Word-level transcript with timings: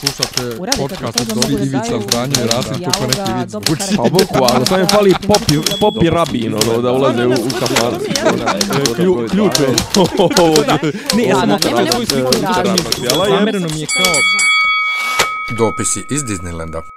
Slušate 0.00 0.56
podcast 0.78 1.20
od 1.20 1.26
da 1.26 1.64
Ivica 1.64 1.78
daju 1.78 2.02
Zdanje 2.08 2.34
i 2.44 2.46
Rasim 2.46 2.72
neki 3.08 3.32
vic 3.40 3.50
dobro 3.50 3.66
zvuči. 3.66 3.82
karakter. 3.82 3.96
Pa 3.96 4.02
bukvalno, 4.02 4.66
samo 4.66 4.80
je 4.80 4.86
fali 4.86 5.14
popi, 5.26 5.54
popi 5.80 6.10
rabin, 6.10 6.54
ono, 6.54 6.82
da 6.82 6.92
ulaze 6.92 7.26
u, 7.26 7.30
u. 7.30 7.34
Klju, 8.96 9.26
ključ 9.30 9.52
je. 9.60 9.66
Ne, 11.16 11.24
ja 11.24 11.36
sam 11.36 11.58
svoju 11.92 12.06
sliku 12.06 12.34
je. 12.34 13.10
Zamereno 13.28 13.68
mi 13.74 13.80
je 13.80 13.86
kao... 13.86 14.12
Dopisi 15.58 16.04
iz 16.10 16.24
Disneylanda. 16.24 16.95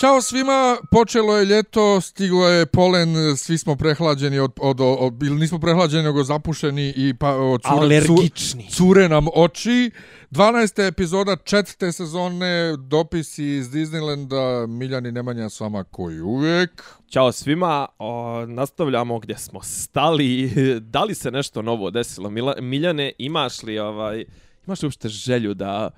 Ćao 0.00 0.22
svima, 0.22 0.76
počelo 0.90 1.36
je 1.36 1.44
ljeto, 1.44 2.00
stiglo 2.00 2.48
je 2.48 2.66
polen, 2.66 3.36
svi 3.36 3.58
smo 3.58 3.76
prehlađeni 3.76 4.38
od, 4.38 4.52
od, 4.60 4.80
od, 4.80 4.96
od 5.00 5.22
ili 5.22 5.36
nismo 5.36 5.58
prehlađeni, 5.58 6.02
nego 6.02 6.24
zapušeni 6.24 6.92
i 6.96 7.14
pa 7.14 7.36
od 7.36 7.62
cure, 7.62 7.76
Alergični. 7.76 8.68
cure 8.70 9.08
nam 9.08 9.26
oči. 9.34 9.90
12. 10.30 10.88
epizoda 10.88 11.36
četvrte 11.36 11.92
sezone, 11.92 12.76
dopisi 12.76 13.44
iz 13.44 13.70
Disneylanda, 13.70 14.66
Miljani 14.66 15.12
Nemanja 15.12 15.48
s 15.48 15.60
vama 15.60 15.84
koji 15.84 16.20
uvijek. 16.20 16.84
Ćao 17.10 17.32
svima, 17.32 17.86
o, 17.98 18.46
nastavljamo 18.46 19.18
gdje 19.18 19.38
smo 19.38 19.62
stali. 19.62 20.50
Da 20.80 21.04
li 21.04 21.14
se 21.14 21.30
nešto 21.30 21.62
novo 21.62 21.90
desilo? 21.90 22.30
Mila, 22.30 22.54
Miljane, 22.60 23.12
imaš 23.18 23.62
li 23.62 23.78
ovaj, 23.78 24.24
imaš 24.66 24.82
li 24.82 24.86
uopšte 24.86 25.08
želju 25.08 25.54
da 25.54 25.90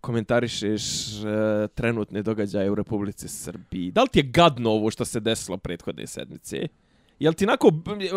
komentarišeš 0.00 0.82
uh, 0.82 1.70
trenutne 1.74 2.22
događaje 2.22 2.70
u 2.70 2.74
Republici 2.74 3.28
Srbiji? 3.28 3.90
Da 3.90 4.02
li 4.02 4.08
ti 4.08 4.18
je 4.18 4.22
gadno 4.22 4.70
ovo 4.70 4.90
što 4.90 5.04
se 5.04 5.20
desilo 5.20 5.56
prethodne 5.56 6.06
sedmice? 6.06 6.68
Jel 7.18 7.32
ti 7.32 7.44
onako, 7.44 7.72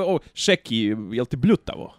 o, 0.05 0.19
šeki, 0.33 0.95
jel 1.11 1.25
ti 1.25 1.35
bljutavo? 1.35 1.93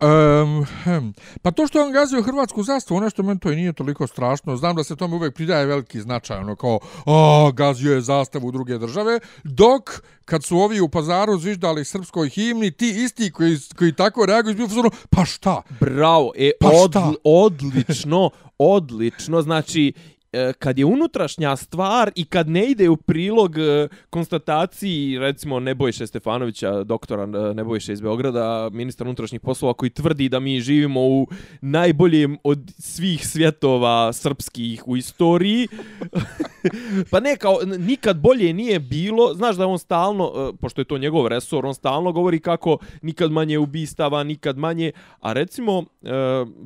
Um, 0.00 0.64
hm. 0.84 1.08
Pa 1.42 1.50
to 1.50 1.66
što 1.66 1.78
je 1.78 1.84
on 1.84 1.92
gazio 1.92 2.22
hrvatsku 2.22 2.62
zastavu, 2.62 3.00
nešto 3.00 3.22
meni 3.22 3.40
to 3.40 3.52
i 3.52 3.56
nije 3.56 3.72
toliko 3.72 4.06
strašno. 4.06 4.56
Znam 4.56 4.76
da 4.76 4.84
se 4.84 4.96
tome 4.96 5.14
uvek 5.14 5.34
pridaje 5.34 5.66
veliki 5.66 6.00
značaj, 6.00 6.38
ono 6.38 6.56
kao, 6.56 6.78
a, 7.06 7.50
gazio 7.54 7.94
je 7.94 8.00
zastavu 8.00 8.52
druge 8.52 8.78
države, 8.78 9.20
dok 9.44 9.90
kad 10.24 10.44
su 10.44 10.58
ovi 10.58 10.80
u 10.80 10.88
pazaru 10.88 11.38
zviždali 11.38 11.84
srpskoj 11.84 12.28
himni, 12.28 12.70
ti 12.70 13.04
isti 13.04 13.30
koji, 13.30 13.58
koji 13.76 13.92
tako 13.92 14.26
reaguju, 14.26 14.50
izbio 14.50 14.68
fazonu, 14.68 14.90
pa 15.10 15.24
šta? 15.24 15.62
Bravo, 15.80 16.32
e, 16.36 16.50
Pa 16.60 16.68
od, 16.68 16.90
šta? 16.90 17.12
odlično, 17.24 18.30
odlično, 18.58 19.42
znači, 19.42 19.92
E, 20.36 20.52
kad 20.52 20.78
je 20.78 20.84
unutrašnja 20.84 21.56
stvar 21.56 22.10
i 22.14 22.24
kad 22.24 22.48
ne 22.48 22.70
ide 22.70 22.88
u 22.88 22.96
prilog 22.96 23.58
e, 23.58 23.88
konstataciji, 24.10 25.18
recimo, 25.18 25.60
Nebojše 25.60 26.06
Stefanovića, 26.06 26.84
doktora 26.84 27.22
e, 27.22 27.54
Nebojše 27.54 27.92
iz 27.92 28.00
Beograda, 28.00 28.70
ministar 28.72 29.06
unutrašnjih 29.06 29.40
poslova, 29.40 29.74
koji 29.74 29.90
tvrdi 29.90 30.28
da 30.28 30.40
mi 30.40 30.60
živimo 30.60 31.00
u 31.00 31.26
najboljem 31.60 32.38
od 32.44 32.72
svih 32.78 33.26
svjetova 33.28 34.12
srpskih 34.12 34.88
u 34.88 34.96
istoriji. 34.96 35.68
pa 37.10 37.20
ne, 37.20 37.36
kao, 37.36 37.58
nikad 37.78 38.20
bolje 38.20 38.52
nije 38.52 38.80
bilo, 38.80 39.34
znaš 39.34 39.56
da 39.56 39.66
on 39.66 39.78
stalno, 39.78 40.32
e, 40.36 40.56
pošto 40.60 40.80
je 40.80 40.84
to 40.84 40.98
njegov 40.98 41.26
resor, 41.26 41.66
on 41.66 41.74
stalno 41.74 42.12
govori 42.12 42.40
kako 42.40 42.78
nikad 43.02 43.32
manje 43.32 43.58
ubistava, 43.58 44.24
nikad 44.24 44.58
manje, 44.58 44.92
a 45.20 45.32
recimo, 45.32 45.84
e, 46.02 46.08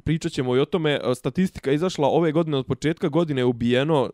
pričat 0.04 0.32
ćemo 0.32 0.56
i 0.56 0.60
o 0.60 0.64
tome, 0.64 0.92
e, 0.92 1.14
statistika 1.14 1.72
izašla 1.72 2.08
ove 2.08 2.32
godine, 2.32 2.56
od 2.56 2.66
početka 2.66 3.08
godine 3.08 3.40
je 3.40 3.44
ubijeno 3.44 4.10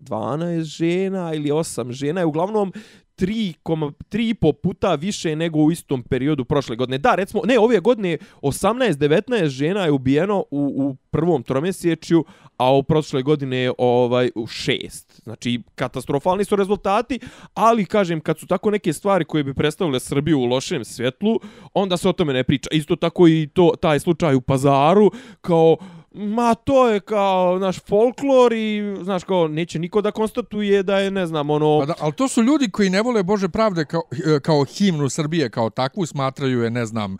12 0.00 0.62
žena 0.62 1.34
ili 1.34 1.50
8 1.50 1.92
žena, 1.92 2.20
je 2.20 2.26
uglavnom 2.26 2.72
3,5 3.16 4.52
puta 4.52 4.94
više 4.94 5.36
nego 5.36 5.58
u 5.58 5.72
istom 5.72 6.02
periodu 6.02 6.44
prošle 6.44 6.76
godine. 6.76 6.98
Da, 6.98 7.14
recimo, 7.14 7.42
ne, 7.44 7.58
ove 7.58 7.80
godine 7.80 8.18
18-19 8.42 9.46
žena 9.46 9.84
je 9.84 9.90
ubijeno 9.90 10.38
u, 10.38 10.44
u 10.50 10.96
prvom 11.10 11.42
tromjesečju, 11.42 12.24
a 12.56 12.72
u 12.72 12.82
prošle 12.82 13.22
godine 13.22 13.56
je 13.56 13.72
ovaj, 13.78 14.30
u 14.34 14.46
šest. 14.46 15.20
Znači, 15.24 15.62
katastrofalni 15.74 16.44
su 16.44 16.56
rezultati, 16.56 17.18
ali, 17.54 17.84
kažem, 17.84 18.20
kad 18.20 18.38
su 18.38 18.46
tako 18.46 18.70
neke 18.70 18.92
stvari 18.92 19.24
koje 19.24 19.44
bi 19.44 19.54
predstavile 19.54 20.00
Srbiju 20.00 20.38
u 20.38 20.44
lošem 20.44 20.84
svjetlu, 20.84 21.40
onda 21.74 21.96
se 21.96 22.08
o 22.08 22.12
tome 22.12 22.32
ne 22.32 22.44
priča. 22.44 22.68
Isto 22.72 22.96
tako 22.96 23.28
i 23.28 23.48
to 23.54 23.72
taj 23.80 24.00
slučaj 24.00 24.34
u 24.34 24.40
pazaru, 24.40 25.10
kao, 25.40 25.76
Ma 26.18 26.54
to 26.54 26.88
je 26.88 27.00
kao 27.00 27.58
naš 27.58 27.78
folklor 27.88 28.52
i 28.52 28.96
znaš 29.02 29.24
kao 29.24 29.48
neće 29.48 29.78
niko 29.78 30.00
da 30.00 30.10
konstatuje 30.10 30.82
da 30.82 30.98
je 30.98 31.10
ne 31.10 31.26
znam 31.26 31.50
ono 31.50 31.78
Pa 31.80 31.86
da, 31.86 31.94
ali 32.00 32.12
to 32.12 32.28
su 32.28 32.42
ljudi 32.42 32.70
koji 32.70 32.90
ne 32.90 33.02
vole 33.02 33.22
Bože 33.22 33.48
pravde 33.48 33.84
kao, 33.84 34.02
e, 34.36 34.40
kao 34.40 34.64
himnu 34.64 35.08
Srbije 35.08 35.50
kao 35.50 35.70
takvu, 35.70 36.06
smatraju 36.06 36.62
je, 36.62 36.70
ne 36.70 36.86
znam, 36.86 37.16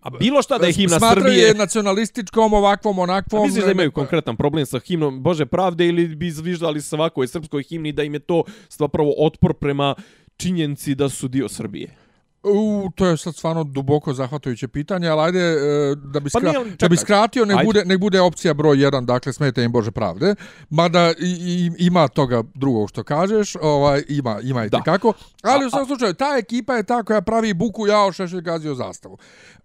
a 0.00 0.10
bilo 0.10 0.42
šta 0.42 0.58
da 0.58 0.66
je 0.66 0.72
himna 0.72 0.98
smatraju 0.98 1.24
Srbije 1.24 1.46
je 1.46 1.54
nacionalističkom, 1.54 2.52
ovakvom, 2.52 2.98
A 2.98 3.02
onakvom. 3.02 3.46
misliš 3.46 3.64
da 3.64 3.70
imaju 3.70 3.92
konkretan 3.92 4.36
problem 4.36 4.66
sa 4.66 4.78
himnom 4.78 5.22
Bože 5.22 5.46
pravde 5.46 5.86
ili 5.86 6.08
bi 6.08 6.30
zviždali 6.30 6.82
svakoj 6.82 7.26
srpskoj 7.26 7.62
himni 7.62 7.92
da 7.92 8.02
im 8.02 8.14
je 8.14 8.20
to 8.20 8.44
zapravo 8.70 9.14
otpor 9.18 9.54
prema 9.54 9.94
činjenci 10.36 10.94
da 10.94 11.08
su 11.08 11.28
dio 11.28 11.48
Srbije? 11.48 12.07
U, 12.50 12.90
to 12.90 13.06
je 13.06 13.16
sad 13.16 13.34
stvarno 13.34 13.64
duboko 13.64 14.12
zahvatajuće 14.12 14.68
pitanje, 14.68 15.08
ali 15.08 15.20
ajde, 15.22 15.40
e, 15.40 15.56
da 16.04 16.20
bi, 16.20 16.30
Pa 16.30 16.38
skra... 16.38 16.48
nije, 16.48 16.58
ali 16.58 16.70
da 16.72 16.88
bi 16.88 16.96
skratio, 16.96 17.44
nek 17.44 17.56
Ajde. 17.56 17.66
bude, 17.66 17.84
nek 17.84 17.98
bude 18.00 18.20
opcija 18.20 18.54
broj 18.54 18.76
1, 18.76 19.04
dakle, 19.04 19.32
smeta 19.32 19.62
im 19.62 19.72
Bože 19.72 19.90
pravde. 19.90 20.34
Mada 20.70 21.10
i, 21.10 21.30
i, 21.30 21.86
ima 21.86 22.08
toga 22.08 22.42
drugog 22.54 22.88
što 22.88 23.02
kažeš, 23.04 23.56
ovaj, 23.56 24.02
ima, 24.08 24.40
ima 24.42 24.64
i 24.64 24.68
Da. 24.68 24.78
tekako. 24.78 25.12
Ali 25.42 25.64
A- 25.64 25.66
u 25.66 25.70
svakom 25.70 25.86
slučaju, 25.86 26.14
ta 26.14 26.36
ekipa 26.38 26.74
je 26.74 26.82
ta 26.82 27.02
koja 27.02 27.20
pravi 27.20 27.54
buku, 27.54 27.86
jao, 27.86 28.12
šešelj 28.12 28.40
gazio 28.40 28.74
zastavu. 28.74 29.18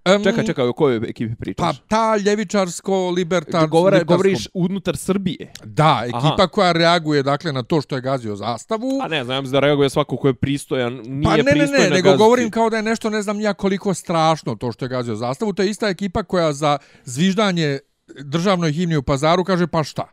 Um, 0.07 0.23
Čekaj, 0.23 0.45
čekaj, 0.45 0.65
o 0.65 0.73
kojoj 0.73 0.97
ekipi 0.99 1.31
Pa 1.31 1.39
pričaš? 1.39 1.81
ta 1.87 2.15
ljevičarsko 2.17 3.09
libertar 3.09 3.67
Govore, 3.67 4.03
govoriš 4.03 4.47
unutar 4.53 4.97
Srbije. 4.97 5.51
Da, 5.63 6.01
ekipa 6.03 6.17
Aha. 6.33 6.47
koja 6.47 6.71
reaguje 6.71 7.23
dakle 7.23 7.51
na 7.51 7.63
to 7.63 7.81
što 7.81 7.95
je 7.95 8.01
gazio 8.01 8.35
zastavu. 8.35 8.99
A 9.03 9.07
ne 9.07 9.23
znam, 9.23 9.45
ja 9.45 9.51
da 9.51 9.59
reaguje 9.59 9.89
svako 9.89 10.17
ko 10.17 10.27
je 10.27 10.33
pristojan, 10.33 10.93
nije 10.95 11.23
Pa 11.25 11.37
ne, 11.37 11.43
ne, 11.43 11.51
pristojan 11.51 11.83
ne, 11.83 11.89
nego 11.89 12.03
gaziti. 12.03 12.17
govorim 12.17 12.51
kao 12.51 12.69
da 12.73 12.77
je 12.77 12.83
nešto, 12.83 13.09
ne 13.09 13.21
znam 13.21 13.37
nija 13.37 13.53
koliko 13.53 13.93
strašno 13.93 14.55
to 14.55 14.71
što 14.71 14.85
je 14.85 14.89
gazio 14.89 15.15
zastavu. 15.15 15.53
To 15.53 15.61
je 15.61 15.69
ista 15.69 15.87
ekipa 15.87 16.23
koja 16.23 16.53
za 16.53 16.77
zviždanje 17.05 17.79
državnoj 18.19 18.71
himni 18.71 18.97
u 18.97 19.03
pazaru 19.03 19.43
kaže 19.43 19.67
pa 19.67 19.83
šta? 19.83 20.09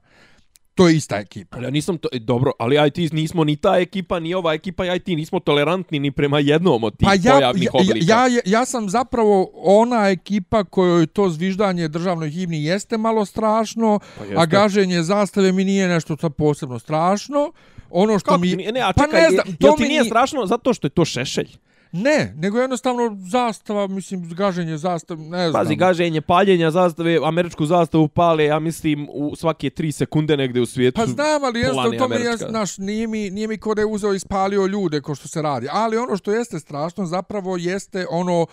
To 0.75 0.89
je 0.89 0.97
ista 0.97 1.17
ekipa. 1.19 1.57
Ali 1.57 1.67
ja 1.67 1.71
nisam 1.71 1.99
to, 1.99 2.09
e, 2.13 2.19
dobro, 2.19 2.53
ali 2.59 2.77
ja 2.77 2.87
i 2.87 2.91
ti 2.91 3.09
nismo 3.13 3.45
ni 3.45 3.57
ta 3.57 3.77
ekipa, 3.77 4.21
ni 4.21 4.35
ova 4.35 4.55
ekipa, 4.55 4.85
ja 4.85 4.95
i 4.95 5.01
ti 5.01 5.17
nismo 5.17 5.41
tolerantni 5.41 5.99
ni 5.99 6.11
prema 6.11 6.39
jednom 6.41 6.85
od 6.85 6.97
tih 6.97 7.07
Pa 7.07 7.15
ja, 7.15 7.33
pojavnih 7.33 7.63
ja, 7.65 7.71
oblika. 7.75 8.07
ja, 8.07 8.27
ja, 8.27 8.41
ja 8.47 8.65
sam 8.65 8.89
zapravo 8.89 9.51
ona 9.55 10.09
ekipa 10.09 10.65
kojoj 10.65 11.07
to 11.07 11.29
zviždanje 11.29 11.89
državnoj 11.89 12.31
himni 12.31 12.65
jeste 12.65 12.99
malo 12.99 13.25
strašno, 13.25 14.01
Pa 14.19 14.25
jeste. 14.25 14.37
a 14.39 14.47
gaženje 14.47 15.03
zastave 15.03 15.53
mi 15.53 15.65
nije 15.65 15.89
nešto 15.89 16.17
to 16.17 16.31
posebno 16.31 16.79
strašno. 16.79 17.53
Ono 17.91 18.19
što 18.19 18.27
Kako 18.27 18.41
mi... 18.41 18.51
ti 18.51 18.57
nije- 18.57 18.73
ne, 18.73 18.81
a 18.81 18.93
pa 18.93 19.05
čekaj, 19.05 19.23
ne 19.23 19.31
znam, 19.31 19.47
jel 19.49 19.57
to 19.63 19.77
ti 19.77 19.83
mi 19.83 19.89
nije 19.89 20.05
strašno 20.05 20.47
zato 20.47 20.75
što 20.75 20.87
je 20.87 20.91
to 20.91 21.05
šešelj? 21.05 21.49
Ne, 21.93 22.35
nego 22.37 22.61
jednostavno 22.61 23.17
zastava, 23.31 23.87
mislim, 23.87 24.29
gaženje 24.29 24.77
zastave, 24.77 25.23
ne 25.23 25.51
znam. 25.51 25.65
Pazi, 25.65 25.77
gaženje, 25.77 26.21
paljenja 26.21 26.71
zastave, 26.71 27.19
američku 27.25 27.67
zastavu 27.67 28.09
pale, 28.09 28.45
ja 28.45 28.59
mislim, 28.59 29.09
u 29.13 29.37
svake 29.37 29.71
tri 29.71 29.93
sekunde 29.93 30.37
negde 30.37 30.61
u 30.61 30.67
svijetu. 30.67 31.01
Pa 31.01 31.07
znam, 31.07 31.45
ali 31.45 31.61
jednostavno 31.61 31.91
Polani 31.91 31.99
to 31.99 32.09
mi 32.09 32.15
je, 32.15 32.29
američka. 32.29 32.49
znaš, 32.51 32.79
nije 32.79 33.07
mi, 33.07 33.31
nije 33.31 33.49
mi 33.49 33.59
ko 33.59 33.75
da 33.75 33.83
je 33.83 33.87
uzeo 33.87 34.15
i 34.15 34.19
spalio 34.19 34.67
ljude 34.67 35.01
ko 35.01 35.15
što 35.15 35.29
se 35.29 35.43
radi. 35.43 35.67
Ali 35.73 35.97
ono 35.97 36.17
što 36.17 36.33
jeste 36.33 36.59
strašno 36.59 37.07
zapravo 37.07 37.57
jeste 37.57 38.07
ono 38.11 38.47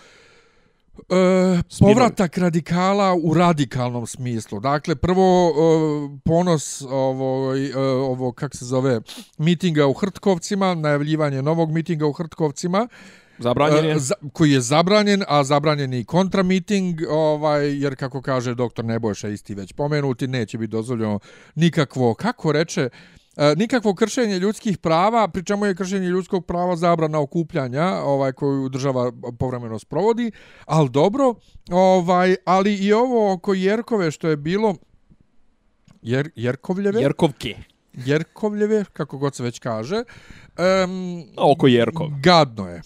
E, 1.08 1.62
povratak 1.80 2.38
radikala 2.38 3.14
u 3.22 3.34
radikalnom 3.34 4.06
smislu. 4.06 4.60
Dakle, 4.60 4.96
prvo 4.96 5.50
e, 5.50 6.18
ponos 6.24 6.82
ovo, 6.82 7.56
e, 7.56 7.78
ovo 7.80 8.32
kak 8.32 8.56
se 8.56 8.64
zove, 8.64 9.00
mitinga 9.38 9.86
u 9.86 9.92
Hrtkovcima, 9.92 10.74
najavljivanje 10.74 11.42
novog 11.42 11.70
mitinga 11.70 12.06
u 12.06 12.12
Hrtkovcima, 12.12 12.88
Zabranjen 13.38 13.84
je. 13.84 13.92
E, 13.92 13.98
za, 13.98 14.14
koji 14.32 14.50
je 14.50 14.60
zabranjen, 14.60 15.24
a 15.28 15.44
zabranjen 15.44 15.92
je 15.92 16.00
i 16.00 16.04
kontramiting, 16.04 17.00
ovaj, 17.10 17.82
jer 17.82 17.96
kako 17.96 18.22
kaže 18.22 18.54
doktor 18.54 18.84
Nebojša 18.84 19.28
isti 19.28 19.54
već 19.54 19.72
pomenuti, 19.72 20.28
neće 20.28 20.58
biti 20.58 20.70
dozvoljeno 20.70 21.18
nikakvo, 21.54 22.14
kako 22.14 22.52
reče, 22.52 22.88
e, 23.36 23.54
nikakvo 23.56 23.94
kršenje 23.94 24.38
ljudskih 24.38 24.78
prava, 24.78 25.28
pri 25.28 25.44
čemu 25.44 25.66
je 25.66 25.74
kršenje 25.74 26.08
ljudskog 26.08 26.46
prava 26.46 26.76
zabrana 26.76 27.20
okupljanja, 27.20 27.86
ovaj 27.86 28.32
koju 28.32 28.68
država 28.68 29.12
povremeno 29.38 29.78
sprovodi, 29.78 30.30
ali 30.66 30.90
dobro, 30.90 31.34
ovaj, 31.70 32.36
ali 32.44 32.74
i 32.74 32.92
ovo 32.92 33.32
oko 33.32 33.54
Jerkove 33.54 34.10
što 34.10 34.28
je 34.28 34.36
bilo 34.36 34.74
Jer, 36.02 36.30
Jerkovljeve, 36.36 37.00
Jerkovke. 37.00 37.56
Jerkovljeve, 37.92 38.84
kako 38.92 39.18
god 39.18 39.34
se 39.34 39.42
već 39.42 39.58
kaže, 39.58 39.96
um, 40.84 41.24
oko 41.36 41.66
Jerkov. 41.66 42.08
Gadno 42.22 42.68
je. 42.68 42.82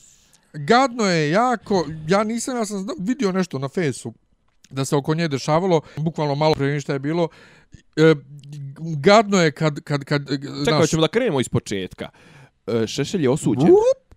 Gadno 0.52 1.04
je 1.04 1.30
jako, 1.30 1.86
ja 2.08 2.24
nisam, 2.24 2.56
ja 2.56 2.64
sam 2.64 2.86
vidio 2.98 3.32
nešto 3.32 3.58
na 3.58 3.68
fesu 3.68 4.12
da 4.70 4.84
se 4.84 4.96
oko 4.96 5.14
nje 5.14 5.28
dešavalo, 5.28 5.80
bukvalno 5.96 6.34
malo 6.34 6.54
pre 6.54 6.66
ništa 6.66 6.92
je 6.92 6.98
bilo, 6.98 7.28
e, 7.96 8.14
gadno 8.96 9.42
je 9.42 9.52
kad, 9.52 9.80
kad, 9.80 10.04
kad, 10.04 10.28
Čekaj, 10.64 10.80
hoćemo 10.80 11.00
da 11.02 11.08
krenemo 11.08 11.40
iz 11.40 11.48
početka. 11.48 12.08
E, 12.66 12.86
Šešelj 12.86 13.22
je 13.22 13.30
osuđen. 13.30 13.68
Vup. 13.70 14.14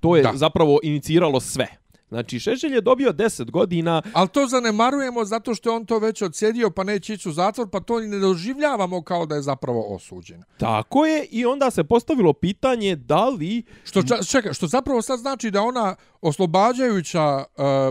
To 0.00 0.16
je 0.16 0.22
Da. 0.22 0.32
zapravo 0.34 0.78
iniciralo 0.82 1.40
sve. 1.40 1.66
Znači, 2.08 2.40
Šešelj 2.40 2.74
je 2.74 2.80
dobio 2.80 3.12
10 3.12 3.50
godina. 3.50 4.02
Ali 4.12 4.28
to 4.28 4.46
zanemarujemo 4.46 5.24
zato 5.24 5.54
što 5.54 5.70
je 5.70 5.76
on 5.76 5.86
to 5.86 5.98
već 5.98 6.22
odsjedio 6.22 6.70
pa 6.70 6.84
neće 6.84 7.14
ići 7.14 7.28
u 7.28 7.32
zatvor, 7.32 7.68
pa 7.70 7.80
to 7.80 8.00
ne 8.00 8.18
doživljavamo 8.18 9.02
kao 9.02 9.26
da 9.26 9.34
je 9.34 9.42
zapravo 9.42 9.94
osuđen. 9.94 10.42
Tako 10.58 11.06
je, 11.06 11.24
i 11.24 11.46
onda 11.46 11.70
se 11.70 11.84
postavilo 11.84 12.32
pitanje 12.32 12.96
da 12.96 13.28
li... 13.28 13.62
Što, 13.84 14.02
čeka, 14.24 14.52
što 14.52 14.66
zapravo 14.66 15.02
sad 15.02 15.18
znači 15.18 15.50
da 15.50 15.62
ona 15.62 15.94
oslobađajuća 16.22 17.22
uh, 17.36 17.44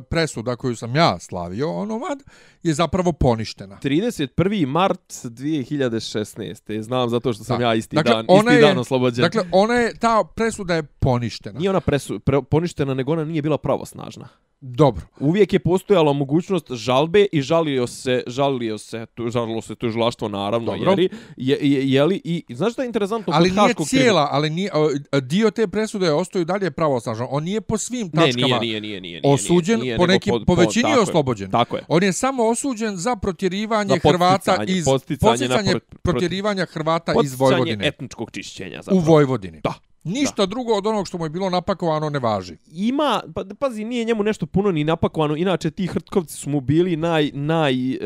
presuda 0.03 0.55
koju 0.55 0.75
sam 0.75 0.95
ja 0.95 1.19
slavio, 1.19 1.71
onomad, 1.71 2.23
je 2.63 2.73
zapravo 2.73 3.11
poništena. 3.11 3.77
31. 3.83 4.65
mart 4.65 5.01
2016. 5.13 6.81
Znam 6.81 7.09
zato 7.09 7.33
što 7.33 7.43
sam 7.43 7.57
Da. 7.57 7.63
ja 7.63 7.75
isti 7.75 7.95
Dakle, 7.95 8.13
dan, 8.13 8.25
isti 8.39 8.53
je- 8.53 8.61
dan 8.61 8.77
oslobođen. 8.77 9.21
Dakle, 9.21 9.43
ona 9.51 9.73
je, 9.73 9.93
ta 9.95 10.23
presuda 10.35 10.75
je 10.75 10.83
poništena. 10.83 11.59
Nije 11.59 11.69
ona 11.69 11.79
presu, 11.81 12.19
pre, 12.19 12.41
poništena, 12.41 12.93
nego 12.93 13.11
ona 13.11 13.25
nije 13.25 13.41
bila 13.41 13.57
pravosnažna. 14.03 14.27
Dobro. 14.65 15.05
Uvijek 15.19 15.53
je 15.53 15.59
postojala 15.59 16.13
mogućnost 16.13 16.71
žalbe 16.71 17.25
i 17.31 17.41
žalio 17.41 17.87
se, 17.87 18.23
žalio 18.27 18.77
se, 18.77 19.05
tu, 19.13 19.29
žalilo 19.29 19.61
se 19.61 19.75
tužilaštvo 19.75 20.27
naravno, 20.27 20.71
Dobro. 20.71 20.89
jeli, 20.91 21.09
je, 21.37 21.57
je, 21.61 21.91
jeli, 21.91 22.21
i 22.23 22.43
i 22.47 22.55
znaš 22.55 22.73
šta 22.73 22.81
je 22.81 22.85
interesantno 22.85 23.33
Ali 23.35 23.51
nije 23.51 23.73
cijela, 23.85 24.27
ali 24.31 24.49
nije, 24.49 24.71
dio 25.21 25.51
te 25.51 25.67
presude 25.67 26.05
je 26.05 26.13
ostaju 26.13 26.45
dalje 26.45 26.71
pravosnažan. 26.71 27.27
On 27.29 27.43
nije 27.43 27.61
po 27.61 27.77
svim 27.77 28.09
Ne, 28.13 28.25
tačkama 28.25 28.59
nije, 28.59 28.59
nije, 28.59 28.81
nije, 28.81 29.01
nije, 29.01 29.21
nije, 29.21 29.33
osuđen, 29.33 29.79
nije, 29.79 29.97
po, 29.97 30.01
nego 30.03 30.13
nekim, 30.13 30.33
po, 30.47 30.55
većini 30.55 30.89
je 30.89 30.99
oslobođen. 30.99 31.51
Tako 31.51 31.75
je. 31.75 31.83
On 31.87 32.03
je 32.03 32.13
samo 32.13 32.43
osuđen 32.43 32.97
za 32.97 33.15
protjerivanje 33.15 33.99
Za 34.03 34.09
Hrvata 34.09 34.63
iz 34.67 34.85
podsticanje 34.85 35.31
na 35.31 35.55
podsticanje 35.55 35.71
pro- 35.71 35.79
proti- 35.79 36.01
protjerivanja 36.01 36.65
Hrvata 36.65 37.13
iz 37.23 37.39
Vojvodine 37.39 37.87
etničkog 37.87 38.31
čišćenja 38.31 38.79
u 38.79 38.83
zapravo. 38.83 39.01
Vojvodini. 39.05 39.61
Da. 39.63 39.73
Ništa 40.03 40.45
drugo 40.45 40.73
od 40.73 40.87
onog 40.87 41.07
što 41.07 41.17
mu 41.17 41.25
je 41.25 41.29
bilo 41.29 41.49
napakovano 41.49 42.09
ne 42.09 42.19
važi. 42.19 42.57
ima, 42.71 43.21
pa, 43.35 43.43
pazi, 43.59 43.83
nije 43.83 44.05
njemu 44.05 44.23
nešto 44.23 44.45
puno 44.45 44.71
ni 44.71 44.83
napakovano, 44.83 45.35
inače 45.35 45.71
ti 45.71 45.87
hrtkovci 45.87 46.37
su 46.37 46.49
mu 46.49 46.61
bili 46.61 46.95
naj, 46.95 47.31
naj 47.33 47.91
e, 47.91 47.97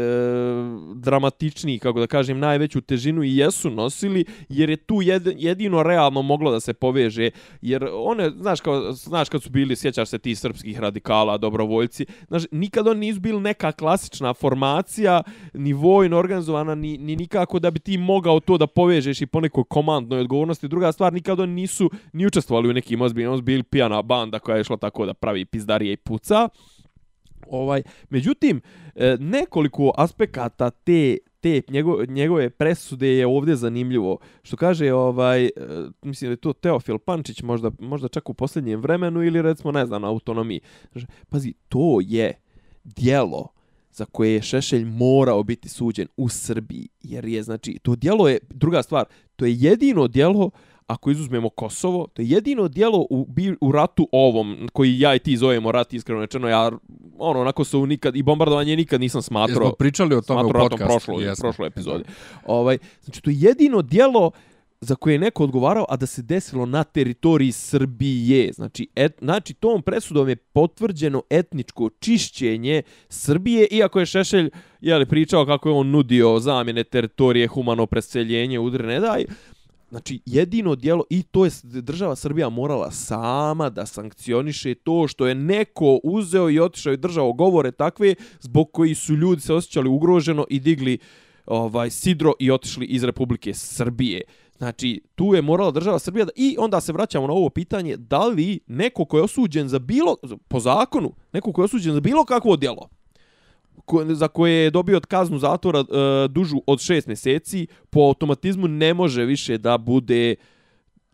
dramatičniji, 0.96 1.80
kako 1.80 2.00
da 2.00 2.08
kažem, 2.08 2.40
najveću 2.40 2.82
težinu 2.82 3.24
i 3.24 3.38
jesu 3.38 3.70
nosili, 3.70 4.26
jer 4.50 4.70
je 4.70 4.78
tu 4.78 5.02
jed, 5.02 5.28
jedino 5.38 5.84
realno 5.84 6.22
moglo 6.22 6.52
da 6.52 6.60
se 6.60 6.74
poveže, 6.74 7.30
jer 7.62 7.90
one, 7.94 8.30
znaš, 8.30 8.62
kao, 8.62 8.92
znaš 8.92 9.30
kad 9.30 9.44
su 9.44 9.50
bili, 9.50 9.76
sjećaš 9.76 10.10
se 10.10 10.18
ti 10.18 10.36
srpskih 10.36 10.80
radikala, 10.80 11.38
dobrovoljci, 11.38 12.06
znaš, 12.28 12.44
nikad 12.52 12.88
oni 12.88 13.00
nisu 13.00 13.20
bili 13.20 13.42
neka 13.42 13.72
klasična 13.72 14.34
formacija, 14.34 15.24
ni 15.54 15.74
vojno 15.74 16.18
organizovana, 16.18 16.76
ni, 16.76 16.98
ni 16.98 17.16
nikako 17.16 17.60
da 17.60 17.72
bi 17.72 17.80
ti 17.80 17.98
mogao 17.98 18.40
to 18.40 18.58
da 18.58 18.68
povežeš 18.68 19.22
i 19.22 19.26
po 19.26 19.42
nekoj 19.42 19.64
komandnoj 19.64 20.20
odgovornosti. 20.20 20.68
Druga 20.68 20.92
stvar, 20.92 21.14
nikad 21.14 21.40
oni 21.40 21.54
nisu 21.54 21.87
ni 22.14 22.26
učestvovali 22.26 22.70
u 22.70 22.74
nekim 22.74 23.02
ozbiljnim, 23.02 23.34
oni 23.34 23.42
bili 23.42 23.64
pijana 23.64 24.02
banda 24.02 24.40
koja 24.40 24.56
je 24.56 24.62
išla 24.62 24.78
tako 24.78 25.06
da 25.06 25.14
pravi 25.14 25.46
pizdarije 25.46 25.94
i 25.94 25.98
puca. 25.98 26.50
Ovaj, 27.50 27.84
međutim, 28.10 28.62
e, 28.96 29.18
nekoliko 29.20 29.92
aspekata 29.98 30.70
te 30.70 31.18
te 31.40 31.62
njegove, 31.70 32.06
njegove 32.06 32.50
presude 32.50 33.08
je 33.08 33.28
ovdje 33.28 33.56
zanimljivo. 33.56 34.18
Što 34.44 34.58
kaže, 34.58 34.94
ovaj, 34.94 35.46
e, 35.46 35.52
mislim 36.02 36.30
da 36.30 36.34
je 36.34 36.38
to 36.38 36.54
Teofil 36.54 36.98
Pančić, 36.98 37.42
možda, 37.42 37.72
možda 37.80 38.08
čak 38.08 38.30
u 38.30 38.34
posljednjem 38.34 38.82
vremenu 38.82 39.24
ili 39.24 39.42
recimo, 39.42 39.72
ne 39.72 39.86
znam, 39.86 40.02
na 40.02 40.08
autonomiji. 40.08 40.60
Pazi, 41.30 41.54
to 41.70 42.00
je 42.02 42.34
dijelo 42.84 43.48
za 43.92 44.06
koje 44.06 44.34
je 44.34 44.42
Šešelj 44.42 44.86
morao 44.86 45.44
biti 45.44 45.70
suđen 45.70 46.08
u 46.18 46.30
Srbiji. 46.30 46.88
Jer 47.02 47.26
je, 47.26 47.44
znači, 47.44 47.80
to 47.82 47.96
dijelo 47.96 48.30
je, 48.30 48.40
druga 48.50 48.84
stvar, 48.84 49.06
to 49.36 49.46
je 49.46 49.56
jedino 49.56 50.08
dijelo 50.08 50.50
ako 50.88 51.12
izuzmemo 51.12 51.50
Kosovo, 51.50 52.08
to 52.14 52.22
je 52.22 52.30
jedino 52.30 52.68
dijelo 52.68 53.08
u, 53.10 53.28
u 53.62 53.72
ratu 53.72 54.10
ovom, 54.12 54.70
koji 54.74 55.00
ja 55.00 55.16
i 55.16 55.20
ti 55.20 55.38
zovemo 55.38 55.72
rat, 55.72 55.94
iskreno 55.94 56.22
rečeno, 56.22 56.48
ja, 56.48 56.72
ono, 57.18 57.44
na 57.44 57.52
Kosovu 57.52 57.86
nikad, 57.86 58.16
i 58.16 58.24
bombardovanje 58.24 58.76
nikad 58.76 59.02
nisam 59.02 59.22
smatrao. 59.22 59.64
Jesmo 59.64 59.76
pričali 59.80 60.16
o 60.16 60.22
tome 60.22 60.42
u 60.42 60.44
smatrao 60.44 60.70
podcastu. 60.70 60.86
prošlo, 60.86 61.22
jesmo. 61.22 61.42
prošloj 61.42 61.68
epizodi. 61.68 62.04
Ovaj, 62.46 62.78
znači, 63.04 63.22
to 63.22 63.30
je 63.30 63.36
jedino 63.40 63.82
dijelo 63.82 64.32
za 64.82 64.96
koje 64.96 65.14
je 65.14 65.20
neko 65.20 65.44
odgovarao, 65.44 65.86
a 65.90 65.96
da 65.98 66.06
se 66.06 66.22
desilo 66.22 66.66
na 66.66 66.84
teritoriji 66.84 67.52
Srbije. 67.52 68.54
Znači, 68.54 68.88
et, 68.96 69.18
znači 69.22 69.54
tom 69.54 69.82
presudom 69.82 70.30
je 70.30 70.36
potvrđeno 70.36 71.22
etničko 71.30 71.90
čišćenje 72.00 72.82
Srbije, 73.10 73.68
iako 73.72 74.00
je 74.00 74.06
Šešelj 74.06 74.50
jeli, 74.82 75.06
pričao 75.06 75.46
kako 75.46 75.70
je 75.70 75.76
on 75.76 75.90
nudio 75.90 76.40
zamjene 76.40 76.84
teritorije, 76.84 77.48
humano 77.48 77.86
preseljenje, 77.86 78.60
udre 78.60 78.88
ne 78.88 79.00
daj, 79.00 79.26
Znači, 79.90 80.20
jedino 80.26 80.76
dijelo, 80.76 81.04
i 81.10 81.24
to 81.24 81.46
je 81.46 81.52
država 81.64 82.16
Srbija 82.16 82.50
morala 82.50 82.92
sama 82.92 83.70
da 83.70 83.86
sankcioniše 83.86 84.76
to 84.76 85.08
što 85.08 85.28
je 85.28 85.36
neko 85.36 86.00
uzeo 86.04 86.50
i 86.50 86.60
otišao 86.60 86.94
i 86.94 86.98
držao 86.98 87.34
govore 87.34 87.72
takve 87.72 88.16
zbog 88.40 88.72
koji 88.72 88.96
su 88.96 89.16
ljudi 89.16 89.42
se 89.42 89.54
osjećali 89.54 89.90
ugroženo 89.90 90.46
i 90.50 90.60
digli 90.60 90.98
ovaj 91.46 91.90
sidro 91.90 92.34
i 92.40 92.52
otišli 92.52 92.86
iz 92.86 93.04
Republike 93.04 93.54
Srbije. 93.54 94.22
Znači, 94.58 95.02
tu 95.16 95.34
je 95.34 95.42
morala 95.42 95.72
država 95.72 96.00
Srbija 96.00 96.26
da... 96.26 96.32
I 96.36 96.56
onda 96.60 96.82
se 96.82 96.94
vraćamo 96.94 97.28
na 97.28 97.34
ovo 97.34 97.50
pitanje, 97.50 97.98
da 97.98 98.28
li 98.28 98.60
neko 98.68 99.06
ko 99.06 99.18
je 99.18 99.24
osuđen 99.24 99.68
za 99.68 99.80
bilo, 99.80 100.16
po 100.48 100.60
zakonu, 100.60 101.14
neko 101.34 101.54
ko 101.54 101.62
je 101.62 101.66
osuđen 101.66 101.94
za 101.94 102.00
bilo 102.00 102.26
kakvo 102.26 102.56
djelo, 102.56 102.90
ko, 103.86 104.06
za 104.16 104.28
koje 104.28 104.54
je 104.64 104.72
dobio 104.72 105.02
kaznu 105.08 105.38
zatvora 105.38 105.80
e, 105.80 105.84
dužu 106.28 106.62
od 106.68 106.80
šest 106.80 107.08
mjeseci, 107.08 107.68
po 107.90 108.00
automatizmu 108.00 108.68
ne 108.68 108.94
može 108.94 109.26
više 109.26 109.58
da 109.58 109.78
bude 109.78 110.36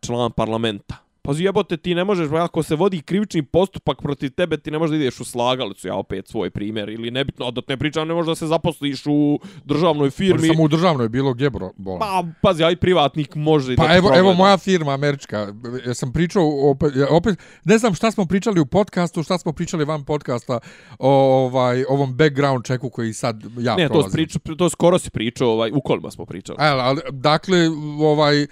član 0.01 0.31
parlamenta. 0.31 1.02
Pazi 1.25 1.43
jebote, 1.43 1.77
ti 1.77 1.95
ne 1.95 2.03
možeš, 2.03 2.31
ako 2.31 2.63
se 2.63 2.75
vodi 2.75 3.01
krivični 3.01 3.43
postupak 3.43 4.01
protiv 4.01 4.29
tebe, 4.29 4.57
ti 4.57 4.71
ne 4.71 4.79
možeš 4.79 4.91
da 4.91 4.95
ideš 4.95 5.19
u 5.19 5.25
slagalicu, 5.25 5.87
ja 5.87 5.95
opet 5.95 6.27
svoj 6.27 6.49
primjer, 6.49 6.89
ili 6.89 7.11
nebitno, 7.11 7.51
da 7.51 7.61
ne 7.67 7.77
pričam, 7.77 8.07
ne 8.07 8.13
možeš 8.13 8.27
da 8.27 8.35
se 8.35 8.47
zaposliš 8.47 9.03
u 9.05 9.39
državnoj 9.65 10.09
firmi. 10.09 10.47
samo 10.47 10.63
u 10.63 10.67
državnoj 10.67 11.09
bilo 11.09 11.33
gdje 11.33 11.49
bro, 11.49 11.71
bolan. 11.77 11.99
Pa, 11.99 12.23
pazi, 12.41 12.63
aj 12.63 12.75
privatnik 12.75 13.35
može 13.35 13.75
da 13.75 13.81
Pa 13.83 13.87
ti 13.87 13.97
evo, 13.97 14.11
evo 14.15 14.33
moja 14.33 14.57
firma 14.57 14.93
američka. 14.93 15.53
Ja 15.85 15.93
sam 15.93 16.13
pričao 16.13 16.71
opet, 16.71 16.93
opet 17.09 17.39
ne 17.63 17.77
znam 17.77 17.93
šta 17.93 18.11
smo 18.11 18.25
pričali 18.25 18.59
u 18.59 18.65
podcastu, 18.65 19.23
šta 19.23 19.37
smo 19.37 19.53
pričali 19.53 19.85
van 19.85 20.03
podcasta 20.03 20.59
o 20.99 21.11
ovaj 21.45 21.83
ovom 21.89 22.15
background 22.15 22.65
checku 22.65 22.89
koji 22.89 23.13
sad 23.13 23.43
ja 23.59 23.75
Ne, 23.75 23.87
to, 23.87 23.89
prolazim. 23.89 24.11
si 24.11 24.15
priča, 24.15 24.39
to 24.57 24.69
skoro 24.69 24.99
si 24.99 25.09
pričao, 25.09 25.49
ovaj, 25.49 25.71
u 25.73 25.81
kolima 25.81 26.11
smo 26.11 26.25
pričali. 26.25 26.57
E, 26.61 26.67
ali, 26.67 27.01
dakle, 27.11 27.57
ovaj, 28.01 28.43
e, 28.43 28.47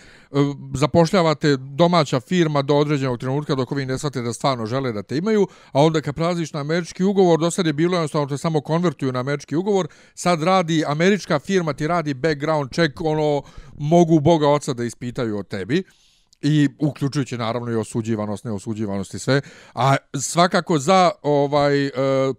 zapošljavate 0.74 1.58
domaća 1.58 2.20
firma 2.20 2.61
do 2.62 2.76
određenog 2.76 3.20
trenutka 3.20 3.56
dok 3.56 3.72
ovi 3.72 3.86
ne 3.86 3.98
shvate 3.98 4.22
da 4.22 4.34
stvarno 4.34 4.66
žele 4.66 4.92
da 4.92 5.04
te 5.04 5.18
imaju, 5.18 5.48
a 5.72 5.82
onda 5.82 6.02
kad 6.02 6.16
prelaziš 6.16 6.54
na 6.54 6.60
američki 6.60 7.04
ugovor, 7.04 7.40
do 7.40 7.52
sad 7.52 7.66
je 7.66 7.74
bilo 7.74 7.98
jednostavno 7.98 8.28
te 8.28 8.38
samo 8.38 8.62
konvertuju 8.62 9.12
na 9.12 9.20
američki 9.20 9.56
ugovor, 9.56 9.88
sad 10.14 10.44
radi, 10.44 10.84
američka 10.88 11.40
firma 11.40 11.74
ti 11.74 11.88
radi 11.88 12.14
background 12.14 12.72
check, 12.74 13.02
ono, 13.02 13.42
mogu 13.78 14.20
Boga 14.20 14.48
oca 14.48 14.74
da 14.74 14.84
ispitaju 14.84 15.38
o 15.38 15.44
tebi 15.44 15.84
i 16.42 16.70
uključujući 16.80 17.38
naravno 17.38 17.72
i 17.72 17.76
osuđivanost, 17.76 18.46
neosuđivanost 18.46 19.14
i 19.14 19.20
sve. 19.20 19.42
A 19.74 19.96
svakako 20.20 20.80
za 20.80 21.12
ovaj 21.22 21.86
e, 21.86 21.92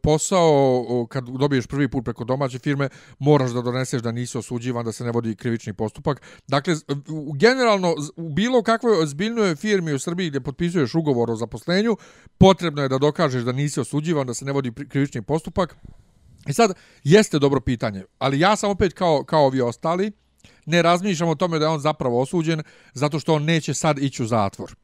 posao 0.02 1.06
kad 1.11 1.25
dobiješ 1.25 1.66
prvi 1.66 1.88
put 1.88 2.04
preko 2.04 2.25
domaće 2.25 2.59
firme, 2.59 2.88
moraš 3.18 3.50
da 3.50 3.62
doneseš 3.62 4.02
da 4.02 4.12
nisi 4.12 4.38
osuđivan, 4.38 4.85
da 4.85 4.92
se 4.92 5.04
ne 5.04 5.11
vodi 5.11 5.37
krivični 5.37 5.73
postupak. 5.73 6.23
Dakle, 6.49 6.75
generalno 7.37 7.94
u 8.16 8.28
bilo 8.28 8.62
kakvoj 8.62 9.02
ozbiljnoj 9.02 9.56
firmi 9.56 9.92
u 9.92 9.99
Srbiji 9.99 10.28
gdje 10.28 10.40
potpisuješ 10.40 10.94
ugovor 10.94 11.30
o 11.30 11.37
zaposlenju, 11.37 11.97
potrebno 12.38 12.82
je 12.82 12.88
da 12.88 12.99
dokažeš 12.99 13.42
da 13.42 13.52
nisi 13.52 13.80
osuđivan, 13.80 14.26
da 14.26 14.35
se 14.35 14.44
ne 14.44 14.52
vodi 14.52 14.73
krivični 14.88 15.23
postupak. 15.23 15.76
I 16.47 16.52
sad, 16.52 16.75
jeste 17.04 17.38
dobro 17.38 17.61
pitanje, 17.61 18.04
ali 18.18 18.40
ja 18.40 18.56
sam 18.56 18.71
opet 18.71 18.92
kao, 18.92 19.25
kao 19.25 19.47
ovi 19.47 19.61
ostali, 19.61 20.12
ne 20.66 20.83
razmišljam 20.83 21.28
o 21.28 21.35
tome 21.35 21.59
da 21.59 21.64
je 21.64 21.69
on 21.69 21.81
zapravo 21.81 22.21
osuđen 22.21 22.62
zato 22.95 23.19
što 23.19 23.35
on 23.35 23.45
neće 23.45 23.75
sad 23.75 23.99
ići 23.99 24.23
u 24.23 24.26
zatvor. 24.26 24.75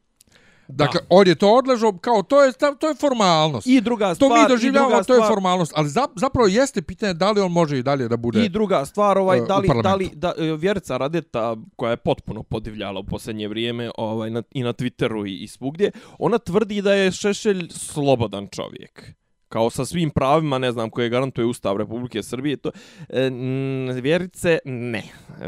Dakle, 0.69 1.01
on 1.09 1.27
je 1.27 1.35
to 1.35 1.55
odležao, 1.55 1.93
kao 1.93 2.23
to 2.23 2.45
je, 2.45 2.53
to 2.79 2.89
je 2.89 2.95
formalnost. 2.95 3.67
I 3.67 3.81
druga 3.81 4.09
to 4.09 4.15
stvar, 4.15 4.31
mi 4.31 4.45
i 4.45 4.49
doživljavamo, 4.49 4.91
druga 4.91 5.05
to 5.05 5.15
je 5.15 5.21
stvar- 5.21 5.29
formalnost. 5.29 5.73
Ali 5.77 5.89
za, 5.89 6.07
zapravo 6.17 6.49
jeste 6.49 6.83
pitanje 6.83 7.15
da 7.15 7.31
li 7.31 7.41
on 7.41 7.53
može 7.53 7.79
i 7.79 7.83
dalje 7.83 8.09
da 8.09 8.17
bude... 8.17 8.45
I 8.45 8.49
druga 8.49 8.85
stvar, 8.85 9.19
ovaj, 9.19 9.39
e, 9.39 9.43
da 9.49 9.59
li, 9.59 9.69
da 9.83 9.95
li, 9.95 10.11
da, 10.15 10.35
e, 10.39 10.57
Vjerica 10.57 10.97
Radeta, 10.97 11.57
koja 11.77 11.91
je 11.91 11.97
potpuno 11.97 12.43
podivljala 12.43 13.01
u 13.01 13.05
posljednje 13.05 13.49
vrijeme, 13.49 13.91
ovaj, 13.99 14.31
na, 14.31 14.43
i 14.51 14.63
na 14.63 14.73
Twitteru 14.73 15.29
i, 15.29 15.43
i 15.43 15.49
svugdje, 15.49 15.91
ona 16.19 16.39
tvrdi 16.39 16.83
da 16.83 16.95
je 16.95 17.13
Šešelj 17.13 17.69
slobodan 17.71 18.49
čovjek 18.49 19.13
kao 19.49 19.71
sa 19.71 19.85
svim 19.85 20.11
pravima, 20.11 20.59
ne 20.59 20.73
znam, 20.73 20.91
koje 20.91 21.09
garantuje 21.09 21.45
Ustav 21.45 21.77
Republike 21.77 22.23
Srbije, 22.23 22.57
to 22.57 22.71
e, 23.09 23.27
n, 23.27 24.01
vjerice 24.03 24.59
ne. 24.65 25.03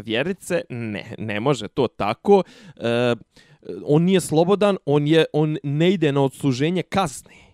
Vjerice 0.04 0.62
ne, 0.68 1.14
ne 1.18 1.40
može 1.40 1.68
to 1.68 1.86
tako. 1.88 2.42
E, 2.76 3.14
on 3.84 4.02
nije 4.02 4.20
slobodan, 4.20 4.76
on 4.86 5.06
je 5.06 5.24
on 5.32 5.56
ne 5.62 5.90
ide 5.90 6.12
na 6.12 6.22
odsluženje 6.22 6.82
kazne. 6.82 7.50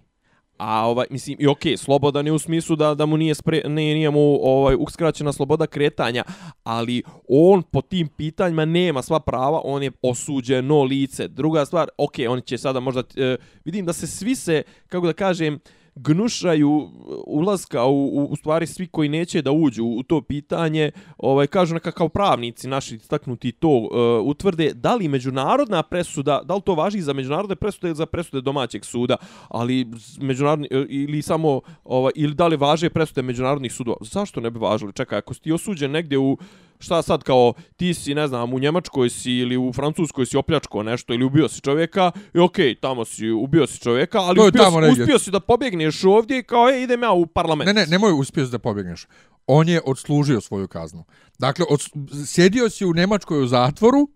A 0.58 0.88
ovaj 0.88 1.06
mislim 1.10 1.36
i 1.40 1.46
okej, 1.46 1.76
slobodan 1.76 2.26
je 2.26 2.32
u 2.32 2.38
smislu 2.38 2.76
da 2.76 2.94
da 2.94 3.06
mu 3.06 3.16
nije 3.16 3.34
spre, 3.34 3.62
ne, 3.64 3.94
nije 3.94 4.10
mu 4.10 4.38
ovaj 4.42 4.76
uskraćena 4.78 5.32
sloboda 5.32 5.66
kretanja, 5.66 6.24
ali 6.64 7.02
on 7.28 7.62
po 7.62 7.80
tim 7.80 8.08
pitanjima 8.08 8.64
nema 8.64 9.02
sva 9.02 9.20
prava, 9.20 9.60
on 9.64 9.82
je 9.82 9.92
osuđeno 10.02 10.82
lice. 10.82 11.28
Druga 11.28 11.64
stvar, 11.64 11.88
okej, 11.98 12.28
on 12.28 12.40
će 12.40 12.58
sada 12.58 12.80
možda 12.80 13.02
e, 13.16 13.36
vidim 13.64 13.86
da 13.86 13.92
se 13.92 14.06
svi 14.06 14.34
se 14.34 14.62
kako 14.88 15.06
da 15.06 15.12
kažem 15.12 15.58
gnušaju 15.96 16.90
ulaska 17.26 17.84
u, 17.84 18.06
u, 18.06 18.24
u 18.30 18.36
stvari 18.36 18.66
svi 18.66 18.86
koji 18.86 19.08
neće 19.08 19.42
da 19.42 19.52
uđu 19.52 19.84
u 19.84 20.02
to 20.02 20.20
pitanje, 20.20 20.90
ovaj 21.18 21.46
kažu 21.46 21.74
neka 21.74 21.92
kao 21.92 22.08
pravnici 22.08 22.68
naši 22.68 22.94
istaknuti 22.94 23.52
to 23.52 23.68
uh, 23.68 23.90
utvrde 24.26 24.72
da 24.74 24.94
li 24.94 25.08
međunarodna 25.08 25.82
presuda, 25.82 26.40
da 26.44 26.54
li 26.54 26.62
to 26.62 26.74
važi 26.74 27.00
za 27.00 27.12
međunarodne 27.12 27.56
presude 27.56 27.88
ili 27.88 27.96
za 27.96 28.06
presude 28.06 28.40
domaćeg 28.40 28.84
suda, 28.84 29.16
ali 29.48 29.86
međunarodni 30.20 30.68
eh, 30.70 30.86
ili 30.88 31.22
samo 31.22 31.60
ovaj 31.84 32.12
ili 32.14 32.34
da 32.34 32.46
li 32.46 32.56
važe 32.56 32.90
presude 32.90 33.22
međunarodnih 33.22 33.72
sudova. 33.72 33.96
Zašto 34.00 34.40
ne 34.40 34.50
bi 34.50 34.58
važili? 34.58 34.92
Čekaj, 34.92 35.18
ako 35.18 35.34
si 35.34 35.42
ti 35.42 35.52
osuđen 35.52 35.90
negdje 35.90 36.18
u 36.18 36.38
šta 36.78 37.02
sad 37.02 37.22
kao 37.22 37.52
ti 37.76 37.94
si 37.94 38.14
ne 38.14 38.28
znam 38.28 38.54
u 38.54 38.58
Njemačkoj 38.58 39.10
si 39.10 39.32
ili 39.32 39.56
u 39.56 39.72
Francuskoj 39.72 40.26
si 40.26 40.36
opljačkao 40.36 40.82
nešto 40.82 41.14
ili 41.14 41.24
ubio 41.24 41.48
si 41.48 41.60
čovjeka 41.60 42.10
i 42.34 42.38
okej 42.38 42.74
okay, 42.74 42.80
tamo 42.80 43.04
si 43.04 43.30
ubio 43.30 43.66
si 43.66 43.80
čovjeka 43.80 44.18
ali 44.18 44.40
uspio, 44.40 44.62
tamo 44.62 44.94
si, 44.94 45.02
uspio 45.02 45.18
si 45.18 45.30
da 45.30 45.40
pobjegneš 45.40 46.04
ovdje 46.04 46.42
kao 46.42 46.70
e, 46.70 46.82
idem 46.82 47.02
ja 47.02 47.12
u 47.12 47.26
parlament. 47.26 47.66
Ne 47.66 47.72
ne 47.74 47.86
nemoj 47.86 48.12
uspio 48.12 48.46
da 48.46 48.58
pobjegneš. 48.58 49.06
On 49.46 49.68
je 49.68 49.80
odslužio 49.84 50.40
svoju 50.40 50.68
kaznu. 50.68 51.04
Dakle 51.38 51.64
od, 51.70 51.80
sjedio 52.26 52.70
si 52.70 52.86
u 52.86 52.94
Njemačkoj 52.94 53.42
u 53.42 53.46
zatvoru 53.46 54.08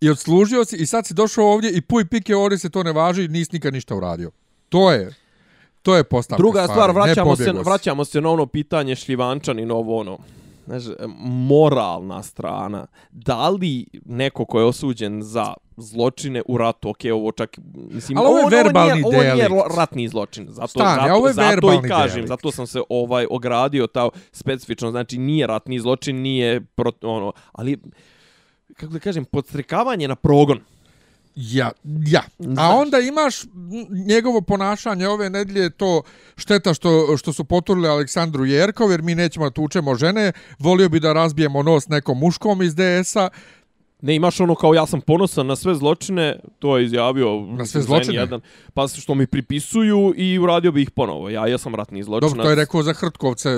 i 0.00 0.10
odslužio 0.10 0.64
si 0.64 0.76
i 0.76 0.86
sad 0.86 1.06
si 1.06 1.14
došao 1.14 1.44
ovdje 1.44 1.70
i 1.70 1.80
puj 1.80 2.04
pike 2.04 2.36
ovdje 2.36 2.58
se 2.58 2.70
to 2.70 2.82
ne 2.82 2.92
važi 2.92 3.28
nisi 3.28 3.50
nikad 3.52 3.72
ništa 3.72 3.94
uradio. 3.94 4.30
To 4.68 4.92
je 4.92 5.14
to 5.82 5.96
je 5.96 6.04
postavka 6.04 6.42
druga 6.42 6.66
stvar 6.66 6.90
vraćamo 6.90 7.36
se 7.36 7.52
vraćamo 7.52 8.04
se 8.04 8.20
na 8.20 8.30
ono 8.30 8.46
pitanje 8.46 8.96
šljivančani 8.96 9.66
novo 9.66 10.00
ono 10.00 10.18
znaš, 10.66 10.82
moralna 11.18 12.22
strana. 12.22 12.86
Da 13.10 13.48
li 13.48 13.86
neko 14.04 14.44
ko 14.44 14.60
je 14.60 14.66
osuđen 14.66 15.22
za 15.22 15.54
zločine 15.76 16.42
u 16.46 16.58
ratu, 16.58 16.88
ok, 16.88 16.98
ovo 17.12 17.32
čak, 17.32 17.58
mislim, 17.90 18.18
Ali 18.18 18.26
ovo 18.26 18.38
je 18.38 18.64
verbalni 18.64 19.02
ovo 19.02 19.12
nije, 19.12 19.32
ovo 19.32 19.34
nije 19.34 19.48
ratni 19.76 20.08
zločin. 20.08 20.46
Zato, 20.50 20.68
Stani, 20.68 21.02
zato, 21.02 21.14
ovo 21.14 21.26
je 21.26 21.32
zato 21.32 21.72
i 21.72 21.88
kažem, 21.88 22.14
delik. 22.14 22.28
zato 22.28 22.50
sam 22.50 22.66
se 22.66 22.80
ovaj 22.88 23.26
ogradio 23.30 23.86
ta 23.86 24.08
specifično, 24.32 24.90
znači 24.90 25.18
nije 25.18 25.46
ratni 25.46 25.78
zločin, 25.78 26.22
nije, 26.22 26.60
pro, 26.60 26.92
ono, 27.02 27.32
ali, 27.52 27.78
kako 28.76 28.92
da 28.92 28.98
kažem, 28.98 29.24
podstrekavanje 29.24 30.08
na 30.08 30.16
progon. 30.16 30.60
Ja, 31.36 31.70
ja. 32.06 32.22
A 32.58 32.76
onda 32.76 32.98
imaš 32.98 33.36
njegovo 34.06 34.40
ponašanje 34.40 35.08
ove 35.08 35.30
nedlje, 35.30 35.70
to 35.70 36.02
šteta 36.36 36.74
što, 36.74 37.16
što 37.16 37.32
su 37.32 37.44
poturili 37.44 37.88
Aleksandru 37.88 38.44
Jerkov, 38.44 38.90
jer 38.90 39.02
mi 39.02 39.14
nećemo 39.14 39.46
da 39.46 39.50
tučemo 39.50 39.94
žene, 39.94 40.32
volio 40.58 40.88
bi 40.88 41.00
da 41.00 41.12
razbijemo 41.12 41.62
nos 41.62 41.88
nekom 41.88 42.18
muškom 42.18 42.62
iz 42.62 42.74
DS-a, 42.74 43.28
Ne, 44.02 44.14
imaš 44.14 44.40
ono 44.40 44.54
kao 44.54 44.74
ja 44.74 44.86
sam 44.86 45.00
ponosan 45.00 45.46
na 45.46 45.56
sve 45.56 45.74
zločine, 45.74 46.40
to 46.58 46.78
je 46.78 46.84
izjavio 46.84 47.40
na 47.40 47.66
sve 47.66 47.82
zločine 47.82 48.14
jedan, 48.14 48.40
pa 48.74 48.88
što 48.88 49.14
mi 49.14 49.26
pripisuju 49.26 50.14
i 50.16 50.38
uradio 50.38 50.72
bih 50.72 50.82
ih 50.82 50.90
ponovo. 50.90 51.30
Ja 51.30 51.46
ja 51.46 51.58
sam 51.58 51.74
ratni 51.74 52.02
zločinac. 52.02 52.30
Dobro, 52.30 52.44
to 52.44 52.50
je 52.50 52.56
rekao 52.56 52.82
za 52.82 52.92
Hrtkovce. 52.92 53.50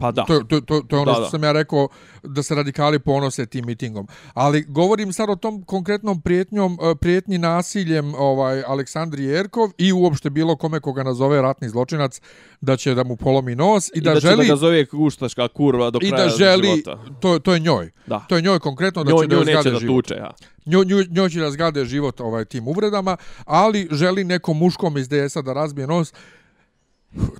Pa 0.00 0.12
da. 0.12 0.24
To, 0.24 0.40
to, 0.40 0.60
to, 0.60 0.80
to 0.80 0.96
je 0.96 1.02
ono 1.02 1.10
da, 1.10 1.14
što 1.14 1.22
da. 1.22 1.30
sam 1.30 1.44
ja 1.44 1.52
rekao 1.52 1.88
da 2.22 2.42
se 2.42 2.54
radikali 2.54 2.98
ponose 2.98 3.46
tim 3.46 3.66
mitingom. 3.66 4.08
Ali 4.34 4.64
govorim 4.68 5.12
sad 5.12 5.30
o 5.30 5.36
tom 5.36 5.62
konkretnom 5.62 6.20
prijetnjom, 6.20 6.78
e, 6.82 6.94
prijetnji 6.94 7.38
nasiljem 7.38 8.14
ovaj 8.14 8.62
Aleksandri 8.66 9.24
Jerkov 9.24 9.70
i 9.78 9.92
uopšte 9.92 10.30
bilo 10.30 10.56
kome 10.56 10.80
koga 10.80 11.02
nazove 11.02 11.42
ratni 11.42 11.68
zločinac 11.68 12.20
da 12.60 12.76
će 12.76 12.94
da 12.94 13.04
mu 13.04 13.16
polomi 13.16 13.54
nos 13.54 13.88
i, 13.88 13.90
I 13.94 14.00
da, 14.00 14.14
da, 14.14 14.20
želi 14.20 14.46
da 14.46 14.52
ga 14.52 14.56
zove 14.56 14.84
guštaška 14.84 15.48
kurva 15.48 15.90
do 15.90 15.98
i 16.02 16.10
kraja 16.10 16.24
da 16.24 16.30
želi 16.36 16.68
života. 16.68 16.98
to 17.20 17.38
to 17.38 17.54
je 17.54 17.60
njoj. 17.60 17.90
Da. 18.06 18.18
To 18.28 18.36
je 18.36 18.42
njoj 18.42 18.58
konkretno 18.58 19.04
da 19.04 19.10
Njo, 19.10 19.18
će 19.62 19.70
da 19.70 19.71
da 19.72 19.78
život. 19.78 20.04
tuče, 20.04 20.14
ja. 20.14 20.30
Nju, 20.66 20.84
nju, 20.84 21.04
njoj 21.10 21.30
će 21.30 21.40
da 21.40 21.50
zgade 21.50 21.84
život 21.84 22.20
ovaj 22.20 22.44
tim 22.44 22.68
uvredama, 22.68 23.16
ali 23.44 23.88
želi 23.90 24.24
nekom 24.24 24.58
muškom 24.58 24.98
iz 24.98 25.08
DS-a 25.08 25.42
da 25.42 25.52
razbije 25.52 25.86
nos. 25.86 26.12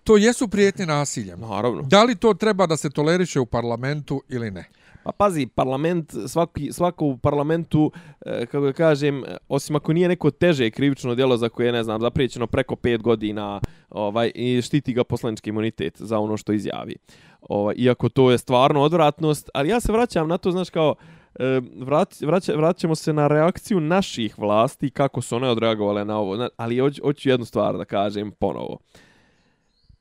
To 0.05 0.17
jesu 0.17 0.49
prijetnje 0.49 0.87
nasiljem. 0.87 1.41
Naravno. 1.41 1.83
Da 1.83 2.05
li 2.05 2.15
to 2.15 2.35
treba 2.35 2.67
da 2.67 2.77
se 2.77 2.91
toleriše 2.91 3.41
u 3.41 3.47
parlamentu 3.47 4.23
ili 4.29 4.51
ne? 4.51 4.65
Pa 5.05 5.12
pazi, 5.12 5.47
parlament, 5.47 6.15
svaki, 6.27 6.73
svako 6.73 7.05
u 7.05 7.19
parlamentu, 7.19 7.93
e, 8.27 8.47
kako 8.47 8.67
da 8.67 8.73
kažem, 8.73 9.25
osim 9.49 9.77
ako 9.77 9.93
nije 9.93 10.09
neko 10.09 10.31
teže 10.31 10.71
krivično 10.71 11.15
djelo 11.15 11.37
za 11.37 11.49
koje, 11.49 11.73
ne 11.73 11.83
znam, 11.85 12.01
zapriječeno 12.01 12.47
preko 12.47 12.77
pet 12.77 13.03
godina 13.03 13.61
ovaj, 13.91 14.33
i 14.35 14.62
štiti 14.62 14.93
ga 14.93 15.05
poslanički 15.05 15.51
imunitet 15.51 15.95
za 15.99 16.19
ono 16.19 16.37
što 16.37 16.53
izjavi. 16.53 16.97
Ovaj, 17.41 17.75
iako 17.79 18.09
to 18.09 18.31
je 18.31 18.39
stvarno 18.39 18.83
odvratnost, 18.83 19.51
ali 19.55 19.69
ja 19.69 19.81
se 19.81 19.93
vraćam 19.93 20.29
na 20.29 20.39
to, 20.39 20.51
znaš, 20.51 20.71
kao, 20.71 20.95
e, 21.35 21.61
vrać, 21.77 22.21
vrać, 22.21 22.49
vraćamo 22.49 22.95
se 22.95 23.12
na 23.12 23.29
reakciju 23.29 23.81
naših 23.81 24.39
vlasti, 24.39 24.91
kako 24.91 25.23
su 25.23 25.37
one 25.37 25.49
odreagovale 25.49 26.05
na 26.05 26.19
ovo, 26.19 26.49
ali 26.57 26.79
hoću, 26.79 27.03
hoću 27.03 27.29
jednu 27.29 27.47
stvar 27.47 27.79
da 27.79 27.85
kažem 27.85 28.31
ponovo. 28.31 28.79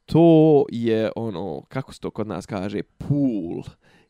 To 0.05 0.65
je 0.69 1.11
ono, 1.15 1.61
kako 1.61 1.93
se 1.93 1.99
to 1.99 2.09
kod 2.09 2.27
nas 2.27 2.45
kaže, 2.45 2.81
pool 2.83 3.63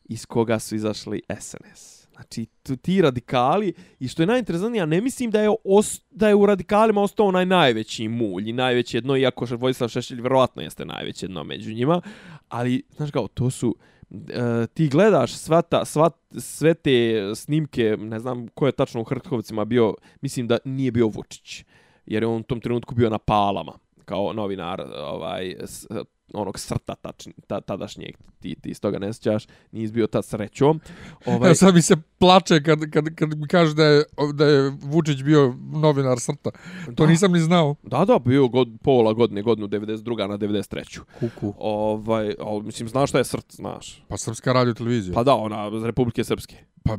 iz 0.04 0.26
koga 0.26 0.58
su 0.58 0.74
izašli 0.74 1.22
SNS. 1.40 2.02
Znači, 2.14 2.46
tu, 2.62 2.76
ti 2.76 3.02
radikali, 3.02 3.72
i 4.00 4.08
što 4.08 4.22
je 4.22 4.26
najinteresantnije, 4.26 4.80
ja 4.80 4.86
ne 4.86 5.00
mislim 5.00 5.30
da 5.30 5.40
je, 5.40 5.50
os, 5.64 6.00
da 6.10 6.28
je 6.28 6.34
u 6.34 6.46
radikalima 6.46 7.02
ostao 7.02 7.26
onaj 7.26 7.46
najveći 7.46 8.08
mulj 8.08 8.48
i 8.48 8.52
najveće 8.52 8.96
jedno, 8.96 9.16
iako 9.16 9.46
Vojislav 9.50 9.88
Šešelj 9.88 10.20
vjerovatno 10.20 10.62
jeste 10.62 10.84
najveće 10.84 11.26
jedno 11.26 11.44
među 11.44 11.74
njima, 11.74 12.00
ali, 12.48 12.82
znaš 12.96 13.10
kao, 13.10 13.28
to 13.28 13.50
su, 13.50 13.76
e, 14.12 14.66
ti 14.66 14.88
gledaš 14.88 15.34
sva 15.34 15.62
ta, 15.62 15.84
sva, 15.84 16.10
sve 16.38 16.74
te 16.74 16.92
snimke, 17.34 17.96
ne 17.98 18.18
znam 18.18 18.48
ko 18.48 18.66
je 18.66 18.72
tačno 18.72 19.00
u 19.00 19.04
Hrtkovcima 19.04 19.64
bio, 19.64 19.94
mislim 20.20 20.48
da 20.48 20.58
nije 20.64 20.92
bio 20.92 21.06
Vučić, 21.06 21.64
jer 22.06 22.22
je 22.22 22.26
on 22.26 22.40
u 22.40 22.42
tom 22.42 22.60
trenutku 22.60 22.94
bio 22.94 23.10
na 23.10 23.18
palama 23.18 23.72
kao 24.04 24.32
novinar 24.32 24.82
ovaj 24.96 25.56
s, 25.60 25.86
onog 26.34 26.58
srta 26.58 26.94
tačni, 26.94 27.32
ta, 27.46 27.60
tadašnjeg, 27.60 28.16
ti, 28.40 28.56
ti 28.62 28.68
iz 28.68 28.80
toga 28.80 28.98
ne 28.98 29.12
sjećaš, 29.12 29.46
nisi 29.72 29.92
bio 29.92 30.06
tad 30.06 30.24
srećom. 30.24 30.80
Ovaj... 31.26 31.46
Evo 31.48 31.54
sad 31.54 31.74
mi 31.74 31.82
se 31.82 31.96
plače 32.18 32.62
kad, 32.62 32.90
kad, 32.90 33.14
kad 33.14 33.38
mi 33.38 33.48
kaže 33.48 33.74
da 33.74 33.84
je, 33.84 34.04
da 34.34 34.46
je 34.46 34.72
Vučić 34.82 35.22
bio 35.22 35.54
novinar 35.72 36.20
srta. 36.20 36.50
To 36.96 37.04
Da. 37.04 37.06
nisam 37.06 37.32
ni 37.32 37.40
znao. 37.40 37.74
Da, 37.82 38.04
da, 38.04 38.18
bio 38.18 38.48
god, 38.48 38.68
pola 38.82 39.12
godine, 39.12 39.42
godinu 39.42 39.68
92. 39.68 40.28
na 40.28 40.38
93. 40.38 41.00
Kuku. 41.20 41.54
Ovaj, 41.58 42.34
ali, 42.40 42.62
mislim, 42.62 42.88
znaš 42.88 43.10
šta 43.10 43.18
je 43.18 43.24
srt, 43.24 43.54
znaš? 43.54 44.04
Pa 44.08 44.16
Srpska 44.16 44.52
radio 44.52 44.74
televizija. 44.74 45.14
Pa 45.14 45.22
da, 45.22 45.34
ona, 45.34 45.70
iz 45.76 45.84
Republike 45.84 46.24
Srpske. 46.24 46.56
Pa 46.84 46.96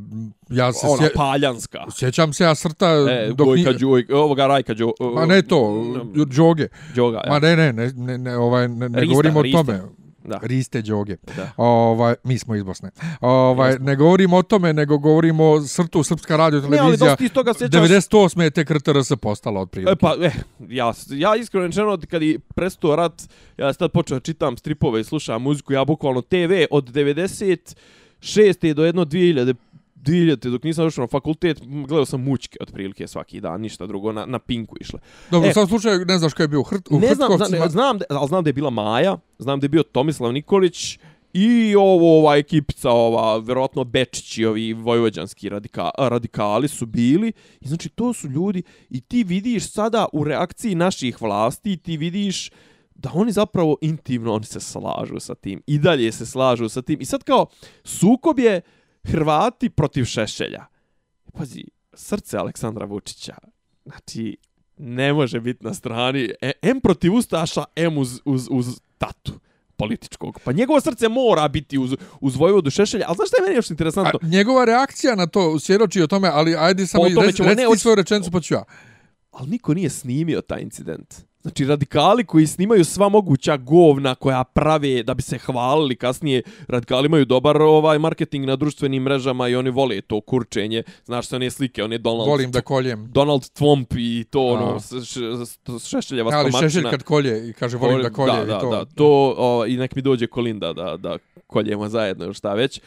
ja 0.49 0.73
se 0.73 0.87
Ona, 0.87 0.97
sje... 0.97 1.11
paljanska. 1.15 1.79
sjećam 1.91 2.33
se 2.33 2.43
ja 2.43 2.55
srta 2.55 2.87
E, 2.89 3.27
dok 3.27 3.47
Gojka, 3.47 3.69
nije... 3.69 3.79
Đuj, 3.79 4.05
ovoga 4.11 4.47
Rajka 4.47 4.73
Đo, 4.73 4.91
Ma 5.15 5.25
ne 5.25 5.41
to, 5.41 5.83
džoge. 6.29 6.67
Đoga, 6.95 7.21
ja. 7.25 7.31
Ma 7.33 7.39
ne, 7.39 7.55
ne, 7.55 7.73
ne, 7.73 7.91
ne, 7.95 8.17
ne, 8.17 8.37
ovaj, 8.37 8.67
ne, 8.67 8.89
ne 8.89 8.99
Rista, 8.99 9.11
govorimo 9.11 9.39
o 9.39 9.43
tome. 9.51 9.81
Da. 10.25 10.39
Riste 10.41 10.81
džoge. 10.81 11.15
Da. 11.35 11.51
Ovaj, 11.57 12.15
mi 12.23 12.37
smo 12.37 12.55
iz 12.55 12.63
Bosne. 12.63 12.89
Ovaj, 13.21 13.69
Jesmo. 13.71 13.85
ne 13.85 13.95
govorimo 13.95 14.37
o 14.37 14.43
tome, 14.43 14.73
nego 14.73 14.97
govorimo 14.97 15.45
o 15.45 15.61
srtu 15.61 16.03
Srpska 16.03 16.37
radio 16.37 16.59
Ne, 16.59 16.65
ali 16.65 16.77
televizija. 16.77 17.09
dosta 17.09 17.33
toga 17.33 17.53
sjećaš... 17.53 17.81
98. 17.81 18.41
je 18.41 18.49
tek 18.49 18.71
RTRS 18.71 19.11
postala 19.21 19.61
od 19.61 19.69
prilike. 19.69 19.91
E, 19.91 19.95
pa, 19.95 20.15
eh, 20.21 20.31
ja, 20.69 20.93
ja 21.09 21.35
iskreno 21.35 21.65
rečeno, 21.67 21.97
kad 22.09 22.21
je 22.21 22.39
prestao 22.39 22.95
rat, 22.95 23.21
ja 23.57 23.73
sam 23.73 23.79
tad 23.79 23.91
počeo 23.91 24.19
čitam 24.19 24.57
stripove 24.57 25.01
i 25.01 25.03
slušam 25.03 25.41
muziku, 25.41 25.73
ja 25.73 25.85
bukvalno 25.85 26.21
TV 26.21 26.51
od 26.71 26.91
96. 26.93 28.73
do 28.73 28.85
jedno 28.85 29.05
2000 29.05 29.53
2000. 30.03 30.49
dok 30.49 30.63
nisam 30.63 30.85
došao 30.85 31.01
na 31.01 31.07
fakultet, 31.07 31.61
gledao 31.61 32.05
sam 32.05 32.23
mučke 32.23 32.57
otprilike 32.61 33.07
svaki 33.07 33.41
dan, 33.41 33.61
ništa 33.61 33.85
drugo, 33.87 34.11
na, 34.11 34.25
na 34.25 34.39
Pinku 34.39 34.75
išle. 34.81 34.99
Dobro, 35.31 35.47
e. 35.47 35.49
u 35.49 35.53
svakom 35.53 35.69
slučaju 35.69 36.05
ne 36.05 36.17
znaš 36.17 36.33
ko 36.33 36.41
je 36.41 36.47
bio 36.47 36.59
u, 36.59 36.63
hrt, 36.63 36.91
u 36.91 36.99
ne 36.99 37.15
znam, 37.15 37.37
znam, 37.37 37.69
znam, 37.69 37.97
da, 37.97 38.05
ali 38.09 38.27
znam 38.27 38.43
da 38.43 38.49
je 38.49 38.53
bila 38.53 38.69
Maja, 38.69 39.17
znam 39.39 39.59
da 39.59 39.65
je 39.65 39.69
bio 39.69 39.83
Tomislav 39.83 40.33
Nikolić 40.33 40.97
i 41.33 41.75
ovo, 41.75 42.19
ova 42.19 42.35
ekipica, 42.35 42.89
ova, 42.89 43.37
verovatno 43.37 43.83
Bečić 43.83 44.37
i 44.37 44.45
ovi 44.45 44.73
vojvođanski 44.73 45.49
radika, 45.49 45.89
radikali 45.97 46.67
su 46.67 46.85
bili. 46.85 47.31
I 47.61 47.67
znači, 47.67 47.89
to 47.89 48.13
su 48.13 48.27
ljudi 48.27 48.63
i 48.89 49.01
ti 49.01 49.23
vidiš 49.23 49.71
sada 49.71 50.05
u 50.13 50.23
reakciji 50.23 50.75
naših 50.75 51.21
vlasti, 51.21 51.77
ti 51.77 51.97
vidiš 51.97 52.49
da 52.95 53.11
oni 53.13 53.31
zapravo 53.31 53.77
intimno, 53.81 54.33
oni 54.33 54.45
se 54.45 54.59
slažu 54.59 55.19
sa 55.19 55.35
tim. 55.35 55.61
I 55.67 55.77
dalje 55.77 56.11
se 56.11 56.25
slažu 56.25 56.69
sa 56.69 56.81
tim. 56.81 57.01
I 57.01 57.05
sad 57.05 57.23
kao, 57.23 57.45
sukob 57.83 58.39
je 58.39 58.61
Hrvati 59.03 59.69
protiv 59.69 60.05
Šešelja. 60.05 60.65
Pazi, 61.33 61.63
srce 61.93 62.37
Aleksandra 62.37 62.85
Vučića, 62.85 63.35
znači, 63.85 64.37
ne 64.77 65.13
može 65.13 65.39
biti 65.39 65.63
na 65.63 65.73
strani 65.73 66.29
e, 66.41 66.51
M 66.61 66.81
protiv 66.81 67.13
Ustaša, 67.13 67.63
M 67.75 67.97
uz, 67.97 68.21
uz, 68.25 68.47
uz 68.51 68.81
tatu 68.97 69.33
političkog. 69.75 70.39
Pa 70.43 70.51
njegovo 70.51 70.81
srce 70.81 71.09
mora 71.09 71.47
biti 71.47 71.77
uz, 71.77 71.95
uz 72.21 72.35
Vojvodu 72.35 72.69
Šešelja. 72.69 73.05
Ali 73.07 73.15
znaš 73.15 73.27
šta 73.27 73.37
je 73.37 73.43
meni 73.43 73.55
još 73.55 73.69
interesantno? 73.69 74.19
A, 74.23 74.27
njegova 74.27 74.65
reakcija 74.65 75.15
na 75.15 75.27
to 75.27 75.59
svjedoči 75.59 76.01
o 76.01 76.07
tome, 76.07 76.29
ali 76.33 76.55
ajde 76.55 76.87
samo 76.87 77.07
i 77.07 77.09
reci, 77.09 77.43
reci 77.43 77.61
ne, 77.61 77.67
ti 77.73 77.79
svoju 77.79 77.95
rečenicu 77.95 78.31
pa 78.31 78.41
ću 78.41 78.53
ja. 78.53 78.63
Ali 79.31 79.49
niko 79.49 79.73
nije 79.73 79.89
snimio 79.89 80.41
taj 80.41 80.61
incident. 80.61 81.15
Znači, 81.43 81.65
radikali 81.65 82.23
koji 82.23 82.47
snimaju 82.47 82.85
sva 82.85 83.09
moguća 83.09 83.57
govna 83.57 84.15
koja 84.15 84.43
prave 84.43 85.03
da 85.03 85.13
bi 85.13 85.21
se 85.21 85.37
hvalili 85.37 85.95
kasnije, 85.95 86.41
radikali 86.67 87.05
imaju 87.05 87.25
dobar 87.25 87.61
ovaj 87.61 87.99
marketing 87.99 88.45
na 88.45 88.55
društvenim 88.55 89.03
mrežama 89.03 89.47
i 89.47 89.55
oni 89.55 89.69
vole 89.69 90.01
to 90.01 90.21
kurčenje. 90.21 90.83
Znaš 91.05 91.27
se 91.27 91.35
one 91.35 91.51
slike, 91.51 91.83
one 91.83 91.97
Donald... 91.97 92.27
Volim 92.27 92.51
da 92.51 92.61
koljem. 92.61 93.11
Donald 93.11 93.49
Trump 93.49 93.93
i 93.97 94.25
to 94.29 94.45
ono, 94.47 94.75
A. 94.75 94.79
s- 94.79 95.89
šešeljeva 95.89 96.31
Ali 96.33 96.51
stomačina. 96.51 96.69
Šešelj 96.69 96.89
kad 96.89 97.03
kolje 97.03 97.49
i 97.49 97.53
kaže 97.53 97.77
volim 97.77 98.01
da 98.01 98.09
kolje 98.09 98.45
da, 98.45 98.57
i 98.57 98.59
to. 98.61 98.69
Da, 98.71 98.77
da, 98.77 98.85
to 98.85 99.35
o, 99.37 99.65
i 99.67 99.77
nek 99.77 99.95
mi 99.95 100.01
dođe 100.01 100.27
Kolinda 100.27 100.73
da, 100.73 100.97
da 100.97 101.17
koljemo 101.47 101.89
zajedno 101.89 102.25
ili 102.25 102.33
šta 102.33 102.53
već. 102.53 102.81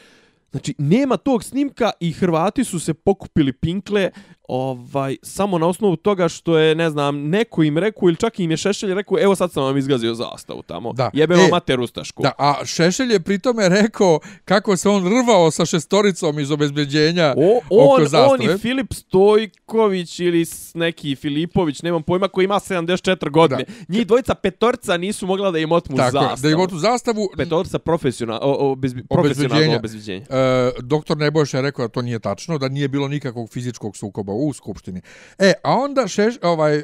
Znači, 0.51 0.75
nema 0.79 1.17
tog 1.17 1.45
snimka 1.45 1.91
i 2.01 2.13
Hrvati 2.13 2.65
su 2.65 2.81
se 2.81 2.95
pokupili 2.95 3.53
pinkle 3.53 4.11
ovaj 4.49 5.17
samo 5.23 5.59
na 5.59 5.67
osnovu 5.67 5.97
toga 5.97 6.29
što 6.29 6.59
je, 6.59 6.75
ne 6.75 6.91
znam, 6.91 7.19
neko 7.19 7.62
im 7.62 7.79
rekao 7.79 8.07
ili 8.07 8.17
čak 8.17 8.41
im 8.41 8.50
je 8.50 8.57
Šešelj 8.57 8.95
rekao, 8.95 9.19
evo 9.21 9.35
sad 9.35 9.53
sam 9.53 9.65
vam 9.65 9.76
izgazio 9.76 10.15
zastavu 10.15 10.62
tamo. 10.62 10.93
Da. 10.93 11.11
Jebemo 11.12 11.43
E, 11.43 11.49
mater 11.50 11.81
Ustašku. 11.81 12.23
Da, 12.23 12.33
a 12.38 12.65
Šešelj 12.65 13.12
je 13.12 13.21
pritome 13.21 13.69
rekao 13.71 14.19
kako 14.45 14.76
se 14.76 14.88
on 14.88 15.05
rvao 15.07 15.50
sa 15.50 15.67
šestoricom 15.67 16.38
iz 16.38 16.50
obezbeđenja 16.50 17.35
O, 17.37 17.57
oko 17.59 17.65
on, 17.71 18.00
on 18.03 18.09
zastave. 18.09 18.55
i 18.55 18.59
Filip 18.59 18.93
Stojković 18.93 20.21
ili 20.21 20.45
neki 20.75 21.17
Filipović, 21.17 21.83
nemam 21.83 22.03
pojma, 22.03 22.29
koji 22.29 22.45
ima 22.45 22.55
74 22.55 23.31
godine. 23.31 23.65
Da. 23.65 23.73
Njih 23.88 24.07
dvojica 24.07 24.35
petorca 24.35 24.97
nisu 24.97 25.26
mogla 25.26 25.50
da 25.50 25.59
im 25.59 25.73
otmu 25.73 25.97
Tako, 25.97 26.11
zastavu. 26.11 26.37
da 26.38 26.49
im 26.50 26.61
otu 26.61 26.79
zastavu. 26.79 27.29
Petorca 27.37 27.79
profesionalno, 27.79 28.41
o, 28.45 28.71
obezbi, 28.71 29.03
profesionalno 29.05 29.47
Obezbeđenja. 29.47 29.79
obezbeđenje. 29.79 30.26
E, 30.31 30.71
doktor 30.81 31.17
Nebojša 31.17 31.59
je 31.59 31.62
rekao 31.62 31.85
da 31.85 31.88
to 31.88 32.03
nije 32.03 32.19
tačno, 32.19 32.59
da 32.59 32.69
nije 32.69 32.88
bilo 32.88 33.09
nikakvog 33.09 33.50
fizičkog 33.50 33.97
sukoba 33.97 34.33
u 34.37 34.52
skupštini. 34.52 35.00
E, 35.38 35.52
a 35.64 35.75
onda 35.75 36.09
šeš, 36.09 36.35
ovaj, 36.43 36.76
e, 36.78 36.83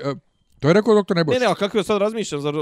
to 0.60 0.68
je 0.68 0.74
rekao 0.74 0.94
doktor 0.94 1.16
Ne, 1.16 1.20
Nebojša. 1.20 1.40
ne, 1.40 1.46
a 1.46 1.54
kako 1.54 1.78
je 1.78 1.84
sad 1.84 1.98
razmišljam, 2.00 2.40
zar 2.40 2.54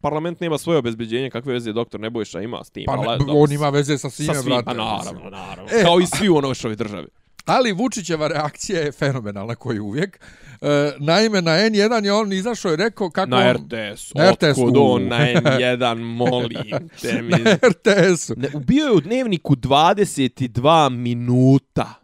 parlament 0.00 0.40
nema 0.40 0.58
svoje 0.58 0.78
obezbeđenje, 0.78 1.30
kakve 1.30 1.52
veze 1.52 1.72
doktor 1.72 2.00
Nebojša 2.00 2.40
ima 2.40 2.64
s 2.64 2.70
tim? 2.70 2.84
Pa 2.86 2.96
ne, 2.96 3.06
ali, 3.08 3.24
on 3.28 3.52
ima 3.52 3.68
veze 3.68 3.98
sa 3.98 4.10
svime, 4.10 4.34
sa 4.34 4.40
svim, 4.42 4.50
brate. 4.50 4.64
pa 4.64 4.74
naravno, 4.74 5.30
naravno. 5.30 5.70
E, 5.72 5.82
Kao 5.82 6.00
i 6.00 6.06
svi 6.06 6.28
u 6.28 6.40
novoj 6.40 6.76
državi. 6.76 7.06
Ali 7.44 7.72
Vučićeva 7.72 8.28
reakcija 8.28 8.80
je 8.80 8.92
fenomenalna 8.92 9.54
koji 9.54 9.80
uvijek. 9.80 10.20
E, 10.60 10.92
naime, 10.98 11.42
na 11.42 11.50
N1 11.52 12.04
je 12.04 12.12
on 12.12 12.32
izašao 12.32 12.72
i 12.72 12.76
rekao 12.76 13.10
kako 13.10 13.30
Na 13.30 13.36
on... 13.36 13.56
RTS, 13.56 14.14
Na 14.14 14.30
RTS, 14.30 14.58
otkud 14.58 14.74
on 14.76 15.08
na 15.08 15.18
N1, 15.18 15.94
molim 16.16 16.88
te 17.02 17.22
mi. 17.22 17.30
Na 17.44 17.52
RTS-u. 17.68 18.34
Ne, 18.36 18.48
ubio 18.54 18.84
je 18.86 18.92
u 18.92 19.00
dnevniku 19.00 19.56
22 19.56 20.88
minuta. 20.90 21.94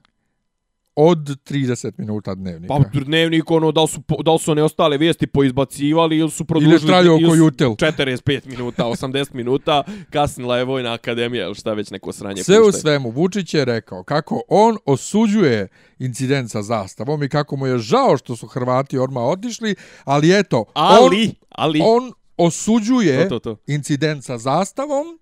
Od 0.96 1.18
30 1.18 1.92
minuta 1.98 2.34
dnevnika. 2.34 2.74
Pa 2.74 3.00
dnevnik, 3.00 3.50
ono, 3.50 3.72
da 3.72 3.82
li 3.82 3.88
su, 3.88 4.00
da 4.24 4.32
li 4.32 4.38
su 4.38 4.50
one 4.50 4.62
ostale 4.62 4.98
vijesti 4.98 5.26
poizbacivali 5.26 6.16
ili 6.18 6.30
su 6.30 6.44
produžili... 6.44 6.74
Ili 6.74 6.82
je 6.82 6.86
traljao 6.86 7.14
ili 7.16 7.24
ko 7.24 7.30
su 7.30 7.36
jutel. 7.36 7.70
45 7.70 8.46
minuta, 8.46 8.84
80 8.84 9.34
minuta, 9.34 9.82
kasnila 10.10 10.58
je 10.58 10.64
Vojna 10.64 10.92
akademija 10.92 11.46
ili 11.46 11.54
šta 11.54 11.72
već 11.72 11.90
neko 11.90 12.12
sranje 12.12 12.44
Sve 12.44 12.60
u 12.60 12.64
puštaju. 12.64 12.80
svemu, 12.80 13.10
Vučić 13.10 13.54
je 13.54 13.64
rekao 13.64 14.02
kako 14.04 14.42
on 14.48 14.76
osuđuje 14.86 15.68
incident 15.98 16.50
sa 16.50 16.62
zastavom 16.62 17.22
i 17.22 17.28
kako 17.28 17.56
mu 17.56 17.66
je 17.66 17.78
žao 17.78 18.16
što 18.16 18.36
su 18.36 18.46
Hrvati 18.46 18.98
odmah 18.98 19.22
otišli, 19.24 19.74
ali 20.04 20.38
eto, 20.38 20.64
Ali, 20.74 21.34
ali... 21.48 21.80
on, 21.84 22.04
on 22.04 22.12
osuđuje 22.36 23.28
To, 23.28 23.38
to, 23.38 23.54
to. 23.54 23.62
incident 23.66 24.24
sa 24.24 24.38
zastavom, 24.38 25.18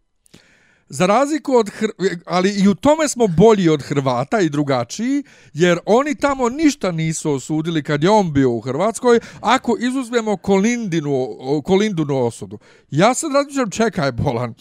za 0.91 1.07
razliku 1.07 1.55
od 1.55 1.71
Hr... 1.71 1.89
ali 2.27 2.51
i 2.51 2.69
u 2.69 2.75
tome 2.75 3.09
smo 3.09 3.27
bolji 3.27 3.69
od 3.69 3.83
Hrvata 3.83 4.41
i 4.41 4.49
drugačiji, 4.49 5.23
jer 5.53 5.79
oni 5.87 6.15
tamo 6.15 6.49
ništa 6.49 6.93
nisu 6.93 7.31
osudili 7.31 7.83
kad 7.83 8.03
je 8.03 8.11
on 8.11 8.33
bio 8.33 8.51
u 8.51 8.61
Hrvatskoj, 8.61 9.21
ako 9.41 9.77
izuzmemo 9.81 10.37
Kolindinu, 10.37 11.29
Kolindunu 11.65 12.27
osudu. 12.27 12.59
Ja 12.91 13.15
sad 13.15 13.33
razmišljam, 13.33 13.71
čekaj, 13.71 14.13
Bolan, 14.13 14.55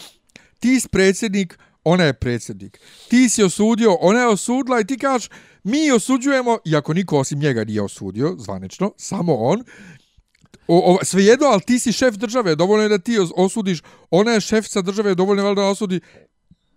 ti 0.60 0.80
si 0.80 0.88
predsjednik, 0.88 1.60
ona 1.84 2.04
je 2.04 2.14
predsjednik. 2.14 2.80
Ti 3.10 3.30
si 3.30 3.44
osudio, 3.44 3.98
ona 4.02 4.20
je 4.20 4.28
osudila 4.28 4.80
i 4.80 4.86
ti 4.86 4.98
kažeš, 4.98 5.30
mi 5.64 5.92
osuđujemo, 5.92 6.58
iako 6.66 6.94
niko 6.94 7.18
osim 7.18 7.40
njega 7.40 7.64
nije 7.64 7.82
osudio, 7.82 8.36
zvanično, 8.38 8.92
samo 8.98 9.36
on, 9.36 9.64
O, 10.68 10.94
o, 10.94 11.04
svejedno, 11.04 11.46
ali 11.48 11.62
ti 11.62 11.80
si 11.80 11.92
šef 11.92 12.16
države, 12.16 12.56
dovoljno 12.56 12.84
je 12.84 12.90
da 12.90 12.98
ti 12.98 13.12
os- 13.14 13.32
osudiš, 13.36 13.80
ona 14.10 14.32
je 14.32 14.42
šefica 14.42 14.82
države, 14.82 15.16
dovoljno 15.16 15.42
je 15.42 15.46
valjda 15.46 15.62
da 15.62 15.68
osudi 15.68 16.00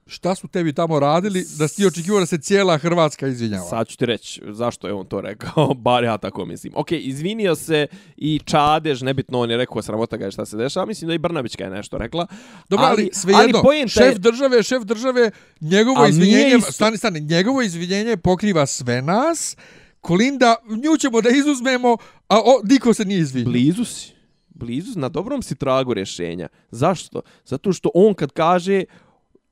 šta 0.07 0.35
su 0.35 0.49
tebi 0.49 0.73
tamo 0.73 0.99
radili, 0.99 1.45
da 1.59 1.69
si 1.69 1.76
ti 1.76 1.87
očekivao 1.87 2.21
da 2.21 2.26
se 2.26 2.38
cijela 2.38 2.79
Hrvatska 2.79 3.26
izvinjava. 3.26 3.64
Sad 3.64 3.87
ću 3.88 3.97
ti 3.97 4.07
reći 4.07 4.43
zašto 4.47 4.87
je 4.87 4.95
on 4.95 5.07
to 5.07 5.21
rekao, 5.21 5.75
bar 5.87 6.05
ja 6.05 6.19
tako 6.19 6.45
mislim. 6.45 6.73
Ok, 6.76 6.93
izvinio 6.93 7.55
se 7.55 7.87
i 8.17 8.41
Čadež, 8.45 9.02
nebitno 9.02 9.41
on 9.41 9.50
je 9.50 9.56
rekao 9.56 9.82
sramota 9.82 10.17
ga 10.17 10.25
je 10.25 10.30
šta 10.30 10.47
se 10.47 10.56
dešava, 10.56 10.87
mislim 10.87 11.08
da 11.08 11.15
i 11.15 11.19
Brnabićka 11.19 11.65
je 11.65 11.71
nešto 11.71 11.99
rekla. 11.99 12.26
Dobro, 12.69 12.87
ali, 12.87 13.02
ali 13.02 13.11
svejedno, 13.13 13.63
šef 13.89 14.04
je- 14.04 14.15
države, 14.15 14.63
šef 14.63 14.82
države, 14.82 15.30
njegovo 15.61 16.06
izvinjenje, 16.06 16.56
isto. 16.56 16.73
stani, 16.73 16.97
stani, 16.97 17.21
njegovo 17.21 17.63
izvinjenje 17.63 18.17
pokriva 18.17 18.67
sve 18.67 19.02
nas, 19.02 19.56
Kolinda, 20.02 20.56
nju 20.69 20.97
ćemo 20.99 21.21
da 21.21 21.30
izuzmemo, 21.30 21.97
a 22.28 22.38
o, 22.38 22.60
niko 22.65 22.95
se 22.95 23.04
nije 23.04 23.21
izvinio. 23.21 23.50
Blizu 23.50 23.84
si. 23.84 24.12
Blizu, 24.49 24.93
si, 24.93 24.99
na 24.99 25.08
dobrom 25.08 25.43
si 25.43 25.54
tragu 25.54 25.95
rješenja. 25.95 26.49
Zašto? 26.71 27.23
Zato 27.45 27.73
što 27.73 27.91
on 27.95 28.15
kad 28.15 28.32
kaže 28.32 28.84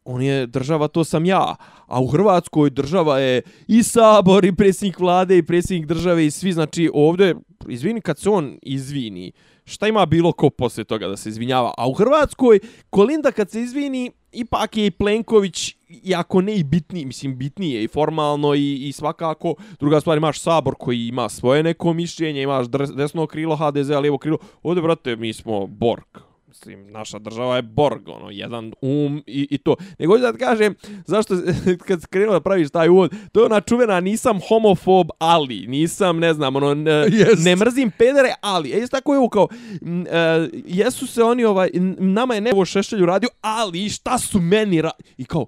on 0.04 0.22
je 0.22 0.46
država, 0.46 0.88
to 0.88 1.04
sam 1.04 1.24
ja. 1.24 1.56
A 1.86 2.00
u 2.00 2.06
Hrvatskoj 2.06 2.70
država 2.70 3.18
je 3.18 3.42
i 3.68 3.82
sabor, 3.82 4.44
i 4.44 4.56
predsjednik 4.56 4.98
vlade, 4.98 5.38
i 5.38 5.42
predsjednik 5.42 5.86
države, 5.86 6.26
i 6.26 6.30
svi, 6.30 6.52
znači 6.52 6.90
ovdje, 6.94 7.34
izvini, 7.68 8.00
kad 8.00 8.18
se 8.18 8.30
on 8.30 8.58
izvini, 8.62 9.32
šta 9.64 9.88
ima 9.88 10.06
bilo 10.06 10.32
ko 10.32 10.50
poslije 10.50 10.84
toga 10.84 11.08
da 11.08 11.16
se 11.16 11.28
izvinjava? 11.28 11.74
A 11.76 11.88
u 11.88 11.92
Hrvatskoj, 11.92 12.60
Kolinda 12.90 13.32
kad 13.32 13.50
se 13.50 13.60
izvini, 13.60 14.10
ipak 14.32 14.76
je 14.76 14.86
i 14.86 14.90
Plenković, 14.90 15.76
iako 16.02 16.40
ne 16.40 16.56
i 16.56 16.64
bitniji, 16.64 17.04
mislim, 17.04 17.36
bitniji 17.36 17.72
je 17.72 17.84
i 17.84 17.88
formalno 17.88 18.54
i, 18.54 18.88
i 18.88 18.92
svakako. 18.92 19.54
Druga 19.80 20.00
stvar, 20.00 20.16
imaš 20.16 20.40
sabor 20.40 20.74
koji 20.78 21.06
ima 21.06 21.28
svoje 21.28 21.62
neko 21.62 21.92
mišljenje, 21.92 22.42
imaš 22.42 22.66
desno 22.96 23.26
krilo 23.26 23.56
HDZ, 23.56 23.90
a 23.90 23.98
lijevo 23.98 24.18
krilo. 24.18 24.38
Ovdje, 24.62 24.82
brate, 24.82 25.16
mi 25.16 25.32
smo 25.32 25.66
Borg. 25.66 26.30
Mislim, 26.50 26.92
naša 26.92 27.18
država 27.18 27.56
je 27.56 27.62
Borg, 27.62 28.08
ono, 28.08 28.30
jedan 28.30 28.72
um 28.80 29.22
i, 29.26 29.48
i 29.50 29.58
to. 29.58 29.76
Nego 29.98 30.18
da 30.18 30.32
kažem, 30.32 30.74
zašto, 31.06 31.34
kad 31.86 32.06
krenuo 32.06 32.32
da 32.32 32.40
praviš 32.40 32.70
taj 32.70 32.88
uvod, 32.88 33.14
to 33.32 33.40
je 33.40 33.46
ona 33.46 33.60
čuvena, 33.60 34.00
nisam 34.00 34.40
homofob, 34.48 35.08
ali, 35.18 35.66
nisam, 35.66 36.18
ne 36.18 36.34
znam, 36.34 36.56
ono, 36.56 36.74
ne, 36.74 36.92
Jest. 37.20 37.44
ne 37.44 37.56
mrzim 37.56 37.90
pedere, 37.98 38.34
ali, 38.40 38.72
e, 38.72 38.78
isto 38.78 38.96
tako 38.96 39.12
je 39.12 39.18
ovo 39.18 39.28
kao, 39.28 39.48
m, 39.82 40.06
e, 40.10 40.48
jesu 40.66 41.06
se 41.06 41.22
oni, 41.22 41.44
ovaj, 41.44 41.70
nama 41.98 42.34
je 42.34 42.40
nebo 42.40 42.64
šešelju 42.64 43.06
radio, 43.06 43.28
ali 43.40 43.88
šta 43.88 44.18
su 44.18 44.40
meni 44.40 44.82
ra... 44.82 44.90
I 45.18 45.24
kao, 45.24 45.46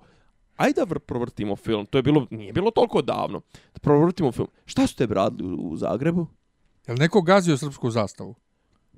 ajde 0.57 0.81
da 0.81 0.87
vr- 0.87 0.99
provrtimo 0.99 1.57
film, 1.57 1.87
to 1.87 1.99
je 1.99 2.03
bilo, 2.03 2.27
nije 2.31 2.53
bilo 2.53 2.71
toliko 2.71 3.03
davno, 3.03 3.41
da 3.75 3.79
provrtimo 3.81 4.33
film. 4.33 4.49
Šta 4.65 4.87
su 4.87 4.97
tebi 4.97 5.15
radili 5.15 5.55
u, 5.55 5.69
u 5.71 5.77
Zagrebu? 5.77 6.27
Jel 6.87 6.97
neko 6.99 7.23
gazio 7.23 7.57
srpsku 7.57 7.91
zastavu? 7.91 8.35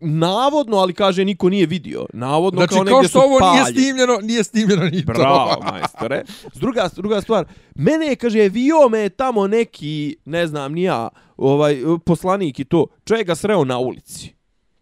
Navodno, 0.00 0.76
ali 0.76 0.94
kaže 0.94 1.24
niko 1.24 1.48
nije 1.48 1.66
vidio. 1.66 2.06
Navodno 2.12 2.60
Znači, 2.60 2.74
kao 2.74 2.84
kao, 2.84 3.02
što 3.02 3.08
su 3.08 3.18
ovo 3.18 3.50
nije 3.50 3.62
palje. 3.62 3.74
snimljeno, 3.74 4.18
nije 4.22 4.44
snimljeno 4.44 4.84
ni 4.84 5.04
to. 5.06 5.12
Bravo, 5.12 5.60
majstore. 5.70 6.22
Druga, 6.54 6.88
druga 6.96 7.20
stvar, 7.20 7.46
mene 7.74 8.06
je, 8.06 8.16
kaže, 8.16 8.48
vio 8.48 8.88
me 8.90 9.08
tamo 9.08 9.46
neki, 9.46 10.16
ne 10.24 10.46
znam, 10.46 10.72
ni 10.72 10.82
ja, 10.82 11.08
ovaj, 11.36 11.76
poslanik 12.06 12.58
i 12.60 12.64
to, 12.64 12.86
čovjek 13.04 13.26
ga 13.26 13.34
sreo 13.34 13.64
na 13.64 13.78
ulici. 13.78 14.34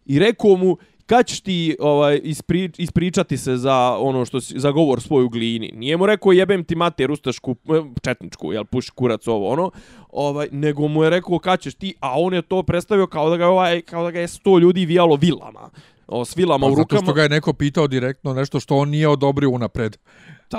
I 0.05 0.19
rekao 0.19 0.55
mu, 0.55 0.77
kad 1.05 1.25
ćeš 1.25 1.41
ti 1.41 1.75
ovaj, 1.79 2.19
ispri, 2.23 2.71
ispričati 2.77 3.37
se 3.37 3.57
za 3.57 3.97
ono 3.99 4.25
što 4.25 4.41
si, 4.41 4.59
za 4.59 4.71
govor 4.71 5.01
svoj 5.01 5.23
u 5.23 5.29
glini. 5.29 5.71
Nije 5.75 5.97
mu 5.97 6.05
rekao 6.05 6.31
jebem 6.31 6.63
ti 6.63 6.75
mater 6.75 7.11
ustašku, 7.11 7.51
eh, 7.51 7.83
četničku, 8.01 8.53
jel 8.53 8.65
puši 8.65 8.91
kurac 8.91 9.27
ovo 9.27 9.49
ono, 9.49 9.71
ovaj, 10.09 10.47
nego 10.51 10.87
mu 10.87 11.03
je 11.03 11.09
rekao 11.09 11.39
kad 11.39 11.59
ćeš 11.59 11.73
ti, 11.75 11.93
a 11.99 12.19
on 12.19 12.33
je 12.33 12.41
to 12.41 12.63
predstavio 12.63 13.07
kao 13.07 13.29
da 13.29 13.37
ga 13.37 13.47
ovaj, 13.47 13.81
kao 13.81 14.03
da 14.03 14.11
ga 14.11 14.19
je 14.19 14.27
sto 14.27 14.59
ljudi 14.59 14.85
vijalo 14.85 15.15
vilama. 15.15 15.69
O, 16.07 16.25
s 16.25 16.37
vilama 16.37 16.67
Pa 16.67 16.71
u 16.71 16.75
zato 16.75 16.81
rukama. 16.81 17.01
što 17.01 17.13
ga 17.13 17.23
je 17.23 17.29
neko 17.29 17.53
pitao 17.53 17.87
direktno 17.87 18.33
nešto 18.33 18.59
što 18.59 18.77
on 18.77 18.89
nije 18.89 19.07
odobrio 19.07 19.49
unapred. 19.49 19.97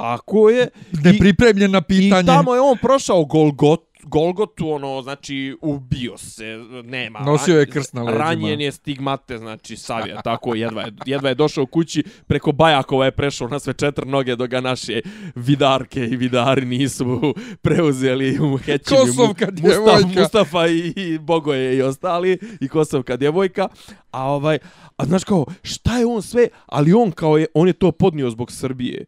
Tako 0.02 0.50
je. 0.50 0.68
Nepripremljen 0.92 1.70
na 1.70 1.80
pitanje. 1.80 2.22
I 2.22 2.26
tamo 2.26 2.54
je 2.54 2.60
on 2.60 2.78
prošao 2.82 3.24
Golgot, 3.24 3.80
Golgotu, 4.06 4.70
ono, 4.70 5.02
znači, 5.02 5.56
ubio 5.62 6.18
se, 6.18 6.44
nema. 6.84 7.18
Nosio 7.18 7.58
je 7.58 7.66
krst 7.66 7.94
na 7.94 8.02
leđima. 8.02 8.24
Ranjen 8.24 8.60
je 8.60 8.72
stigmate, 8.72 9.38
znači, 9.38 9.76
savija, 9.76 10.22
tako, 10.22 10.54
jedva 10.54 10.82
je, 10.82 10.92
jedva 11.06 11.28
je 11.28 11.34
došao 11.34 11.66
kući, 11.66 12.04
preko 12.26 12.52
Bajakova 12.52 13.04
je 13.04 13.10
prešao 13.10 13.48
na 13.48 13.58
sve 13.58 13.72
četiri 13.72 14.06
noge, 14.06 14.36
dok 14.36 14.50
ga 14.50 14.60
naše 14.60 15.00
vidarke 15.34 16.00
i 16.04 16.16
vidari 16.16 16.66
nisu 16.66 17.34
preuzeli 17.62 18.38
u 18.40 18.56
hećini. 18.56 19.00
Kosovka 19.00 19.46
Mustafa, 19.46 19.50
djevojka. 19.50 20.20
Mustafa 20.20 20.66
i, 20.66 20.92
i 20.96 21.18
Bogoje 21.18 21.76
i 21.76 21.82
ostali, 21.82 22.38
i 22.60 22.68
Kosovka 22.68 23.16
djevojka. 23.16 23.68
A 24.10 24.30
ovaj, 24.30 24.58
a 24.96 25.04
znaš 25.04 25.24
kao, 25.24 25.44
šta 25.62 25.98
je 25.98 26.06
on 26.06 26.22
sve, 26.22 26.48
ali 26.66 26.92
on 26.92 27.10
kao 27.10 27.38
je, 27.38 27.46
on 27.54 27.66
je 27.66 27.72
to 27.72 27.92
podnio 27.92 28.30
zbog 28.30 28.52
Srbije. 28.52 29.04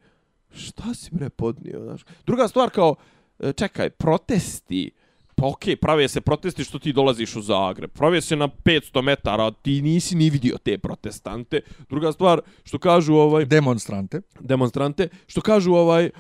Šta 0.57 0.95
si 0.95 1.11
bre 1.12 1.31
podnio, 1.31 1.81
znaš? 1.83 2.05
Druga 2.27 2.49
stvar 2.49 2.71
kao, 2.71 2.95
e, 3.38 3.53
čekaj, 3.53 3.90
protesti, 3.90 4.90
pa 5.35 5.47
okej, 5.47 5.77
prave 5.77 6.09
se 6.09 6.21
protesti 6.21 6.64
što 6.64 6.79
ti 6.79 6.92
dolaziš 6.92 7.37
u 7.37 7.42
Zagreb. 7.42 7.90
Prave 7.90 8.21
se 8.21 8.37
na 8.37 8.49
500 8.49 9.03
metara, 9.03 9.51
ti 9.51 9.83
nisi 9.83 10.16
ni 10.16 10.31
vidio 10.31 10.59
te 10.59 10.79
protestante. 10.79 11.61
Druga 11.88 12.12
stvar, 12.12 12.40
što 12.64 12.79
kažu 12.79 13.14
ovaj 13.14 13.45
Demonstrante. 13.45 14.21
demonstrante, 14.40 15.09
što 15.27 15.40
kažu 15.40 15.73
ovaj 15.73 16.11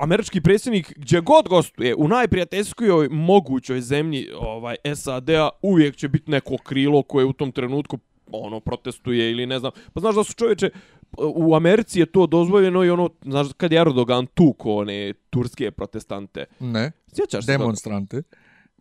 američki 0.00 0.40
predsjednik 0.40 0.92
gdje 0.96 1.20
god 1.20 1.48
gostuje 1.48 1.94
u 1.94 2.08
najprijateljskoj 2.08 3.08
mogućoj 3.08 3.80
zemlji 3.80 4.28
ovaj 4.38 4.76
SAD-a 4.94 5.48
uvijek 5.62 5.96
će 5.96 6.08
biti 6.08 6.30
neko 6.30 6.56
krilo 6.56 7.02
koje 7.02 7.24
u 7.24 7.32
tom 7.32 7.52
trenutku 7.52 7.98
ono 8.32 8.60
protestuje 8.60 9.30
ili 9.30 9.46
ne 9.46 9.58
znam. 9.58 9.72
Pa 9.92 10.00
znaš 10.00 10.14
da 10.14 10.24
su 10.24 10.32
čovječe 10.34 10.70
u 11.18 11.54
Americi 11.54 12.00
je 12.00 12.06
to 12.06 12.26
dozvoljeno 12.26 12.84
i 12.84 12.90
ono 12.90 13.10
znaš 13.22 13.46
kad 13.56 13.72
je 13.72 13.80
Erdogan 13.80 14.26
tuko 14.26 14.74
one 14.74 15.12
turske 15.30 15.70
protestante. 15.70 16.44
Ne, 16.60 16.92
Sjećaš 17.12 17.44
se? 17.44 17.52
toga? 17.52 17.58
demonstrante. 17.58 18.22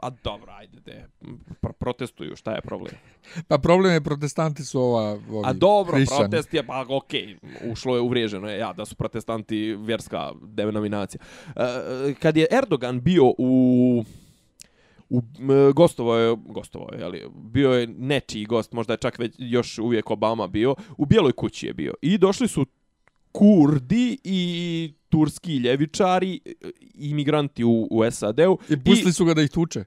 A 0.01 0.09
dobro, 0.09 0.51
ajde, 0.51 0.79
de. 0.85 1.05
Pro 1.61 1.73
protestuju, 1.73 2.35
šta 2.35 2.51
je 2.55 2.61
problem? 2.61 2.93
Pa 3.47 3.57
problem 3.57 3.93
je 3.93 4.01
protestanti 4.01 4.65
su 4.65 4.81
ova, 4.81 5.09
ovi 5.11 5.43
A 5.43 5.53
dobro, 5.53 5.95
hrišćani. 5.95 6.19
protest 6.19 6.53
je, 6.53 6.67
pa 6.67 6.85
okej, 6.89 7.37
ušlo 7.71 7.95
je, 7.95 8.01
uvriježeno 8.01 8.49
je, 8.49 8.59
ja, 8.59 8.73
da 8.73 8.85
su 8.85 8.95
protestanti 8.95 9.75
vjerska 9.79 10.31
denominacija. 10.41 11.21
E, 11.55 12.13
kad 12.19 12.37
je 12.37 12.47
Erdogan 12.51 13.01
bio 13.01 13.33
u 13.37 14.03
u 15.09 15.21
m, 15.39 15.71
gostovao 15.73 16.17
je, 16.17 16.35
gostovao 16.45 16.89
je, 16.93 17.03
ali 17.03 17.21
bio 17.35 17.71
je 17.71 17.87
nečiji 17.87 18.45
gost, 18.45 18.71
možda 18.71 18.93
je 18.93 18.97
čak 18.97 19.19
već 19.19 19.35
još 19.37 19.79
uvijek 19.79 20.11
Obama 20.11 20.47
bio, 20.47 20.75
u 20.97 21.05
Bijeloj 21.05 21.31
kući 21.31 21.67
je 21.67 21.73
bio. 21.73 21.93
I 22.01 22.17
došli 22.17 22.47
su 22.47 22.65
Kurdi 23.31 24.17
i 24.23 24.93
turski 25.09 25.57
ljevičari, 25.57 26.39
e, 26.45 26.51
imigranti 26.93 27.63
u, 27.63 27.87
u 27.91 28.11
SAD-u. 28.11 28.57
I 28.69 28.83
pustili 28.83 29.13
su 29.13 29.25
ga 29.25 29.33
da 29.33 29.41
ih 29.41 29.49
tuče. 29.49 29.83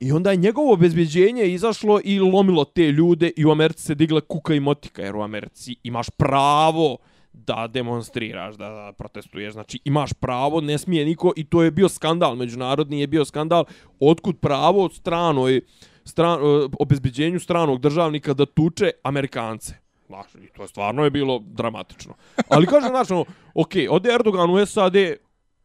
I 0.00 0.12
onda 0.12 0.30
je 0.30 0.36
njegovo 0.36 0.72
obezbjeđenje 0.72 1.46
izašlo 1.46 2.00
i 2.04 2.18
lomilo 2.18 2.64
te 2.64 2.92
ljude 2.92 3.30
i 3.36 3.44
u 3.44 3.50
Americi 3.50 3.82
se 3.82 3.94
digla 3.94 4.20
kuka 4.20 4.54
i 4.54 4.60
motika, 4.60 5.02
jer 5.02 5.16
u 5.16 5.22
Americi 5.22 5.76
imaš 5.82 6.10
pravo 6.10 6.96
da 7.32 7.66
demonstriraš, 7.66 8.54
da, 8.54 8.68
da 8.68 8.92
protestuješ, 8.98 9.52
znači 9.52 9.80
imaš 9.84 10.12
pravo, 10.12 10.60
ne 10.60 10.78
smije 10.78 11.04
niko 11.04 11.32
i 11.36 11.44
to 11.44 11.62
je 11.62 11.70
bio 11.70 11.88
skandal, 11.88 12.36
međunarodni 12.36 13.00
je 13.00 13.06
bio 13.06 13.24
skandal, 13.24 13.64
otkud 14.00 14.38
pravo 14.38 14.84
od 14.84 14.94
stranoj, 14.94 15.60
stran, 16.04 16.40
e, 16.40 16.68
obezbjeđenju 16.80 17.40
stranog 17.40 17.80
državnika 17.80 18.34
da 18.34 18.46
tuče 18.46 18.90
Amerikance. 19.02 19.74
Znaš, 20.06 20.34
i 20.34 20.48
to 20.56 20.62
je 20.62 20.68
stvarno 20.68 21.04
je 21.04 21.10
bilo 21.10 21.42
dramatično. 21.46 22.14
Ali 22.48 22.66
kažem, 22.66 22.90
znači, 22.90 23.12
ono, 23.12 23.24
ok, 23.54 23.72
ode 23.90 24.10
Erdogan 24.14 24.50
u 24.50 24.66
SAD, 24.66 24.94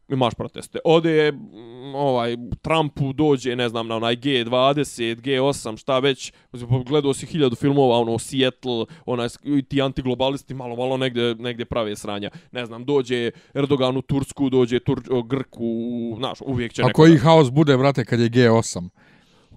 imaš 0.08 0.34
proteste. 0.34 0.78
Ode 0.84 1.10
je 1.12 1.32
mm, 1.32 1.38
ovaj 1.94 2.36
Trumpu 2.62 3.12
dođe, 3.12 3.56
ne 3.56 3.68
znam, 3.68 3.88
na 3.88 3.96
onaj 3.96 4.16
G20, 4.16 5.16
G8, 5.16 5.76
šta 5.78 5.98
već. 5.98 6.32
Gledao 6.86 7.14
si 7.14 7.26
hiljadu 7.26 7.56
filmova, 7.56 7.98
ono 7.98 8.18
Seattle, 8.18 8.84
onaj 9.06 9.28
i 9.44 9.62
ti 9.62 9.82
antiglobalisti 9.82 10.54
malo 10.54 10.76
malo 10.76 10.96
negde 10.96 11.34
negde 11.34 11.64
prave 11.64 11.96
sranja. 11.96 12.30
Ne 12.52 12.66
znam, 12.66 12.84
dođe 12.84 13.30
Erdogan 13.54 13.96
u 13.96 14.02
Tursku, 14.02 14.50
dođe 14.50 14.80
Tur 14.80 15.00
Grku, 15.26 15.64
znaš, 16.18 16.38
uvijek 16.40 16.72
će 16.72 16.82
A 16.82 16.86
neko 16.86 16.96
koji 16.96 17.12
da- 17.12 17.18
haos 17.18 17.50
bude, 17.50 17.76
brate, 17.76 18.04
kad 18.04 18.20
je 18.20 18.30
G8? 18.30 18.88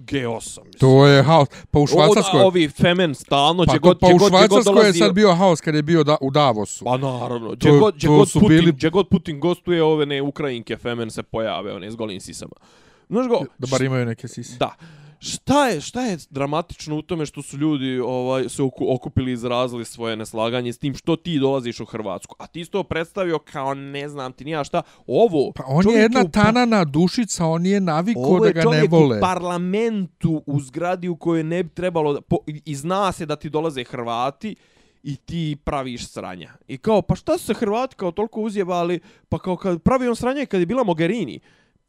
G8. 0.02 0.36
mislim. 0.66 0.80
To 0.80 1.08
je 1.08 1.24
haos. 1.24 1.48
Pa 1.72 1.80
u 1.80 1.88
Švajcarskoj... 1.88 2.42
Ovi 2.42 2.70
femen 2.70 3.16
stalno, 3.16 3.66
Pa, 3.66 3.78
god, 3.78 4.00
pa 4.00 4.08
u 4.08 4.20
Švajcarskoj 4.20 4.86
je 4.88 4.94
sad 4.94 5.14
bio 5.14 5.34
haos 5.34 5.62
kad 5.62 5.76
je 5.76 5.82
bio 5.82 6.04
da, 6.04 6.18
u 6.22 6.32
Davosu. 6.32 6.86
Pa 6.86 6.98
naravno, 6.98 7.52
gdje 7.52 7.72
god, 7.72 8.02
to 8.02 8.08
god, 8.08 8.30
Putin, 8.34 8.48
bili- 8.50 8.90
god 8.92 9.08
Putin 9.10 9.40
gostuje, 9.40 9.84
ove 9.84 10.06
ne 10.06 10.22
Ukrajinke 10.22 10.78
femen 10.78 11.12
se 11.12 11.24
pojave, 11.24 11.74
one 11.74 11.92
s 11.92 11.96
golim 11.96 12.20
sisama. 12.20 12.56
Znaš 13.10 13.28
go, 13.28 13.40
Da 13.58 13.68
bar 13.72 13.82
imaju 13.82 14.06
neke 14.06 14.28
sise. 14.28 14.58
Da. 14.58 14.76
Šta 15.24 15.68
je, 15.68 15.82
šta 15.82 16.02
je 16.02 16.18
dramatično 16.30 16.98
u 16.98 17.02
tome 17.02 17.26
što 17.26 17.42
su 17.42 17.58
ljudi 17.58 18.00
ovaj 18.00 18.50
se 18.50 18.64
oku, 18.64 18.94
okupili 18.94 19.32
i 19.32 19.34
izrazili 19.34 19.86
svoje 19.86 20.16
neslaganje 20.16 20.74
s 20.74 20.78
tim 20.78 20.96
što 20.96 21.16
ti 21.16 21.40
dolaziš 21.40 21.80
u 21.80 21.86
Hrvatsku. 21.86 22.36
A 22.40 22.48
ti 22.48 22.66
si 22.66 22.72
to 22.72 22.84
predstavio 22.84 23.40
kao 23.40 23.74
ne 23.74 24.10
znam 24.10 24.34
ti 24.34 24.46
nija 24.46 24.64
šta. 24.64 24.82
Ovo 25.08 25.52
Pa 25.52 25.64
on 25.68 25.78
je 25.78 25.84
čovjek 25.84 26.02
jedna 26.02 26.22
u 26.22 26.26
pa- 26.26 26.44
tanana 26.44 26.84
dušica, 26.86 27.46
on 27.46 27.66
je 27.66 27.80
navikao 27.82 28.24
Ovo 28.24 28.40
da 28.40 28.48
je 28.48 28.54
ga 28.54 28.60
ne 28.60 28.64
čovjek 28.64 28.92
vole. 28.92 29.18
u 29.18 29.22
parlamentu 29.22 30.44
u 30.46 30.60
zgradi 30.60 31.08
u 31.08 31.16
kojoj 31.16 31.44
ne 31.44 31.64
bi 31.64 31.70
trebalo 31.70 32.14
da, 32.14 32.22
po, 32.22 32.38
i 32.66 32.76
zna 32.76 33.12
se 33.12 33.26
da 33.26 33.36
ti 33.36 33.50
dolaze 33.50 33.84
Hrvati 33.84 34.56
i 35.04 35.16
ti 35.16 35.58
praviš 35.64 36.08
sranja. 36.08 36.54
I 36.68 36.78
kao, 36.78 37.02
pa 37.02 37.16
šta 37.16 37.38
su 37.38 37.46
se 37.46 37.54
Hrvati 37.54 37.96
kao 37.96 38.12
toliko 38.12 38.42
uzjebali, 38.42 39.00
pa 39.30 39.40
kao 39.40 39.56
kad 39.56 39.82
pravi 39.82 40.08
on 40.08 40.16
sranje 40.16 40.46
kad 40.46 40.60
je 40.60 40.66
bila 40.66 40.84
Mogherini, 40.84 41.40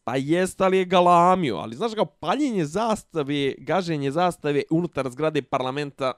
pa 0.04 0.16
jest, 0.16 0.60
ali 0.60 0.78
je 0.78 0.84
galamio, 0.84 1.56
ali 1.56 1.76
znaš 1.76 1.94
kao 1.94 2.06
paljenje 2.06 2.64
zastave, 2.64 3.54
gaženje 3.58 4.10
zastave 4.10 4.62
unutar 4.70 5.10
zgrade 5.10 5.42
parlamenta, 5.42 6.12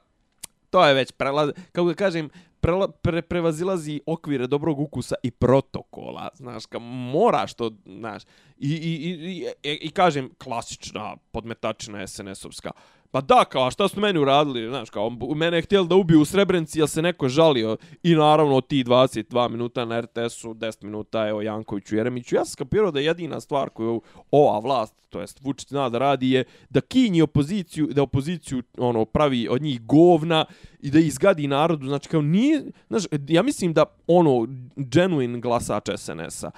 to 0.69 0.85
je 0.85 0.93
već 0.93 1.11
prelaz, 1.11 1.49
kako 1.71 1.87
da 1.87 1.93
kažem, 1.93 2.29
prela, 2.59 2.87
pre, 2.87 3.21
prevazilazi 3.21 4.01
okvire 4.05 4.47
dobrog 4.47 4.79
ukusa 4.79 5.15
i 5.23 5.31
protokola, 5.31 6.29
znaš, 6.33 6.65
ka 6.65 6.79
moraš 6.79 7.53
to, 7.53 7.71
znaš, 7.85 8.23
i, 8.57 8.69
i, 8.69 8.93
i, 8.93 9.11
i, 9.11 9.47
i, 9.63 9.79
i 9.81 9.89
kažem, 9.91 10.29
klasična 10.43 11.17
podmetačina 11.31 12.07
SNS-ovska. 12.07 12.71
Pa 13.11 13.21
da, 13.21 13.45
kao, 13.45 13.67
a 13.67 13.71
šta 13.71 13.87
su 13.87 13.99
meni 13.99 14.19
uradili, 14.19 14.69
znaš, 14.69 14.89
kao, 14.89 15.09
mene 15.35 15.57
je 15.57 15.61
htjeli 15.61 15.87
da 15.87 15.95
ubiju 15.95 16.21
u 16.21 16.25
Srebrenici, 16.25 16.79
jel 16.79 16.87
se 16.87 17.01
neko 17.01 17.29
žalio, 17.29 17.77
i 18.03 18.15
naravno, 18.15 18.61
ti 18.61 18.83
22 18.83 19.49
minuta 19.49 19.85
na 19.85 20.01
RTS-u, 20.01 20.53
10 20.53 20.83
minuta, 20.83 21.27
evo, 21.27 21.41
Jankoviću, 21.41 21.95
Jeremiću, 21.95 22.35
ja 22.35 22.45
sam 22.45 22.51
skapirao 22.51 22.91
da 22.91 22.99
jedina 22.99 23.39
stvar 23.39 23.69
koju 23.69 24.01
ova 24.31 24.59
vlast, 24.59 24.93
to 25.09 25.21
jest 25.21 25.39
Vučić 25.41 25.69
zna 25.69 25.89
da 25.89 25.97
radi, 25.97 26.29
je 26.29 26.43
da 26.69 26.81
kinji 26.81 27.21
opoziciju, 27.21 27.87
da 27.87 28.03
opoziciju, 28.03 28.63
ono, 28.77 29.05
pravi 29.05 29.47
od 29.49 29.61
njih 29.61 29.81
govna, 29.85 30.45
i 30.79 30.91
da 30.91 30.99
izgadi 30.99 31.47
narodu, 31.47 31.87
znači 31.87 32.09
kao 32.09 32.21
nije, 32.21 32.63
znaš, 32.87 33.03
ja 33.27 33.43
mislim 33.43 33.73
da 33.73 33.85
ono 34.07 34.47
genuine 34.75 35.39
glasač 35.39 35.89
SNS-a, 35.97 36.51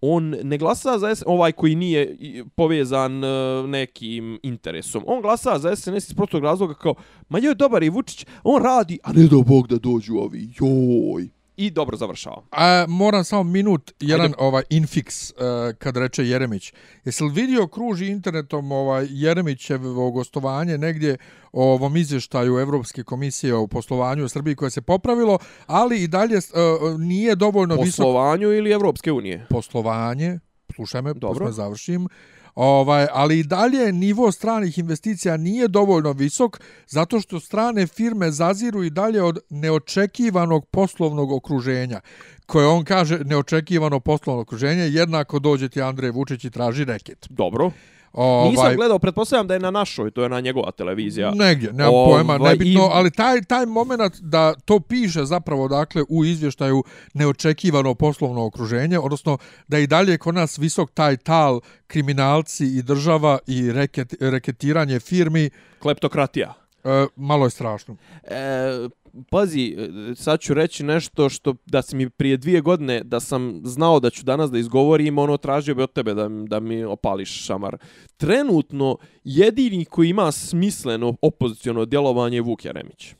on 0.00 0.36
ne 0.42 0.58
glasa 0.58 0.98
za 0.98 1.14
SNS, 1.14 1.24
ovaj 1.26 1.52
koji 1.52 1.74
nije 1.74 2.16
povezan 2.54 3.24
e, 3.24 3.28
nekim 3.66 4.38
interesom. 4.42 5.02
On 5.06 5.22
glasa 5.22 5.58
za 5.58 5.76
SNS 5.76 6.08
iz 6.08 6.14
prostog 6.14 6.44
razloga 6.44 6.74
kao, 6.74 6.94
ma 7.28 7.38
joj, 7.38 7.54
dobar 7.54 7.82
je 7.82 7.90
Vučić, 7.90 8.26
on 8.42 8.62
radi, 8.62 8.98
a 9.02 9.12
ne 9.12 9.26
do 9.26 9.42
Bog 9.42 9.68
da 9.68 9.78
dođu 9.78 10.16
ovi, 10.16 10.48
joj. 10.60 11.28
I 11.56 11.70
dobro 11.70 11.96
završava. 11.96 12.42
A, 12.50 12.84
moram 12.88 13.24
samo 13.24 13.42
minut, 13.42 13.92
jedan 14.00 14.26
Ajde. 14.26 14.36
ovaj 14.38 14.62
infiks 14.70 15.30
uh, 15.30 15.36
kad 15.78 15.96
reče 15.96 16.26
Jeremić. 16.26 16.72
Jesi 17.04 17.24
li 17.24 17.32
vidio 17.32 17.66
kruži 17.66 18.06
internetom 18.06 18.72
ovaj 18.72 19.06
Jeremićevo 19.10 20.10
gostovanje 20.10 20.78
negdje 20.78 21.16
o 21.52 21.72
ovom 21.72 21.96
izvještaju 21.96 22.58
Evropske 22.58 23.04
komisije 23.04 23.54
o 23.54 23.66
poslovanju 23.66 24.24
u 24.24 24.28
Srbiji 24.28 24.54
koje 24.54 24.70
se 24.70 24.82
popravilo, 24.82 25.38
ali 25.66 26.02
i 26.02 26.08
dalje 26.08 26.36
uh, 26.36 27.00
nije 27.00 27.34
dovoljno 27.34 27.74
visok 27.74 27.86
Poslovanju 27.86 28.52
ili 28.52 28.72
Evropske 28.72 29.12
unije? 29.12 29.46
poslovanje, 29.50 30.38
slušaj 30.74 31.02
me, 31.02 31.14
Dobro. 31.14 31.52
Završim, 31.52 32.08
ovaj, 32.54 33.06
ali 33.12 33.38
i 33.38 33.42
dalje 33.44 33.92
nivo 33.92 34.32
stranih 34.32 34.78
investicija 34.78 35.36
nije 35.36 35.68
dovoljno 35.68 36.12
visok 36.12 36.60
zato 36.86 37.20
što 37.20 37.40
strane 37.40 37.86
firme 37.86 38.30
zaziru 38.30 38.84
i 38.84 38.90
dalje 38.90 39.22
od 39.22 39.38
neočekivanog 39.50 40.66
poslovnog 40.66 41.32
okruženja 41.32 42.00
koje 42.46 42.66
on 42.66 42.84
kaže 42.84 43.18
neočekivano 43.24 44.00
poslovno 44.00 44.42
okruženje, 44.42 44.82
jednako 44.82 45.38
dođe 45.38 45.68
ti 45.68 45.82
Andrej 45.82 46.10
Vučić 46.10 46.44
i 46.44 46.50
traži 46.50 46.84
reket. 46.84 47.26
Dobro. 47.30 47.70
Ovaj, 48.14 48.50
Nisam 48.50 48.76
gledao, 48.76 48.98
pretpostavljam 48.98 49.46
da 49.46 49.54
je 49.54 49.60
na 49.60 49.70
našoj, 49.70 50.10
to 50.10 50.22
je 50.22 50.28
na 50.28 50.40
njegova 50.40 50.70
televizija. 50.70 51.30
Negdje, 51.30 51.72
nemam 51.72 51.94
Ovaj, 51.94 52.12
pojma, 52.14 52.38
nebitno, 52.40 52.82
i- 52.82 52.88
ali 52.92 53.10
taj, 53.10 53.42
taj 53.42 53.66
moment 53.66 53.92
da 54.16 54.54
to 54.54 54.80
piše 54.80 55.24
zapravo 55.24 55.68
dakle 55.68 56.02
u 56.08 56.24
izvještaju 56.24 56.84
neočekivano 57.14 57.94
poslovno 57.94 58.46
okruženje, 58.46 58.98
odnosno 58.98 59.38
da 59.68 59.78
i 59.78 59.86
dalje 59.86 60.18
kod 60.18 60.34
nas 60.34 60.58
visok 60.58 60.90
taj 60.90 61.16
tal 61.16 61.60
kriminalci 61.86 62.66
i 62.66 62.82
država 62.82 63.38
i 63.46 63.72
reket, 63.72 64.14
reketiranje 64.20 65.00
firmi, 65.00 65.50
Kleptokratija. 65.78 66.54
e, 66.84 67.06
malo 67.16 67.46
je 67.46 67.50
strašno. 67.50 67.96
E, 68.24 68.88
pazi, 69.30 69.76
e, 69.78 70.14
sad 70.14 70.40
ću 70.40 70.54
reći 70.54 70.84
nešto 70.84 71.28
što 71.28 71.54
da 71.66 71.82
si 71.82 71.96
mi 71.96 72.10
prije 72.10 72.36
dvije 72.36 72.60
godine 72.60 73.02
da 73.04 73.20
sam 73.20 73.60
znao 73.64 74.00
da 74.00 74.10
ću 74.10 74.24
danas 74.24 74.50
da 74.50 74.58
izgovorim, 74.58 75.18
ono 75.18 75.36
tražio 75.36 75.74
bi 75.74 75.82
od 75.82 75.92
tebe 75.92 76.14
da, 76.14 76.28
da 76.28 76.60
mi 76.60 76.84
opališ 76.84 77.44
šamar. 77.44 77.76
Trenutno 78.16 78.96
jedini 79.24 79.84
koji 79.84 80.08
ima 80.08 80.32
smisleno 80.32 81.16
opoziciono 81.22 81.84
djelovanje 81.84 82.36
je 82.36 82.42
Vuk 82.42 82.64
Jeremić. 82.64 83.14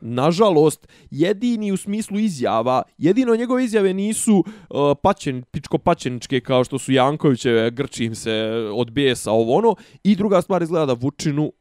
Nažalost, 0.00 0.88
jedini 1.10 1.72
u 1.72 1.76
smislu 1.76 2.18
izjava, 2.18 2.82
jedino 2.98 3.36
njegove 3.36 3.64
izjave 3.64 3.94
nisu 3.94 4.44
e, 4.46 4.76
uh, 4.76 4.96
pačen, 5.02 5.42
pičko 5.50 5.78
pačeničke 5.78 6.40
kao 6.40 6.64
što 6.64 6.78
su 6.78 6.92
Jankovićeve, 6.92 7.70
grčim 7.70 8.14
se 8.14 8.32
od 8.74 8.90
bijesa 8.90 9.32
ovo 9.32 9.56
ono, 9.56 9.74
i 10.04 10.16
druga 10.16 10.42
stvar 10.42 10.62
izgleda 10.62 10.86
da 10.86 10.92
Vučinu 10.92 11.52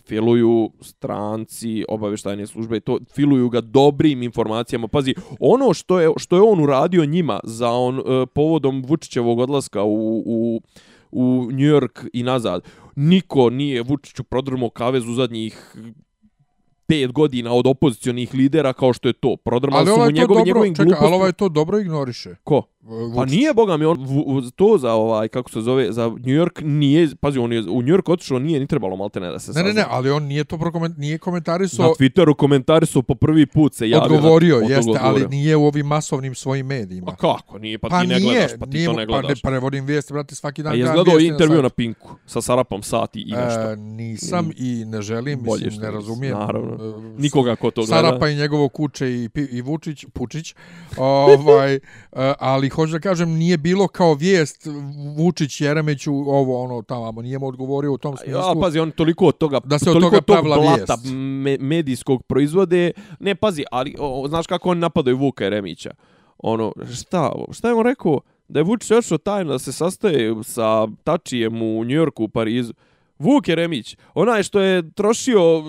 filuju 0.00 0.70
stranci, 0.80 1.84
obavještajne 1.88 2.46
službe, 2.46 2.76
i 2.76 2.80
to 2.80 2.98
filuju 3.14 3.48
ga 3.48 3.60
dobrim 3.60 4.22
informacijama. 4.22 4.88
Pazi, 4.88 5.14
ono 5.40 5.74
što 5.74 6.00
je, 6.00 6.10
što 6.16 6.36
je 6.36 6.42
on 6.42 6.60
uradio 6.60 7.04
njima 7.04 7.40
za 7.44 7.70
on 7.70 7.98
uh, 7.98 8.04
povodom 8.34 8.84
Vučićevog 8.86 9.38
odlaska 9.38 9.82
u, 9.82 10.22
u 10.26 10.60
u 11.12 11.48
New 11.50 11.68
York 11.68 12.08
i 12.12 12.22
nazad. 12.22 12.62
Niko 12.96 13.50
nije 13.50 13.82
Vučiću 13.82 14.24
prodrmao 14.24 14.70
kavez 14.70 15.08
u 15.08 15.14
zadnjih 15.14 15.76
pet 16.86 17.12
godina 17.12 17.52
od 17.52 17.66
opozicionih 17.66 18.34
lidera 18.34 18.72
kao 18.72 18.92
što 18.92 19.08
je 19.08 19.12
to. 19.12 19.36
Prodrmali 19.36 19.80
Ali 19.80 19.86
su 19.86 19.92
mu 19.92 20.00
ovaj 20.00 20.12
njegovi, 20.12 20.42
njegovim 20.44 20.74
glupostima. 20.74 21.06
ali 21.06 21.14
ovaj 21.14 21.32
to 21.32 21.48
dobro 21.48 21.78
ignoriše. 21.78 22.34
Ko? 22.44 22.62
Vučić. 22.82 23.16
Pa 23.16 23.24
nije, 23.26 23.54
boga 23.54 23.76
mi, 23.76 23.84
on 23.84 23.98
v, 23.98 24.08
v, 24.38 24.50
to 24.50 24.78
za 24.78 24.92
ovaj, 24.92 25.28
kako 25.28 25.50
se 25.50 25.60
zove, 25.60 25.92
za 25.92 26.06
New 26.06 26.16
York 26.36 26.62
nije, 26.62 27.08
pazi, 27.16 27.38
on 27.38 27.52
je 27.52 27.60
u 27.60 27.82
New 27.82 27.88
York 27.88 28.02
otišao, 28.06 28.38
nije 28.38 28.60
ni 28.60 28.66
trebalo 28.66 28.96
maltene 28.96 29.30
da 29.30 29.38
se 29.38 29.52
Ne, 29.52 29.62
ne, 29.62 29.68
sazna. 29.68 29.80
ne, 29.80 29.88
ali 29.90 30.10
on 30.10 30.22
nije 30.24 30.44
to 30.44 30.58
prokoment, 30.58 30.98
nije 30.98 31.12
Na 31.12 31.18
komentarisao, 31.18 31.94
Twitteru 31.94 32.34
komentari 32.34 32.86
su 32.86 33.02
po 33.02 33.14
prvi 33.14 33.46
put 33.46 33.74
se 33.74 33.90
javio. 33.90 34.04
odgovorio, 34.06 34.56
na, 34.56 34.66
jeste, 34.66 34.78
odgovorio. 34.80 35.06
ali 35.06 35.28
nije 35.28 35.56
u 35.56 35.64
ovim 35.64 35.86
masovnim 35.86 36.34
svojim 36.34 36.66
medijima. 36.66 37.06
A 37.08 37.16
kako? 37.16 37.58
Nije, 37.58 37.78
pa, 37.78 37.88
Pa 37.88 38.00
ti 38.00 38.06
ne 38.06 38.16
nije, 38.16 38.32
gledaš, 38.32 38.50
pa 38.60 38.66
ti 38.66 38.72
nije, 38.72 38.86
to 38.86 38.92
ne 38.92 39.06
pa 39.06 39.12
ne 39.12 39.20
gledaš. 39.20 39.42
prevodim 39.42 39.84
vijesti, 39.84 40.12
brate, 40.12 40.34
svaki 40.34 40.62
dan. 40.62 40.72
A 40.72 40.76
je 40.76 40.82
gledao 40.84 41.14
na 41.14 41.20
intervju 41.20 41.56
na 41.56 41.62
sajtu. 41.62 41.74
Pinku 41.74 42.08
sa 42.26 42.42
Sarapom 42.42 42.82
Sati 42.82 43.20
i 43.20 43.32
nešto. 43.32 43.60
E, 43.62 43.76
nisam 43.76 44.50
i 44.56 44.84
ne 44.86 45.02
želim, 45.02 45.42
Bolje 45.42 45.64
mislim, 45.64 45.82
ne 45.82 45.90
razumijem. 45.90 46.38
naravno. 46.38 46.74
e, 47.16 47.18
Nikoga 47.18 47.56
ko 47.56 47.70
to 47.70 47.80
gleda. 47.80 48.02
Sarapa 48.02 48.28
i 48.28 48.36
njegovo 48.36 48.68
kuće 48.68 49.08
i, 49.08 49.28
i 49.50 49.62
Vučić, 49.62 50.04
Pučić, 50.06 50.54
ovaj, 50.96 51.74
e, 51.74 51.80
ali 52.38 52.71
hoću 52.74 52.92
da 52.92 52.98
kažem, 52.98 53.30
nije 53.30 53.56
bilo 53.56 53.88
kao 53.88 54.14
vijest 54.14 54.66
Vučić 55.16 55.60
Jeremiću 55.60 56.12
ovo 56.14 56.64
ono 56.64 56.82
tamo, 56.82 57.22
nije 57.22 57.38
mu 57.38 57.46
odgovorio 57.46 57.92
u 57.92 57.98
tom 57.98 58.16
smislu. 58.16 58.40
Ja, 58.40 58.54
pazi, 58.60 58.78
on 58.78 58.90
toliko 58.90 59.26
od 59.26 59.38
toga, 59.38 59.60
Da 59.64 59.78
se 59.78 59.90
od 59.90 60.00
toga 60.00 60.16
tog 60.16 60.24
pravila 60.24 60.56
blata 60.56 60.94
vijest. 60.94 61.14
me, 61.14 61.56
medijskog 61.60 62.22
proizvode. 62.22 62.90
Ne, 63.20 63.34
pazi, 63.34 63.64
ali 63.70 63.94
o, 63.98 64.28
znaš 64.28 64.46
kako 64.46 64.70
oni 64.70 64.80
napadaju 64.80 65.16
Vuka 65.18 65.44
Jeremića? 65.44 65.90
Ono, 66.38 66.72
šta, 66.94 67.32
šta 67.52 67.68
je 67.68 67.74
on 67.74 67.84
rekao? 67.86 68.20
Da 68.48 68.60
je 68.60 68.64
Vučić 68.64 68.90
ošao 68.90 69.18
tajno 69.18 69.52
da 69.52 69.58
se 69.58 69.72
sastaje 69.72 70.34
sa 70.42 70.88
Tačijem 71.04 71.62
u 71.62 71.84
Njujorku, 71.84 72.24
u 72.24 72.28
Parizu. 72.28 72.72
Vuk 73.18 73.48
Jeremić, 73.48 73.96
onaj 74.14 74.42
što 74.42 74.60
je 74.60 74.90
trošio 74.90 75.62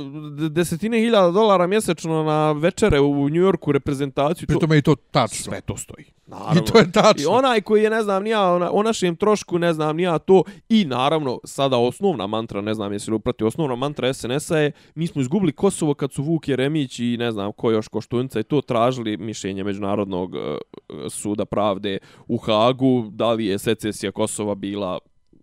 desetine 0.50 1.00
hiljada 1.00 1.32
dolara 1.32 1.68
mjesečno 1.68 2.24
na 2.24 2.52
večere 2.52 3.00
u 3.00 3.30
Njujorku 3.30 3.72
reprezentaciju. 3.72 4.48
Pri 4.48 4.60
tome 4.60 4.78
i 4.78 4.82
to 4.82 4.96
tačno. 4.96 5.44
sve 5.44 5.62
to 5.62 5.78
stoji. 5.78 6.06
Naravno. 6.28 6.62
I 6.62 6.72
to 6.72 6.78
je 6.78 6.92
tačno. 6.92 7.24
I 7.24 7.26
onaj 7.26 7.62
koji 7.62 7.84
je, 7.84 7.90
ne 7.90 8.04
znam, 8.04 8.24
nija, 8.24 8.54
ona, 8.54 8.72
o 8.72 8.84
našem 8.84 9.16
trošku, 9.16 9.60
ne 9.60 9.74
znam, 9.74 9.96
nija 9.98 10.20
to. 10.20 10.44
I 10.70 10.86
naravno, 10.86 11.40
sada 11.44 11.78
osnovna 11.78 12.28
mantra, 12.28 12.62
ne 12.62 12.74
znam 12.74 12.94
jesi 12.94 13.12
li 13.12 13.16
uprati, 13.16 13.44
osnovna 13.44 13.76
mantra 13.76 14.14
SNS-a 14.14 14.58
je, 14.58 14.72
mi 14.96 15.08
smo 15.08 15.22
izgubili 15.22 15.52
Kosovo 15.52 15.94
kad 15.94 16.14
su 16.14 16.24
Vuk 16.24 16.48
Jeremić 16.48 17.00
i 17.00 17.18
ne 17.18 17.32
znam 17.32 17.52
ko 17.52 17.72
još 17.72 17.88
Koštunica 17.88 18.40
i 18.40 18.44
to 18.44 18.62
tražili 18.62 19.18
mišljenje 19.18 19.64
Međunarodnog 19.64 20.36
e, 20.36 20.40
suda 21.10 21.46
pravde 21.46 21.98
u 22.28 22.38
Hagu, 22.38 23.10
da 23.12 23.32
li 23.32 23.46
je 23.46 23.60
secesija 23.60 24.12
Kosova 24.12 24.56
bila 24.56 25.00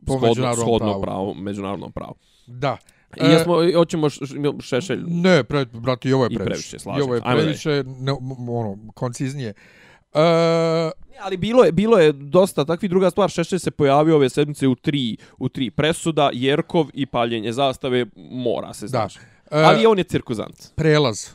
Po 0.06 0.12
shodno, 0.12 0.28
međunarodnom 0.28 0.66
shodno 0.66 0.86
pravu. 0.86 1.02
pravu, 1.02 1.34
međunarodnom 1.34 1.92
pravu. 1.92 2.14
Da. 2.46 2.76
I 3.16 3.24
ja 3.24 3.44
smo, 3.44 3.54
hoćemo 3.74 4.08
šešelj. 4.60 5.02
Ne, 5.06 5.44
pre, 5.44 5.64
brate, 5.64 6.08
i 6.08 6.12
ovo 6.12 6.24
je 6.24 6.28
I 6.32 6.36
previše. 6.36 6.76
I 6.98 7.00
ovo 7.00 7.14
je 7.14 7.20
previše, 7.20 7.84
ne, 7.86 8.12
ono, 8.48 8.78
konciznije. 8.94 9.54
E, 10.14 10.90
ali 11.20 11.36
bilo 11.36 11.64
je 11.64 11.72
bilo 11.72 11.98
je 11.98 12.12
dosta 12.12 12.64
takvi 12.64 12.88
druga 12.88 13.10
stvar 13.10 13.30
Šešelj 13.30 13.58
se 13.58 13.70
pojavio 13.70 14.16
ove 14.16 14.28
sedmice 14.28 14.68
u 14.68 14.74
tri 14.74 15.16
u 15.38 15.48
tri 15.48 15.70
presuda 15.70 16.30
Jerkov 16.32 16.86
i 16.94 17.06
paljenje 17.06 17.52
zastave 17.52 18.06
mora 18.16 18.74
se 18.74 18.84
da. 18.84 18.88
znaš. 18.88 19.16
E, 19.16 19.20
Ali 19.50 19.86
on 19.86 19.98
je 19.98 20.04
cirkuzant. 20.04 20.74
prelaz. 20.74 21.28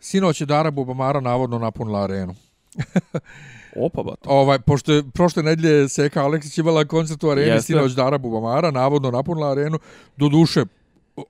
Sinoć 0.00 0.40
je 0.40 0.46
Dara 0.46 0.70
Bubamara 0.70 1.20
navodno 1.20 1.58
napunila 1.58 2.02
arenu. 2.02 2.34
Opa 3.76 4.02
bato. 4.02 4.30
Ovaj, 4.30 4.58
pošto 4.58 4.92
je 4.92 5.02
prošle 5.10 5.42
nedelje 5.42 5.88
Seka 5.88 6.22
Aleksić 6.22 6.58
imala 6.58 6.84
koncert 6.84 7.24
u 7.24 7.30
areni, 7.30 7.48
Jeste. 7.48 7.66
sinoć 7.66 7.92
Dara 7.92 8.18
Bubamara, 8.18 8.70
navodno 8.70 9.10
napunila 9.10 9.50
arenu, 9.50 9.78
do 10.16 10.28
duše, 10.28 10.64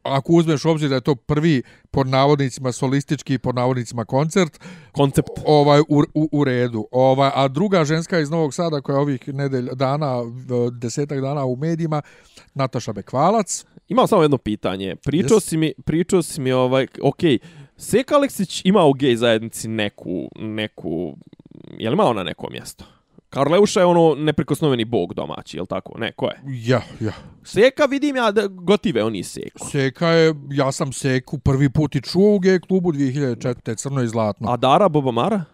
ako 0.03 0.33
uzmeš 0.33 0.65
obzir 0.65 0.89
da 0.89 0.95
je 0.95 1.01
to 1.01 1.15
prvi 1.15 1.63
pod 1.91 2.07
navodnicima 2.07 2.73
solistički 2.73 3.39
pod 3.39 3.55
navodnicima 3.55 4.05
koncert, 4.05 4.61
Koncept. 4.93 5.29
ovaj 5.47 5.81
u, 5.81 6.03
u, 6.15 6.29
u 6.33 6.45
redu. 6.45 6.87
Ovaj 6.91 7.31
a 7.35 7.49
druga 7.49 7.85
ženska 7.85 8.21
iz 8.21 8.31
Novog 8.31 8.55
Sada 8.55 8.81
koja 8.81 8.97
je 8.97 9.01
ovih 9.01 9.29
nedelj 9.29 9.69
dana 9.73 10.17
desetak 10.73 11.21
dana 11.21 11.45
u 11.45 11.57
medijima 11.57 12.03
Nataša 12.55 12.93
Bekvalac. 12.93 13.65
Imam 13.89 14.07
samo 14.09 14.23
jedno 14.23 14.39
pitanje. 14.39 14.97
Pričao 14.97 15.37
Yes. 15.39 15.49
si 15.49 15.57
mi 15.57 15.73
pričao 15.85 16.23
si 16.23 16.41
mi 16.41 16.53
ovaj 16.53 16.87
okej. 17.03 17.39
Seka 17.77 18.15
Aleksić 18.15 18.63
ima 18.65 18.85
u 18.85 18.93
gej 18.93 19.17
zajednici 19.17 19.69
neku 19.69 20.29
neku 20.37 21.17
je 21.79 21.91
li 21.91 21.95
ima 21.95 22.05
ona 22.05 22.23
neko 22.23 22.51
mjesto? 22.51 22.85
Karleuša 23.31 23.81
je 23.81 23.87
ono 23.87 24.15
neprikosnoveni 24.15 24.85
bog 24.85 25.15
domaći, 25.15 25.57
je 25.57 25.61
li 25.61 25.67
tako? 25.67 25.99
Ne, 25.99 26.13
ko 26.13 26.27
je? 26.27 26.41
Ja, 26.47 26.83
ja. 27.01 27.13
Seka 27.45 27.85
vidim 27.85 28.17
ja 28.17 28.31
da 28.31 28.47
gotive 28.47 29.05
oni 29.05 29.23
Seku. 29.23 29.69
Seka 29.71 30.09
je, 30.09 30.35
ja 30.51 30.73
sam 30.73 30.93
Seku 30.93 31.39
prvi 31.39 31.71
put 31.71 31.95
i 31.95 32.01
čuo 32.01 32.35
u 32.35 32.39
gej 32.39 32.61
klubu 32.61 32.93
2004. 32.93 33.77
crno 33.77 34.03
i 34.03 34.09
zlatno. 34.09 34.51
A 34.51 34.57
Dara 34.57 34.89
Bobamara? 34.89 35.45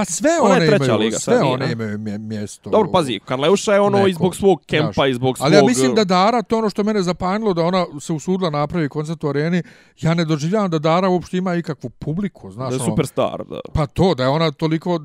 Pa 0.00 0.04
sve 0.04 0.30
Ona 0.42 0.54
one 0.54 0.66
treća 0.66 0.84
imaju, 0.84 0.98
liga, 0.98 1.18
sve 1.18 1.40
nije, 1.40 1.52
one 1.52 1.72
imaju 1.72 1.98
mje- 1.98 2.18
mjesto. 2.18 2.70
Dobro, 2.70 2.90
pazi, 2.92 3.20
Karleuša 3.24 3.74
je 3.74 3.80
ono 3.80 3.96
Neko, 3.96 4.08
i 4.08 4.12
zbog 4.12 4.36
svog 4.36 4.62
kempa 4.66 5.06
i 5.06 5.14
zbog 5.14 5.36
svog... 5.38 5.46
Ali 5.46 5.56
ja 5.56 5.62
mislim 5.64 5.94
da 5.94 6.04
Dara, 6.04 6.42
to 6.42 6.58
ono 6.58 6.70
što 6.70 6.84
mene 6.84 7.02
zapanjilo, 7.02 7.54
da 7.54 7.62
ona 7.62 7.86
se 8.00 8.12
usudila 8.12 8.50
napravi 8.50 8.88
koncert 8.88 9.24
u 9.24 9.28
areni, 9.28 9.62
ja 10.00 10.14
ne 10.14 10.24
doživljavam 10.24 10.70
da 10.70 10.78
Dara 10.78 11.08
uopšte 11.08 11.36
ima 11.36 11.54
ikakvu 11.54 11.90
publiku, 11.90 12.50
znaš. 12.50 12.68
da 12.68 12.74
je 12.74 12.80
ono. 12.80 12.90
superstar, 12.90 13.44
da. 13.50 13.60
Pa 13.74 13.86
to, 13.86 14.14
da 14.14 14.22
je 14.22 14.28
ona 14.28 14.50
toliko 14.50 14.94
m, 14.94 15.02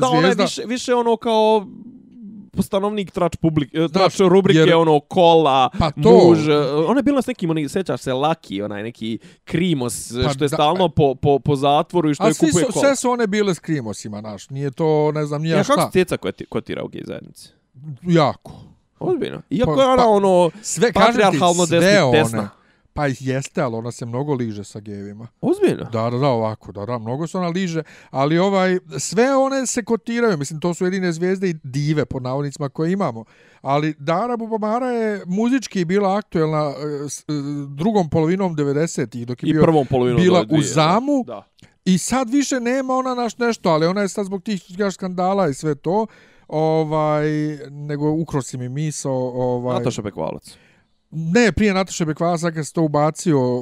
Da, 0.00 0.06
ona 0.08 0.16
je 0.18 0.22
zvijezda. 0.22 0.42
više, 0.42 0.62
više 0.66 0.94
ono 0.94 1.16
kao 1.16 1.66
stanovnik 2.58 3.10
trač, 3.10 3.36
publik, 3.36 3.70
eh, 3.70 3.88
trač 3.88 4.12
Znaš, 4.12 4.28
rubrike, 4.28 4.58
jer- 4.60 4.74
ono, 4.74 5.00
kola, 5.00 5.70
Pa 5.78 5.90
to. 5.92 5.98
muž. 6.20 6.48
eh, 6.48 6.54
Ona 6.86 6.98
je 6.98 7.02
bila 7.02 7.22
s 7.22 7.26
nekim, 7.26 7.50
oni, 7.50 7.68
sećaš 7.68 8.00
se, 8.00 8.12
Laki, 8.12 8.62
onaj 8.62 8.82
neki 8.82 9.18
krimos, 9.44 9.94
Pa 10.24 10.28
što 10.28 10.44
je 10.44 10.48
da. 10.48 10.56
stalno 10.56 10.88
po, 10.88 11.14
po, 11.14 11.38
po 11.38 11.56
zatvoru 11.56 12.10
i 12.10 12.14
što 12.14 12.26
je 12.26 12.34
kupuje 12.34 12.64
su, 12.64 12.72
kola. 12.72 12.84
sve 12.84 12.96
su 12.96 13.10
one 13.10 13.26
bile 13.26 13.54
s 13.54 13.58
krimosima, 13.58 14.20
naš. 14.20 14.50
Nije 14.50 14.70
to, 14.70 14.84
ne 15.12 15.26
znam, 15.26 15.42
nije 15.42 15.52
Ja, 15.52 15.58
kako 15.58 15.72
šta. 15.72 15.86
se 15.86 15.92
tjeca 15.92 16.16
koti- 16.16 16.46
kotira 16.46 16.82
u 16.84 16.88
gej 16.88 17.02
zajednici? 17.04 17.48
Jako. 18.02 18.52
Ozbiljno. 19.00 19.42
Iako 19.50 19.74
Pa- 19.74 19.82
je 19.82 19.88
ona 19.88 19.96
pa- 19.96 20.08
ono, 20.08 20.50
Sve, 20.62 20.88
ti, 20.88 20.94
Patrijarhalno 20.94 21.66
sve 21.66 22.02
one. 22.02 22.18
desna. 22.18 22.48
Pa 22.94 23.06
jeste, 23.20 23.62
ali 23.62 23.76
ona 23.76 23.92
se 23.92 24.06
mnogo 24.06 24.34
liže 24.34 24.64
sa 24.64 24.80
gevima. 24.80 25.28
ozbiljno. 25.40 25.84
Da, 25.84 26.10
da, 26.10 26.18
da, 26.18 26.28
ovako, 26.28 26.72
da, 26.72 26.86
da, 26.86 26.98
mnogo 26.98 27.26
se 27.26 27.38
ona 27.38 27.48
liže, 27.48 27.82
ali 28.10 28.38
ovaj, 28.38 28.78
sve 28.98 29.36
one 29.36 29.66
se 29.66 29.84
kotiraju, 29.84 30.36
mislim, 30.36 30.60
to 30.60 30.74
su 30.74 30.84
jedine 30.84 31.12
zvijezde 31.12 31.48
i 31.48 31.54
dive, 31.62 32.04
po 32.04 32.20
navodnicima, 32.20 32.68
koje 32.68 32.92
imamo. 32.92 33.24
Ali 33.60 33.94
Dara 33.98 34.36
Bubamara 34.36 34.86
je 34.86 35.22
muzički 35.26 35.84
bila 35.84 36.16
aktuelna 36.16 36.72
e, 37.04 37.08
s 37.08 37.20
e, 37.20 37.24
drugom 37.68 38.10
polovinom 38.10 38.56
90-ih, 38.56 39.26
dok 39.26 39.42
je 39.42 39.48
I 39.48 39.52
bio, 39.52 39.62
prvom 39.62 39.86
polovinom 39.86 40.22
bila 40.22 40.44
dvije, 40.44 40.58
u 40.58 40.62
zamu, 40.62 41.24
Da. 41.26 41.42
I 41.84 41.98
sad 41.98 42.30
više 42.30 42.60
nema 42.60 42.94
ona 42.94 43.14
naš 43.14 43.38
nešto, 43.38 43.68
ali 43.68 43.86
ona 43.86 44.00
je 44.00 44.08
sad 44.08 44.26
zbog 44.26 44.42
tih 44.42 44.62
skandala 44.92 45.48
i 45.48 45.54
sve 45.54 45.74
to, 45.74 46.06
ovaj, 46.48 47.26
nego 47.70 48.10
ukrosi 48.10 48.58
mi 48.58 48.68
miso, 48.68 49.10
ovaj, 49.12 49.78
Nataša 49.78 50.02
Bekvalac. 50.02 50.56
Ne, 51.14 51.52
prije 51.52 51.74
Nataše 51.74 52.04
Bekvala, 52.04 52.38
sad 52.38 52.54
kad 52.54 52.66
se 52.66 52.72
to 52.72 52.82
ubacio, 52.82 53.40
o, 53.40 53.56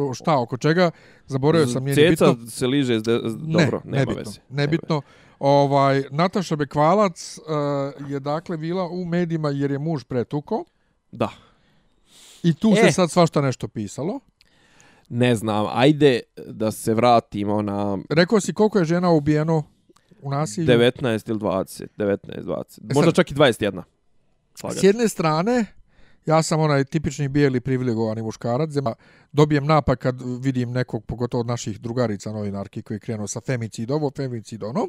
o, 0.00 0.14
šta, 0.14 0.38
oko 0.38 0.56
čega, 0.56 0.90
zaboravio 1.26 1.66
sam, 1.66 1.84
ni 1.84 1.94
Ceca 1.94 2.08
bitno. 2.26 2.46
se 2.46 2.66
liže, 2.66 2.94
s 2.94 3.02
de, 3.02 3.20
s- 3.20 3.34
Ne, 3.36 3.52
dobro, 3.54 3.80
nema 3.84 3.96
nebitno, 3.98 4.14
veze. 4.18 4.40
nebitno. 4.50 5.02
Ovaj, 5.38 6.04
Nataša 6.10 6.56
Bekvalac 6.56 7.38
uh, 7.38 7.44
je 8.08 8.20
dakle 8.20 8.56
bila 8.56 8.84
u 8.84 9.04
medijima 9.04 9.50
jer 9.50 9.70
je 9.70 9.78
muž 9.78 10.04
pretuko 10.04 10.64
Da. 11.12 11.28
i 12.42 12.54
tu 12.54 12.70
E. 12.70 12.76
se 12.76 12.92
sad 12.92 13.10
svašta 13.10 13.40
nešto 13.40 13.68
pisalo. 13.68 14.20
Ne 15.08 15.34
znam, 15.34 15.66
ajde 15.70 16.20
da 16.46 16.70
se 16.70 16.94
vratimo 16.94 17.62
na 17.62 17.98
Rekao 18.10 18.40
si 18.40 18.52
koliko 18.52 18.78
je 18.78 18.84
žena 18.84 19.10
ubijeno 19.10 19.62
u 20.22 20.30
nasilju? 20.30 20.66
19 20.68 21.30
ili 21.30 21.38
20, 21.38 21.86
19, 21.98 22.18
20. 22.36 22.78
E 22.80 22.94
Možda 22.94 23.02
sad- 23.04 23.14
čak 23.14 23.30
i 23.30 23.34
21. 23.34 23.82
S 24.54 24.60
Slagati. 24.60 24.86
jedne 24.86 25.08
strane, 25.08 25.64
ja 26.26 26.42
sam 26.42 26.60
onaj 26.60 26.84
tipični 26.84 27.28
bijeli 27.28 27.60
privilegovani 27.60 28.22
muškarac, 28.22 28.70
zema, 28.70 28.94
dobijem 29.32 29.66
napad 29.66 29.98
kad 29.98 30.22
vidim 30.40 30.70
nekog, 30.70 31.04
pogotovo 31.04 31.40
od 31.40 31.46
naših 31.46 31.80
drugarica 31.80 32.32
novinarki 32.32 32.82
koji 32.82 33.00
krenu 33.00 33.26
sa 33.26 33.40
femicid 33.40 33.90
ovo, 33.90 34.10
femicid 34.16 34.62
ono, 34.62 34.88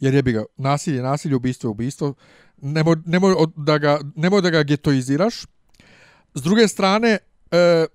jer 0.00 0.14
je 0.14 0.22
bi 0.22 0.32
ga 0.32 0.44
nasilje, 0.56 1.02
nasilje, 1.02 1.36
ubistvo, 1.36 1.70
ubistvo, 1.70 2.14
nemoj, 2.62 2.96
nemoj, 3.06 3.34
da 3.56 3.78
ga, 3.78 4.00
nemoj 4.16 4.42
da 4.42 4.50
ga 4.50 4.62
getoiziraš. 4.62 5.46
S 6.34 6.42
druge 6.42 6.68
strane, 6.68 7.18
e, 7.50 7.86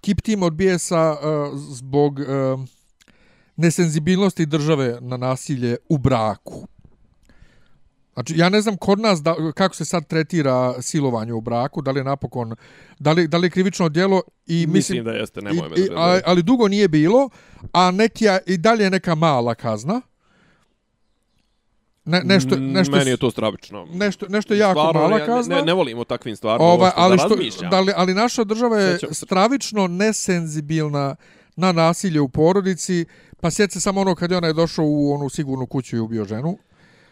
Kip 0.00 0.20
Team 0.22 0.42
odbije 0.42 0.78
sa 0.78 1.16
e, 1.16 1.26
zbog 1.56 2.20
e, 2.20 2.24
nesenzibilnosti 3.56 4.46
države 4.46 4.98
na 5.00 5.16
nasilje 5.16 5.76
u 5.88 5.98
braku. 5.98 6.66
Znači, 8.14 8.34
ja 8.36 8.48
ne 8.48 8.60
znam 8.60 8.76
kod 8.76 9.00
nas 9.00 9.22
da, 9.22 9.34
kako 9.54 9.74
se 9.74 9.84
sad 9.84 10.06
tretira 10.06 10.82
silovanje 10.82 11.32
u 11.32 11.40
braku, 11.40 11.82
da 11.82 11.90
li 11.90 12.00
je 12.00 12.04
napokon, 12.04 12.54
da 12.98 13.12
li, 13.12 13.28
da 13.28 13.38
li 13.38 13.46
je 13.46 13.50
krivično 13.50 13.88
djelo 13.88 14.22
i 14.46 14.66
Mislim, 14.66 14.72
mislim, 14.72 15.04
da 15.04 15.10
jeste, 15.10 15.42
nemoj 15.42 15.68
me 15.68 15.76
i, 15.76 15.88
ali, 15.96 16.20
ali 16.26 16.42
dugo 16.42 16.68
nije 16.68 16.88
bilo, 16.88 17.28
a 17.72 17.90
neki, 17.90 18.24
i 18.46 18.56
dalje 18.56 18.84
je 18.84 18.90
neka 18.90 19.14
mala 19.14 19.54
kazna. 19.54 20.00
Ne, 22.04 22.22
nešto, 22.24 22.56
nešto, 22.56 22.96
Meni 22.96 23.10
je 23.10 23.16
to 23.16 23.30
stravično. 23.30 23.86
nešto, 23.92 24.26
nešto 24.28 24.54
jako 24.54 24.80
Stvarno, 24.80 25.00
mala 25.00 25.18
ja 25.18 25.26
kazna. 25.26 25.56
Ne, 25.56 25.62
ne 25.62 25.72
volim 25.72 25.98
o 25.98 26.04
takvim 26.04 26.36
stvarima 26.36 26.64
Ovaj, 26.64 26.86
uopšte 26.86 27.00
ali, 27.00 27.16
da 27.16 27.50
što, 27.50 27.68
da 27.68 27.80
li, 27.80 27.92
ali 27.96 28.14
naša 28.14 28.44
država 28.44 28.78
je 28.78 28.98
Sjećam 28.98 29.14
stravično 29.14 29.86
nesenzibilna 29.86 31.16
na 31.56 31.72
nasilje 31.72 32.20
u 32.20 32.28
porodici, 32.28 33.04
pa 33.40 33.50
sjeti 33.50 33.72
se 33.72 33.80
samo 33.80 34.00
ono 34.00 34.14
kad 34.14 34.30
je 34.30 34.36
onaj 34.36 34.52
došao 34.52 34.84
u 34.84 35.12
onu 35.12 35.28
sigurnu 35.28 35.66
kuću 35.66 35.96
i 35.96 36.00
ubio 36.00 36.24
ženu. 36.24 36.58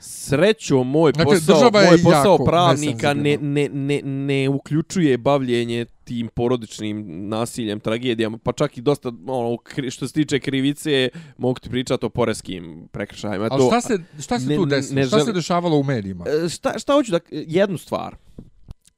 Srećo, 0.04 0.82
moj 0.82 1.12
Dakle, 1.12 1.34
posao, 1.34 1.54
država 1.54 1.80
je 1.80 1.90
moj 1.90 2.02
posao 2.02 2.32
jako 2.32 2.44
pravnika 2.44 3.14
ne, 3.14 3.36
ne, 3.40 3.68
ne, 3.68 4.00
ne 4.02 4.48
uključuje 4.48 5.18
bavljenje 5.18 5.86
tim 6.04 6.28
porodičnim 6.28 7.28
nasiljem, 7.28 7.80
tragedijama, 7.80 8.38
pa 8.38 8.52
čak 8.52 8.78
i 8.78 8.80
dosta, 8.80 9.12
ono, 9.26 9.58
što 9.90 10.08
se 10.08 10.14
tiče 10.14 10.40
krivice, 10.40 11.08
mogu 11.38 11.60
ti 11.60 11.70
pričati 11.70 12.06
o 12.06 12.08
poreskim 12.08 12.88
prekršajima. 12.92 13.48
Ali 13.50 13.60
to, 13.60 13.66
šta 13.66 13.80
se, 13.80 13.98
šta 14.22 14.40
se 14.40 14.46
ne- 14.46 14.56
tu 14.56 14.66
desilo? 14.66 15.00
ne 15.00 15.06
šta 15.06 15.24
se 15.24 15.32
dešavalo 15.32 15.76
u 15.76 15.82
medijima? 15.82 16.24
E, 16.28 16.48
šta, 16.48 16.78
šta 16.78 16.92
hoću 16.92 17.12
da... 17.12 17.20
Jednu 17.30 17.78
stvar. 17.78 18.16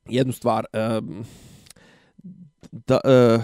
Jednu 0.09 0.33
stvar. 0.33 0.65
Um, 0.99 1.25
da, 2.73 3.01
uh, 3.05 3.43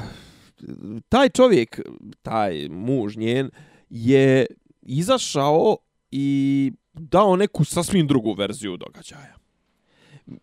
taj 1.08 1.28
čovjek, 1.28 1.80
taj 2.22 2.68
muž 2.68 3.16
njen, 3.16 3.50
je 3.90 4.46
izašao 4.82 5.76
i 6.10 6.72
dao 7.00 7.36
neku 7.36 7.64
sasvim 7.64 8.06
drugu 8.06 8.32
verziju 8.32 8.76
događaja. 8.76 9.34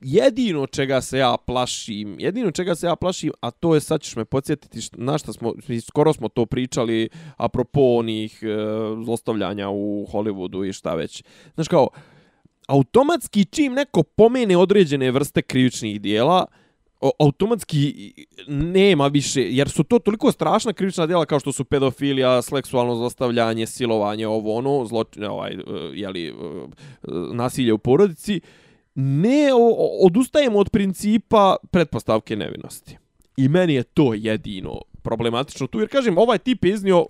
Jedino 0.02 0.67
čega 0.67 1.02
se 1.02 1.17
ja 1.17 1.36
plašim, 1.46 2.15
jedino 2.20 2.52
čega 2.52 2.76
se 2.76 2.88
ja 2.88 2.96
plašim, 2.96 3.32
a 3.41 3.52
to 3.52 3.76
je 3.76 3.82
sad 3.82 4.02
ćeš 4.02 4.15
me 4.15 4.26
podsjetiti 4.26 4.80
na 4.93 5.17
šta 5.17 5.34
smo, 5.34 5.54
skoro 5.88 6.13
smo 6.13 6.28
to 6.30 6.46
pričali 6.46 7.10
apropo 7.38 7.82
onih 7.82 8.39
e, 8.43 8.48
zlostavljanja 9.06 9.70
u 9.70 10.08
Hollywoodu 10.12 10.70
i 10.70 10.74
šta 10.74 10.96
već. 10.96 11.24
Znaš 11.56 11.67
kao, 11.67 11.89
automatski 12.67 13.46
čim 13.46 13.74
neko 13.74 14.04
pomene 14.04 14.58
određene 14.58 15.12
vrste 15.12 15.41
krivičnih 15.41 16.02
dijela, 16.02 16.46
automatski 17.19 18.13
nema 18.47 19.07
više, 19.07 19.41
jer 19.41 19.69
su 19.69 19.83
to 19.83 19.99
toliko 19.99 20.31
strašna 20.31 20.73
krivična 20.73 21.07
djela 21.07 21.25
kao 21.25 21.39
što 21.39 21.51
su 21.51 21.65
pedofilija, 21.65 22.41
seksualno 22.41 22.95
zlostavljanje, 22.95 23.65
silovanje, 23.67 24.27
ovo 24.27 24.55
ono, 24.55 24.86
zločin, 24.86 25.23
ovaj, 25.23 25.51
e, 25.53 25.57
jeli, 25.93 26.27
e, 26.27 26.33
nasilje 27.33 27.73
u 27.73 27.77
porodici, 27.77 28.41
ne 28.95 29.53
o- 29.53 30.05
odustajemo 30.05 30.60
od 30.60 30.69
principa 30.69 31.55
pretpostavke 31.71 32.36
nevinosti. 32.36 32.97
I 33.38 33.47
meni 33.47 33.73
je 33.73 33.83
to 33.83 34.13
jedino 34.13 34.81
problematično 35.01 35.67
tu, 35.67 35.79
jer 35.79 35.89
kažem, 35.89 36.17
ovaj 36.17 36.38
tip 36.38 36.65
je 36.65 36.71
iznio 36.73 37.05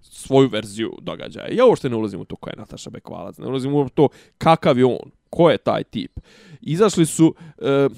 svoju 0.00 0.48
verziju 0.48 0.92
događaja. 1.00 1.48
Ja 1.52 1.66
uopšte 1.66 1.88
ne 1.88 1.96
ulazim 1.96 2.20
u 2.20 2.24
to 2.24 2.36
ko 2.36 2.50
je 2.50 2.56
Nataša 2.56 2.90
Bekvalac, 2.90 3.38
ne 3.38 3.46
ulazim 3.46 3.74
u 3.74 3.88
to 3.88 4.08
kakav 4.38 4.78
je 4.78 4.84
on, 4.84 5.10
ko 5.30 5.50
je 5.50 5.58
taj 5.58 5.84
tip. 5.84 6.20
Izašli 6.60 7.06
su, 7.06 7.34
e, 7.58 7.88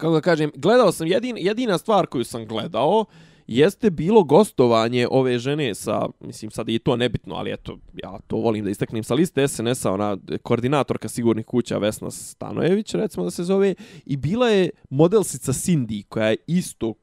kako 0.00 0.14
da 0.14 0.20
kažem, 0.20 0.50
gledao 0.56 0.92
sam, 0.92 1.06
jedin, 1.06 1.36
jedina 1.38 1.78
stvar 1.78 2.06
koju 2.06 2.24
sam 2.24 2.46
gledao 2.46 3.04
jeste 3.46 3.90
bilo 3.90 4.22
gostovanje 4.24 5.08
ove 5.10 5.38
žene 5.38 5.74
sa, 5.74 6.08
mislim 6.20 6.50
sad 6.50 6.68
je 6.68 6.74
i 6.74 6.78
to 6.78 6.96
nebitno, 6.96 7.34
ali 7.34 7.52
eto, 7.52 7.78
ja 7.94 8.18
to 8.26 8.36
volim 8.36 8.64
da 8.64 8.70
istaknem 8.70 9.04
sa 9.04 9.14
liste 9.14 9.48
SNS-a, 9.48 9.92
ona 9.92 10.16
koordinatorka 10.42 11.08
sigurnih 11.08 11.46
kuća 11.46 11.78
Vesna 11.78 12.10
Stanojević, 12.10 12.94
recimo 12.94 13.24
da 13.24 13.30
se 13.30 13.44
zove, 13.44 13.74
i 14.06 14.16
bila 14.16 14.48
je 14.48 14.70
modelsica 14.90 15.52
Cindy, 15.52 16.04
koja 16.08 16.26
je 16.26 16.36
isto 16.46 16.94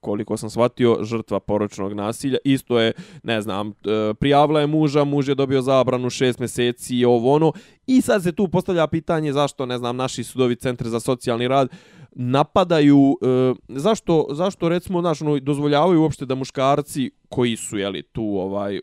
koliko 0.00 0.36
sam 0.36 0.50
shvatio, 0.50 0.98
žrtva 1.02 1.40
poročnog 1.40 1.92
nasilja. 1.92 2.38
Isto 2.44 2.80
je, 2.80 2.92
ne 3.22 3.42
znam, 3.42 3.72
prijavila 4.20 4.60
je 4.60 4.66
muža, 4.66 5.04
muž 5.04 5.28
je 5.28 5.34
dobio 5.34 5.62
zabranu 5.62 6.10
šest 6.10 6.38
mjeseci 6.38 6.96
i 6.96 7.04
ovo 7.04 7.34
ono. 7.34 7.52
I 7.86 8.00
sad 8.00 8.22
se 8.22 8.32
tu 8.32 8.48
postavlja 8.48 8.86
pitanje 8.86 9.32
zašto, 9.32 9.66
ne 9.66 9.78
znam, 9.78 9.96
naši 9.96 10.24
sudovi 10.24 10.56
centre 10.56 10.88
za 10.88 11.00
socijalni 11.00 11.48
rad 11.48 11.68
napadaju, 12.14 13.16
e, 13.22 13.54
zašto, 13.68 14.26
zašto 14.30 14.68
recimo, 14.68 15.00
znaš, 15.00 15.22
ono, 15.22 15.38
dozvoljavaju 15.38 16.02
uopšte 16.02 16.26
da 16.26 16.34
muškarci 16.34 17.10
koji 17.28 17.56
su, 17.56 17.78
jeli, 17.78 18.02
tu 18.02 18.22
ovaj, 18.22 18.80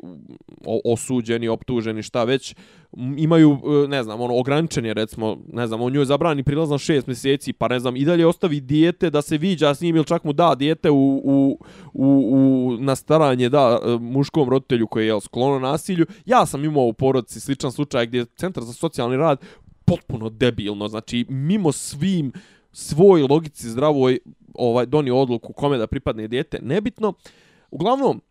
o- 0.66 0.82
osuđeni, 0.94 1.48
optuženi, 1.48 2.04
šta 2.04 2.24
već, 2.24 2.56
imaju, 3.18 3.58
e, 3.86 3.88
ne 3.88 4.04
znam, 4.04 4.22
ono, 4.22 4.38
ograničenje 4.38 4.94
recimo, 4.94 5.38
ne 5.54 5.68
znam, 5.68 5.82
on 5.82 5.94
njoj 5.94 6.06
zabrani 6.06 6.44
prilaz 6.44 6.70
na 6.70 6.78
šest 6.78 7.08
mjeseci, 7.08 7.54
pa 7.54 7.68
ne 7.68 7.80
znam, 7.80 7.96
i 7.96 8.06
dalje 8.06 8.28
ostavi 8.28 8.60
dijete 8.60 9.10
da 9.10 9.22
se 9.22 9.38
viđa 9.38 9.76
s 9.76 9.82
njim 9.82 9.96
ili 9.96 10.06
čak 10.06 10.24
mu 10.24 10.34
da 10.34 10.56
dijete 10.56 10.90
u, 10.90 11.22
u, 11.24 11.60
u, 11.94 12.30
u 12.34 12.78
na 12.80 12.96
staranje, 12.96 13.50
da, 13.50 13.80
e, 13.86 13.98
muškom 14.00 14.50
roditelju 14.50 14.88
koji 14.88 15.08
je 15.08 15.22
sklono 15.22 15.60
nasilju. 15.60 16.06
Ja 16.26 16.46
sam 16.46 16.66
imao 16.66 16.84
u 16.84 16.94
porodici 16.94 17.40
sličan 17.40 17.72
slučaj 17.72 18.06
gdje 18.06 18.26
Centar 18.26 18.64
za 18.64 18.74
socijalni 18.74 19.18
rad 19.18 19.40
potpuno 19.86 20.30
debilno, 20.30 20.88
znači, 20.88 21.26
mimo 21.30 21.72
svim 21.72 22.32
svoj 22.72 23.22
logici 23.30 23.70
zdravoj 23.70 24.20
ovaj 24.54 24.86
donio 24.86 25.18
odluku 25.18 25.54
kome 25.54 25.78
da 25.78 25.88
pripadne 25.88 26.28
dijete, 26.28 26.60
nebitno. 26.62 27.14
Uglavnom, 27.72 28.22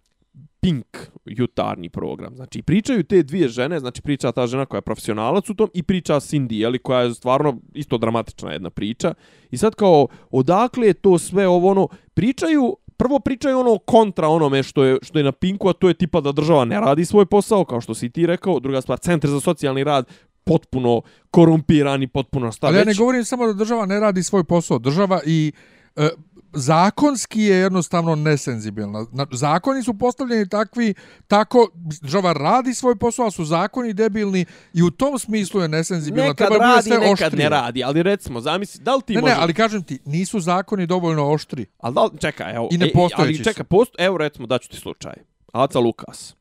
Pink 0.60 0.98
jutarnji 1.24 1.88
program. 1.88 2.36
Znači, 2.36 2.62
pričaju 2.62 3.04
te 3.04 3.22
dvije 3.22 3.48
žene, 3.48 3.80
znači 3.80 4.02
priča 4.02 4.32
ta 4.32 4.46
žena 4.46 4.66
koja 4.66 4.78
je 4.78 4.82
profesionalac 4.82 5.50
u 5.50 5.54
tom 5.54 5.70
i 5.74 5.82
priča 5.82 6.14
Cindy, 6.14 6.52
jeli, 6.52 6.78
koja 6.78 7.00
je 7.00 7.14
stvarno 7.14 7.56
isto 7.74 7.98
dramatična 7.98 8.52
jedna 8.52 8.70
priča. 8.70 9.14
I 9.50 9.56
sad 9.56 9.74
kao, 9.74 10.06
odakle 10.30 10.86
je 10.86 10.94
to 10.94 11.18
sve 11.18 11.48
ovo 11.48 11.70
ono, 11.70 11.88
pričaju, 12.14 12.76
prvo 12.96 13.18
pričaju 13.18 13.58
ono 13.58 13.78
kontra 13.78 14.28
onome 14.28 14.62
što 14.62 14.84
je, 14.84 14.98
što 15.02 15.18
je 15.18 15.24
na 15.24 15.32
Pinku, 15.32 15.68
a 15.68 15.72
to 15.72 15.88
je 15.88 15.94
tipa 15.94 16.20
da 16.20 16.32
država 16.32 16.64
ne 16.64 16.80
radi 16.80 17.04
svoj 17.04 17.26
posao, 17.26 17.64
kao 17.64 17.80
što 17.80 17.94
si 17.94 18.10
ti 18.10 18.26
rekao. 18.26 18.60
Druga 18.60 18.80
stvar, 18.80 18.98
centar 18.98 19.30
za 19.30 19.40
socijalni 19.40 19.84
rad 19.84 20.06
potpuno 20.48 21.02
korumpirani, 21.30 22.06
potpuno 22.06 22.52
šta 22.52 22.66
Ali 22.66 22.76
već. 22.76 22.86
ja 22.86 22.92
ne 22.92 22.94
govorim 22.94 23.24
samo 23.24 23.46
da 23.46 23.52
država 23.52 23.86
ne 23.86 24.00
radi 24.00 24.22
svoj 24.22 24.44
posao. 24.44 24.78
Država 24.78 25.20
i 25.26 25.52
e, 25.96 26.08
zakonski 26.52 27.42
je 27.42 27.56
jednostavno 27.56 28.14
nesenzibilna. 28.14 29.06
Na, 29.12 29.26
zakoni 29.32 29.82
su 29.82 29.98
postavljeni 29.98 30.48
takvi, 30.48 30.94
tako 31.26 31.70
država 32.02 32.32
radi 32.32 32.74
svoj 32.74 32.96
posao, 32.96 33.22
ali 33.22 33.32
su 33.32 33.44
zakoni 33.44 33.92
debilni 33.92 34.44
i 34.74 34.82
u 34.82 34.90
tom 34.90 35.18
smislu 35.18 35.60
je 35.60 35.68
nesenzibilna. 35.68 36.28
Nekad 36.28 36.48
Treba 36.48 36.64
radi, 36.64 36.82
sve 36.82 36.98
nekad 36.98 37.12
oštrije. 37.12 37.44
ne 37.44 37.48
radi, 37.48 37.84
ali 37.84 38.02
recimo, 38.02 38.40
zamisli, 38.40 38.80
da 38.82 38.94
li 38.94 39.02
ti 39.02 39.14
Ne, 39.14 39.20
može... 39.20 39.34
ne, 39.34 39.40
ali 39.40 39.54
kažem 39.54 39.82
ti, 39.82 39.98
nisu 40.04 40.40
zakoni 40.40 40.86
dovoljno 40.86 41.30
oštri. 41.30 41.66
Ali 41.78 41.94
da 41.94 42.04
li, 42.04 42.10
čekaj, 42.20 42.54
evo, 42.54 42.68
I 42.72 42.74
e, 42.74 42.78
nepostojeći 42.78 43.40
ali 43.40 43.44
čekaj, 43.44 43.64
post, 43.64 43.94
evo 43.98 44.18
recimo 44.18 44.46
daću 44.46 44.68
ti 44.68 44.76
slučaj. 44.76 45.14
Aca 45.52 45.78
Lukas. 45.78 46.37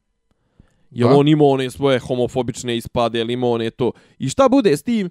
Jel 0.91 1.09
Da. 1.09 1.15
on 1.15 1.27
imao 1.27 1.47
one 1.47 1.69
svoje 1.69 1.99
homofobične 1.99 2.77
ispade, 2.77 3.19
jel 3.19 3.31
imao 3.31 3.51
one 3.51 3.69
to. 3.69 3.91
I 4.19 4.29
šta 4.29 4.49
bude 4.49 4.77
s 4.77 4.83
tim? 4.83 5.09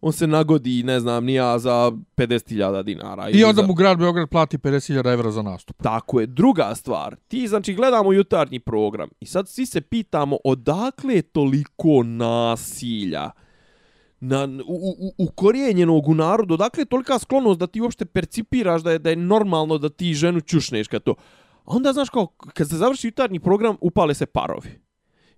On 0.00 0.12
se 0.12 0.26
nagodi, 0.26 0.82
ne 0.82 1.00
znam, 1.00 1.24
nija 1.24 1.58
za 1.58 1.92
50.000 2.16 2.82
dinara. 2.82 3.28
I 3.28 3.32
ili 3.32 3.44
onda 3.44 3.62
za... 3.62 3.66
mu 3.66 3.74
grad 3.74 3.98
Beograd 3.98 4.28
plati 4.28 4.58
50.000 4.58 5.12
evra 5.12 5.30
za 5.30 5.42
nastup. 5.42 5.82
Tako 5.82 6.20
je. 6.20 6.26
Druga 6.26 6.74
stvar, 6.74 7.16
ti 7.28 7.48
znači 7.48 7.74
gledamo 7.74 8.12
jutarnji 8.12 8.60
program 8.60 9.08
i 9.20 9.26
sad 9.26 9.48
svi 9.48 9.66
se 9.66 9.80
pitamo 9.80 10.36
odakle 10.44 11.14
je 11.14 11.22
toliko 11.22 12.02
nasilja 12.02 13.30
na, 14.20 14.48
u, 14.66 14.94
u, 14.98 15.24
ukorijenjenog 15.24 16.08
u 16.08 16.14
narodu, 16.14 16.54
odakle 16.54 16.80
je 16.80 16.86
tolika 16.86 17.18
sklonost 17.18 17.60
da 17.60 17.66
ti 17.66 17.80
uopšte 17.80 18.04
percipiraš 18.04 18.82
da 18.82 18.92
je, 18.92 18.98
da 18.98 19.10
je 19.10 19.16
normalno 19.16 19.78
da 19.78 19.88
ti 19.88 20.14
ženu 20.14 20.40
čušneš 20.40 20.88
kad 20.88 21.02
to. 21.02 21.14
A 21.64 21.76
onda, 21.76 21.92
znaš, 21.92 22.10
kao, 22.10 22.26
kad 22.26 22.68
se 22.68 22.76
završi 22.76 23.06
jutarnji 23.06 23.40
program, 23.40 23.76
upale 23.80 24.14
se 24.14 24.26
parovi. 24.26 24.85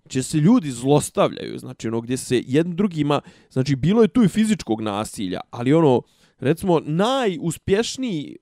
Gdje 0.08 0.22
se 0.22 0.36
ljudi 0.38 0.70
zlostavljaju, 0.70 1.58
znači 1.58 1.88
ono, 1.88 2.00
gdje 2.00 2.16
se 2.16 2.42
jedan 2.46 2.76
drugima, 2.76 3.20
znači 3.50 3.76
bilo 3.76 4.02
je 4.02 4.08
tu 4.08 4.24
i 4.24 4.28
fizičkog 4.28 4.80
nasilja, 4.80 5.40
ali 5.50 5.72
ono, 5.72 6.02
recimo, 6.38 6.80
najuspješniji, 6.80 8.36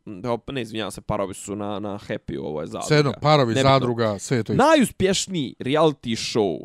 ne 0.52 0.62
izvinjam 0.62 0.90
se, 0.90 1.00
parovi 1.00 1.34
su 1.34 1.56
na, 1.56 1.78
na 1.78 1.98
Happy, 1.98 2.38
ovo 2.40 2.60
je 2.60 2.66
zadruga. 2.66 2.86
Sve 2.86 2.96
jedno, 2.96 3.12
parovi, 3.22 3.54
Nebitno. 3.54 3.70
zadruga, 3.70 4.18
sve 4.18 4.36
je 4.36 4.44
to 4.44 4.52
isto. 4.52 4.64
Najuspješniji 4.64 5.54
reality 5.58 6.34
show 6.34 6.64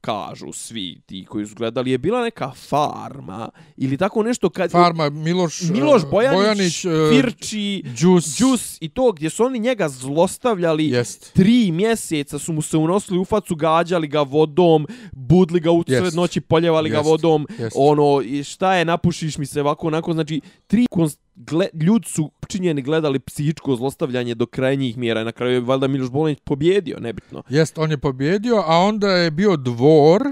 kažu 0.00 0.52
svi 0.52 1.00
ti 1.06 1.24
koji 1.28 1.46
su 1.46 1.54
gledali 1.54 1.90
je 1.90 1.98
bila 1.98 2.22
neka 2.22 2.50
farma 2.50 3.48
ili 3.76 3.96
tako 3.96 4.22
nešto 4.22 4.50
kad 4.50 4.70
Farma, 4.70 5.10
Miloš, 5.10 5.60
Miloš 5.60 6.02
Bojanić, 6.10 6.36
Bojanić 6.36 6.84
e, 6.84 6.88
Firči, 7.10 7.82
Đus. 8.00 8.38
Đus 8.38 8.78
i 8.80 8.88
to 8.88 9.12
gdje 9.12 9.30
su 9.30 9.44
oni 9.44 9.58
njega 9.58 9.88
zlostavljali 9.88 10.88
Jest. 10.88 11.32
tri 11.32 11.72
mjeseca 11.72 12.38
su 12.38 12.52
mu 12.52 12.62
se 12.62 12.76
unosili 12.76 13.18
u 13.18 13.24
facu, 13.24 13.54
gađali 13.56 14.08
ga 14.08 14.22
vodom, 14.22 14.86
budli 15.12 15.60
ga 15.60 15.70
u 15.70 15.84
sred 15.86 16.14
noći, 16.14 16.40
poljevali 16.40 16.90
ga 16.90 16.96
Jest. 16.96 17.08
vodom, 17.08 17.46
Jest. 17.58 17.76
ono, 17.78 18.22
i 18.22 18.44
šta 18.44 18.74
je, 18.74 18.84
napušiš 18.84 19.38
mi 19.38 19.46
se 19.46 19.60
ovako, 19.60 19.86
onako, 19.86 20.12
znači, 20.12 20.40
tri 20.66 20.86
gle, 21.34 21.66
ljudi 21.74 22.08
su 22.08 22.30
činjeni 22.48 22.82
gledali 22.82 23.18
psihičko 23.18 23.76
zlostavljanje 23.76 24.34
do 24.34 24.46
krajnjih 24.46 24.96
mjera 24.96 25.20
i 25.20 25.24
na 25.24 25.32
kraju 25.32 25.52
je 25.52 25.60
valjda 25.60 25.86
Miloš 25.86 26.10
Bolanić 26.10 26.38
pobjedio, 26.44 26.98
nebitno. 27.00 27.42
Jest, 27.48 27.78
on 27.78 27.90
je 27.90 27.98
pobjedio, 27.98 28.62
a 28.66 28.78
onda 28.78 29.10
je 29.10 29.30
bio 29.30 29.56
dvor 29.56 30.22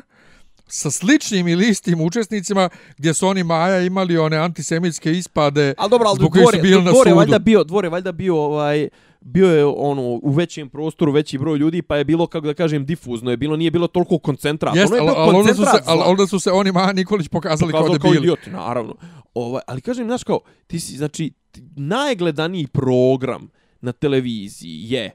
sa 0.66 0.90
sličnim 0.90 1.48
ili 1.48 1.68
istim 1.68 2.00
učesnicima 2.00 2.68
gdje 2.96 3.14
su 3.14 3.26
oni 3.26 3.42
Maja 3.44 3.80
imali 3.80 4.18
one 4.18 4.36
antisemitske 4.36 5.12
ispade 5.12 5.74
Ali 5.78 5.90
dobro, 5.90 6.08
ali 6.08 6.16
zbog 6.16 6.36
dvore, 6.36 6.58
su 6.58 6.62
bili 6.62 6.82
na 6.82 6.92
sudu. 6.94 7.16
valjda 7.16 7.38
bio, 7.38 7.64
dvore 7.64 7.88
valjda 7.88 8.12
bio 8.12 8.36
ovaj 8.36 8.88
bio 9.20 9.48
je 9.48 9.64
ono 9.66 10.02
u 10.02 10.30
većem 10.30 10.68
prostoru, 10.68 11.12
veći 11.12 11.38
broj 11.38 11.58
ljudi, 11.58 11.82
pa 11.82 11.96
je 11.96 12.04
bilo 12.04 12.26
kako 12.26 12.46
da 12.46 12.54
kažem 12.54 12.86
difuzno, 12.86 13.30
je 13.30 13.36
bilo 13.36 13.56
nije 13.56 13.70
bilo 13.70 13.86
toliko 13.86 14.18
koncentrat. 14.18 14.76
Jest, 14.76 14.92
ono 14.92 14.96
je 14.96 15.00
ali, 15.00 15.14
bio 15.14 15.22
ali 15.22 15.36
onda 15.36 15.54
su 15.54 15.64
se, 15.64 15.70
koncentrat 15.70 15.96
zla. 15.96 16.04
onda 16.06 16.26
su 16.26 16.40
se 16.40 16.50
oni 16.50 16.72
Maja 16.72 16.92
Nikolić 16.92 17.28
pokazali, 17.28 17.72
Pokazao 17.72 17.88
kao 17.88 17.98
kao 17.98 18.10
debili. 18.10 18.24
idioti, 18.24 18.50
naravno. 18.50 18.94
Ovaj, 19.38 19.62
ali 19.66 19.80
kažem, 19.80 20.06
znaš 20.06 20.24
kao, 20.24 20.40
ti 20.66 20.80
si, 20.80 20.96
znači, 20.96 21.32
najgledaniji 21.76 22.66
program 22.66 23.50
na 23.80 23.92
televiziji 23.92 24.90
je 24.92 25.10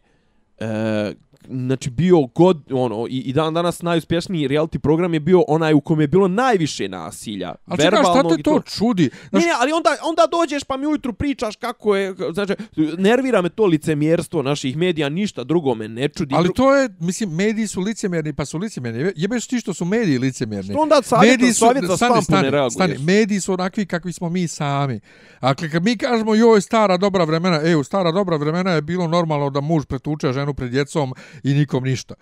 e, 0.59 1.13
znači 1.49 1.89
bio 1.89 2.21
god 2.35 2.71
ono 2.71 3.07
i, 3.09 3.17
i 3.17 3.33
dan 3.33 3.53
danas 3.53 3.81
najuspješniji 3.81 4.47
reality 4.47 4.77
program 4.77 5.13
je 5.13 5.19
bio 5.19 5.43
onaj 5.47 5.73
u 5.73 5.81
kojem 5.81 6.01
je 6.01 6.07
bilo 6.07 6.27
najviše 6.27 6.87
nasilja 6.87 7.55
Ali 7.65 7.81
čekaj, 7.81 8.03
šta 8.03 8.29
te 8.29 8.35
i 8.39 8.43
to 8.43 8.61
čudi? 8.61 9.03
Ne, 9.03 9.09
Znaš, 9.29 9.43
ne, 9.43 9.51
ali 9.59 9.71
onda, 9.71 9.89
onda 10.03 10.27
dođeš 10.31 10.63
pa 10.63 10.77
mi 10.77 10.87
ujutru 10.87 11.13
pričaš 11.13 11.55
kako 11.55 11.95
je, 11.95 12.15
znači, 12.33 12.53
nervira 12.97 13.41
me 13.41 13.49
to 13.49 13.65
licemjerstvo 13.65 14.41
naših 14.41 14.77
medija, 14.77 15.09
ništa 15.09 15.43
drugo 15.43 15.75
me 15.75 15.87
ne 15.87 16.09
čudi. 16.09 16.35
ali 16.35 16.49
to 16.55 16.75
je, 16.75 16.89
mislim, 16.99 17.35
mediji 17.35 17.67
su 17.67 17.81
licemjerni, 17.81 18.33
pa 18.33 18.45
su 18.45 18.57
licemjerni. 18.57 19.11
Jebeš 19.15 19.47
ti 19.47 19.59
što 19.59 19.73
su 19.73 19.85
mediji 19.85 20.17
licemjerni. 20.17 20.73
Što 20.73 20.81
onda 20.81 21.01
savjet, 21.01 21.31
mediji 21.31 21.53
su, 21.53 21.65
savjet 21.65 21.85
za 21.85 21.97
stani, 21.97 22.09
štampu 22.09 22.17
ne 22.17 22.23
stani, 22.23 22.49
reaguješ? 22.49 22.73
stani, 22.73 22.97
mediji 22.97 23.39
su 23.39 23.53
onakvi 23.53 23.85
kakvi 23.85 24.13
smo 24.13 24.29
mi 24.29 24.47
sami. 24.47 24.99
Dakle, 25.41 25.69
kad 25.69 25.83
mi 25.83 25.97
kažemo 25.97 26.35
joj 26.35 26.61
stara 26.61 26.97
dobra 26.97 27.23
vremena, 27.23 27.61
e, 27.63 27.75
u 27.75 27.83
stara 27.83 28.11
dobra 28.11 28.37
vremena 28.37 28.71
je 28.71 28.81
bilo 28.81 29.07
normalno 29.07 29.49
da 29.49 29.61
muž 29.61 29.85
pretuče 29.85 30.33
ženu 30.33 30.53
pred 30.53 30.71
djecom 30.71 31.13
i 31.43 31.53
nikom 31.53 31.83
ništa. 31.83 32.13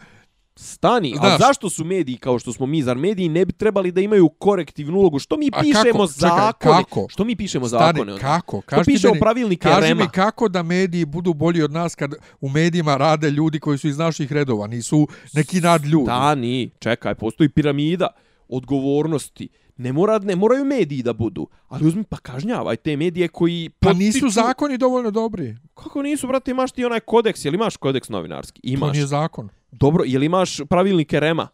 Stani, 0.55 1.15
a 1.21 1.37
zašto 1.37 1.69
su 1.69 1.83
mediji 1.85 2.17
kao 2.17 2.39
što 2.39 2.53
smo 2.53 2.65
mi, 2.65 2.83
zar 2.83 2.97
mediji 2.97 3.29
ne 3.29 3.45
bi 3.45 3.53
trebali 3.53 3.91
da 3.91 4.01
imaju 4.01 4.29
korektivnu 4.29 4.97
ulogu? 4.97 5.19
Što 5.19 5.37
mi 5.37 5.51
pišemo 5.51 5.73
kako? 5.73 6.07
Čekaj, 6.09 6.29
zakone? 6.29 6.77
kako? 6.77 7.05
Što 7.09 7.23
mi 7.23 7.35
pišemo 7.35 7.67
Stani, 7.67 7.83
zakone? 7.87 8.11
onda? 8.13 8.21
kako? 8.23 8.57
Što 8.57 8.65
Kaži 8.67 8.83
ti 8.83 8.91
pišemo 8.91 9.13
meni- 9.13 9.19
pravilnike 9.19 9.61
Kaži 9.63 9.87
Rema? 9.87 10.03
mi 10.03 10.09
kako 10.09 10.49
da 10.49 10.63
mediji 10.63 11.05
budu 11.05 11.33
bolji 11.33 11.63
od 11.63 11.71
nas 11.71 11.95
kad 11.95 12.11
u 12.41 12.49
medijima 12.49 12.97
rade 12.97 13.29
ljudi 13.29 13.59
koji 13.59 13.77
su 13.77 13.87
iz 13.87 13.97
naših 13.97 14.31
redova, 14.31 14.67
nisu 14.67 15.07
neki 15.33 15.59
nad 15.59 15.85
ljudi. 15.85 16.05
Stani, 16.05 16.69
čekaj, 16.79 17.15
postoji 17.15 17.49
piramida 17.49 18.07
odgovornosti. 18.49 19.47
Ne, 19.81 19.93
mora, 19.93 20.19
ne 20.19 20.35
moraju 20.35 20.65
mediji 20.65 21.03
da 21.03 21.13
budu, 21.13 21.47
ali 21.67 21.87
uzmi 21.87 22.03
pa 22.03 22.17
kažnjavaj 22.17 22.75
te 22.75 22.97
medije 22.97 23.27
koji... 23.27 23.69
Pa 23.79 23.93
nisu 23.93 24.29
zakoni 24.29 24.77
dovoljno 24.77 25.11
dobri. 25.11 25.57
Kako 25.73 26.01
nisu, 26.01 26.27
brate, 26.27 26.51
imaš 26.51 26.71
ti 26.71 26.85
onaj 26.85 26.99
kodeks, 26.99 27.45
jel 27.45 27.53
imaš 27.53 27.77
kodeks 27.77 28.09
novinarski? 28.09 28.61
To 28.61 28.67
Imaš. 28.67 28.93
nije 28.93 29.05
zakon. 29.05 29.49
Dobro, 29.71 30.03
jel 30.07 30.23
imaš 30.23 30.57
pravilnike 30.69 31.19
Rema? 31.19 31.47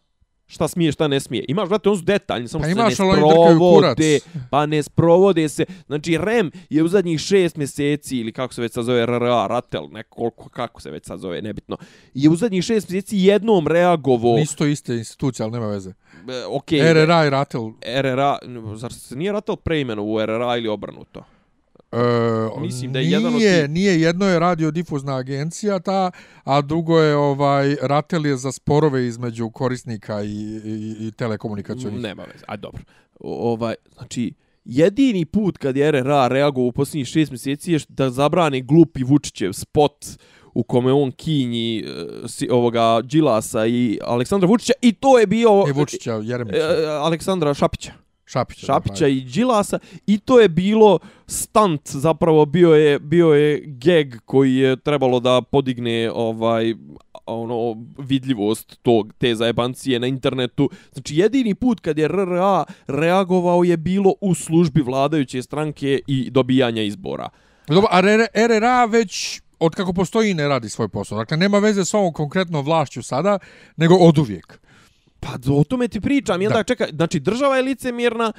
Šta 0.50 0.68
smije, 0.68 0.92
šta 0.92 1.08
ne 1.08 1.20
smije? 1.20 1.44
Imaš, 1.48 1.68
brate, 1.68 1.88
on 1.88 1.96
su 1.96 2.04
detaljni, 2.04 2.48
samo 2.48 2.62
Pa 2.62 2.66
se 2.66 2.72
imaš, 2.72 2.88
ne 2.88 2.94
sprovode. 2.94 4.20
Pa 4.50 4.66
ne 4.66 4.82
sprovode 4.82 5.48
se. 5.48 5.64
Znači, 5.86 6.18
Rem 6.18 6.50
je 6.70 6.82
u 6.82 6.88
zadnjih 6.88 7.20
šest 7.20 7.56
mjeseci, 7.56 8.16
ili 8.16 8.32
kako 8.32 8.54
se 8.54 8.62
već 8.62 8.72
sad 8.72 8.84
zove, 8.84 9.06
RRA, 9.06 9.46
Ratel, 9.46 9.88
nekoliko, 9.90 10.48
kako 10.48 10.80
se 10.80 10.90
već 10.90 11.06
sad 11.06 11.20
zove, 11.20 11.42
nebitno, 11.42 11.76
je 12.14 12.30
u 12.30 12.36
zadnjih 12.36 12.64
šest 12.64 12.90
mjeseci 12.90 13.18
jednom 13.18 13.66
reagovo... 13.66 14.36
Nisu 14.36 14.56
to 14.56 14.66
iste 14.66 14.96
institucije, 14.96 15.44
ali 15.44 15.52
nema 15.52 15.66
veze. 15.66 15.90
E, 15.90 16.44
ok, 16.48 16.70
RRA 16.70 17.26
i 17.26 17.30
Ratel. 17.30 17.70
RRA, 18.00 18.38
zar 18.74 18.92
se 18.92 19.16
nije 19.16 19.32
Ratel 19.32 19.56
preimeno 19.56 20.04
u 20.04 20.26
RRA 20.26 20.56
ili 20.56 20.68
obrnuto? 20.68 21.24
E, 21.92 21.96
Mislim 22.60 22.92
da 22.92 22.98
je 22.98 23.04
nije, 23.04 23.12
jedan 23.12 23.34
od 23.34 23.40
tih- 23.40 23.68
Nije, 23.68 24.00
jedno 24.00 24.26
je 24.26 24.38
radiodifuzna 24.38 25.16
agencija 25.16 25.78
ta, 25.78 26.10
a 26.44 26.60
drugo 26.60 26.98
je 26.98 27.16
ovaj 27.16 27.76
Ratel 27.82 28.26
je 28.26 28.36
za 28.36 28.52
sporove 28.52 29.06
između 29.06 29.50
korisnika 29.50 30.22
i, 30.22 30.28
i, 30.64 30.96
i 31.00 31.12
telekomunikacijnih. 31.12 32.00
Nema 32.00 32.22
veze, 32.24 32.44
aj 32.46 32.56
dobro. 32.56 32.82
O, 33.20 33.52
ovaj, 33.52 33.74
znači, 33.92 34.32
jedini 34.64 35.24
put 35.24 35.58
kad 35.58 35.76
je 35.76 35.92
RRA 35.92 36.28
reagovao 36.28 36.68
u 36.68 36.72
posljednjih 36.72 37.06
šest 37.06 37.30
mjeseci 37.30 37.72
je 37.72 37.78
da 37.88 38.10
zabrane 38.10 38.60
glupi 38.60 39.02
Vučićev 39.04 39.52
spot 39.52 40.06
u 40.54 40.62
kome 40.62 40.92
on 40.92 41.10
kinji 41.10 41.78
e, 41.78 41.84
si, 42.28 42.48
ovoga 42.50 43.00
Đilasa 43.04 43.66
i 43.66 43.98
Aleksandra 44.02 44.48
Vučića 44.48 44.72
i 44.82 44.92
to 44.92 45.18
je 45.18 45.26
bio 45.26 45.64
Ne 45.66 45.72
Vučića, 45.72 46.12
Jeremića, 46.14 46.58
e, 46.58 46.86
Aleksandra 46.86 47.54
Šapića. 47.54 47.92
Šapića. 48.28 48.66
Šapića 48.66 49.06
i 49.06 49.20
Đilasa 49.20 49.78
i 50.06 50.18
to 50.18 50.40
je 50.40 50.48
bilo 50.48 50.98
stunt 51.26 51.90
zapravo 51.90 52.46
bio 52.46 52.74
je 52.74 52.98
bio 52.98 53.28
je 53.28 53.62
gag 53.66 54.14
koji 54.24 54.54
je 54.54 54.76
trebalo 54.76 55.20
da 55.20 55.42
podigne 55.42 56.10
ovaj 56.14 56.74
ono 57.26 57.76
vidljivost 57.98 58.78
tog 58.82 59.12
te 59.18 59.34
zajebancije 59.34 60.00
na 60.00 60.06
internetu. 60.06 60.70
Znači 60.92 61.16
jedini 61.16 61.54
put 61.54 61.80
kad 61.80 61.98
je 61.98 62.08
RRA 62.08 62.64
reagovao 62.86 63.64
je 63.64 63.76
bilo 63.76 64.14
u 64.20 64.34
službi 64.34 64.82
vladajuće 64.82 65.42
stranke 65.42 66.00
i 66.06 66.30
dobijanja 66.30 66.82
izbora. 66.82 67.28
Dobro, 67.68 67.88
a 67.90 68.00
RRA 68.34 68.84
već 68.84 69.40
od 69.58 69.74
kako 69.74 69.92
postoji 69.92 70.34
ne 70.34 70.48
radi 70.48 70.68
svoj 70.68 70.88
posao. 70.88 71.18
Dakle, 71.18 71.36
nema 71.36 71.58
veze 71.58 71.84
s 71.84 71.94
ovom 71.94 72.12
konkretnom 72.12 72.64
vlašću 72.64 73.02
sada, 73.02 73.38
nego 73.76 73.94
od 73.94 74.18
uvijek. 74.18 74.60
Pa 75.20 75.28
o 75.50 75.64
tome 75.64 75.88
ti 75.88 76.00
pričam, 76.00 76.42
jel 76.42 76.50
Da. 76.50 76.56
da, 76.56 76.62
čekaj, 76.62 76.88
znači 76.92 77.20
država 77.20 77.56
je 77.56 77.62
licemjerna, 77.62 78.32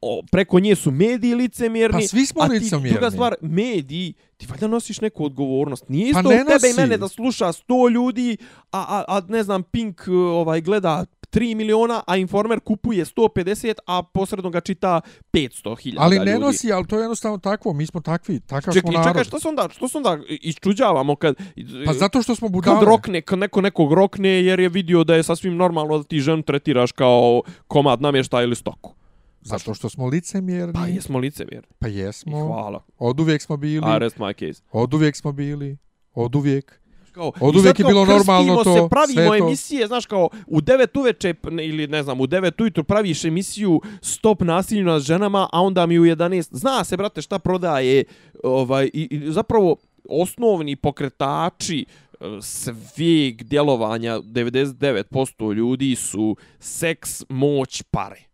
o, 0.00 0.22
preko 0.32 0.60
nje 0.60 0.74
su 0.74 0.90
mediji 0.90 1.34
licemjerni, 1.34 2.00
Pa 2.02 2.08
svi 2.08 2.26
smo 2.26 2.42
a 2.42 2.46
ti, 2.46 2.52
licemjerni. 2.52 2.90
druga 2.90 3.10
stvar, 3.10 3.34
mediji, 3.40 4.14
ti 4.36 4.46
valjda 4.50 4.66
nosiš 4.66 5.00
neku 5.00 5.24
odgovornost. 5.24 5.88
Nije 5.88 6.08
isto 6.08 6.22
Pa 6.22 6.22
pa 6.22 6.28
ne 6.28 6.44
tebe 6.44 6.70
i 6.70 6.74
mene 6.74 6.96
da 6.96 7.08
sluša 7.08 7.46
100 7.46 7.90
ljudi, 7.90 8.36
a, 8.72 8.80
a, 8.80 9.04
a 9.08 9.22
ne 9.28 9.42
znam, 9.42 9.62
Pink 9.62 10.00
ovaj 10.08 10.60
gleda 10.60 11.04
3 11.30 11.54
miliona, 11.54 12.02
a 12.06 12.16
Informer 12.16 12.60
kupuje 12.60 13.04
150, 13.04 13.74
a 13.86 14.02
posredno 14.02 14.50
ga 14.50 14.60
čita 14.60 15.00
500 15.32 15.80
hiljada 15.80 16.04
Ali 16.04 16.16
ljudi. 16.16 16.30
ne 16.30 16.38
nosi, 16.38 16.72
ali 16.72 16.86
to 16.86 16.96
je 16.96 17.02
jednostavno 17.02 17.38
takvo. 17.38 17.72
Mi 17.72 17.86
smo 17.86 18.00
takvi, 18.00 18.40
takav 18.40 18.74
Čekaj, 18.74 18.80
smo 18.80 18.92
narod. 18.92 19.06
čekaj, 19.08 19.24
što 19.24 19.40
se 19.40 19.48
onda, 19.48 19.68
što 19.72 19.88
se 19.88 19.98
onda 19.98 20.18
iščuđavamo 20.28 21.16
kad... 21.16 21.36
Pa 21.86 21.92
zato 21.92 22.22
što 22.22 22.34
smo 22.34 22.48
budale. 22.48 22.78
Kad 22.78 22.88
rokne, 22.88 23.22
kad 23.22 23.38
neko 23.38 23.60
nekog 23.60 23.92
rokne 23.92 24.28
jer 24.28 24.60
je 24.60 24.68
vidio 24.68 25.04
da 25.04 25.14
je 25.14 25.22
sasvim 25.22 25.56
normalno 25.56 25.98
da 25.98 26.04
ti 26.04 26.20
ženu 26.20 26.42
tretiraš 26.42 26.92
kao 26.92 27.42
komad 27.66 28.00
namještaja 28.00 28.44
ili 28.44 28.56
stoku. 28.56 28.94
Zato 29.40 29.74
što 29.74 29.88
smo 29.88 30.06
licemjerni. 30.06 30.72
Pa 30.74 30.86
jesmo 30.86 31.18
licemjerni. 31.18 31.68
Pa 31.78 31.88
jesmo. 31.88 32.46
Hvala. 32.46 32.84
Od 32.98 33.20
uvijek 33.20 33.42
smo 33.42 33.56
bili. 33.56 33.86
I 33.96 33.98
rest 33.98 34.16
my 34.16 34.46
case. 34.48 34.62
Od 34.72 34.94
uvijek 34.94 35.16
smo 35.16 35.32
bili. 35.32 35.76
Od 36.14 36.34
uvijek. 36.34 36.80
Kao, 37.18 37.32
Od 37.40 37.56
uvijek 37.56 37.78
je 37.78 37.84
bilo 37.84 38.04
normalno 38.04 38.64
to, 38.64 38.74
se, 38.74 38.88
pravimo 38.90 39.28
to. 39.28 39.34
emisije, 39.34 39.86
znaš 39.86 40.06
kao, 40.06 40.28
u 40.46 40.60
9 40.60 41.00
uveče, 41.00 41.34
ili 41.62 41.86
ne 41.86 42.02
znam, 42.02 42.20
u 42.20 42.26
9 42.26 42.62
ujutru 42.62 42.84
praviš 42.84 43.24
emisiju 43.24 43.80
Stop 44.02 44.40
nasilju 44.40 44.84
nad 44.84 45.02
ženama, 45.02 45.48
a 45.52 45.62
onda 45.62 45.86
mi 45.86 45.98
u 45.98 46.04
11, 46.04 46.48
zna 46.50 46.84
se, 46.84 46.96
brate, 46.96 47.22
šta 47.22 47.38
prodaje, 47.38 48.04
ovaj, 48.44 48.90
i, 48.92 49.08
i 49.10 49.32
zapravo 49.32 49.76
osnovni 50.08 50.76
pokretači 50.76 51.86
e, 52.12 52.24
svijeg 52.42 53.42
djelovanja 53.42 54.18
99% 54.18 55.54
ljudi 55.54 55.96
su 55.96 56.36
seks, 56.58 57.24
moć, 57.28 57.82
pare 57.82 58.27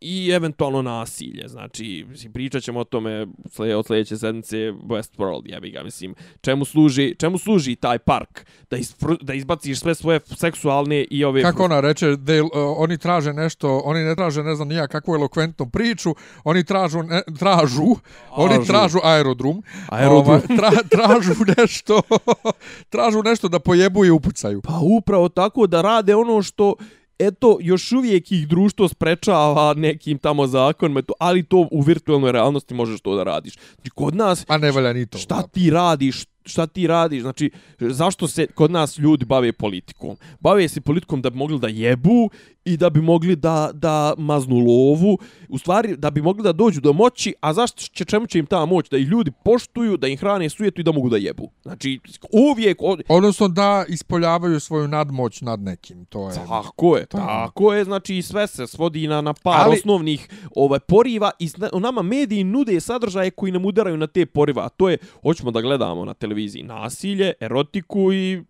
i 0.00 0.30
eventualno 0.30 0.82
nasilje. 0.82 1.48
Znači, 1.48 2.06
mislim, 2.08 2.32
pričat 2.32 2.62
ćemo 2.62 2.80
o 2.80 2.84
tome 2.84 3.26
sle, 3.50 3.76
od 3.76 3.86
sljedeće 3.86 4.16
sedmice 4.16 4.56
Westworld, 4.72 5.42
ja 5.44 5.60
bih 5.60 5.72
ga, 5.72 5.82
mislim, 5.82 6.14
čemu 6.40 6.64
služi, 6.64 7.14
čemu 7.18 7.38
služi 7.38 7.76
taj 7.76 7.98
park? 7.98 8.46
Da, 8.70 8.76
ispr, 8.76 9.06
da 9.20 9.34
izbaciš 9.34 9.80
sve 9.80 9.94
svoje 9.94 10.20
seksualne 10.36 11.04
i 11.10 11.24
ove... 11.24 11.42
Kako 11.42 11.64
ona 11.64 11.80
reče, 11.80 12.06
they, 12.06 12.42
uh, 12.42 12.50
oni 12.76 12.98
traže 12.98 13.32
nešto, 13.32 13.78
oni 13.84 14.04
ne 14.04 14.14
traže, 14.14 14.42
ne 14.42 14.54
znam 14.54 14.68
nija 14.68 14.88
kakvu 14.88 15.14
elokventnu 15.14 15.70
priču, 15.70 16.14
oni 16.44 16.64
tražu, 16.64 17.02
ne, 17.02 17.22
tražu, 17.38 17.96
oni 18.30 18.66
Tražu. 18.66 18.98
aerodrom, 19.04 19.62
Aerodrom. 19.88 20.26
Ovaj, 20.26 20.40
tra, 20.40 20.70
tražu 20.90 21.32
nešto, 21.58 22.02
tražu 22.88 23.22
nešto 23.22 23.48
da 23.48 23.58
pojebu 23.58 24.04
i 24.04 24.10
upucaju. 24.10 24.60
Pa 24.62 24.78
upravo 24.82 25.28
tako 25.28 25.66
da 25.66 25.82
rade 25.82 26.14
ono 26.14 26.42
što 26.42 26.74
eto, 27.18 27.58
još 27.60 27.92
uvijek 27.92 28.32
ih 28.32 28.48
društvo 28.48 28.88
sprečava 28.88 29.74
nekim 29.74 30.18
tamo 30.18 30.46
zakonima, 30.46 31.02
to- 31.02 31.14
ali 31.18 31.42
to 31.42 31.68
u 31.70 31.80
virtualnoj 31.80 32.32
realnosti 32.32 32.74
možeš 32.74 33.00
to 33.00 33.16
da 33.16 33.22
radiš. 33.24 33.54
Znači, 33.74 33.90
kod 33.90 34.14
nas, 34.14 34.44
A 34.48 34.58
ne 34.58 34.70
valja 34.70 34.92
ni 34.92 35.06
to. 35.06 35.18
šta 35.18 35.42
ti 35.42 35.70
radiš, 35.70 36.24
šta 36.46 36.66
ti 36.66 36.86
radiš, 36.86 37.22
znači, 37.22 37.50
zašto 37.80 38.28
se 38.28 38.46
kod 38.46 38.70
nas 38.70 38.98
ljudi 38.98 39.24
bave 39.24 39.52
politikom? 39.52 40.16
Bave 40.40 40.68
se 40.68 40.80
politikom 40.80 41.22
da 41.22 41.30
bi 41.30 41.38
mogli 41.38 41.58
da 41.58 41.68
jebu 41.68 42.30
i 42.64 42.76
da 42.76 42.90
bi 42.90 43.00
mogli 43.00 43.36
da, 43.36 43.70
da 43.74 44.14
maznu 44.18 44.56
lovu, 44.56 45.18
u 45.48 45.58
stvari 45.58 45.96
da 45.96 46.10
bi 46.10 46.22
mogli 46.22 46.42
da 46.42 46.52
dođu 46.52 46.80
do 46.80 46.92
moći, 46.92 47.34
a 47.40 47.52
zašto 47.52 47.82
će, 47.82 48.04
čemu 48.04 48.26
će 48.26 48.38
im 48.38 48.46
ta 48.46 48.66
moć? 48.66 48.88
Da 48.90 48.96
ih 48.96 49.06
ljudi 49.06 49.32
poštuju, 49.44 49.96
da 49.96 50.06
im 50.08 50.18
hrane 50.18 50.48
sujetu 50.48 50.80
i 50.80 50.84
da 50.84 50.92
mogu 50.92 51.08
da 51.08 51.16
jebu. 51.16 51.50
Znači, 51.62 52.00
uvijek, 52.32 52.78
od, 52.80 53.02
Odnosno 53.08 53.48
da 53.48 53.84
ispoljavaju 53.88 54.60
svoju 54.60 54.88
nadmoć 54.88 55.40
nad 55.40 55.60
nekim, 55.60 56.04
to 56.04 56.28
je. 56.28 56.34
Tako 56.34 56.96
je, 56.96 57.06
To 57.06 57.18
je. 57.18 57.24
tako 57.26 57.74
je, 57.74 57.84
znači 57.84 58.22
sve 58.22 58.46
se 58.46 58.66
svodi 58.66 59.06
na, 59.06 59.20
na 59.20 59.34
par 59.34 59.60
Ali- 59.66 59.76
osnovnih 59.76 60.28
ovaj, 60.56 60.80
poriva 60.80 61.30
i 61.38 61.48
nama 61.80 62.02
mediji 62.02 62.44
nude 62.44 62.80
sadržaje 62.80 63.30
koji 63.30 63.52
nam 63.52 63.64
udaraju 63.64 63.96
na 63.96 64.06
te 64.06 64.26
poriva, 64.26 64.64
a 64.64 64.68
to 64.68 64.88
je, 64.88 64.98
hoćemo 65.22 65.50
da 65.50 65.60
gledamo 65.60 66.04
na 66.04 66.14
televiziji 66.14 66.35
nasilje, 66.62 67.32
erotiku 67.40 68.12
i 68.12 68.42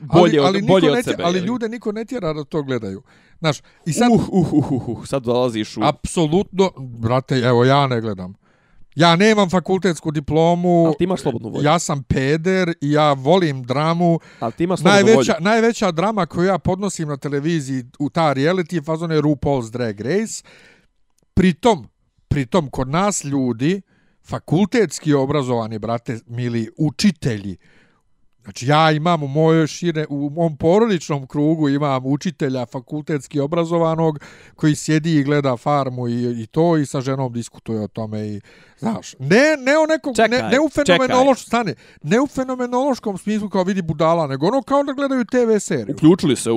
bolje, 0.00 0.38
ali, 0.38 0.46
ali 0.46 0.58
od, 0.58 0.66
bolje 0.66 0.90
od 0.90 0.96
ne 0.96 1.02
tjera, 1.02 1.16
sebe. 1.16 1.22
Ali 1.24 1.38
ljude 1.38 1.68
niko 1.68 1.92
ne 1.92 2.04
tjera 2.04 2.32
da 2.32 2.44
to 2.44 2.62
gledaju. 2.62 3.02
Znaš, 3.38 3.58
i 3.86 3.92
sad, 3.92 4.12
Uh, 4.12 4.28
uh, 4.28 4.52
uh, 4.52 4.72
uh, 4.72 4.88
uh, 4.88 5.06
sad 5.06 5.22
dolaziš 5.22 5.76
u... 5.76 5.80
apsolutno, 5.84 6.70
brate, 6.78 7.36
evo 7.38 7.64
ja 7.64 7.86
ne 7.86 8.00
gledam. 8.00 8.34
Ja 8.94 9.16
nemam 9.16 9.50
fakultetsku 9.50 10.10
diplomu, 10.10 10.86
Ali 10.86 10.94
ti 10.98 11.04
imaš 11.04 11.20
slobodnu 11.20 11.48
volju. 11.48 11.64
ja 11.64 11.78
sam 11.78 12.02
peder 12.02 12.74
i 12.80 12.92
ja 12.92 13.12
volim 13.12 13.62
dramu. 13.62 14.18
Ali 14.40 14.52
ti 14.52 14.64
imaš 14.64 14.80
slobodnu 14.80 15.04
Najveća, 15.04 15.32
volju. 15.32 15.44
najveća 15.44 15.90
drama 15.90 16.26
koju 16.26 16.46
ja 16.46 16.58
podnosim 16.58 17.08
na 17.08 17.16
televiziji 17.16 17.84
u 17.98 18.10
ta 18.10 18.34
reality 18.34 18.74
je 18.74 18.82
fazone 18.82 19.20
RuPaul's 19.20 19.70
Drag 19.70 20.00
Race. 20.00 20.44
Pritom, 21.34 21.88
pritom 22.28 22.70
kod 22.70 22.88
nas 22.88 23.24
ljudi, 23.24 23.82
fakultetski 24.30 25.14
obrazovani, 25.14 25.78
brate, 25.78 26.20
mili, 26.26 26.68
učitelji, 26.78 27.56
Znači 28.50 28.66
ja 28.66 28.90
imam 28.90 29.22
u 29.22 29.28
mojoj 29.28 29.66
šire, 29.66 30.06
u 30.08 30.30
mom 30.30 30.56
porodičnom 30.56 31.26
krugu 31.26 31.68
imam 31.68 32.06
učitelja 32.06 32.66
fakultetski 32.66 33.40
obrazovanog 33.40 34.18
koji 34.56 34.74
sjedi 34.74 35.16
i 35.16 35.22
gleda 35.22 35.56
farmu 35.56 36.08
i, 36.08 36.42
i 36.42 36.46
to 36.46 36.76
i 36.76 36.86
sa 36.86 37.00
ženom 37.00 37.32
diskutuje 37.32 37.80
o 37.80 37.88
tome 37.88 38.28
i 38.28 38.40
znaš, 38.78 39.14
ne, 39.18 39.56
ne 39.58 39.78
o 39.78 39.86
nekom, 39.86 40.14
ne, 40.18 40.36
Čekaj, 40.36 40.50
ne 40.50 40.60
u 40.60 40.68
fenomenološkom 40.68 41.46
stane, 41.46 41.74
ne 42.02 42.20
u 42.20 42.26
fenomenološkom 42.26 43.18
smislu 43.18 43.48
kao 43.48 43.62
vidi 43.62 43.82
budala, 43.82 44.26
nego 44.26 44.46
ono 44.46 44.62
kao 44.62 44.82
da 44.82 44.92
gledaju 44.92 45.24
TV 45.24 45.58
seriju. 45.58 45.94
Uključili 45.94 46.36
se 46.36 46.50
u... 46.50 46.56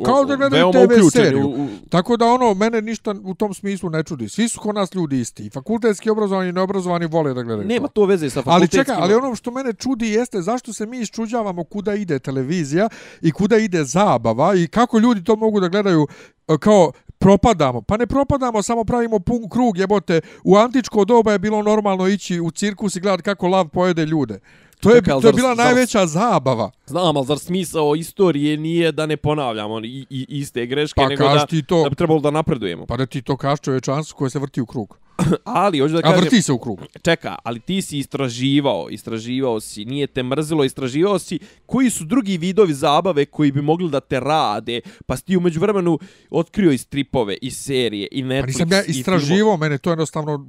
u 0.00 0.02
Kao 0.04 0.24
da 0.24 0.36
gledaju 0.36 0.60
veoma 0.60 0.86
TV 0.86 0.92
uključeni 0.92 1.10
seriju. 1.10 1.46
U, 1.46 1.64
u, 1.64 1.68
Tako 1.88 2.16
da 2.16 2.26
ono, 2.26 2.54
mene 2.54 2.82
ništa 2.82 3.14
u 3.24 3.34
tom 3.34 3.54
smislu 3.54 3.90
ne 3.90 4.02
čudi. 4.02 4.28
Svi 4.28 4.48
su 4.48 4.60
kod 4.60 4.74
nas 4.74 4.94
ljudi 4.94 5.20
isti. 5.20 5.46
I 5.46 5.50
fakultetski 5.50 6.10
obrazovani 6.10 6.48
i 6.48 6.52
neobrazovani 6.52 7.06
vole 7.06 7.34
da 7.34 7.42
gledaju 7.42 7.68
nema 7.68 7.88
to. 7.88 7.92
to 7.92 8.06
veze 8.06 8.30
sa 8.30 8.38
Ali 8.38 8.44
fakultetskim. 8.44 8.80
čekaj, 8.80 8.96
ali 8.98 9.14
ono 9.14 9.34
što 9.34 9.50
mene 9.50 9.72
čudi 9.72 10.08
jeste 10.08 10.42
zašto 10.42 10.72
se 10.72 10.86
mi 10.86 11.00
iščuđavamo 11.24 11.64
kuda 11.64 11.94
ide 11.94 12.18
televizija 12.18 12.88
i 13.20 13.32
kuda 13.32 13.56
ide 13.56 13.84
zabava 13.84 14.54
i 14.54 14.66
kako 14.66 14.98
ljudi 14.98 15.24
to 15.24 15.36
mogu 15.36 15.60
da 15.60 15.68
gledaju 15.68 16.06
e, 16.48 16.56
kao 16.60 16.92
propadamo. 17.18 17.82
Pa 17.82 17.96
ne 17.96 18.06
propadamo, 18.06 18.62
samo 18.62 18.84
pravimo 18.84 19.18
pun 19.18 19.48
krug, 19.48 19.78
jebote. 19.78 20.20
U 20.44 20.56
antičko 20.56 21.04
doba 21.04 21.32
je 21.32 21.38
bilo 21.38 21.62
normalno 21.62 22.08
ići 22.08 22.40
u 22.40 22.50
cirkus 22.50 22.96
i 22.96 23.00
gledati 23.00 23.22
kako 23.22 23.48
lav 23.48 23.68
pojede 23.68 24.06
ljude. 24.06 24.40
To 24.84 24.90
je, 24.90 24.96
Čekaj, 24.96 25.20
to 25.20 25.26
je 25.26 25.32
bila 25.32 25.48
zar- 25.50 25.56
najveća 25.56 26.06
zabava. 26.06 26.70
Znam, 26.86 27.16
ali 27.16 27.26
zar 27.26 27.38
smisao 27.38 27.94
istorije 27.96 28.56
nije 28.56 28.92
da 28.92 29.06
ne 29.06 29.16
ponavljamo 29.16 29.80
i, 29.80 30.06
i 30.10 30.26
iste 30.30 30.66
greške, 30.66 30.94
Pa 30.96 31.08
nego 31.08 31.24
da, 31.24 31.46
to. 31.66 31.82
da 31.82 31.90
bi 31.90 31.96
trebalo 31.96 32.20
da 32.20 32.30
napredujemo. 32.30 32.86
Pa 32.86 32.96
da 32.96 33.06
ti 33.06 33.22
to 33.22 33.36
kaš 33.36 33.60
čovječanstvu 33.60 34.16
koje 34.16 34.30
se 34.30 34.38
vrti 34.38 34.60
u 34.60 34.66
krug. 34.66 34.98
Ali, 35.44 35.78
hoću 35.78 35.92
da 35.92 35.98
A 35.98 36.02
kažem... 36.02 36.20
vrti 36.20 36.42
se 36.42 36.52
u 36.52 36.58
krug. 36.58 36.80
Čeka, 37.02 37.36
ali 37.44 37.60
ti 37.60 37.82
si 37.82 37.98
istraživao, 37.98 38.86
istraživao 38.90 39.60
si, 39.60 39.84
nije 39.84 40.06
te 40.06 40.22
mrzilo, 40.22 40.64
istraživao 40.64 41.18
si 41.18 41.38
koji 41.66 41.90
su 41.90 42.04
drugi 42.04 42.38
vidovi 42.38 42.74
zabave 42.74 43.24
koji 43.24 43.52
bi 43.52 43.62
mogli 43.62 43.90
da 43.90 44.00
te 44.00 44.20
rade, 44.20 44.80
pa 45.06 45.16
si 45.16 45.24
ti 45.24 45.36
umeđu 45.36 45.60
vremenu 45.60 45.98
otkrio 46.30 46.72
i 46.72 46.78
stripove, 46.78 47.36
i 47.42 47.50
serije, 47.50 48.08
i 48.12 48.22
Netflix, 48.22 48.40
Pa 48.42 48.46
nisam 48.46 48.72
ja 48.72 48.78
i 48.78 48.84
filmove. 48.84 49.00
istraživo, 49.00 49.56
mene 49.56 49.78
to 49.78 49.90
jednostavno 49.90 50.46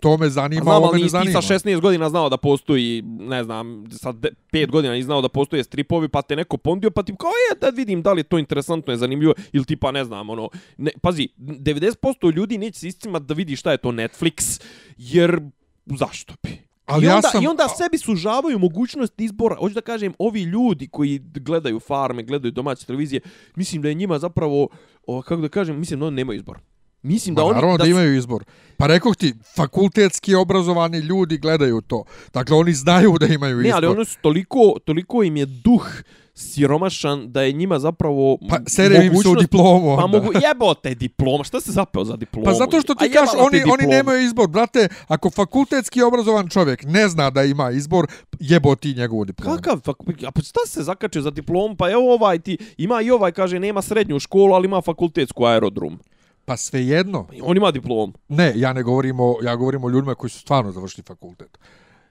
to 0.00 0.16
me 0.16 0.30
zanima, 0.30 0.62
znam, 0.62 0.76
ovo 0.76 0.86
ali 0.86 0.92
me 0.92 0.98
ne 0.98 1.02
nisi 1.04 1.06
ti 1.06 1.10
zanima. 1.10 1.42
sa 1.42 1.54
16 1.68 1.80
godina 1.80 2.08
znao 2.10 2.28
da 2.28 2.36
postoji, 2.36 3.02
ne 3.04 3.44
znam, 3.44 3.84
sa 3.90 4.12
5 4.12 4.70
godina 4.70 4.94
nisi 4.94 5.04
znao 5.04 5.22
da 5.22 5.28
postoje 5.28 5.64
stripovi, 5.64 6.08
pa 6.08 6.22
te 6.22 6.36
neko 6.36 6.56
pondio, 6.56 6.90
pa 6.90 7.02
ti 7.02 7.14
kao, 7.18 7.28
je, 7.28 7.58
da 7.60 7.68
vidim 7.68 8.02
da 8.02 8.12
li 8.12 8.20
je 8.20 8.24
to 8.24 8.38
interesantno, 8.38 8.92
je 8.92 8.96
zanimljivo, 8.96 9.34
ili 9.52 9.64
ti 9.64 9.76
pa 9.76 9.92
ne 9.92 10.04
znam, 10.04 10.30
ono, 10.30 10.48
ne, 10.76 10.90
pazi, 11.02 11.28
90% 11.38 12.34
ljudi 12.34 12.58
neće 12.58 12.78
se 12.80 12.88
iscimat 12.88 13.22
da 13.22 13.34
vidi 13.34 13.56
šta 13.56 13.72
je 13.72 13.78
to 13.78 13.88
Netflix, 13.88 14.62
jer 14.96 15.40
zašto 15.86 16.34
bi? 16.42 16.66
Ali 16.86 17.04
I 17.04 17.08
ja 17.08 17.16
onda, 17.16 17.28
sam- 17.28 17.42
I 17.42 17.46
onda 17.46 17.68
sebi 17.68 17.98
sužavaju 17.98 18.58
mogućnost 18.58 19.20
izbora. 19.20 19.56
Hoću 19.56 19.74
da 19.74 19.80
kažem, 19.80 20.14
ovi 20.18 20.42
ljudi 20.42 20.88
koji 20.88 21.18
gledaju 21.18 21.80
farme, 21.80 22.22
gledaju 22.22 22.52
domaće 22.52 22.86
televizije, 22.86 23.20
mislim 23.56 23.82
da 23.82 23.88
je 23.88 23.94
njima 23.94 24.18
zapravo, 24.18 24.68
o, 25.06 25.22
kako 25.22 25.42
da 25.42 25.48
kažem, 25.48 25.78
mislim 25.78 26.00
da 26.00 26.06
oni 26.06 26.16
nemaju 26.16 26.36
izbor. 26.36 26.58
Mislim 27.06 27.34
da 27.34 27.42
Ma, 27.42 27.46
oni... 27.48 27.54
naravno 27.54 27.76
da, 27.76 27.84
su- 27.84 27.90
imaju 27.90 28.16
izbor. 28.16 28.44
Pa 28.76 28.86
rekoh 28.86 29.16
ti, 29.16 29.34
fakultetski 29.56 30.34
obrazovani 30.34 30.98
ljudi 30.98 31.38
gledaju 31.38 31.80
to. 31.80 32.04
Dakle, 32.34 32.56
oni 32.56 32.72
znaju 32.72 33.14
da 33.20 33.26
imaju 33.26 33.56
Ne, 33.56 33.68
izbor. 33.68 33.84
ali 33.84 33.86
oni 33.86 34.04
su 34.04 34.18
toliko, 34.22 34.74
toliko 34.84 35.22
im 35.22 35.36
je 35.36 35.46
duh 35.46 35.86
siromašan 36.34 37.32
da 37.32 37.42
je 37.42 37.52
njima 37.52 37.78
zapravo 37.78 38.38
Pa 38.50 38.58
sere 38.66 39.06
im 39.06 39.16
se 39.16 39.28
u 39.28 39.34
diplomu 39.34 39.90
onda. 39.90 40.00
Pa 40.02 40.06
mogu, 40.06 40.30
jebote 40.42 40.94
diploma, 40.94 41.44
šta 41.44 41.60
se 41.60 41.72
zapeo 41.72 42.04
za 42.04 42.16
diplomu? 42.16 42.44
Pa 42.44 42.52
zato 42.54 42.80
što 42.80 42.94
ti 42.94 43.10
kažeš, 43.10 43.34
oni, 43.38 43.62
oni 43.72 43.86
nemaju 43.86 44.22
izbor. 44.22 44.48
Brate, 44.48 44.88
ako 45.08 45.30
fakultetski 45.30 46.02
obrazovan 46.02 46.48
čovjek 46.48 46.84
ne 46.84 47.08
zna 47.08 47.30
da 47.30 47.42
ima 47.42 47.70
izbor, 47.70 48.06
jebo 48.40 48.74
ti 48.74 48.94
njegovu 48.94 49.24
diplomu. 49.24 49.56
Kakav? 49.56 49.80
A 50.26 50.30
pa 50.30 50.42
šta 50.42 50.60
se 50.66 50.82
zakačio 50.82 51.22
za 51.22 51.30
diplom? 51.30 51.76
Pa 51.76 51.90
evo 51.90 52.14
ovaj 52.14 52.38
ti, 52.38 52.58
ima 52.78 53.00
i 53.00 53.10
ovaj, 53.10 53.32
kaže, 53.32 53.60
nema 53.60 53.82
srednju 53.82 54.18
školu, 54.18 54.54
ali 54.54 54.66
ima 54.66 54.80
fakultetsku 54.80 55.44
aerodrom. 55.44 55.98
Pa 56.46 56.56
svejedno. 56.56 57.26
On 57.42 57.56
ima 57.56 57.70
diplom. 57.70 58.14
Ne, 58.28 58.52
ja 58.56 58.72
ne 58.72 58.82
govorim 58.82 59.20
o, 59.20 59.36
ja 59.42 59.56
govorim 59.56 59.84
o 59.84 59.88
ljudima 59.88 60.14
koji 60.14 60.30
su 60.30 60.38
stvarno 60.38 60.72
završili 60.72 61.04
fakultet. 61.06 61.58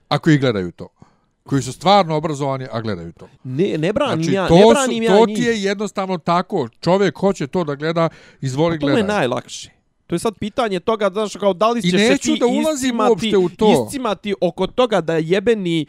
Ako 0.08 0.30
i 0.30 0.38
gledaju 0.38 0.72
to. 0.72 0.88
Koji 1.42 1.62
su 1.62 1.72
stvarno 1.72 2.16
obrazovani, 2.16 2.66
a 2.72 2.80
gledaju 2.80 3.12
to. 3.12 3.28
Ne, 3.44 3.78
ne 3.78 3.92
branim 3.92 4.24
Znači, 4.24 4.34
ja, 4.34 4.48
to, 4.48 4.54
ne 4.54 4.62
su, 4.62 4.70
branim 4.70 5.02
ja 5.02 5.16
to 5.16 5.26
njih. 5.26 5.36
ti 5.36 5.42
je 5.42 5.62
jednostavno 5.62 6.18
tako. 6.18 6.68
Čovjek 6.80 7.18
hoće 7.18 7.46
to 7.46 7.64
da 7.64 7.74
gleda, 7.74 8.08
izvoli 8.40 8.80
Pa 8.80 8.86
to 8.86 8.96
je 8.96 9.02
najlakše. 9.02 9.70
To 10.06 10.14
je 10.14 10.18
sad 10.18 10.34
pitanje 10.38 10.80
toga, 10.80 11.10
znaš, 11.12 11.36
kao 11.36 11.52
da 11.52 11.70
li 11.70 11.82
ćeš 11.82 11.90
se 11.90 11.96
neću 11.96 12.32
ti 12.32 12.38
da 12.38 12.46
ulazim 12.46 12.74
iscimati, 12.74 13.10
uopšte 13.10 13.36
u 13.36 13.48
to. 13.48 13.84
iscimati 13.86 14.34
oko 14.40 14.66
toga 14.66 15.00
da 15.00 15.16
jebeni 15.16 15.86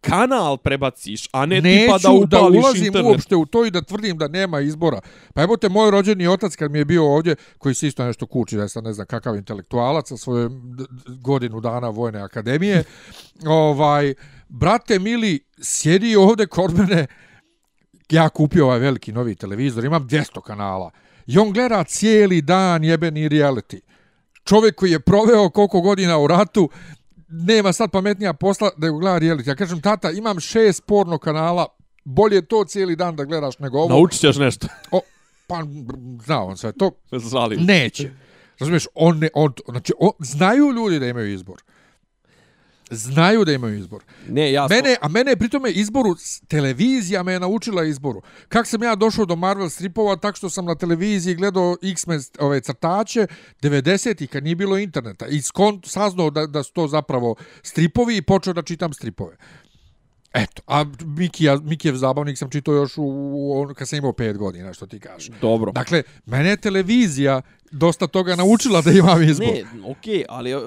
kanal 0.00 0.56
prebaciš, 0.56 1.28
a 1.32 1.46
ne 1.46 1.60
Neću 1.60 1.80
tipa 1.80 1.98
da 1.98 2.26
da 2.26 2.40
upališ 2.40 2.64
ulazim 2.64 2.86
internet. 2.86 3.10
uopšte 3.10 3.36
u 3.36 3.46
to 3.46 3.64
i 3.66 3.70
da 3.70 3.82
tvrdim 3.82 4.18
da 4.18 4.28
nema 4.28 4.60
izbora. 4.60 5.00
Pa 5.34 5.42
evo 5.42 5.56
te, 5.56 5.68
moj 5.68 5.90
rođeni 5.90 6.26
otac 6.26 6.56
kad 6.56 6.70
mi 6.70 6.78
je 6.78 6.84
bio 6.84 7.14
ovdje, 7.14 7.36
koji 7.58 7.74
se 7.74 7.86
isto 7.86 8.04
nešto 8.04 8.26
kući, 8.26 8.56
da 8.56 8.62
je 8.62 8.68
sad 8.68 8.84
ne 8.84 8.92
znam 8.92 9.06
kakav 9.06 9.36
intelektualac 9.36 10.08
sa 10.08 10.16
svoje 10.16 10.48
godinu 11.22 11.60
dana 11.60 11.88
vojne 11.88 12.20
akademije, 12.20 12.84
ovaj, 13.46 14.14
brate 14.48 14.98
mili, 14.98 15.40
sjedi 15.62 16.16
ovdje 16.16 16.46
kod 16.46 16.78
mene, 16.78 17.06
ja 18.10 18.28
kupio 18.28 18.64
ovaj 18.64 18.78
veliki 18.78 19.12
novi 19.12 19.34
televizor, 19.34 19.84
imam 19.84 20.08
200 20.08 20.40
kanala, 20.40 20.90
i 21.26 21.38
on 21.38 21.52
gleda 21.52 21.84
cijeli 21.84 22.42
dan 22.42 22.84
jebeni 22.84 23.28
reality. 23.28 23.80
Čovjek 24.44 24.74
koji 24.74 24.90
je 24.90 25.00
proveo 25.00 25.50
koliko 25.50 25.80
godina 25.80 26.18
u 26.18 26.26
ratu, 26.26 26.70
nema 27.30 27.72
sad 27.72 27.90
pametnija 27.90 28.32
posla 28.32 28.70
da 28.76 28.88
gleda 28.88 29.18
reality. 29.18 29.48
Ja 29.48 29.54
kažem, 29.54 29.80
tata, 29.80 30.10
imam 30.10 30.40
šest 30.40 30.86
porno 30.86 31.18
kanala, 31.18 31.66
bolje 32.04 32.42
to 32.42 32.64
cijeli 32.64 32.96
dan 32.96 33.16
da 33.16 33.24
gledaš 33.24 33.58
nego 33.58 33.78
ovo. 33.78 33.88
Naučit 33.88 34.20
ćeš 34.20 34.36
nešto. 34.36 34.66
O, 34.90 35.00
pa, 35.46 35.62
zna 36.24 36.42
on 36.42 36.56
sve 36.56 36.72
to. 36.72 36.90
Zalim. 37.12 37.64
Neće. 37.64 38.10
Razumiješ, 38.60 38.86
on 38.94 39.18
ne, 39.18 39.28
on, 39.34 39.52
znači, 39.68 39.92
on, 39.98 40.10
znaju 40.18 40.72
ljudi 40.72 40.98
da 40.98 41.06
imaju 41.06 41.32
izbor. 41.34 41.62
Znaju 42.90 43.44
da 43.44 43.52
imaju 43.52 43.78
izbor. 43.78 44.02
Ne, 44.28 44.52
ja 44.52 44.66
Mene, 44.70 44.96
a 45.00 45.08
mene 45.08 45.32
je 45.32 45.36
pri 45.36 45.48
tome 45.48 45.70
izboru, 45.70 46.16
televizija 46.48 47.22
me 47.22 47.32
je 47.32 47.40
naučila 47.40 47.84
izboru. 47.84 48.22
Kako 48.48 48.68
sam 48.68 48.82
ja 48.82 48.94
došao 48.94 49.24
do 49.24 49.36
Marvel 49.36 49.68
stripova, 49.68 50.16
tak 50.16 50.36
što 50.36 50.50
sam 50.50 50.64
na 50.64 50.74
televiziji 50.74 51.34
gledao 51.34 51.76
X-Men 51.82 52.20
ove 52.38 52.60
crtače 52.60 53.26
90-ih 53.62 54.30
kad 54.30 54.44
nije 54.44 54.56
bilo 54.56 54.78
interneta 54.78 55.26
i 55.26 55.42
skont, 55.42 55.86
saznao 55.86 56.30
da, 56.30 56.46
da 56.46 56.62
su 56.62 56.72
to 56.72 56.88
zapravo 56.88 57.34
stripovi 57.62 58.16
i 58.16 58.22
počeo 58.22 58.52
da 58.52 58.62
čitam 58.62 58.92
stripove. 58.92 59.36
Eto, 60.34 60.62
a 60.66 60.84
Mikija, 61.04 61.58
Mikijev 61.62 61.94
zabavnik 61.94 62.38
sam 62.38 62.50
čitao 62.50 62.74
još 62.74 62.98
u, 62.98 63.02
u, 63.02 63.74
kad 63.74 63.88
sam 63.88 63.96
imao 63.98 64.12
5 64.12 64.36
godina, 64.36 64.72
što 64.72 64.86
ti 64.86 65.00
kažeš. 65.00 65.30
Dobro. 65.40 65.72
Dakle, 65.72 66.02
mene 66.26 66.48
je 66.48 66.56
televizija 66.56 67.42
dosta 67.70 68.06
toga 68.06 68.36
naučila 68.36 68.80
da 68.80 68.90
imam 68.90 69.22
izbor. 69.22 69.48
Ne, 69.48 69.90
okej, 69.90 70.24
ali... 70.28 70.54
Uh, 70.54 70.62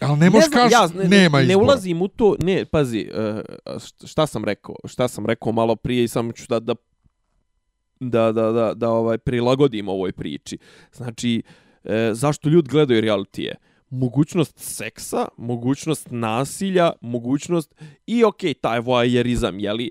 Ali 0.00 0.18
ne 0.18 0.30
možeš 0.30 0.50
znam, 0.50 0.68
kaži, 0.68 0.94
ne, 0.98 1.04
nema 1.04 1.38
ne, 1.38 1.44
izbora. 1.44 1.46
Ne 1.46 1.56
ulazim 1.56 2.02
u 2.02 2.08
to, 2.08 2.36
ne, 2.42 2.64
pazi, 2.64 3.08
uh, 3.14 3.80
šta 4.04 4.26
sam 4.26 4.44
rekao, 4.44 4.74
šta 4.84 5.08
sam 5.08 5.26
rekao 5.26 5.52
malo 5.52 5.76
prije 5.76 6.04
i 6.04 6.08
samo 6.08 6.32
ću 6.32 6.44
da, 6.48 6.60
da, 6.60 6.74
da, 8.00 8.32
da, 8.32 8.52
da, 8.52 8.74
da 8.74 8.90
ovaj, 8.90 9.18
prilagodim 9.18 9.88
ovoj 9.88 10.12
priči. 10.12 10.58
Znači, 10.92 11.42
e, 11.84 12.10
zašto 12.12 12.48
ljudi 12.48 12.68
gledaju 12.68 13.00
realitije? 13.00 13.54
Mogućnost 13.92 14.58
seksa, 14.58 15.28
mogućnost 15.36 16.06
nasilja, 16.10 16.92
mogućnost 17.00 17.74
i 18.06 18.24
okej, 18.24 18.54
taj 18.54 18.80
voajerizam, 18.80 19.58
jeli? 19.58 19.90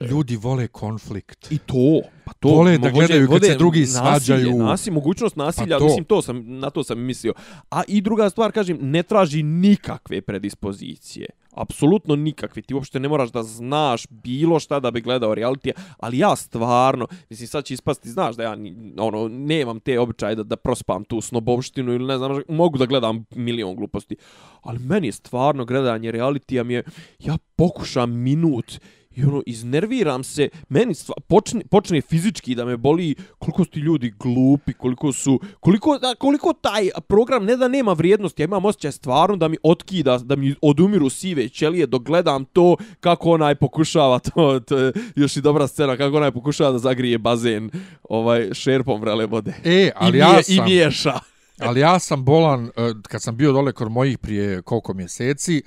Ljudi 0.00 0.36
vole 0.36 0.66
konflikt. 0.66 1.52
I 1.52 1.58
to, 1.58 2.00
pa 2.24 2.32
to 2.32 2.48
Vole 2.48 2.78
da 2.78 2.88
mo- 2.88 2.94
gledaju 2.94 3.28
kad 3.28 3.44
se 3.44 3.54
drugi 3.54 3.80
nasilje, 3.80 3.98
svađaju. 4.00 4.56
Nasilje, 4.56 4.94
mogućnost 4.94 5.36
nasilja, 5.36 5.74
Pa 5.74 5.78
to. 5.78 5.84
mislim 5.84 6.04
to 6.04 6.22
sam 6.22 6.58
na 6.58 6.70
to 6.70 6.84
sam 6.84 7.00
mislio. 7.00 7.32
A 7.70 7.82
i 7.88 8.00
druga 8.00 8.30
stvar 8.30 8.52
kažem, 8.52 8.78
ne 8.80 9.02
traži 9.02 9.42
nikakve 9.42 10.20
predispozicije. 10.20 11.26
Apsolutno 11.52 12.16
nikakvi, 12.16 12.62
Ti 12.62 12.74
uopšte 12.74 13.00
ne 13.00 13.08
moraš 13.08 13.30
da 13.30 13.42
znaš 13.42 14.06
bilo 14.10 14.60
šta 14.60 14.80
da 14.80 14.90
bi 14.90 15.00
gledao 15.00 15.34
reality, 15.34 15.72
ali 15.98 16.18
ja 16.18 16.36
stvarno, 16.36 17.06
mislim 17.30 17.48
sad 17.48 17.64
će 17.64 17.74
ispasti, 17.74 18.10
znaš 18.10 18.36
da 18.36 18.42
ja 18.42 18.56
ono 18.98 19.28
nemam 19.28 19.80
te 19.80 20.00
običaje 20.00 20.34
da 20.34 20.42
da 20.42 20.56
prospam 20.56 21.04
tu 21.04 21.20
snobovštinu 21.20 21.92
ili 21.92 22.06
ne 22.06 22.18
znam, 22.18 22.42
mogu 22.48 22.78
da 22.78 22.86
gledam 22.86 23.24
milion 23.30 23.76
gluposti. 23.76 24.16
Ali 24.62 24.78
meni 24.78 25.08
je 25.08 25.12
stvarno 25.12 25.64
gledanje 25.64 26.12
realitija 26.12 26.64
mi 26.64 26.74
je 26.74 26.84
ja 27.18 27.38
pokušam 27.56 28.10
minut 28.10 28.80
I 29.18 29.24
ono, 29.24 29.42
iznerviram 29.46 30.24
se, 30.24 30.48
meni 30.68 30.94
stva, 30.94 31.14
počne, 31.28 31.60
počne 31.70 32.00
fizički 32.00 32.54
da 32.54 32.64
me 32.64 32.76
boli 32.76 33.14
koliko 33.38 33.64
su 33.64 33.70
ti 33.70 33.80
ljudi 33.80 34.12
glupi, 34.18 34.72
koliko 34.72 35.12
su, 35.12 35.40
koliko, 35.60 35.98
da, 35.98 36.14
koliko 36.14 36.52
taj 36.52 36.88
program 37.08 37.44
ne 37.44 37.56
da 37.56 37.68
nema 37.68 37.92
vrijednosti, 37.92 38.42
ja 38.42 38.44
imam 38.44 38.64
osjećaj 38.64 38.92
stvarno 38.92 39.36
da 39.36 39.48
mi 39.48 39.56
otkida, 39.62 40.18
da 40.18 40.36
mi 40.36 40.54
odumiru 40.62 41.10
sive 41.10 41.48
ćelije 41.48 41.86
dok 41.86 42.02
gledam 42.02 42.44
to 42.44 42.76
kako 43.00 43.30
onaj 43.30 43.54
pokušava 43.54 44.18
to, 44.28 44.60
to 44.60 44.78
je 44.78 44.92
još 45.16 45.36
i 45.36 45.40
dobra 45.40 45.66
scena, 45.66 45.96
kako 45.96 46.16
onaj 46.16 46.32
pokušava 46.32 46.72
da 46.72 46.78
zagrije 46.78 47.18
bazen 47.18 47.70
ovaj 48.02 48.48
šerpom 48.52 49.00
vrele 49.00 49.26
vode. 49.26 49.54
E, 49.64 49.90
ali 49.96 50.18
I, 50.18 50.20
ja 50.20 50.42
sam... 50.42 50.54
I 50.54 50.60
miješa. 50.60 51.18
Ali 51.60 51.80
ja 51.80 51.98
sam 51.98 52.24
bolan, 52.24 52.66
eh, 52.66 52.70
kad 53.08 53.22
sam 53.22 53.36
bio 53.36 53.52
dole 53.52 53.72
kod 53.72 53.90
mojih 53.90 54.18
prije 54.18 54.62
koliko 54.62 54.94
mjeseci, 54.94 55.62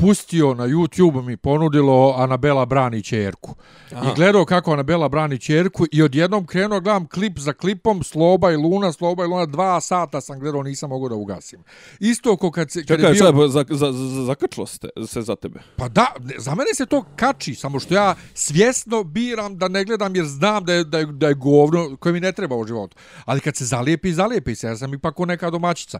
pustio 0.00 0.54
na 0.54 0.64
YouTube 0.66 1.22
mi 1.22 1.36
ponudilo 1.36 2.14
Anabela 2.18 2.66
brani 2.66 3.02
čerku. 3.02 3.54
I 3.90 4.14
gledao 4.16 4.44
kako 4.44 4.72
Anabela 4.72 5.08
brani 5.08 5.38
čerku 5.38 5.86
i 5.92 6.02
odjednom 6.02 6.46
krenuo 6.46 6.80
gledam 6.80 7.06
klip 7.08 7.38
za 7.38 7.52
klipom 7.52 8.02
Sloba 8.02 8.50
i 8.50 8.56
Luna, 8.56 8.92
Sloba 8.92 9.24
i 9.24 9.26
Luna, 9.26 9.46
dva 9.46 9.80
sata 9.80 10.20
sam 10.20 10.38
gledao, 10.38 10.62
nisam 10.62 10.90
mogao 10.90 11.08
da 11.08 11.14
ugasim. 11.14 11.62
Isto 12.00 12.36
ko 12.36 12.50
kad, 12.50 12.70
se, 12.70 12.84
kad 12.84 12.98
Čekaj, 12.98 13.12
bio... 13.12 13.24
sad, 13.24 13.68
za, 13.68 13.76
za, 13.76 13.92
za, 13.92 14.24
zakačilo 14.24 14.66
se, 14.66 14.78
se 15.06 15.22
za 15.22 15.36
tebe. 15.36 15.60
Pa 15.76 15.88
da, 15.88 16.06
za 16.38 16.54
mene 16.54 16.74
se 16.74 16.86
to 16.86 17.04
kači, 17.16 17.54
samo 17.54 17.80
što 17.80 17.94
ja 17.94 18.14
svjesno 18.34 19.04
biram 19.04 19.58
da 19.58 19.68
ne 19.68 19.84
gledam 19.84 20.16
jer 20.16 20.26
znam 20.26 20.64
da 20.64 20.72
je, 20.72 20.84
da 20.84 20.98
je, 20.98 21.06
da 21.06 21.28
je 21.28 21.34
govno 21.34 21.96
koje 21.96 22.12
mi 22.12 22.20
ne 22.20 22.32
treba 22.32 22.56
u 22.56 22.66
životu. 22.66 22.96
Ali 23.24 23.40
kad 23.40 23.56
se 23.56 23.64
zalijepi, 23.64 24.12
zalijepi 24.12 24.54
se. 24.54 24.66
Ja 24.66 24.76
sam 24.76 24.94
ipak 24.94 25.14
ko 25.14 25.26
neka 25.26 25.50
domaćica. 25.50 25.98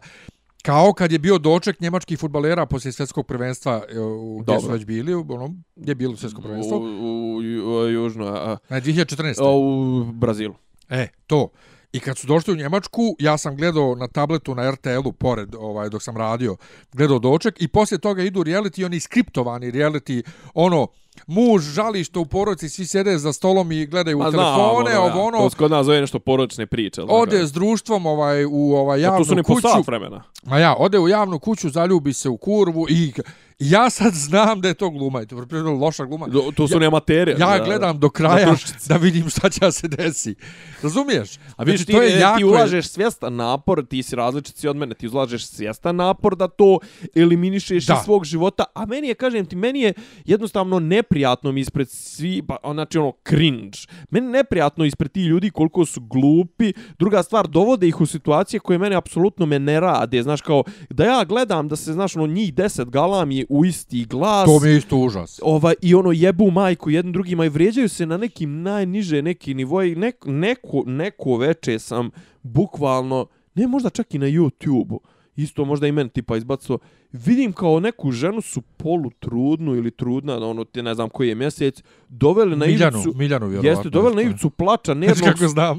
Kao 0.61 0.93
kad 0.93 1.11
je 1.11 1.19
bio 1.19 1.37
doček 1.37 1.79
njemačkih 1.79 2.19
futbalera 2.19 2.65
poslije 2.65 2.91
svjetskog 2.91 3.27
prvenstva 3.27 3.83
e, 3.89 3.99
u 3.99 4.39
gdje 4.39 4.59
su 4.59 4.67
već 4.67 4.85
bili, 4.85 5.15
u 5.15 5.25
onom, 5.29 5.63
gdje 5.75 5.91
je 5.91 5.95
bilo 5.95 6.15
svjetsko 6.15 6.41
prvenstvo? 6.41 6.77
U, 6.77 6.81
u, 6.81 7.35
u, 7.35 7.83
u 7.83 7.87
južno, 7.87 8.25
a, 8.27 8.57
Ne, 8.69 8.81
2014. 8.81 9.41
a, 9.41 9.51
u 9.51 10.03
Brazilu. 10.13 10.55
E, 10.89 11.07
to. 11.27 11.49
I 11.93 11.99
kad 11.99 12.17
su 12.17 12.27
došli 12.27 12.53
u 12.53 12.57
Njemačku, 12.57 13.15
ja 13.19 13.37
sam 13.37 13.55
gledao 13.55 13.95
na 13.95 14.07
tabletu 14.07 14.55
na 14.55 14.71
RTL-u 14.71 15.11
pored, 15.11 15.55
ovaj, 15.55 15.89
dok 15.89 16.03
sam 16.03 16.17
radio, 16.17 16.57
gledao 16.93 17.19
doček 17.19 17.61
i 17.61 17.67
poslije 17.67 17.99
toga 17.99 18.23
idu 18.23 18.43
reality, 18.43 18.85
oni 18.85 18.99
skriptovani 18.99 19.71
reality, 19.71 20.23
ono, 20.53 20.87
muž 21.27 21.61
žali 21.63 22.03
što 22.03 22.21
u 22.21 22.25
porodici 22.25 22.69
svi 22.69 22.85
sjede 22.85 23.17
za 23.17 23.33
stolom 23.33 23.71
i 23.71 23.85
gledaju 23.85 24.17
u 24.17 24.23
Ma 24.23 24.31
znam, 24.31 24.55
telefone, 24.55 24.97
ono, 24.97 25.13
ovo 25.13 25.27
ono, 25.27 25.37
To 25.37 25.49
se 25.49 25.57
kod 25.57 25.71
nas 25.71 25.85
zove 25.85 26.01
nešto 26.01 26.19
poročne 26.19 26.65
priče. 26.65 27.01
ode 27.09 27.31
tako? 27.31 27.47
s 27.47 27.51
društvom 27.51 28.05
ovaj, 28.05 28.45
u 28.45 28.73
ovaj, 28.75 28.99
A 28.99 29.01
javnu 29.01 29.19
to 29.19 29.25
su 29.25 29.35
ne 29.35 29.43
po 29.43 29.53
kuću. 29.53 29.67
sat 29.67 29.87
vremena. 29.87 30.23
Ma 30.43 30.57
ja, 30.59 30.75
ode 30.77 30.99
u 30.99 31.07
javnu 31.07 31.39
kuću, 31.39 31.69
zaljubi 31.69 32.13
se 32.13 32.29
u 32.29 32.37
kurvu 32.37 32.85
i 32.89 33.13
ja 33.61 33.89
sad 33.89 34.13
znam 34.13 34.61
da 34.61 34.67
je 34.67 34.73
to 34.73 34.89
gluma, 34.89 35.21
i 35.21 35.25
to 35.25 35.35
je 35.51 35.61
loša 35.63 36.05
gluma. 36.05 36.27
Do- 36.27 36.51
To 36.51 36.67
su 36.67 36.79
ne 36.79 36.85
amatere. 36.85 37.31
Ja 37.31 37.57
da. 37.57 37.63
gledam 37.65 37.99
do 37.99 38.09
kraja 38.09 38.55
da 38.87 38.95
vidim 38.97 39.29
šta 39.29 39.49
će 39.49 39.71
se 39.71 39.87
desi. 39.87 40.35
Razumiješ? 40.83 41.29
A 41.55 41.63
vidiš, 41.63 41.79
Znači, 41.79 41.85
ti, 41.85 41.93
to 41.93 42.01
je 42.01 42.19
jako 42.19 42.37
ti 42.37 42.43
ulažeš 42.43 42.87
svjestan 42.87 43.35
napor, 43.35 43.85
ti 43.85 44.03
si 44.03 44.15
različit 44.15 44.55
si 44.55 44.67
od 44.67 44.75
mene, 44.75 44.95
ti 44.95 45.07
ulažeš 45.07 45.45
svjestan 45.45 45.95
napor 45.95 46.35
da 46.35 46.47
to 46.47 46.79
eliminišeš 47.15 47.85
Da. 47.85 47.93
iz 47.93 48.05
svog 48.05 48.25
života, 48.25 48.63
a 48.73 48.85
meni 48.85 49.07
je, 49.07 49.13
kažem 49.13 49.45
ti, 49.45 49.55
meni 49.55 49.81
je 49.81 49.93
jednostavno 50.25 50.79
neprijatno 50.79 51.51
mi 51.51 51.61
ispred 51.61 51.89
svi, 51.89 52.41
pa, 52.41 52.57
znači 52.65 52.97
ono, 52.97 53.13
cringe. 53.27 53.77
Meni 54.09 54.27
je 54.27 54.31
neprijatno 54.31 54.85
ispred 54.85 55.11
ti 55.11 55.21
ljudi 55.21 55.49
koliko 55.49 55.85
su 55.85 56.01
glupi. 56.01 56.73
Druga 56.99 57.23
stvar, 57.23 57.47
dovode 57.47 57.87
ih 57.87 58.01
u 58.01 58.05
situacije 58.05 58.59
koje 58.59 58.79
mene 58.79 58.95
apsolutno 58.95 59.45
me 59.45 59.59
ne 59.59 59.79
rade. 59.79 60.23
Znaš, 60.23 60.41
kao, 60.41 60.63
da 60.89 61.03
ja 61.05 61.23
gledam 61.23 61.67
da 61.67 61.75
se, 61.75 61.93
znaš, 61.93 62.15
ono, 62.15 62.27
njih 62.27 62.53
deset 62.53 62.89
galam 62.89 63.31
je 63.31 63.45
u 63.51 63.65
isti 63.65 64.05
glas 64.05 64.45
To 64.45 64.59
mi 64.59 64.69
je 64.69 64.77
isto 64.77 64.97
užas. 64.97 65.39
ovaj 65.43 65.73
i 65.81 65.95
ono 65.95 66.11
jebu 66.11 66.51
majku 66.51 66.89
jednim 66.89 67.13
drugima 67.13 67.45
i 67.45 67.49
vrijeđaju 67.49 67.89
se 67.89 68.05
na 68.05 68.17
nekim 68.17 68.61
najniže 68.61 69.21
neki 69.21 69.53
nivoji 69.53 69.95
nek, 69.95 70.15
neko 70.25 70.83
neko 70.85 71.37
veče 71.37 71.79
sam 71.79 72.09
bukvalno 72.43 73.25
ne 73.55 73.67
možda 73.67 73.89
čak 73.89 74.13
i 74.13 74.17
na 74.17 74.25
YouTubeu 74.25 74.97
isto 75.35 75.65
možda 75.65 75.87
i 75.87 75.91
meni 75.91 76.09
tipa 76.09 76.37
izbacilo 76.37 76.77
vidim 77.11 77.53
kao 77.53 77.79
neku 77.79 78.11
ženu 78.11 78.41
su 78.41 78.61
polutrudnu 78.61 79.75
ili 79.75 79.91
trudna 79.91 80.35
ono 80.47 80.63
te 80.63 80.83
ne 80.83 80.93
znam 80.95 81.09
koji 81.09 81.29
je 81.29 81.35
mjesec 81.35 81.83
doveli 82.09 82.55
na 82.55 82.65
Miljanu, 82.65 82.97
ivicu 82.97 83.17
Miljanu 83.17 83.47
vjerovatno. 83.47 83.69
jeste 83.69 83.89
doveli 83.89 84.15
na 84.15 84.21
ivicu 84.21 84.49
plača 84.49 84.93
nervnog 85.03 85.35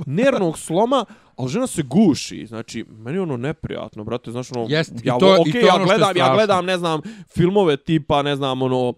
nervnog 0.06 0.58
sloma 0.58 1.04
ali 1.36 1.48
žena 1.48 1.66
se 1.66 1.82
guši 1.82 2.46
znači 2.46 2.84
meni 2.88 3.16
je 3.16 3.22
ono 3.22 3.36
neprijatno 3.36 4.04
brate 4.04 4.30
znaš 4.30 4.52
ono 4.52 4.66
Jest, 4.68 4.92
i 4.92 5.08
ja 5.08 5.18
to- 5.18 5.36
i 5.36 5.40
okej, 5.40 5.60
to 5.60 5.66
ja 5.66 5.74
ono 5.74 5.84
gledam 5.84 6.16
ja 6.16 6.34
gledam 6.34 6.64
ne 6.64 6.78
znam 6.78 7.00
filmove 7.34 7.76
tipa 7.76 8.22
ne 8.22 8.36
znam 8.36 8.62
ono 8.62 8.94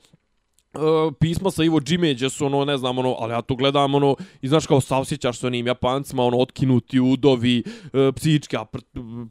Uh, 0.75 1.15
pisma 1.21 1.51
sa 1.51 1.65
Ivo 1.65 1.81
Džimeđe 1.81 2.31
su 2.31 2.47
ono, 2.47 2.65
ne 2.65 2.77
znam, 2.77 2.99
ono, 2.99 3.17
ali 3.19 3.33
ja 3.33 3.43
tu 3.43 3.57
gledam, 3.57 3.95
ono, 3.95 4.17
i 4.43 4.49
znaš 4.49 4.67
kao 4.67 4.81
savsjećaš 4.81 5.39
sa 5.39 5.47
onim 5.47 5.67
Japancima, 5.67 6.25
ono, 6.25 6.39
otkinuti 6.39 7.01
udovi, 7.01 7.63
uh, 7.67 8.15
psihička 8.17 8.65
pr 8.65 8.79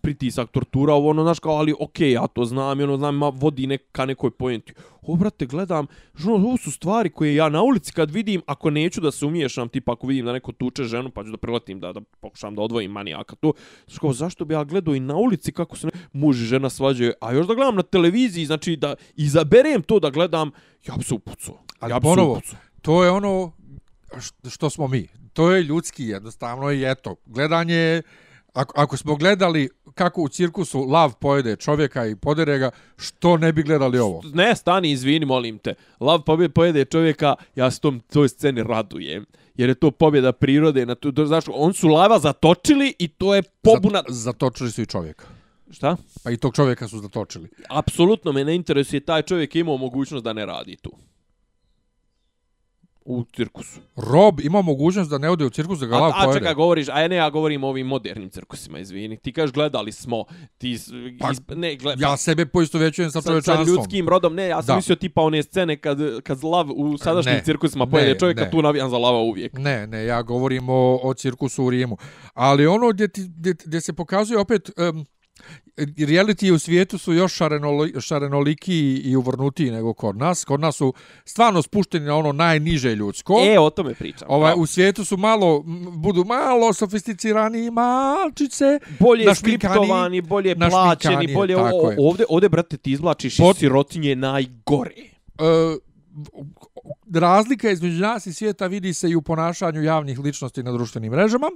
pritisak, 0.02 0.52
tortura, 0.52 0.94
ovo, 0.94 1.10
ono, 1.10 1.24
znaš 1.24 1.40
kao, 1.40 1.52
ali 1.52 1.74
okej, 1.80 2.12
ja 2.12 2.28
to 2.28 2.46
znam, 2.46 2.80
i 2.80 2.84
ono, 2.84 2.98
znam, 2.98 3.16
ima, 3.16 3.30
vodi 3.30 3.68
neka 3.68 4.06
nekoj 4.06 4.32
pojenti. 4.32 4.74
Ovo, 5.04 5.16
brate, 5.16 5.46
gledam, 5.46 5.88
ženo, 6.16 6.36
ovo 6.36 6.58
su 6.58 6.72
stvari 6.72 7.10
koje 7.10 7.36
ja 7.36 7.50
na 7.50 7.62
ulici 7.62 7.94
kad 7.94 8.12
vidim, 8.12 8.42
ako 8.46 8.70
neću 8.70 9.02
da 9.02 9.12
se 9.12 9.26
umiješam, 9.26 9.70
tipa 9.70 9.92
ako 9.94 10.08
vidim 10.08 10.26
da 10.26 10.34
neko 10.34 10.52
tuče 10.52 10.84
ženu, 10.84 11.10
pa 11.10 11.24
ću 11.24 11.32
da 11.32 11.38
priletim, 11.38 11.80
da, 11.80 11.94
da 11.94 12.02
pokušam 12.20 12.56
da 12.56 12.62
odvojim 12.62 12.92
manijaka 12.92 13.36
tu. 13.36 13.54
Kao, 14.02 14.14
zašto 14.14 14.46
bi 14.46 14.54
ja 14.54 14.64
gledao 14.64 14.96
i 14.96 15.00
na 15.00 15.16
ulici 15.16 15.52
kako 15.52 15.78
se 15.78 15.88
ne, 15.88 15.92
muž 16.14 16.42
i 16.42 16.46
žena 16.46 16.70
svađaju, 16.70 17.14
a 17.22 17.32
još 17.32 17.48
da 17.48 17.54
gledam 17.54 17.76
na 17.76 17.84
televiziji, 17.84 18.46
znači 18.46 18.76
da 18.76 18.96
izaberem 19.16 19.82
to 19.82 20.00
da 20.00 20.10
gledam, 20.10 20.52
ja 20.88 20.96
bi 20.98 21.04
se 21.04 21.14
upucao. 21.14 21.60
Ali 21.80 21.92
ja 21.92 22.00
ponovo, 22.02 22.42
to 22.82 23.04
je 23.04 23.10
ono 23.12 23.52
što 24.50 24.70
smo 24.70 24.88
mi. 24.88 25.08
To 25.34 25.52
je 25.52 25.64
ljudski 25.64 26.04
jednostavno 26.06 26.72
i 26.72 26.84
eto. 26.84 27.16
Gledanje, 27.26 27.76
je- 27.76 28.02
ako, 28.54 28.82
ako 28.82 28.98
smo 28.98 29.16
gledali 29.16 29.70
kako 29.94 30.22
u 30.22 30.30
cirkusu 30.30 30.80
lav 30.84 31.14
pojede 31.14 31.56
čovjeka 31.56 32.06
i 32.06 32.16
podere 32.16 32.58
ga, 32.58 32.72
što 32.98 33.38
ne 33.38 33.54
bi 33.54 33.64
gledali 33.64 34.00
ovo? 34.00 34.22
Ne, 34.34 34.56
stani, 34.56 34.92
izvini, 34.92 35.26
molim 35.26 35.58
te. 35.58 35.74
Lav 36.00 36.22
pojede 36.54 36.86
čovjeka, 36.86 37.36
ja 37.56 37.72
s 37.72 37.80
tom 37.80 38.00
toj 38.00 38.30
sceni 38.30 38.64
radujem. 38.64 39.26
Jer 39.56 39.70
je 39.70 39.76
to 39.76 39.92
pobjeda 39.92 40.32
prirode. 40.32 40.86
Na 40.86 40.96
tu, 40.96 41.26
znaš, 41.26 41.44
on 41.48 41.74
su 41.74 41.88
lava 41.88 42.20
zatočili 42.20 42.94
i 43.00 43.08
to 43.08 43.36
je 43.36 43.44
pobuna... 43.44 44.02
Zat- 44.08 44.12
Zatočili 44.12 44.72
su 44.72 44.82
i 44.82 44.86
čovjeka. 44.86 45.26
Šta? 45.72 45.96
Pa 46.24 46.32
i 46.32 46.38
tog 46.38 46.56
čovjeka 46.56 46.88
su 46.88 47.00
zatočili. 47.00 47.50
Apsolutno 47.70 48.32
me 48.32 48.44
ne 48.44 48.56
interesuje, 48.56 49.00
taj 49.00 49.22
čovjek 49.22 49.56
je 49.56 49.60
imao 49.60 49.78
mogućnost 49.78 50.24
da 50.24 50.34
ne 50.34 50.46
radi 50.46 50.76
tu. 50.76 50.92
U 53.06 53.24
cirkusu. 53.26 53.80
Rob 53.98 54.40
ima 54.40 54.62
mogućnost 54.62 55.10
da 55.10 55.18
ne 55.18 55.30
ode 55.30 55.46
u 55.46 55.50
cirkus 55.50 55.80
da 55.80 55.86
ga 55.86 55.96
A, 55.96 56.00
lav 56.00 56.12
a 56.12 56.24
pojede. 56.24 56.40
čekaj, 56.40 56.54
govoriš, 56.54 56.88
a 56.90 57.08
ne, 57.08 57.16
ja 57.16 57.30
govorim 57.30 57.64
o 57.64 57.68
ovim 57.68 57.88
modernim 57.88 58.30
cirkusima, 58.30 58.80
izvini. 58.80 59.18
Ti 59.18 59.34
kažeš 59.34 59.52
gledali 59.54 59.92
smo, 59.92 60.24
ti... 60.58 60.78
Pa, 61.20 61.32
Iz, 61.32 61.42
ne, 61.50 61.76
gled, 61.76 62.00
Ja 62.00 62.18
sebe 62.18 62.46
poistovjećujem 62.46 63.12
sa 63.12 63.14
sa, 63.14 63.22
sa 63.22 63.30
čovječanstvom. 63.30 63.68
ljudskim 63.68 64.10
rodom, 64.10 64.36
ne, 64.36 64.48
ja 64.48 64.62
sam 64.62 64.68
Da. 64.68 64.76
mislio 64.76 64.96
tipa 64.96 65.22
one 65.22 65.44
scene 65.44 65.78
kad, 65.78 65.98
kad 66.24 66.44
lav 66.44 66.68
u 66.72 66.98
sadašnjim 66.98 67.36
Ne, 67.36 67.44
cirkusima 67.44 67.86
pojede 67.88 68.12
ne, 68.12 68.20
čovjeka, 68.20 68.42
ne. 68.42 68.52
tu 68.52 68.62
navijam 68.62 68.90
za 68.90 68.98
lava 68.98 69.18
uvijek. 69.20 69.54
Ne, 69.54 69.88
ne, 69.88 70.06
ja 70.06 70.22
govorim 70.22 70.70
o, 70.70 71.00
o 71.04 71.14
cirkusu 71.14 71.64
u 71.64 71.70
Rimu. 71.70 71.98
Ali 72.34 72.68
ono 72.68 72.90
gdje, 72.90 73.08
ti, 73.08 73.22
gdje, 73.30 73.54
gdje 73.66 73.82
se 73.82 73.94
pokazuje 73.94 74.40
opet... 74.40 74.70
Um, 74.94 75.06
reality 75.78 76.52
u 76.52 76.60
svijetu 76.60 76.98
su 76.98 77.14
još 77.14 77.34
šarenoli, 77.34 78.02
šarenoliki 78.02 79.02
i 79.06 79.16
uvrnutiji 79.16 79.72
nego 79.72 79.94
kod 79.94 80.18
nas. 80.18 80.46
Kod 80.46 80.60
nas 80.60 80.76
su 80.76 80.94
stvarno 81.26 81.62
spušteni 81.62 82.06
na 82.06 82.16
ono 82.16 82.32
najniže 82.32 82.96
ljudsko. 82.96 83.40
E, 83.46 83.60
o 83.60 83.70
tome 83.70 83.94
pričam. 83.94 84.28
Ovaj, 84.32 84.54
u 84.58 84.66
svijetu 84.66 85.06
su 85.06 85.18
malo, 85.18 85.64
budu 85.92 86.24
malo 86.26 86.74
sofisticirani 86.74 87.72
malčice. 87.72 88.80
bolje 89.00 89.36
skriptovani, 89.36 90.22
bolje 90.22 90.56
plaćeni, 90.56 91.34
bolje 91.34 91.58
o, 91.58 91.94
ovde 91.98 92.26
ovde 92.30 92.50
brate 92.50 92.78
ti 92.78 92.92
izvlačiš 92.92 93.38
Pot- 93.38 93.58
sirotinje 93.58 94.16
najgore. 94.16 94.96
E, 95.40 95.78
razlika 97.14 97.72
između 97.72 98.02
nas 98.02 98.26
i 98.26 98.34
svijeta 98.34 98.68
vidi 98.68 98.94
se 98.94 99.10
i 99.10 99.16
u 99.16 99.22
ponašanju 99.22 99.84
javnih 99.84 100.20
ličnosti 100.20 100.64
na 100.64 100.72
društvenim 100.72 101.12
mrežama. 101.12 101.48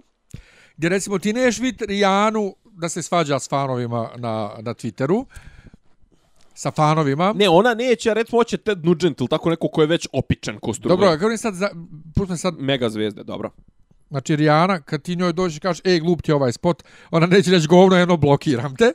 Gdje 0.78 0.89
recimo 0.89 1.19
ti 1.19 1.34
neš 1.34 1.59
vid 1.59 1.82
Rijanu 1.82 2.55
da 2.71 2.89
se 2.89 3.01
svađa 3.01 3.39
s 3.39 3.49
fanovima 3.49 4.09
na, 4.15 4.51
na 4.59 4.73
Twitteru. 4.73 5.25
Sa 6.53 6.71
fanovima. 6.71 7.34
Ne, 7.36 7.49
ona 7.49 7.73
neće, 7.73 8.13
recimo 8.13 8.39
hoće 8.39 8.57
Ted 8.57 8.86
Nugent 8.86 9.19
ili 9.19 9.28
tako 9.28 9.49
neko 9.49 9.67
ko 9.67 9.82
je 9.82 9.88
već 9.88 10.07
opičan 10.13 10.59
kostur. 10.59 10.89
Dobro, 10.89 11.07
kako 11.07 11.30
je 11.30 11.38
sad, 11.38 11.53
za, 11.53 11.69
pusti 12.15 12.38
sad, 12.38 12.53
Mega 12.59 12.89
zvezde, 12.89 13.23
dobro. 13.23 13.51
znači 14.09 14.36
Rijana, 14.36 14.82
kad 14.82 15.01
ti 15.01 15.15
njoj 15.15 15.34
dođeš 15.34 15.57
i 15.57 15.59
kažeš, 15.59 15.82
ej, 15.86 15.99
glup 15.99 16.21
ti 16.21 16.32
ovaj 16.32 16.51
spot, 16.51 16.84
ona 17.11 17.28
neće 17.28 17.51
reći 17.51 17.67
govno, 17.67 17.97
jedno 17.97 18.17
blokiram 18.17 18.75
te. 18.75 18.91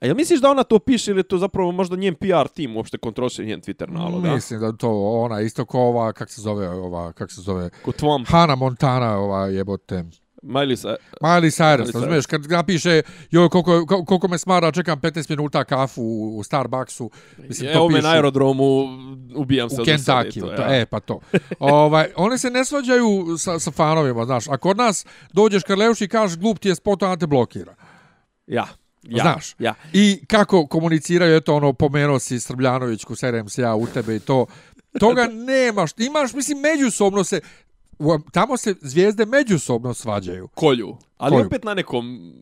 A 0.00 0.06
jel 0.06 0.16
misliš 0.16 0.40
da 0.40 0.50
ona 0.50 0.62
to 0.62 0.78
piše 0.78 1.10
ili 1.10 1.22
to 1.22 1.38
zapravo 1.38 1.72
možda 1.72 1.96
njen 1.96 2.14
PR 2.14 2.48
tim 2.54 2.76
uopšte 2.76 2.98
kontroliše 2.98 3.44
njen 3.44 3.60
Twitter 3.60 3.90
nalog, 3.90 4.22
da? 4.22 4.34
Mislim 4.34 4.60
da 4.60 4.72
to 4.72 4.90
ona 5.00 5.40
isto 5.40 5.64
ko 5.64 5.78
ova, 5.80 6.12
kak 6.12 6.30
se 6.30 6.40
zove, 6.40 6.68
ova, 6.68 7.12
kak 7.12 7.32
se 7.32 7.40
zove, 7.40 7.70
Ko 7.84 7.92
tvom. 7.92 8.24
Hana 8.28 8.54
Montana, 8.54 9.18
ova 9.18 9.46
jebote. 9.46 10.04
Miley 10.42 10.76
Sa- 10.76 10.96
Miley 11.20 11.50
Cyrus, 11.52 11.92
razumiješ, 11.94 12.26
kad 12.26 12.50
napiše, 12.50 13.02
joj, 13.30 13.48
koliko, 13.48 13.86
koliko- 14.04 14.28
me 14.28 14.38
smara, 14.38 14.72
čekam 14.72 15.00
15 15.00 15.30
minuta 15.30 15.64
kafu 15.64 16.02
u 16.02 16.38
u 16.38 16.42
Starbucksu, 16.42 17.10
mislim, 17.38 17.72
to 17.72 17.78
Evo 17.78 17.88
me 17.88 18.00
na 18.00 18.10
aerodromu, 18.10 18.64
ubijam 19.36 19.70
se 19.70 19.82
u 19.82 19.84
Kentucky, 19.84 20.40
to, 20.40 20.46
to, 20.46 20.62
ja. 20.62 20.80
e, 20.80 20.86
pa 20.86 21.00
to. 21.00 21.20
ovaj, 21.58 22.08
one 22.16 22.38
se 22.38 22.50
ne 22.50 22.64
svađaju 22.64 23.36
sa, 23.38 23.58
sa 23.58 23.70
fanovima, 23.70 24.24
znaš, 24.24 24.48
a 24.48 24.56
kod 24.56 24.76
nas 24.76 25.06
dođeš 25.32 25.62
Karleuš 25.62 26.00
i 26.00 26.08
kažeš, 26.08 26.38
glup 26.38 26.58
ti 26.58 26.68
je 26.68 26.74
spot, 26.74 27.02
ona 27.02 27.16
te 27.16 27.26
blokira. 27.26 27.74
Ja. 28.46 28.66
Ja. 29.02 29.22
Znaš. 29.22 29.54
Ja. 29.58 29.74
I 29.92 30.24
kako 30.26 30.66
komuniciraju, 30.66 31.36
eto, 31.36 31.54
ono, 31.54 31.72
pomenuo 31.72 32.18
si 32.18 32.40
Srbljanovićku, 32.40 33.16
serem 33.16 33.48
se 33.48 33.62
ja 33.62 33.74
u 33.74 33.86
tebe 33.86 34.16
i 34.16 34.20
to. 34.20 34.46
Toga 35.00 35.26
nemaš, 35.26 35.90
imaš, 35.98 36.32
mislim, 36.32 36.58
međusobno 36.60 37.24
se, 37.24 37.40
tamo 38.32 38.56
se 38.56 38.74
zvijezde 38.80 39.26
međusobno 39.26 39.94
svađaju. 39.94 40.48
Kolju. 40.54 40.96
Ali 41.22 41.32
Kolju. 41.32 41.46
opet 41.46 41.64
na 41.64 41.74
nekom 41.74 42.32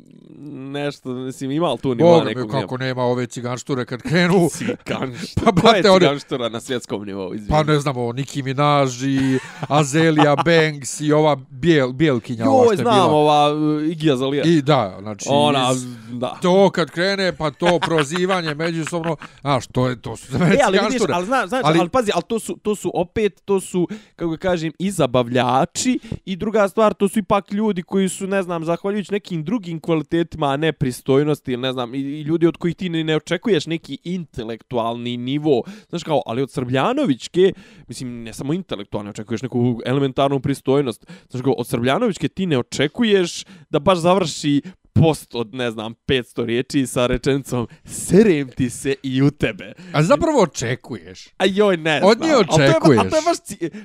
nešto, 0.63 1.09
mislim, 1.11 1.51
ima 1.51 1.69
li 1.69 1.79
tu 1.79 1.95
nivoa 1.95 2.13
Boga 2.13 2.25
mi, 2.25 2.35
nekog 2.35 2.51
kako 2.53 2.77
nema 2.79 3.03
ove 3.03 3.27
ciganšture 3.27 3.85
kad 3.85 4.03
krenu, 4.03 4.49
Ciganštura. 4.51 5.17
Pa, 5.37 5.53
Pa, 5.53 5.61
Ko 5.63 5.69
je 5.69 5.83
brate, 5.83 5.99
ciganštura 5.99 6.49
na 6.49 6.61
svjetskom 6.61 7.05
nivou? 7.05 7.35
Izvini. 7.35 7.49
pa 7.51 7.63
ne 7.63 7.79
znamo, 7.79 8.13
Nicki 8.13 8.43
Minaj 8.43 8.87
i 9.03 9.39
Azelia 9.61 10.37
Banks 10.47 11.01
i 11.01 11.13
ova 11.13 11.37
bijel, 11.51 11.93
bijelkinja 11.93 12.45
ova 12.47 12.65
Joj, 12.65 12.73
je 12.73 12.77
znam, 12.77 12.95
bila. 12.95 13.07
ova 13.07 13.49
uh, 13.49 13.59
Iggy 13.61 14.13
Azalea. 14.13 14.43
I 14.45 14.63
da, 14.63 14.97
znači, 15.01 15.25
Ona, 15.29 15.71
iz- 15.73 15.87
da. 16.11 16.39
to 16.43 16.71
kad 16.71 16.91
krene, 16.91 17.33
pa 17.33 17.51
to 17.51 17.79
prozivanje 17.81 18.55
međusobno, 18.55 19.17
znaš, 19.41 19.67
to 19.67 19.89
je, 19.89 20.03
to 20.03 20.17
su 20.17 20.33
za 20.33 20.39
mene 20.39 20.51
E, 20.51 20.59
ali 20.65 20.73
vidiš, 20.75 20.89
ciganšture. 20.89 21.13
ali 21.15 21.27
znaš, 21.27 21.49
znaš, 21.49 21.63
ali, 21.65 21.79
Ali- 21.81 21.89
pazi, 21.89 22.11
ali 22.15 22.23
to 22.25 22.39
su, 22.39 22.57
to 22.57 22.75
su 22.75 22.91
opet, 22.95 23.43
to 23.45 23.61
su, 23.61 23.89
kako 24.17 24.37
kažem, 24.37 24.73
i 24.79 24.91
zabavljači 24.91 25.99
i 26.25 26.37
druga 26.37 26.69
stvar, 26.69 26.95
to 26.95 27.09
su 27.09 27.19
ipak 27.19 27.53
ljudi 27.53 27.83
koji 27.83 28.09
su, 28.09 28.27
ne 28.27 28.43
znam, 28.43 28.65
zahvaljujući 28.71 29.13
nekim 29.13 29.45
drugim 29.45 29.81
kvalitetima, 29.81 30.53
a 30.53 30.57
ne 30.57 30.73
pristojnosti, 30.73 31.53
ili 31.53 31.63
ne 31.63 31.73
znam, 31.73 31.95
i, 31.95 31.99
i 31.99 32.23
ljudi 32.23 32.47
od 32.47 32.57
kojih 32.57 32.77
ti 32.77 32.89
ne 32.89 33.17
očekuješ 33.17 33.67
neki 33.67 33.99
intelektualni 34.05 35.17
nivo. 35.17 35.63
Znaš 35.89 36.03
kao, 36.03 36.23
ali 36.27 36.43
od 36.43 36.51
Srbljanovićke, 36.51 37.53
mislim, 37.89 38.23
ne 38.23 38.33
samo 38.33 38.53
intelektualno, 38.53 39.11
očekuješ 39.11 39.43
neku 39.43 39.81
elementarnu 39.85 40.41
pristojnost. 40.41 41.07
Znaš 41.31 41.43
kao, 41.43 41.53
od 41.53 41.67
Srbljanovićke 41.67 42.29
ti 42.29 42.47
ne 42.47 42.59
očekuješ 42.59 43.45
da 43.71 43.79
baš 43.79 43.99
završi 43.99 44.63
post 44.93 45.35
od, 45.35 45.55
ne 45.55 45.71
znam, 45.71 45.95
500 46.07 46.45
riječi 46.45 46.87
sa 46.87 47.07
rečenicom 47.07 47.69
serem 47.85 48.49
ti 48.49 48.71
se 48.71 48.95
i 49.03 49.23
u 49.23 49.31
tebe. 49.31 49.73
A 49.93 50.03
zapravo 50.03 50.43
očekuješ. 50.43 51.29
A 51.37 51.45
joj, 51.47 51.77
ne 51.77 52.01
Od 52.05 52.17
znam. 52.17 52.29
nje 52.29 52.35
Al 52.35 52.45
to 52.45 52.63
je 52.63 52.69
očekuješ. 52.71 53.01
A 53.01 53.11
to 53.11 53.17
je 53.17 53.23
baš, 53.23 53.37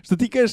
što 0.03 0.15
ti 0.15 0.29
kažeš, 0.29 0.51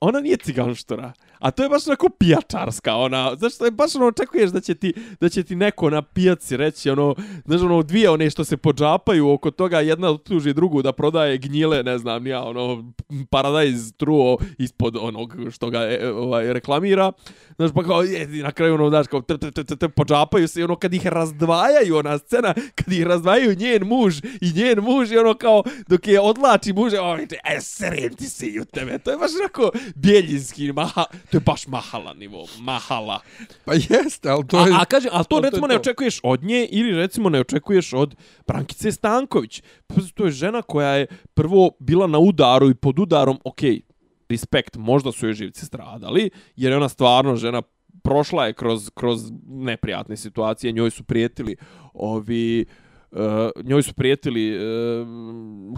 ona 0.00 0.20
nije 0.20 0.36
ciganštora. 0.36 1.12
A 1.38 1.50
to 1.50 1.62
je 1.62 1.68
baš 1.68 1.86
onako 1.86 2.08
pijačarska, 2.08 2.96
ona, 2.96 3.34
znaš, 3.36 3.58
to 3.58 3.64
je 3.64 3.70
baš 3.70 3.94
ono, 3.96 4.06
očekuješ 4.06 4.50
da 4.50 4.60
će 4.60 4.74
ti, 4.74 4.94
da 5.20 5.28
će 5.28 5.42
ti 5.42 5.56
neko 5.56 5.90
na 5.90 6.02
pijaci 6.02 6.56
reći, 6.56 6.90
ono, 6.90 7.14
znaš, 7.44 7.60
ono, 7.60 7.82
dvije 7.82 8.10
one 8.10 8.30
što 8.30 8.44
se 8.44 8.56
podžapaju 8.56 9.28
oko 9.28 9.50
toga, 9.50 9.80
jedna 9.80 10.10
optuži 10.10 10.54
drugu 10.54 10.82
da 10.82 10.92
prodaje 10.92 11.38
gnjile, 11.38 11.82
ne 11.82 11.98
znam, 11.98 12.26
ja, 12.26 12.42
ono, 12.42 12.92
paradajz 13.30 13.92
truo 13.96 14.36
ispod 14.58 14.96
onog 15.00 15.36
što 15.50 15.70
ga 15.70 15.78
e, 15.78 16.10
ovaj, 16.12 16.52
reklamira. 16.52 17.12
Znaš, 17.56 17.70
pa 17.74 17.82
kao, 17.82 18.02
je, 18.02 18.26
na 18.26 18.52
kraju, 18.52 18.74
ono, 18.74 18.88
znaš, 18.88 19.06
kao, 19.06 19.22
t, 19.22 19.38
t, 19.38 19.50
t, 19.50 19.64
t, 19.64 19.88
t, 19.92 19.94
podžapaju 19.96 20.48
se 20.48 20.60
i 20.60 20.64
ono, 20.64 20.76
kad 20.76 20.94
ih 20.94 21.06
razdvajaju, 21.06 21.96
ona 21.96 22.18
scena, 22.18 22.54
kad 22.74 22.92
ih 22.92 23.06
razdvajaju 23.06 23.54
njen 23.54 23.86
muž 23.86 24.18
i 24.40 24.52
njen 24.52 24.80
muž 24.80 25.12
i 25.12 25.18
ono 25.18 25.34
kao, 25.34 25.62
dok 25.88 26.06
je 26.06 26.20
odlači 26.20 26.72
muže, 26.72 27.00
ono, 27.00 27.16
kaže, 27.16 27.40
e, 27.44 27.60
srem 27.60 28.14
ti 28.14 28.24
se 28.24 28.46
i 28.46 28.60
u 28.60 28.64
tebe. 28.64 28.98
To 28.98 29.10
je 29.10 29.16
baš 29.16 29.30
onako 29.40 29.70
bjeljinski, 29.94 30.72
maha, 30.72 31.04
to 31.30 31.36
je 31.36 31.40
baš 31.40 31.66
mahala 31.66 32.14
nivo, 32.14 32.46
mahala. 32.58 33.20
Pa 33.64 33.74
jeste, 33.74 34.28
ali 34.28 34.46
to 34.46 34.66
je... 34.66 34.72
A, 34.72 34.80
a 34.80 34.84
kaže, 34.84 35.08
a 35.12 35.24
to 35.24 35.36
to 35.36 35.40
recimo 35.40 35.66
ne 35.66 35.74
to. 35.74 35.80
očekuješ 35.80 36.20
od 36.22 36.44
nje 36.44 36.66
ili 36.70 36.96
recimo 36.96 37.28
ne 37.28 37.40
očekuješ 37.40 37.92
od 37.92 38.16
Brankice 38.46 38.92
Stanković. 38.92 39.62
Pa 39.86 39.94
to 40.14 40.24
je 40.24 40.30
žena 40.30 40.62
koja 40.62 40.88
je 40.88 41.06
prvo 41.34 41.70
bila 41.80 42.06
na 42.06 42.18
udaru 42.18 42.70
i 42.70 42.74
pod 42.74 42.98
udarom, 42.98 43.38
okej, 43.44 43.80
respekt, 44.28 44.76
možda 44.76 45.12
su 45.12 45.26
joj 45.26 45.32
živci 45.32 45.66
stradali, 45.66 46.30
jer 46.56 46.72
je 46.72 46.76
ona 46.76 46.88
stvarno 46.88 47.36
žena 47.36 47.62
prošla 48.02 48.46
je 48.46 48.52
kroz, 48.52 48.90
kroz 48.94 49.20
neprijatne 49.46 50.16
situacije, 50.16 50.72
njoj 50.72 50.90
su 50.90 51.04
prijetili 51.04 51.56
ovi 51.94 52.64
Uh, 53.12 53.18
njoj 53.64 53.82
su 53.82 53.94
prijetili 53.94 54.56
uh, 54.56 55.06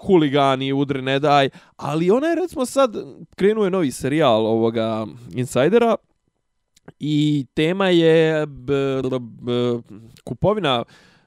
huligani, 0.07 0.73
udri 0.73 1.03
ne 1.03 1.19
daj, 1.19 1.49
ali 1.77 2.11
ona 2.11 2.27
je 2.27 2.35
recimo 2.35 2.67
sad 2.67 2.97
krenuo 3.37 3.65
je 3.65 3.71
novi 3.71 3.91
serijal 3.91 4.47
ovoga 4.47 5.07
Insidera 5.33 5.97
i 6.99 7.47
tema 7.55 7.89
je 7.89 8.47
b, 8.47 9.03
b, 9.03 9.19
b, 9.21 9.53
kupovina 10.25 10.83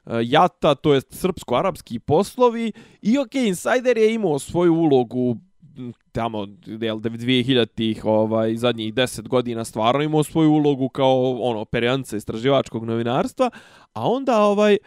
uh, 0.06 0.14
jata, 0.24 0.76
to 0.76 0.94
jest 0.94 1.14
srpsko-arapski 1.14 2.00
poslovi 2.00 2.72
i 3.02 3.18
ok, 3.18 3.36
Insider 3.36 3.98
je 3.98 4.14
imao 4.14 4.40
svoju 4.40 4.74
ulogu 4.74 5.38
tamo 6.12 6.48
jel, 6.66 6.98
2000-ih, 6.98 8.06
ovaj, 8.06 8.56
zadnjih 8.56 8.94
10 8.94 9.28
godina 9.28 9.66
stvarno 9.66 10.04
imao 10.04 10.24
svoju 10.24 10.52
ulogu 10.52 10.90
kao 10.90 11.32
ono, 11.42 11.66
perjanca 11.66 12.18
istraživačkog 12.18 12.86
novinarstva, 12.86 13.50
a 13.94 14.10
onda 14.10 14.42
ovaj, 14.42 14.78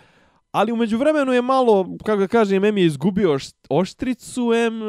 ali 0.53 0.73
umeđu 0.73 0.99
vremenu 0.99 1.33
je 1.33 1.43
malo, 1.43 1.87
kako 2.05 2.21
da 2.21 2.29
kažem, 2.29 2.65
em 2.65 2.79
je 2.79 2.87
izgubio 2.87 3.39
oštricu, 3.69 4.53
em, 4.53 4.81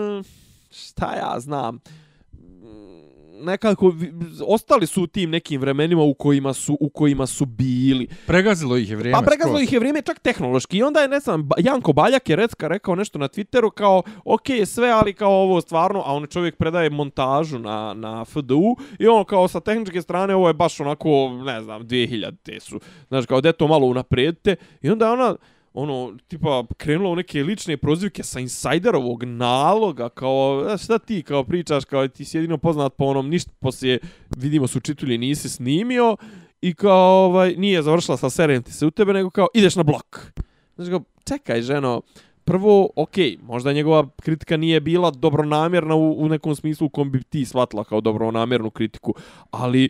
šta 0.72 1.16
ja 1.16 1.39
znam, 1.39 1.80
nekako 3.41 3.93
ostali 4.47 4.87
su 4.87 5.03
u 5.03 5.07
tim 5.07 5.29
nekim 5.29 5.61
vremenima 5.61 6.01
u 6.01 6.13
kojima 6.13 6.53
su 6.53 6.77
u 6.79 6.89
kojima 6.89 7.27
su 7.27 7.45
bili. 7.45 8.07
Pregazilo 8.27 8.77
ih 8.77 8.89
je 8.89 8.95
vrijeme. 8.95 9.19
Pa 9.19 9.25
pregazilo 9.25 9.57
skroz. 9.57 9.63
ih 9.63 9.73
je 9.73 9.79
vrijeme 9.79 10.01
čak 10.01 10.19
tehnološki. 10.19 10.77
I 10.77 10.83
onda 10.83 10.99
je, 10.99 11.07
ne 11.07 11.19
znam, 11.19 11.49
Janko 11.57 11.93
Baljak 11.93 12.29
je 12.29 12.35
recka 12.35 12.67
rekao 12.67 12.95
nešto 12.95 13.19
na 13.19 13.27
Twitteru 13.27 13.71
kao, 13.71 14.03
ok, 14.25 14.47
sve, 14.65 14.89
ali 14.89 15.13
kao 15.13 15.31
ovo 15.31 15.61
stvarno, 15.61 16.03
a 16.05 16.13
on 16.13 16.27
čovjek 16.27 16.55
predaje 16.55 16.89
montažu 16.89 17.59
na, 17.59 17.93
na 17.93 18.25
FDU 18.25 18.75
i 18.99 19.07
on 19.07 19.25
kao 19.25 19.47
sa 19.47 19.59
tehničke 19.59 20.01
strane 20.01 20.35
ovo 20.35 20.47
je 20.47 20.53
baš 20.53 20.79
onako, 20.79 21.29
ne 21.45 21.61
znam, 21.61 21.81
2000 21.83 22.35
te 22.43 22.59
su. 22.59 22.79
Znaš, 23.07 23.25
kao 23.25 23.41
da 23.41 23.51
to 23.51 23.67
malo 23.67 23.87
unaprijedite. 23.87 24.55
I 24.81 24.89
onda 24.89 25.05
je 25.05 25.11
ona, 25.11 25.35
ono, 25.74 26.17
tipa, 26.28 26.63
krenulo 26.78 27.11
u 27.11 27.15
neke 27.15 27.43
lične 27.43 27.78
prozivke 27.78 28.24
sa 28.24 28.39
insajderovog 28.39 29.24
naloga, 29.24 30.09
kao, 30.09 30.65
"A, 30.67 30.78
šta 30.78 30.99
ti, 30.99 31.24
kao 31.24 31.43
pričaš, 31.43 31.86
kao 31.86 32.07
ti 32.07 32.26
si 32.26 32.38
jedino 32.38 32.57
poznat 32.57 32.93
po 32.97 33.05
onom, 33.05 33.30
ništa 33.30 33.51
poslije, 33.59 33.99
vidimo 34.38 34.67
su 34.67 34.80
čitulji, 34.80 35.17
nisi 35.17 35.49
snimio, 35.49 36.17
i 36.61 36.74
kao, 36.74 37.26
ovaj, 37.26 37.55
nije 37.57 37.82
završila 37.82 38.17
sa 38.17 38.30
serem 38.30 38.63
ti 38.63 38.72
se 38.72 38.86
u 38.86 38.91
tebe, 38.91 39.13
nego 39.13 39.30
kao, 39.30 39.47
ideš 39.53 39.76
na 39.76 39.84
blok. 39.84 40.32
Znači, 40.76 40.91
kao, 40.91 41.03
čekaj, 41.24 41.61
ženo, 41.61 42.01
prvo, 42.43 42.89
okej, 42.95 43.38
možda 43.43 43.74
njegova 43.74 44.07
kritika 44.22 44.57
nije 44.57 44.80
bila 44.80 45.11
dobronamjerna 45.11 45.95
u, 45.95 46.24
u 46.24 46.30
nekom 46.30 46.55
smislu 46.55 46.88
u 46.88 46.89
kom 46.89 47.11
bi 47.11 47.24
ti 47.24 47.45
shvatila 47.45 47.84
kao 47.84 48.01
dobronamjernu 48.01 48.69
kritiku, 48.69 49.13
ali 49.51 49.89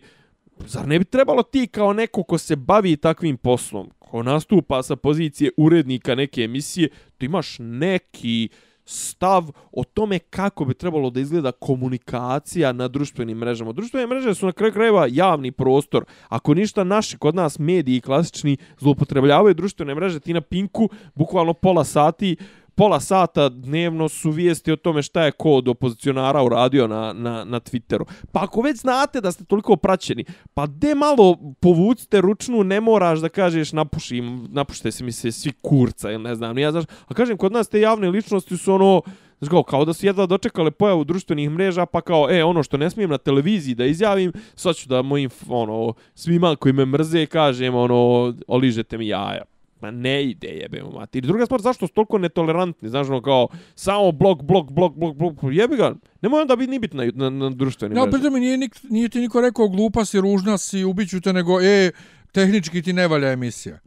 zar 0.66 0.88
ne 0.88 1.00
bi 1.00 1.06
trebalo 1.06 1.44
ti 1.44 1.68
kao 1.68 1.94
neko 1.94 2.24
ko 2.24 2.38
se 2.38 2.56
bavi 2.56 2.98
takvim 2.98 3.38
poslom, 3.38 3.90
ako 4.12 4.24
nastupa 4.24 4.84
sa 4.84 4.96
pozicije 4.96 5.52
urednika 5.58 6.16
neke 6.16 6.42
emisije, 6.44 6.90
to 7.18 7.26
imaš 7.26 7.56
neki 7.60 8.50
stav 8.86 9.52
o 9.72 9.84
tome 9.84 10.20
kako 10.20 10.66
bi 10.66 10.74
trebalo 10.74 11.10
da 11.10 11.20
izgleda 11.20 11.52
komunikacija 11.52 12.74
na 12.74 12.88
društvenim 12.88 13.38
mrežama. 13.38 13.72
Društvene 13.72 14.08
mreže 14.08 14.36
su 14.36 14.46
na 14.46 14.52
kraju 14.52 14.74
krajeva 14.74 15.08
javni 15.10 15.52
prostor. 15.52 16.06
Ako 16.30 16.54
ništa 16.54 16.84
naši 16.84 17.18
kod 17.18 17.36
nas 17.36 17.60
mediji 17.60 18.02
klasični 18.02 18.58
zloupotrebljavaju 18.80 19.54
društvene 19.54 19.96
mreže, 19.96 20.20
ti 20.20 20.34
na 20.34 20.42
Pinku 20.42 20.90
bukvalno 21.16 21.54
pola 21.54 21.84
sati 21.84 22.36
pola 22.76 23.00
sata 23.00 23.50
dnevno 23.50 24.10
su 24.10 24.32
vijesti 24.32 24.72
o 24.72 24.76
tome 24.76 25.02
šta 25.02 25.24
je 25.24 25.32
ko 25.32 25.52
od 25.52 25.68
opozicionara 25.68 26.44
uradio 26.44 26.88
na, 26.88 27.14
na, 27.14 27.44
na 27.44 27.60
Twitteru. 27.60 28.04
Pa 28.32 28.44
ako 28.44 28.62
već 28.62 28.78
znate 28.78 29.22
da 29.22 29.32
ste 29.32 29.46
toliko 29.46 29.76
praćeni, 29.76 30.26
pa 30.54 30.68
de 30.68 30.96
malo 30.96 31.38
povucite 31.60 32.22
ručnu, 32.22 32.64
ne 32.64 32.82
moraš 32.82 33.20
da 33.20 33.30
kažeš 33.30 33.74
napušim, 33.74 34.48
napušte 34.52 34.92
se 34.92 35.04
mi 35.04 35.12
se 35.12 35.32
svi 35.32 35.52
kurca 35.62 36.12
ili 36.12 36.24
ne 36.24 36.36
znam, 36.36 36.58
ja 36.58 36.72
znaš, 36.72 36.86
a 37.08 37.14
kažem, 37.14 37.38
kod 37.38 37.52
nas 37.52 37.70
te 37.70 37.82
javne 37.82 38.10
ličnosti 38.10 38.58
su 38.58 38.74
ono, 38.74 39.02
Znaš 39.42 39.50
kao, 39.50 39.64
kao 39.64 39.86
da 39.86 39.94
su 39.94 40.06
jedva 40.06 40.26
dočekale 40.26 40.72
pojavu 40.72 41.04
društvenih 41.04 41.50
mreža, 41.50 41.86
pa 41.86 42.02
kao, 42.02 42.28
e, 42.32 42.44
ono 42.44 42.64
što 42.64 42.78
ne 42.78 42.90
smijem 42.90 43.10
na 43.10 43.18
televiziji 43.18 43.76
da 43.76 43.86
izjavim, 43.86 44.34
sad 44.56 44.76
ću 44.76 44.90
da 44.90 45.02
mojim, 45.02 45.30
ono, 45.48 45.94
svima 46.16 46.56
koji 46.56 46.74
me 46.74 46.86
mrze 46.86 47.26
kažem, 47.26 47.76
ono, 47.76 48.34
oližete 48.48 48.98
mi 48.98 49.08
jaja. 49.08 49.51
Ma 49.82 49.92
ne 49.92 50.24
ide 50.24 50.48
jebe 50.48 50.84
mu 50.84 50.92
mati. 50.92 51.18
I 51.18 51.22
druga 51.22 51.46
stvar, 51.46 51.62
zašto 51.62 51.88
su 51.88 51.94
toliko 51.94 52.18
netolerantni? 52.18 52.90
Znaš, 52.90 53.08
ono 53.10 53.22
kao, 53.22 53.48
samo 53.76 54.12
blok, 54.12 54.42
blok, 54.42 54.72
blok, 54.72 54.94
blok, 54.96 55.16
blok, 55.16 55.34
jebi 55.52 55.76
ga. 55.76 55.96
Nemoj 56.22 56.42
onda 56.42 56.56
biti 56.56 56.72
ni 56.72 56.80
biti 56.80 56.98
na, 56.98 57.12
na, 57.14 57.30
na 57.30 57.50
društvenim 57.50 57.98
Ja, 57.98 58.04
mrežama. 58.04 58.22
pritom 58.22 58.40
nije, 58.40 58.58
nik, 58.58 58.76
nije 58.90 59.10
ti 59.10 59.20
niko 59.20 59.42
rekao 59.42 59.68
glupa 59.68 60.06
si, 60.06 60.22
ružna 60.22 60.58
si, 60.58 60.84
ubiću 60.84 61.22
te, 61.22 61.34
nego, 61.34 61.62
e, 61.62 61.92
tehnički 62.32 62.82
ti 62.82 62.94
ne 62.94 63.08
valja 63.08 63.32
emisija. 63.32 63.80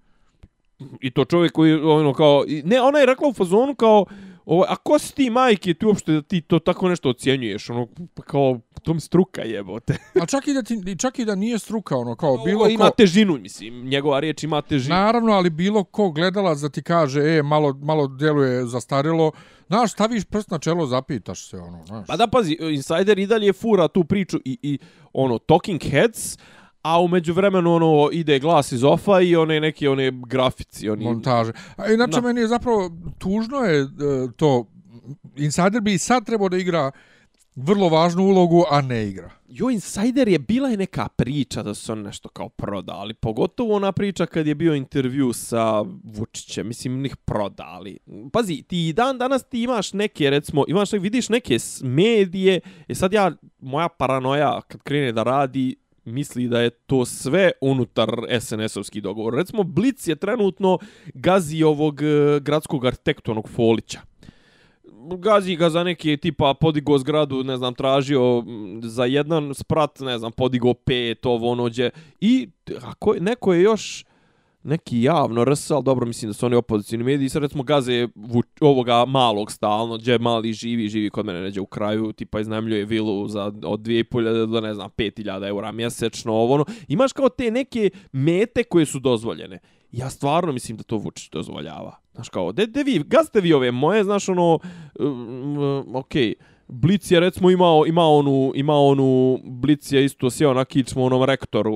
I 1.01 1.11
to 1.11 1.25
čovjek 1.25 1.53
koji, 1.53 1.75
ono, 1.75 2.13
kao, 2.13 2.45
ne, 2.65 2.81
ona 2.81 2.99
je 2.99 3.07
rekla 3.07 3.29
u 3.29 3.33
fazonu 3.33 3.75
kao, 3.75 4.07
ovo, 4.45 4.65
a 4.69 4.77
ko 4.77 4.99
si 4.99 5.15
ti 5.15 5.31
majke 5.31 5.75
ti 5.75 5.87
uopšte 5.87 6.13
da 6.13 6.23
ti 6.23 6.41
to 6.41 6.59
tako 6.59 6.89
nešto 6.89 7.09
ocjenjuješ? 7.11 7.71
Ono, 7.71 7.89
pa 8.15 8.23
kao, 8.23 8.61
to 8.85 8.95
mi 8.95 9.01
struka 9.01 9.43
jebote. 9.43 9.97
A 10.23 10.27
čak 10.27 10.49
i 10.49 10.55
da, 10.55 10.63
ti, 10.63 10.83
i 10.87 10.97
čak 10.97 11.19
i 11.19 11.25
da 11.25 11.35
nije 11.35 11.59
struka, 11.59 11.97
ono, 11.97 12.17
kao 12.17 12.37
bilo 12.47 12.69
ima 12.69 12.85
ko... 12.85 12.91
težinu, 12.91 13.39
mislim, 13.39 13.85
njegova 13.89 14.21
riječ 14.21 14.43
ima 14.43 14.63
težinu. 14.63 14.95
Naravno, 14.95 15.33
ali 15.33 15.51
bilo 15.51 15.85
ko 15.85 16.11
gledalac 16.11 16.59
da 16.59 16.69
ti 16.69 16.83
kaže, 16.83 17.21
e, 17.21 17.43
malo, 17.43 17.79
malo 17.83 18.07
djeluje 18.07 18.67
zastarilo, 18.67 19.33
znaš, 19.67 19.93
staviš 19.93 20.25
prst 20.25 20.51
na 20.51 20.59
čelo, 20.59 20.87
zapitaš 20.87 21.49
se, 21.49 21.57
ono, 21.57 21.87
znaš. 21.87 22.07
Pa 22.07 22.17
da 22.17 22.27
pazi, 22.27 22.57
Insider 22.61 23.19
i 23.19 23.27
dalje 23.27 23.53
fura 23.53 23.89
tu 23.89 24.05
priču 24.05 24.39
i, 24.45 24.59
i 24.63 24.79
ono, 25.13 25.39
Talking 25.39 25.83
Heads, 25.83 26.39
a 26.83 27.01
umeđu 27.01 27.33
vremenu 27.33 27.75
ono 27.75 28.09
ide 28.13 28.39
glas 28.39 28.73
iz 28.73 28.85
ofa 28.85 29.21
i 29.21 29.37
one 29.37 29.61
neke 29.61 29.91
one 29.91 30.13
grafici 30.27 30.91
oni 30.91 31.05
montaže. 31.05 31.53
A 31.77 31.93
inače 31.93 32.21
Da. 32.21 32.21
meni 32.21 32.41
je 32.41 32.49
zapravo 32.49 32.91
tužno 33.19 33.59
je 33.59 33.81
e, 33.81 33.87
to 34.37 34.67
Insider 35.37 35.81
bi 35.81 35.99
sad 35.99 36.27
trebao 36.27 36.49
da 36.49 36.57
igra 36.57 36.91
vrlo 37.57 37.89
važnu 37.89 38.23
ulogu, 38.23 38.65
a 38.71 38.81
ne 38.81 39.09
igra. 39.09 39.31
Jo, 39.49 39.71
Insider 39.71 40.29
je 40.29 40.39
bila 40.39 40.69
je 40.69 40.77
neka 40.77 41.09
priča 41.09 41.63
da 41.63 41.75
su 41.75 41.93
oni 41.93 42.03
nešto 42.03 42.29
kao 42.29 42.49
prodali. 42.49 43.15
Pogotovo 43.15 43.75
ona 43.75 43.93
priča 43.93 44.27
kad 44.27 44.47
je 44.47 44.55
bio 44.55 44.75
intervju 44.75 45.33
sa 45.33 45.83
Vučićem. 46.05 46.69
Mislim, 46.69 47.03
njih 47.03 47.17
prodali. 47.17 47.99
Pazi, 48.33 48.63
ti 48.63 48.93
dan 48.93 49.19
danas 49.19 49.45
ti 49.45 49.63
imaš 49.63 49.93
neke, 49.93 50.31
recimo, 50.31 50.65
imaš, 50.69 50.93
vidiš 50.93 51.29
neke 51.29 51.57
medije. 51.83 52.61
E 52.89 52.95
sad 52.95 53.13
ja, 53.13 53.33
moja 53.59 53.89
paranoja 53.89 54.61
kad 54.69 54.83
krene 54.83 55.13
da 55.13 55.23
radi, 55.23 55.77
misli 56.05 56.49
da 56.49 56.61
je 56.61 56.71
to 56.71 57.05
sve 57.05 57.51
unutar 57.61 58.09
SNS-ovski 58.31 59.01
dogovor. 59.01 59.35
Recimo, 59.35 59.63
Blitz 59.63 60.09
je 60.09 60.17
trenutno 60.17 60.79
gazi 61.15 61.63
ovog 61.63 62.03
e, 62.03 62.41
gradskog 62.41 62.87
arhitektonog 62.87 63.49
Folića 63.49 64.01
gazi 65.19 65.57
ga 65.57 65.71
za 65.71 65.85
neki 65.85 66.17
tipa 66.17 66.55
podigo 66.55 66.99
zgradu, 66.99 67.45
ne 67.45 67.57
znam, 67.57 67.75
tražio 67.75 68.45
za 68.83 69.05
jedan 69.05 69.55
sprat, 69.55 70.01
ne 70.01 70.19
znam, 70.19 70.33
podigo 70.33 70.75
pet, 70.75 71.27
ovo 71.27 71.51
ono 71.51 71.65
gdje. 71.65 71.91
I 72.21 72.49
ako, 72.83 73.15
neko 73.21 73.53
je 73.53 73.63
još 73.63 74.05
neki 74.65 75.03
javno 75.03 75.45
rs, 75.45 75.71
ali 75.71 75.85
dobro 75.85 76.07
mislim 76.07 76.29
da 76.29 76.33
su 76.33 76.47
oni 76.47 76.57
opozicijni 76.57 77.05
mediji, 77.05 77.29
sad 77.29 77.43
recimo 77.43 77.63
gaze 77.63 78.09
ovoga 78.61 79.05
malog 79.05 79.53
stalno, 79.53 79.97
gdje 79.99 80.19
mali 80.19 80.53
živi, 80.53 80.89
živi 80.89 81.11
kod 81.11 81.27
mene 81.27 81.41
neđe 81.41 81.61
u 81.61 81.67
kraju, 81.67 82.13
tipa 82.13 82.41
iznajmljuje 82.41 82.85
vilu 82.85 83.29
za 83.29 83.45
od 83.45 83.81
2.500 83.81 84.47
do 84.47 84.61
ne 84.61 84.75
znam 84.75 84.89
5.000 84.91 85.49
eura 85.49 85.73
mjesečno, 85.73 86.33
ovo 86.33 86.55
ono. 86.55 86.65
Imaš 86.89 87.13
kao 87.13 87.29
te 87.29 87.51
neke 87.51 87.91
mete 88.13 88.65
koje 88.65 88.87
su 88.87 88.99
dozvoljene. 88.99 89.59
Ja 89.97 90.11
stvarno 90.11 90.53
mislim 90.53 90.77
da 90.77 90.83
to 90.83 90.97
Vučić 90.97 91.31
dozvoljava. 91.31 91.97
Znaš 92.15 92.29
kao, 92.29 92.53
de, 92.53 92.67
de 92.67 92.83
vi, 92.83 92.99
gazite 93.07 93.41
vi 93.41 93.53
ove 93.53 93.71
moje, 93.71 94.05
znaš 94.05 94.29
ono, 94.29 94.59
um, 94.99 95.97
okej, 95.97 96.29
okay. 96.29 96.35
Blic 96.69 97.11
je 97.11 97.21
recimo 97.21 97.51
imao, 97.51 97.87
imao 97.87 98.17
onu, 98.17 98.53
imao 98.55 98.87
onu, 98.87 99.39
Blic 99.45 99.93
je 99.93 100.05
isto 100.05 100.31
sjeo 100.31 100.55
na 100.55 100.65
kičmu 100.65 101.05
onom 101.05 101.25
rektoru, 101.25 101.75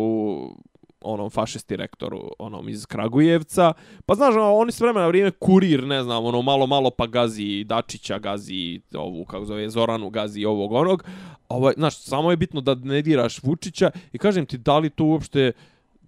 onom 1.01 1.31
fašisti 1.31 1.77
rektoru, 1.77 2.31
onom 2.39 2.69
iz 2.69 2.87
Kragujevca. 2.87 3.73
Pa 4.07 4.15
znaš, 4.15 4.35
ono, 4.35 4.55
oni 4.55 4.73
s 4.73 4.81
vremena 4.81 5.01
na 5.01 5.09
vrijeme 5.09 5.31
kurir, 5.31 5.87
ne 5.87 6.03
znam, 6.03 6.25
ono 6.25 6.43
malo 6.43 6.67
malo 6.67 6.91
pa 6.91 7.07
gazi 7.07 7.65
Dačića, 7.65 8.19
gazi 8.19 8.81
ovu, 8.95 9.25
kako 9.25 9.45
zove, 9.45 9.71
Zoranu, 9.71 10.11
gazi 10.11 10.45
ovog 10.45 10.73
onog. 10.73 11.05
Ovaj, 11.49 11.75
znaš, 11.77 11.99
samo 11.99 12.31
je 12.31 12.37
bitno 12.37 12.61
da 12.61 12.75
ne 12.75 13.03
diraš 13.03 13.43
Vučića 13.43 13.91
i 14.13 14.19
kažem 14.19 14.47
ti, 14.47 14.59
da 14.59 14.79
li 14.79 14.91
to 14.91 15.05
uopšte, 15.05 15.53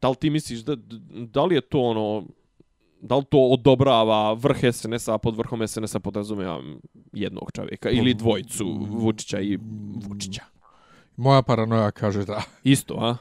da 0.01 0.09
li 0.09 0.17
ti 0.17 0.31
misliš, 0.31 0.61
da, 0.61 0.77
da 1.11 1.45
li 1.45 1.55
je 1.55 1.61
to 1.61 1.81
ono, 1.81 2.25
da 3.01 3.17
li 3.17 3.25
to 3.25 3.39
odobrava 3.39 4.33
vrh 4.33 4.59
SNS-a, 4.73 5.19
pod 5.19 5.37
vrhom 5.37 5.69
SNS-a 5.69 6.01
podrazumijevam 6.01 6.81
jednog 7.13 7.53
čovjeka 7.53 7.91
ili 7.91 8.15
dvojicu 8.15 8.87
Vučića 8.89 9.41
i 9.41 9.59
Vučića. 10.09 10.43
Moja 11.17 11.43
paranoja 11.43 11.91
kaže 11.91 12.25
da. 12.25 12.43
Isto, 12.65 12.95
a? 12.95 13.17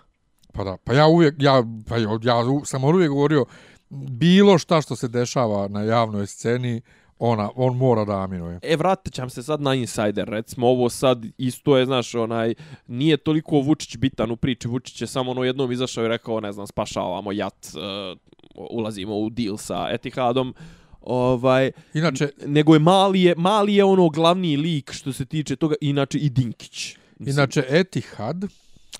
Pa 0.53 0.63
da, 0.63 0.77
pa 0.83 0.93
ja 0.93 1.07
uvijek, 1.07 1.35
ja, 1.37 1.63
pa 1.87 1.97
ja, 1.97 2.19
ja 2.23 2.35
sam 2.65 2.83
uvijek 2.83 3.09
govorio, 3.09 3.45
bilo 3.89 4.57
šta 4.57 4.81
što 4.81 4.95
se 4.95 5.07
dešava 5.07 5.67
na 5.67 5.81
javnoj 5.81 6.27
sceni, 6.27 6.81
ona, 7.19 7.49
on 7.55 7.77
mora 7.77 8.05
da 8.05 8.23
aminuje. 8.23 8.59
E, 8.61 8.75
vratit 8.75 9.13
ćam 9.13 9.29
se 9.29 9.43
sad 9.43 9.61
na 9.61 9.75
Insider, 9.75 10.27
recimo 10.27 10.67
ovo 10.67 10.89
sad 10.89 11.25
isto 11.37 11.77
je, 11.77 11.85
znaš, 11.85 12.15
onaj, 12.15 12.53
nije 12.87 13.17
toliko 13.17 13.59
Vučić 13.59 13.97
bitan 13.97 14.31
u 14.31 14.35
priči, 14.35 14.67
Vučić 14.67 15.01
je 15.01 15.07
samo 15.07 15.31
ono 15.31 15.43
jednom 15.43 15.71
izašao 15.71 16.05
i 16.05 16.07
rekao, 16.07 16.39
ne 16.39 16.51
znam, 16.51 16.67
spašavamo 16.67 17.31
jat, 17.31 17.67
uh, 17.75 18.17
ulazimo 18.71 19.17
u 19.17 19.29
deal 19.29 19.57
sa 19.57 19.87
Etihadom, 19.91 20.53
ovaj, 21.01 21.71
Inače, 21.93 22.29
nego 22.45 22.73
je 22.73 22.79
mali 22.79 23.21
je, 23.21 23.35
mali 23.37 23.75
je 23.75 23.83
ono 23.83 24.09
glavni 24.09 24.57
lik 24.57 24.91
što 24.91 25.13
se 25.13 25.25
tiče 25.25 25.55
toga, 25.55 25.75
inače 25.81 26.17
i 26.17 26.29
Dinkić. 26.29 26.97
Mislim, 27.19 27.39
inače 27.39 27.65
Etihad, 27.69 28.43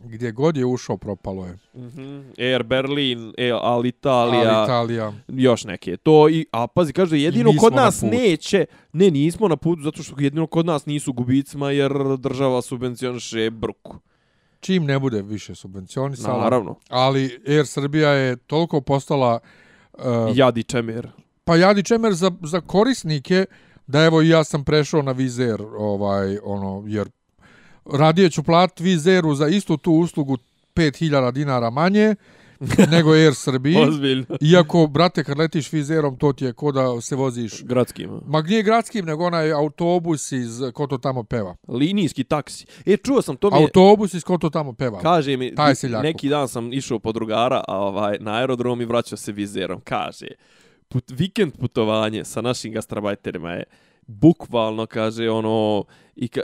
gdje 0.04 0.32
god 0.32 0.58
je 0.58 0.66
ušao, 0.66 0.98
propalo 0.98 1.46
je. 1.46 1.58
Mhm. 1.76 2.20
Air 2.38 2.64
Berlin, 2.64 3.34
Air 3.38 3.54
Alitalia, 3.62 4.50
Ali 4.52 4.64
Italija, 4.66 5.14
još 5.28 5.64
neke. 5.66 5.98
To 5.98 6.30
i 6.30 6.46
a 6.52 6.68
pazi 6.68 6.94
kaže 6.94 7.20
jedino 7.20 7.52
kod 7.60 7.74
na 7.74 7.82
nas 7.82 8.02
neće. 8.02 8.66
Ne, 8.94 9.12
nismo 9.12 9.48
na 9.48 9.56
putu 9.58 9.82
zato 9.82 10.04
što 10.04 10.16
jedino 10.20 10.48
kod 10.48 10.66
nas 10.66 10.86
nisu 10.86 11.14
gubicima 11.14 11.72
jer 11.72 11.92
država 12.20 12.62
subvencioniše 12.62 13.50
bruku. 13.50 13.96
čim 14.60 14.86
ne 14.86 15.00
bude 15.00 15.22
više 15.22 15.56
subvencionisala. 15.56 16.44
Naravno. 16.44 16.76
Ali 16.90 17.40
Air 17.48 17.66
Srbija 17.68 18.10
je 18.12 18.36
toliko 18.38 18.82
postala 18.82 19.40
uh, 19.94 20.02
Jadi 20.36 20.64
čemer. 20.64 21.08
pa 21.44 21.56
jadi 21.58 21.84
čemer 21.84 22.14
za, 22.14 22.32
za 22.42 22.62
korisnike 22.62 23.46
da 23.88 24.04
evo 24.04 24.22
i 24.22 24.30
ja 24.30 24.44
sam 24.44 24.64
prešao 24.64 25.02
na 25.02 25.12
Vizer 25.12 25.62
ovaj 25.78 26.38
ono 26.44 26.84
jer 26.88 27.10
radije 27.86 28.30
ću 28.30 28.44
platiti 28.44 28.84
Vizeru 28.84 29.36
za 29.36 29.48
istu 29.48 29.78
tu 29.78 29.92
uslugu 29.92 30.38
5000 30.76 31.32
dinara 31.32 31.70
manje 31.70 32.16
nego 32.92 33.12
Air 33.14 33.36
Srbiji. 33.36 33.76
Ozbiljno. 33.78 34.26
Iako, 34.42 34.88
brate, 34.88 35.24
kad 35.24 35.38
letiš 35.38 35.74
Vizerom, 35.74 36.18
to 36.18 36.34
ti 36.34 36.46
je 36.46 36.54
ko 36.54 36.72
da 36.72 37.02
se 37.02 37.16
voziš 37.16 37.64
Gradskim. 37.64 38.10
Ma 38.28 38.42
gdje 38.42 38.64
gradskim, 38.64 39.06
nego 39.06 39.26
onaj 39.26 39.52
autobus 39.52 40.32
iz, 40.32 40.62
ko 40.74 40.88
to 40.88 40.98
tamo 40.98 41.24
peva. 41.24 41.56
Linijski 41.68 42.24
taksi. 42.24 42.66
E, 42.86 42.98
čuo 42.98 43.22
sam, 43.22 43.38
to 43.38 43.50
mi 43.50 43.58
je, 43.58 43.64
Autobus 43.64 44.14
iz 44.14 44.24
ko 44.24 44.38
to 44.38 44.50
tamo 44.50 44.74
peva. 44.74 45.00
kaže 45.00 45.38
mi, 45.38 45.56
Taj 45.56 45.76
seljako. 45.76 46.04
neki 46.04 46.30
dan 46.30 46.48
sam 46.48 46.74
išao 46.74 47.00
po 47.00 47.12
drugara 47.12 47.64
a 47.68 47.78
ovaj, 47.78 48.18
na 48.20 48.34
aerodrom 48.34 48.82
i 48.82 48.86
vraćao 48.86 49.18
se 49.18 49.32
vizerom. 49.32 49.82
Kaže, 49.84 50.28
put, 50.88 51.04
vikend 51.10 51.54
putovanje 51.60 52.26
sa 52.26 52.42
našim 52.42 52.74
gastrabajterima 52.74 53.52
je 53.52 53.64
bukvalno 54.10 54.86
kaže 54.86 55.30
ono 55.30 55.84
i 56.16 56.28
ka, 56.28 56.42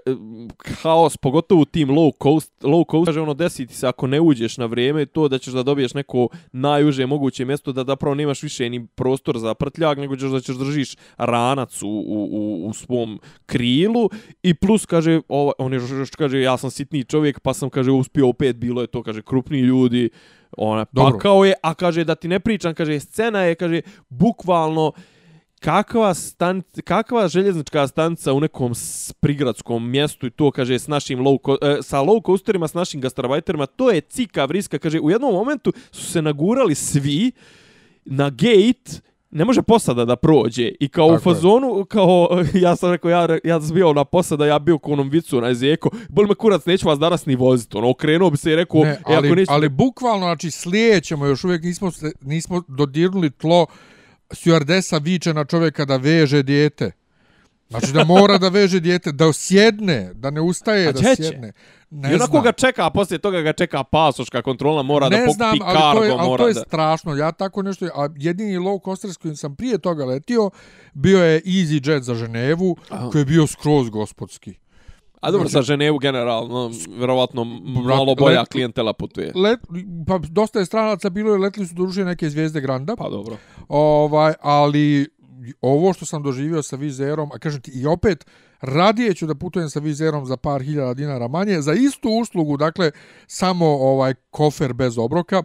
haos 0.81 1.17
pogotovo 1.17 1.61
u 1.61 1.65
tim 1.65 1.89
low 1.89 2.11
cost 2.23 2.51
low 2.61 2.91
cost 2.91 3.05
kaže 3.05 3.21
ono 3.21 3.33
desiti 3.33 3.75
se 3.75 3.87
ako 3.87 4.07
ne 4.07 4.21
uđeš 4.21 4.57
na 4.57 4.65
vrijeme 4.65 5.05
to 5.05 5.27
da 5.27 5.37
ćeš 5.37 5.53
da 5.53 5.63
dobiješ 5.63 5.93
neko 5.93 6.27
najuže 6.51 7.05
moguće 7.05 7.45
mjesto 7.45 7.71
da 7.71 7.83
zapravo 7.83 8.15
nemaš 8.15 8.43
više 8.43 8.69
ni 8.69 8.87
prostor 8.87 9.37
za 9.37 9.53
prtljag 9.53 9.99
nego 9.99 10.15
ćeš 10.15 10.29
da 10.29 10.39
ćeš 10.39 10.55
držiš 10.55 10.95
ranac 11.17 11.81
u, 11.81 11.87
u, 11.87 12.29
u, 12.31 12.67
u 12.67 12.73
svom 12.73 13.19
krilu 13.45 14.09
i 14.43 14.53
plus 14.53 14.85
kaže 14.85 15.21
ovaj 15.27 15.53
on 15.57 15.73
je 15.73 15.79
još 15.79 16.09
kaže 16.09 16.41
ja 16.41 16.57
sam 16.57 16.71
sitni 16.71 17.03
čovjek 17.03 17.39
pa 17.39 17.53
sam 17.53 17.69
kaže 17.69 17.91
uspio 17.91 18.29
opet 18.29 18.55
bilo 18.55 18.81
je 18.81 18.87
to 18.87 19.03
kaže 19.03 19.21
krupni 19.21 19.59
ljudi 19.59 20.09
ona 20.57 20.85
Dobro. 20.91 21.11
pakao 21.11 21.45
je 21.45 21.53
a 21.63 21.73
kaže 21.73 22.03
da 22.03 22.15
ti 22.15 22.27
ne 22.27 22.39
pričam 22.39 22.73
kaže 22.73 22.99
scena 22.99 23.41
je 23.41 23.55
kaže 23.55 23.81
bukvalno 24.09 24.91
kakva, 25.65 26.13
stan, 26.13 26.61
kakva 26.83 27.27
željeznička 27.27 27.87
stanica 27.87 28.33
u 28.33 28.39
nekom 28.39 28.73
prigradskom 29.19 29.89
mjestu 29.89 30.27
i 30.27 30.31
to, 30.31 30.51
kaže, 30.51 30.79
s 30.79 30.87
našim 30.87 31.19
low, 31.19 31.37
co- 31.41 31.79
e, 31.79 31.81
sa 31.81 31.99
low 31.99 32.25
coasterima, 32.25 32.67
s 32.67 32.73
našim 32.73 33.01
gastrobajterima, 33.01 33.65
to 33.65 33.91
je 33.91 34.01
cika 34.01 34.45
vriska, 34.45 34.79
kaže, 34.79 34.99
u 34.99 35.09
jednom 35.09 35.33
momentu 35.33 35.73
su 35.91 36.05
se 36.11 36.21
nagurali 36.21 36.75
svi 36.75 37.31
na 38.05 38.29
gate, 38.29 39.01
ne 39.31 39.45
može 39.45 39.61
posada 39.61 40.05
da 40.05 40.15
prođe. 40.15 40.71
I 40.79 40.87
kao 40.87 41.07
Tako 41.07 41.29
u 41.29 41.31
je. 41.31 41.35
fazonu, 41.35 41.85
kao, 41.89 42.43
ja 42.65 42.75
sam 42.75 42.91
rekao, 42.91 43.11
ja, 43.11 43.27
ja 43.43 43.61
sam 43.61 43.75
bio 43.75 43.93
na 43.93 44.05
posada, 44.05 44.45
ja 44.45 44.59
bio 44.59 44.77
ko 44.77 44.91
onom 44.91 45.09
vicu 45.09 45.41
na 45.41 45.53
zeko, 45.53 45.89
bol 46.09 46.27
me 46.27 46.35
kurac, 46.35 46.65
neću 46.65 46.87
vas 46.87 46.99
danas 46.99 47.25
ni 47.25 47.35
voziti, 47.35 47.77
ono, 47.77 47.89
okrenuo 47.89 48.29
bi 48.29 48.37
se 48.37 48.51
i 48.51 48.55
rekao, 48.55 48.83
Ne, 48.83 48.89
e, 48.89 48.99
ali, 49.05 49.27
ako 49.27 49.35
nećete, 49.35 49.53
ali 49.53 49.69
bukvalno, 49.69 50.25
znači, 50.25 50.51
slijećemo, 50.51 51.25
još 51.25 51.43
uvijek 51.43 51.63
nismo, 51.63 51.91
nismo 52.21 52.61
dodirnuli 52.67 53.31
tlo 53.31 53.65
stewardesa 54.35 55.03
viče 55.03 55.33
na 55.33 55.45
čovjeka 55.45 55.85
da 55.85 55.97
veže 55.97 56.43
dijete. 56.43 56.91
Znači 57.69 57.91
da 57.91 58.03
mora 58.03 58.37
da 58.37 58.49
veže 58.49 58.79
dijete, 58.79 59.11
da 59.11 59.33
sjedne, 59.33 60.11
da 60.13 60.29
ne 60.29 60.41
ustaje, 60.41 60.93
da 60.93 60.99
će? 60.99 61.15
sjedne. 61.15 61.51
Ne 61.89 62.11
I 62.11 62.15
onako 62.15 62.31
znam. 62.31 62.43
ga 62.43 62.51
čeka, 62.51 62.85
a 62.85 62.89
poslije 62.89 63.19
toga 63.19 63.41
ga 63.41 63.53
čeka 63.53 63.83
pasoška 63.83 64.41
kontrola, 64.41 64.83
mora 64.83 65.09
ne 65.09 65.17
da 65.17 65.25
pokupi 65.25 65.35
znam, 65.35 65.59
ali 65.61 65.77
kargo, 65.77 65.99
to 65.99 66.03
je, 66.03 66.11
ali 66.19 66.37
to 66.37 66.47
je 66.47 66.53
da... 66.53 66.59
strašno. 66.59 67.15
Ja 67.15 67.31
tako 67.31 67.61
nešto, 67.61 67.85
a 67.85 68.09
jedini 68.15 68.57
low 68.57 68.83
coaster 68.85 69.13
s 69.13 69.17
kojim 69.17 69.35
sam 69.35 69.55
prije 69.55 69.77
toga 69.77 70.05
letio, 70.05 70.49
bio 70.93 71.23
je 71.23 71.41
EasyJet 71.41 71.99
za 71.99 72.15
Ženevu, 72.15 72.77
Aha. 72.89 73.09
koji 73.09 73.21
je 73.21 73.25
bio 73.25 73.47
skroz 73.47 73.89
gospodski. 73.89 74.53
A 75.21 75.31
dobro, 75.31 75.47
Znači- 75.47 75.53
za 75.53 75.61
Ženevu 75.63 75.97
generalno, 75.97 76.71
vjerovatno 76.89 77.43
malo 77.83 78.15
bolja 78.15 78.39
let- 78.39 78.49
klijentela 78.49 78.93
putuje. 78.93 79.31
Let, 79.35 79.59
pa 80.07 80.17
dosta 80.19 80.59
je 80.59 80.65
stranaca 80.65 81.09
bilo, 81.09 81.31
je 81.31 81.37
letili 81.37 81.67
su 81.67 81.75
duže 81.75 82.05
neke 82.05 82.29
zvijezde 82.29 82.61
Granda, 82.61 82.95
Pa 82.95 83.09
dobro. 83.09 83.37
ovaj, 83.69 84.33
ali 84.41 85.07
ovo 85.61 85.93
što 85.93 86.05
sam 86.05 86.23
doživio 86.23 86.63
sa 86.63 86.75
vizerom, 86.75 87.31
a 87.31 87.39
kažem 87.39 87.61
ti 87.61 87.71
i 87.73 87.85
opet, 87.85 88.25
radije 88.61 89.13
ću 89.13 89.25
da 89.25 89.35
putujem 89.35 89.69
sa 89.69 89.79
vizerom 89.79 90.25
za 90.25 90.37
par 90.37 90.61
hiljada 90.61 90.93
dinara 90.93 91.27
manje, 91.27 91.61
za 91.61 91.73
istu 91.73 92.09
uslugu, 92.11 92.57
dakle, 92.57 92.91
samo 93.27 93.65
ovaj 93.67 94.13
kofer 94.29 94.73
bez 94.73 94.97
obroka, 94.97 95.43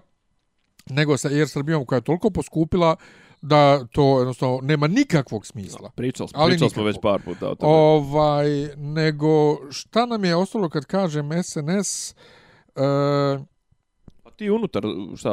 nego 0.86 1.16
sa 1.16 1.28
Air 1.28 1.48
Srbijom 1.48 1.84
koja 1.84 1.96
je 1.96 2.02
toliko 2.02 2.30
poskupila 2.30 2.96
da 3.42 3.86
to 3.92 4.18
jednostavno 4.18 4.58
nema 4.62 4.86
nikakvog 4.86 5.46
smisla. 5.46 5.90
Pričali 5.94 6.28
smo, 6.28 6.40
Ali 6.40 6.50
pričali 6.50 6.70
smo 6.70 6.82
već 6.82 6.96
par 7.02 7.22
puta 7.24 7.48
o 7.50 7.54
tome. 7.54 7.72
Ovaj, 7.72 8.46
nego 8.76 9.58
šta 9.70 10.06
nam 10.06 10.24
je 10.24 10.36
ostalo 10.36 10.68
kad 10.68 10.84
kažem 10.84 11.30
SNS, 11.42 12.10
e, 12.10 12.14
Pa 14.22 14.30
ti 14.30 14.50
unutar, 14.50 14.82
šta, 15.16 15.30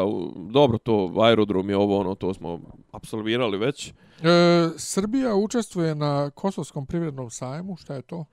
dobro, 0.50 0.78
to 0.78 1.14
aerodrom 1.18 1.70
je 1.70 1.78
ovo, 1.78 2.00
ono, 2.00 2.16
to 2.16 2.34
smo 2.34 2.60
apsolvirali 2.92 3.58
već. 3.58 3.88
e, 3.88 3.94
Srbija 4.78 5.36
učestvuje 5.36 5.96
na 5.96 6.30
Kosovskom 6.30 6.86
privrednom 6.86 7.30
sajmu, 7.30 7.78
šta 7.78 7.94
je 7.96 8.02
to? 8.02 8.26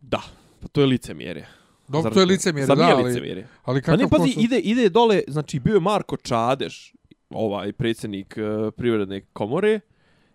Da, 0.00 0.22
pa 0.60 0.68
to 0.68 0.80
je 0.80 0.86
licemjerje. 0.86 1.46
Dobro, 1.88 2.10
to 2.10 2.20
je 2.20 2.26
licemjerje, 2.26 2.74
da, 2.76 2.84
ali, 2.84 3.02
licemjerje? 3.04 3.48
ali 3.64 3.80
Pa 3.80 3.84
kakav 3.84 3.98
ne, 3.98 4.08
pazi, 4.08 4.22
Kosov- 4.30 4.44
ide, 4.44 4.58
ide 4.58 4.88
dole, 4.88 5.22
znači 5.28 5.60
bio 5.60 5.74
je 5.74 5.80
Marko 5.80 6.16
Čadeš, 6.16 6.94
ovaj 7.30 7.72
predsjednik 7.72 8.36
uh, 8.38 8.72
privredne 8.76 9.20
komore, 9.32 9.80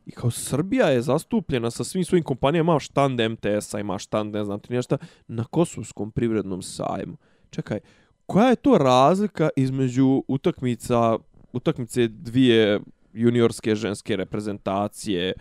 i 0.05 0.11
kao 0.11 0.31
Srbija 0.31 0.87
je 0.89 1.01
zastupljena 1.01 1.71
sa 1.71 1.83
svim 1.83 2.05
svojim 2.05 2.23
kompanijama, 2.23 2.71
ima 2.71 2.79
štand 2.79 3.19
MTS-a, 3.21 3.79
ima 3.79 3.97
štand, 3.99 4.33
ne 4.33 4.45
znam 4.45 4.59
ti 4.59 4.73
nešto, 4.73 4.97
na 5.27 5.43
Kosovskom 5.43 6.11
privrednom 6.11 6.61
sajmu. 6.61 7.17
Čekaj, 7.49 7.79
koja 8.25 8.49
je 8.49 8.55
to 8.55 8.77
razlika 8.77 9.49
između 9.55 10.23
utakmica, 10.27 11.17
utakmice 11.53 12.07
dvije 12.07 12.79
juniorske 13.13 13.75
ženske 13.75 14.15
reprezentacije, 14.15 15.33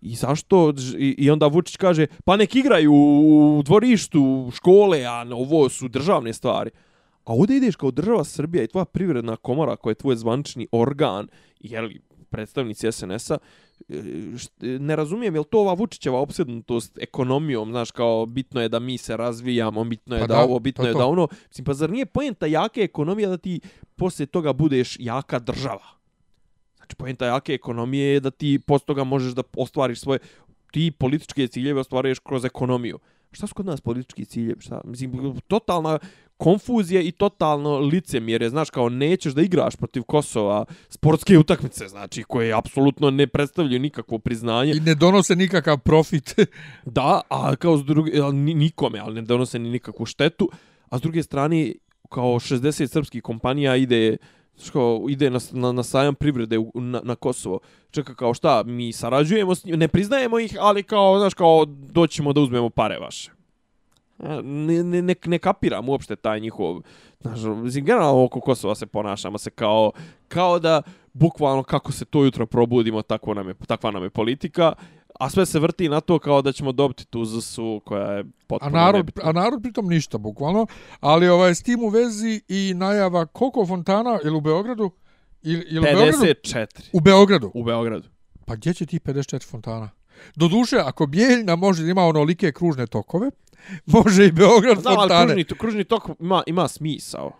I 0.00 0.14
zašto? 0.14 0.72
I, 0.98 1.14
I 1.18 1.30
onda 1.30 1.46
Vučić 1.46 1.76
kaže, 1.76 2.06
pa 2.24 2.36
nek 2.36 2.54
igraju 2.54 2.92
u 2.94 3.62
dvorištu 3.64 4.50
škole, 4.54 5.04
a 5.04 5.26
ovo 5.32 5.68
su 5.68 5.88
državne 5.88 6.32
stvari. 6.32 6.70
A 7.28 7.32
ovdje 7.32 7.56
ideš 7.56 7.76
kao 7.76 7.90
država 7.90 8.24
Srbija 8.24 8.64
i 8.64 8.66
tvoja 8.66 8.84
privredna 8.84 9.36
komora 9.36 9.76
koja 9.76 9.90
je 9.90 9.94
tvoj 9.94 10.16
zvančni 10.16 10.66
organ, 10.72 11.28
jeli, 11.60 12.00
predstavnici 12.30 12.92
SNS-a, 12.92 13.38
e, 13.88 13.94
ne 14.60 14.96
razumijem, 14.96 15.34
je 15.34 15.40
li 15.40 15.46
to 15.50 15.60
ova 15.60 15.72
Vučićeva 15.72 16.20
opsednutost 16.20 16.98
ekonomijom, 16.98 17.70
znaš, 17.70 17.90
kao 17.90 18.26
bitno 18.26 18.60
je 18.60 18.68
da 18.68 18.78
mi 18.78 18.98
se 18.98 19.16
razvijamo, 19.16 19.84
bitno 19.84 20.16
je 20.16 20.20
Pa 20.20 20.26
da, 20.26 20.34
da, 20.34 20.44
ovo, 20.44 20.58
bitno 20.58 20.84
to 20.84 20.88
je 20.88 20.92
to. 20.92 20.98
da 20.98 21.06
ono, 21.06 21.28
mislim, 21.48 21.64
pa 21.64 21.74
zar 21.74 21.90
nije 21.90 22.06
poenta 22.06 22.46
jake 22.46 22.80
ekonomije 22.80 23.28
da 23.28 23.36
ti 23.36 23.60
poslije 23.96 24.26
toga 24.26 24.52
budeš 24.52 24.96
jaka 25.00 25.38
država? 25.38 25.86
Znači, 26.76 26.96
poenta 26.96 27.26
jake 27.26 27.54
ekonomije 27.54 28.12
je 28.12 28.20
da 28.20 28.30
ti 28.30 28.58
poslije 28.66 28.86
toga 28.86 29.04
možeš 29.04 29.32
da 29.32 29.42
ostvariš 29.56 30.00
svoje, 30.00 30.18
ti 30.72 30.90
političke 30.90 31.48
ciljeve 31.48 31.80
ostvaruješ 31.80 32.18
kroz 32.18 32.44
ekonomiju. 32.44 32.98
Šta 33.32 33.46
su 33.46 33.54
kod 33.54 33.66
nas 33.66 33.80
politički 33.80 34.24
ciljevi? 34.24 34.60
Šta? 34.60 34.80
Mislim, 34.84 35.40
totalna 35.48 35.98
konfuzija 36.38 37.00
i 37.00 37.10
totalno 37.12 37.78
licemjerje. 37.78 38.50
Znaš, 38.50 38.70
kao 38.70 38.88
nećeš 38.88 39.32
da 39.32 39.42
igraš 39.42 39.76
protiv 39.76 40.02
Kosova 40.02 40.64
sportske 40.88 41.38
utakmice, 41.38 41.88
znači, 41.88 42.22
koje 42.22 42.52
apsolutno 42.52 43.10
ne 43.10 43.26
predstavljaju 43.26 43.80
nikakvo 43.80 44.18
priznanje. 44.18 44.72
I 44.72 44.80
ne 44.80 44.94
donose 44.94 45.36
nikakav 45.36 45.78
profit. 45.78 46.34
Da, 46.84 47.20
a 47.28 47.56
kao 47.56 47.78
s 47.78 47.84
druge, 47.84 48.10
nikome, 48.32 48.98
ali 48.98 49.14
ne 49.14 49.22
donose 49.22 49.58
ni 49.58 49.70
nikakvu 49.70 50.06
štetu. 50.06 50.50
A 50.88 50.98
s 50.98 51.02
druge 51.02 51.22
strane, 51.22 51.72
kao 52.08 52.34
60 52.34 52.86
srpskih 52.86 53.22
kompanija 53.22 53.76
ide 53.76 54.16
kao, 54.72 55.06
ide 55.08 55.30
na, 55.30 55.38
na, 55.52 55.72
na 55.72 55.82
sajam 55.82 56.14
privrede 56.14 56.58
u, 56.58 56.72
na, 56.74 57.00
na 57.04 57.14
Kosovo. 57.14 57.60
Čeka 57.90 58.14
kao 58.14 58.34
šta, 58.34 58.62
mi 58.62 58.92
sarađujemo 58.92 59.54
s 59.54 59.64
njima, 59.64 59.76
ne 59.76 59.88
priznajemo 59.88 60.38
ih, 60.38 60.56
ali 60.60 60.82
kao, 60.82 61.18
znaš, 61.18 61.34
kao 61.34 61.64
doćemo 61.66 62.32
da 62.32 62.40
uzmemo 62.40 62.70
pare 62.70 62.98
vaše. 62.98 63.37
Ne, 64.42 64.82
ne, 64.82 65.02
ne, 65.02 65.14
ne 65.26 65.38
kapiram 65.38 65.88
uopšte 65.88 66.16
taj 66.16 66.40
njihov, 66.40 66.80
znaš, 67.20 67.40
mislim, 67.42 67.84
generalno 67.84 68.24
oko 68.24 68.40
Kosova 68.40 68.74
se 68.74 68.86
ponašamo 68.86 69.38
se 69.38 69.50
kao, 69.50 69.92
kao 70.28 70.58
da, 70.58 70.82
bukvalno 71.12 71.62
kako 71.62 71.92
se 71.92 72.04
to 72.04 72.24
jutro 72.24 72.46
probudimo, 72.46 73.02
tako 73.02 73.34
nam 73.34 73.48
je, 73.48 73.54
takva 73.66 73.90
nam 73.90 74.02
je 74.02 74.10
politika, 74.10 74.72
a 75.20 75.30
sve 75.30 75.46
se 75.46 75.58
vrti 75.58 75.88
na 75.88 76.00
to 76.00 76.18
kao 76.18 76.42
da 76.42 76.52
ćemo 76.52 76.72
dobiti 76.72 77.06
tu 77.06 77.24
ZSU 77.24 77.80
koja 77.84 78.12
je 78.12 78.20
A 78.20 78.24
potpuno 78.46 78.70
narod, 78.72 78.94
nebitna. 78.98 79.22
a 79.28 79.32
narod 79.32 79.62
pritom 79.62 79.86
ništa, 79.86 80.18
bukvalno. 80.18 80.66
Ali 81.00 81.28
ovaj, 81.28 81.54
s 81.54 81.62
tim 81.62 81.82
u 81.84 81.88
vezi 81.88 82.40
i 82.48 82.74
najava 82.76 83.26
koliko 83.26 83.66
fontana, 83.66 84.18
ili 84.24 84.36
u 84.36 84.40
Beogradu? 84.40 84.90
Ili, 85.42 85.64
ili 85.68 85.78
u 85.78 85.82
Beogradu? 85.82 86.18
54 86.18 86.66
U 86.92 87.00
Beogradu. 87.00 87.50
u 87.54 87.64
Beogradu. 87.64 88.08
Pa 88.46 88.56
gdje 88.56 88.74
će 88.74 88.86
ti 88.86 88.98
54 88.98 89.50
fontana? 89.50 89.90
Doduše, 90.36 90.76
ako 90.76 91.06
Bijeljna 91.06 91.56
može 91.56 91.82
da 91.82 91.90
ima 91.90 92.02
onolike 92.06 92.52
kružne 92.52 92.86
tokove, 92.86 93.30
može 93.94 94.26
i 94.26 94.32
Beograd 94.32 94.80
Znam, 94.80 94.98
ali 94.98 95.08
fontane. 95.08 95.26
kružni, 95.26 95.58
kružni 95.58 95.84
tok 95.84 96.08
ima, 96.20 96.42
ima 96.46 96.68
smisao. 96.68 97.32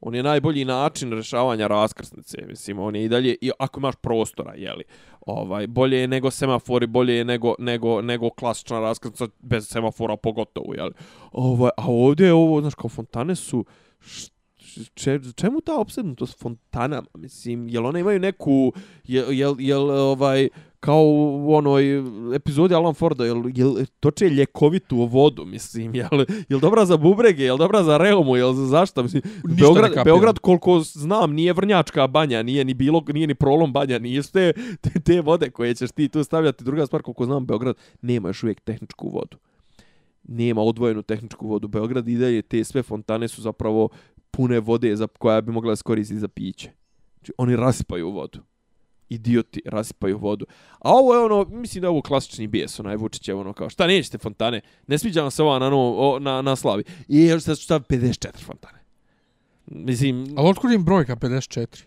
On 0.00 0.14
je 0.14 0.22
najbolji 0.22 0.64
način 0.64 1.12
rješavanja 1.12 1.66
raskrsnice, 1.66 2.38
mislim, 2.48 2.78
on 2.78 2.96
je 2.96 3.04
i 3.04 3.08
dalje, 3.08 3.36
i 3.40 3.50
ako 3.58 3.80
imaš 3.80 3.94
prostora, 3.96 4.54
jeli, 4.54 4.84
ovaj, 5.20 5.66
bolje 5.66 6.00
je 6.00 6.08
nego 6.08 6.30
semafori, 6.30 6.86
bolje 6.86 7.14
je 7.14 7.24
nego, 7.24 7.54
nego, 7.58 8.02
nego 8.02 8.30
klasična 8.30 8.80
raskrsnica 8.80 9.26
bez 9.40 9.68
semafora 9.68 10.16
pogotovo, 10.16 10.74
jeli. 10.74 10.92
Ovaj, 11.32 11.70
a 11.76 11.84
ovdje 11.86 12.26
je 12.26 12.32
ovo, 12.32 12.60
znaš, 12.60 12.74
kao 12.74 12.88
fontane 12.88 13.34
su, 13.34 13.64
če, 14.94 15.20
čemu 15.36 15.60
ta 15.60 15.78
opsednutost 15.80 16.38
fontanama, 16.38 17.08
mislim, 17.14 17.68
jel 17.68 17.86
one 17.86 18.00
imaju 18.00 18.20
neku, 18.20 18.72
jel, 19.04 19.32
jel, 19.32 19.56
jel 19.58 19.90
ovaj, 19.90 20.48
kao 20.86 21.02
u 21.04 21.54
onoj 21.54 21.84
epizodi 22.34 22.74
Alan 22.74 22.94
Forda, 22.94 23.24
jel, 23.24 23.42
jel 23.54 23.74
toče 24.00 24.28
ljekovitu 24.28 24.96
vodu, 24.96 25.44
mislim, 25.44 25.94
jel, 25.94 26.24
jel 26.48 26.60
dobra 26.60 26.84
za 26.84 26.96
bubrege, 26.96 27.44
jel 27.44 27.56
dobra 27.56 27.82
za 27.82 27.96
reumu, 27.96 28.36
jel 28.36 28.52
za 28.52 28.66
zašto, 28.66 29.02
mislim, 29.02 29.22
ne 29.44 29.54
Beograd. 29.54 30.04
Beograd 30.04 30.38
koliko 30.38 30.80
znam 30.80 31.32
nije 31.32 31.52
vrnjačka 31.52 32.06
banja, 32.06 32.42
nije 32.42 32.64
ni 32.64 32.74
bilo, 32.74 33.02
nije 33.08 33.26
ni 33.26 33.34
prolom 33.34 33.72
banja, 33.72 33.98
nije 33.98 34.22
te, 34.22 34.52
te, 34.80 35.00
te 35.00 35.20
vode 35.20 35.50
koje 35.50 35.74
ćeš 35.74 35.90
ti 35.90 36.08
tu 36.08 36.24
stavljati. 36.24 36.64
Druga 36.64 36.86
stvar, 36.86 37.02
koliko 37.02 37.24
znam, 37.24 37.46
Beograd 37.46 37.76
nema 38.02 38.28
još 38.28 38.42
uvijek 38.42 38.60
tehničku 38.60 39.08
vodu. 39.08 39.36
Nema 40.24 40.62
odvojenu 40.62 41.02
tehničku 41.02 41.48
vodu. 41.48 41.68
Beograd 41.68 42.08
i 42.08 42.16
dalje 42.16 42.42
te 42.42 42.64
sve 42.64 42.82
fontane 42.82 43.28
su 43.28 43.42
zapravo 43.42 43.88
pune 44.30 44.60
vode 44.60 44.96
za, 44.96 45.06
koja 45.06 45.40
bi 45.40 45.52
mogla 45.52 45.72
iskoristiti 45.72 46.20
za 46.20 46.28
piće. 46.28 46.70
Znači, 47.16 47.32
oni 47.38 47.56
rasipaju 47.56 48.10
vodu. 48.10 48.38
Idioti 49.08 49.62
rasipaju 49.64 50.18
vodu. 50.18 50.46
A 50.78 50.90
ovo 50.90 51.14
je 51.14 51.20
ono, 51.20 51.44
mislim 51.44 51.80
da 51.80 51.86
je 51.86 51.90
ovo 51.90 52.02
klasični 52.02 52.46
bijes, 52.46 52.80
onaj 52.80 52.96
Vučićev, 52.96 53.38
ono 53.38 53.52
kao, 53.52 53.70
šta 53.70 53.86
nećete 53.86 54.18
fontane? 54.18 54.60
Ne 54.86 54.98
sviđa 54.98 55.22
nam 55.22 55.30
se 55.30 55.42
ova 55.42 55.58
na, 55.58 55.70
no, 55.70 55.94
o, 55.96 56.18
na, 56.18 56.42
na 56.42 56.56
slavi. 56.56 56.84
I 57.08 57.24
još 57.24 57.42
sad 57.42 57.58
šta 57.58 57.80
54 57.80 58.44
fontane. 58.44 58.78
Mislim, 59.66 60.34
Ali 60.36 60.48
otkud 60.48 60.72
im 60.72 60.84
brojka 60.84 61.16
54? 61.16 61.84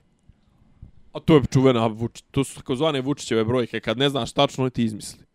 a 1.14 1.20
to 1.20 1.36
je 1.36 1.42
čuvena, 1.52 1.88
Vuč, 1.88 2.22
to 2.32 2.44
su 2.44 2.56
takozvane 2.56 3.02
Vučićeve 3.02 3.46
brojke, 3.46 3.80
kad 3.80 3.98
ne 3.98 4.10
znaš 4.10 4.32
tačno, 4.32 4.70
ti 4.70 4.84
izmisli. 4.84 5.26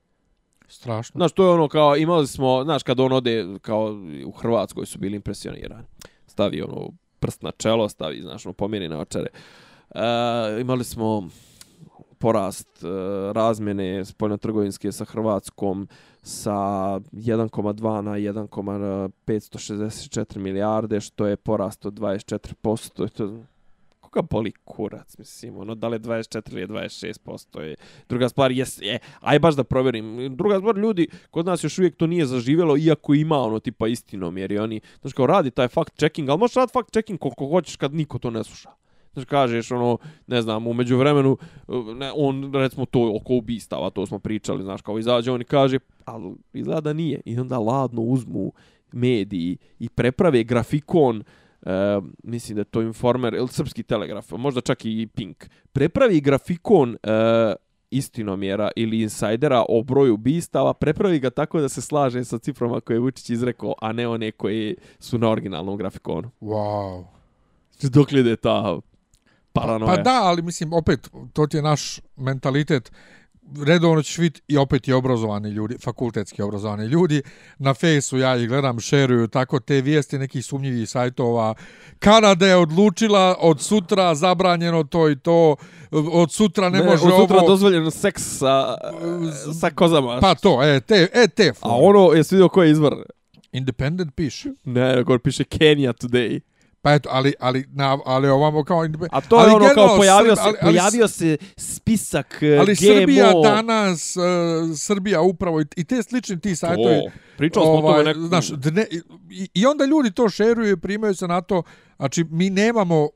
Strašno. 0.68 1.18
Znaš, 1.18 1.32
to 1.32 1.44
je 1.44 1.50
ono 1.50 1.68
kao, 1.68 1.96
imali 1.96 2.26
smo, 2.26 2.64
znaš, 2.64 2.82
kad 2.82 3.00
on 3.00 3.12
ode, 3.12 3.46
kao 3.62 3.96
u 4.26 4.30
Hrvatskoj 4.30 4.86
su 4.86 4.98
bili 4.98 5.16
impresionirani. 5.16 5.84
Stavi 6.26 6.62
ono 6.62 6.90
prst 7.20 7.42
na 7.42 7.50
čelo, 7.50 7.88
stavi, 7.88 8.20
znaš, 8.22 8.46
ono 8.46 8.52
pomjeri 8.52 8.88
na 8.88 8.98
očare. 8.98 9.26
E, 9.94 10.60
imali 10.60 10.84
smo 10.84 11.28
porast 12.24 12.68
e, 12.82 12.86
razmjene 13.32 14.04
spoljnotrgovinske 14.04 14.92
sa 14.92 15.04
Hrvatskom 15.04 15.88
sa 16.22 16.52
1,2 17.12 18.00
na 18.00 18.12
1,564 18.12 20.38
milijarde, 20.38 21.00
što 21.00 21.26
je 21.26 21.36
porast 21.36 21.86
od 21.86 21.94
24%. 21.94 23.08
To, 23.08 23.38
koga 24.00 24.22
boli 24.30 24.52
kurac, 24.64 25.18
mislim, 25.18 25.56
ono, 25.56 25.74
da 25.74 25.88
li 25.88 25.94
je 25.94 26.00
24 26.00 26.52
ili 26.52 26.60
je 26.60 26.68
26%. 26.68 27.60
Je. 27.60 27.76
Druga 28.08 28.28
stvar, 28.28 28.52
jes, 28.52 28.82
je, 28.82 28.98
aj 29.20 29.38
baš 29.38 29.54
da 29.54 29.64
provjerim. 29.64 30.36
Druga 30.36 30.58
stvar, 30.58 30.76
ljudi, 30.76 31.08
kod 31.30 31.46
nas 31.46 31.64
još 31.64 31.78
uvijek 31.78 31.96
to 31.96 32.06
nije 32.06 32.26
zaživjelo, 32.26 32.76
iako 32.76 33.14
ima 33.14 33.38
ono 33.38 33.60
tipa 33.60 33.88
istinom, 33.88 34.38
jer 34.38 34.52
i 34.52 34.58
oni, 34.58 34.80
znaš, 35.00 35.12
kao 35.12 35.26
radi 35.26 35.50
taj 35.50 35.68
fact 35.68 35.98
checking, 35.98 36.28
ali 36.28 36.38
možeš 36.38 36.54
rad 36.54 36.72
fact 36.72 36.92
checking 36.92 37.18
koliko 37.18 37.48
hoćeš 37.48 37.76
kad 37.76 37.94
niko 37.94 38.18
to 38.18 38.30
ne 38.30 38.44
sluša. 38.44 38.83
Znaš, 39.14 39.24
kažeš, 39.24 39.70
ono, 39.70 39.98
ne 40.26 40.42
znam, 40.42 40.66
umeđu 40.66 40.96
vremenu, 40.96 41.36
ne, 41.96 42.12
on, 42.16 42.54
recimo, 42.54 42.86
to 42.86 43.16
oko 43.16 43.34
ubistava, 43.34 43.90
to 43.90 44.06
smo 44.06 44.18
pričali, 44.18 44.62
znaš, 44.62 44.82
kao 44.82 44.98
izađe 44.98 45.32
on 45.32 45.40
i 45.40 45.44
kaže, 45.44 45.78
ali 46.04 46.34
izgleda 46.52 46.80
da 46.80 46.92
nije. 46.92 47.20
I 47.24 47.38
onda 47.38 47.58
ladno 47.58 48.02
uzmu 48.02 48.52
mediji 48.92 49.56
i 49.78 49.88
preprave 49.88 50.44
grafikon, 50.44 51.22
Uh, 51.64 52.04
mislim 52.22 52.54
da 52.56 52.60
je 52.60 52.64
to 52.64 52.82
Informer 52.82 53.34
ili 53.34 53.48
Srpski 53.48 53.82
telegraf, 53.82 54.30
možda 54.30 54.60
čak 54.60 54.84
i 54.84 55.08
Pink, 55.14 55.44
prepravi 55.72 56.20
grafikon 56.20 56.90
uh, 56.90 57.54
istinomjera 57.90 58.70
ili 58.76 59.02
insajdera 59.02 59.64
o 59.68 59.82
broju 59.82 60.16
bistava, 60.16 60.74
prepravi 60.74 61.18
ga 61.18 61.30
tako 61.30 61.60
da 61.60 61.68
se 61.68 61.80
slaže 61.80 62.24
sa 62.24 62.38
ciframa 62.38 62.80
koje 62.80 62.94
je 62.94 63.00
Vučić 63.00 63.30
izrekao, 63.30 63.74
a 63.80 63.92
ne 63.92 64.08
one 64.08 64.32
koje 64.32 64.74
su 64.98 65.18
na 65.18 65.30
originalnom 65.30 65.76
grafikonu. 65.76 66.30
Wow. 66.40 67.04
Dok 67.82 68.12
li 68.12 68.20
ide 68.20 68.36
ta 68.36 68.78
paranoja? 69.54 69.96
Pa 69.96 70.02
da, 70.02 70.20
ali 70.22 70.42
mislim, 70.42 70.72
opet, 70.72 71.08
to 71.32 71.46
ti 71.46 71.56
je 71.56 71.62
naš 71.62 72.00
mentalitet. 72.16 72.92
redovno 73.66 74.02
ćeš 74.02 74.18
vidjeti 74.18 74.42
i 74.48 74.56
opet 74.56 74.88
i 74.88 74.92
obrazovani 74.92 75.50
ljudi, 75.50 75.76
fakultetski 75.78 76.42
obrazovani 76.42 76.86
ljudi. 76.86 77.22
Na 77.58 77.74
fejsu 77.74 78.18
ja 78.18 78.36
ih 78.36 78.48
gledam, 78.48 78.80
šeruju 78.80 79.28
tako 79.28 79.60
te 79.60 79.80
vijesti 79.80 80.18
nekih 80.18 80.44
sumnjivih 80.44 80.88
sajtova. 80.88 81.54
Kanada 81.98 82.46
je 82.46 82.56
odlučila 82.56 83.36
od 83.40 83.60
sutra 83.60 84.14
zabranjeno 84.14 84.84
to 84.84 85.10
i 85.10 85.16
to, 85.16 85.56
od 85.90 86.32
sutra 86.32 86.68
ne, 86.68 86.78
Ne, 86.78 86.84
može 86.84 87.04
od 87.04 87.20
sutra 87.20 87.36
ovo. 87.36 87.48
dozvoljeno 87.48 87.90
seks 87.90 88.22
sa, 88.38 88.76
sa 89.60 89.70
kozama. 89.70 90.18
Pa 90.20 90.34
to, 90.34 90.62
e, 90.62 90.80
te, 90.80 91.08
e, 91.12 91.28
te. 91.28 91.52
A 91.60 91.76
ono, 91.76 92.12
jesi 92.12 92.34
vidio 92.34 92.48
koji 92.48 92.68
je 92.68 92.72
izvor? 92.72 92.96
Independent 93.52 94.14
piše. 94.14 94.48
Ne, 94.64 95.02
gore 95.02 95.18
piše 95.18 95.44
Kenya 95.44 95.92
Today. 95.92 96.40
Pa 96.84 96.92
eto, 96.92 97.08
ali, 97.12 97.34
ali, 97.40 97.64
na, 97.72 97.98
ali 98.04 98.28
ovamo 98.28 98.64
kao... 98.64 98.88
A 99.10 99.20
to 99.20 99.36
je 99.36 99.42
ali 99.42 99.52
ono 99.54 99.74
kao 99.74 99.96
pojavio 99.96 100.32
Srb- 100.32 100.36
se, 100.36 100.42
ali- 100.42 100.56
ali 100.60 100.72
pojavio 100.72 101.08
se 101.08 101.36
spisak 101.56 102.38
eh, 102.42 102.56
Ali 102.60 102.74
GMO. 102.74 102.94
Srbija 102.94 103.32
danas, 103.44 104.16
uh, 104.16 104.22
Srbija 104.78 105.20
upravo 105.20 105.60
i, 105.60 105.64
i 105.76 105.84
te 105.84 106.02
slični 106.02 106.40
ti 106.40 106.56
sajtovi. 106.56 107.00
To, 107.04 107.10
pričali 107.36 107.66
smo 107.66 107.74
o 107.74 107.92
tome 107.92 108.04
neko... 108.04 108.20
Znaš, 108.20 108.48
dne, 108.48 108.86
i, 109.30 109.48
I 109.54 109.66
onda 109.66 109.84
ljudi 109.84 110.10
to 110.10 110.28
šeruju 110.28 110.72
i 110.72 110.76
primaju 110.80 111.14
se 111.14 111.28
na 111.28 111.40
to. 111.40 111.62
Znači, 111.96 112.24
mi 112.30 112.50
nemamo, 112.50 113.02
uh, 113.02 113.08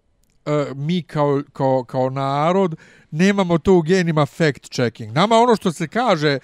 mi 0.76 1.02
kao, 1.02 1.42
kao, 1.52 1.84
kao 1.84 2.10
narod, 2.10 2.76
nemamo 3.10 3.58
to 3.58 3.74
u 3.74 3.82
genima 3.82 4.26
fact 4.26 4.70
checking. 4.70 5.12
Nama 5.12 5.36
ono 5.36 5.56
što 5.56 5.72
se 5.72 5.88
kaže 5.88 6.38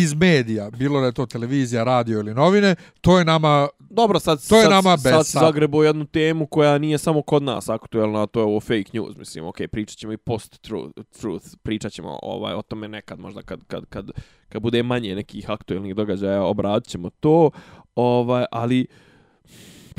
iz 0.00 0.14
medija, 0.14 0.70
bilo 0.70 1.00
da 1.00 1.06
je 1.06 1.12
to 1.12 1.26
televizija, 1.26 1.84
radio 1.84 2.18
ili 2.18 2.34
novine, 2.34 2.74
to 3.00 3.18
je 3.18 3.24
nama 3.24 3.68
Dobro, 3.90 4.20
sad, 4.20 4.48
To 4.48 4.56
je 4.56 4.62
sad, 4.62 4.70
nama 4.70 4.98
sad 4.98 5.26
si 5.26 5.32
sad. 5.32 5.42
zagrebo 5.42 5.82
jednu 5.82 6.04
temu 6.04 6.46
koja 6.46 6.78
nije 6.78 6.98
samo 6.98 7.22
kod 7.22 7.42
nas 7.42 7.68
aktuelna, 7.68 8.26
to 8.26 8.40
je 8.40 8.44
ovo 8.44 8.60
fake 8.60 8.90
news, 8.92 9.16
mislim, 9.16 9.44
ok, 9.44 9.56
pričat 9.72 9.98
ćemo 9.98 10.12
i 10.12 10.16
post-truth, 10.16 11.02
truth, 11.20 11.46
pričat 11.62 11.92
ćemo 11.92 12.18
ovaj, 12.22 12.54
o 12.54 12.62
tome 12.62 12.88
nekad, 12.88 13.20
možda 13.20 13.42
kad, 13.42 13.64
kad, 13.64 13.86
kad, 13.86 14.10
kad 14.48 14.62
bude 14.62 14.82
manje 14.82 15.14
nekih 15.14 15.50
aktuelnih 15.50 15.94
događaja, 15.94 16.44
obradit 16.44 16.88
ćemo 16.88 17.10
to, 17.10 17.50
ovaj, 17.94 18.44
ali, 18.52 18.86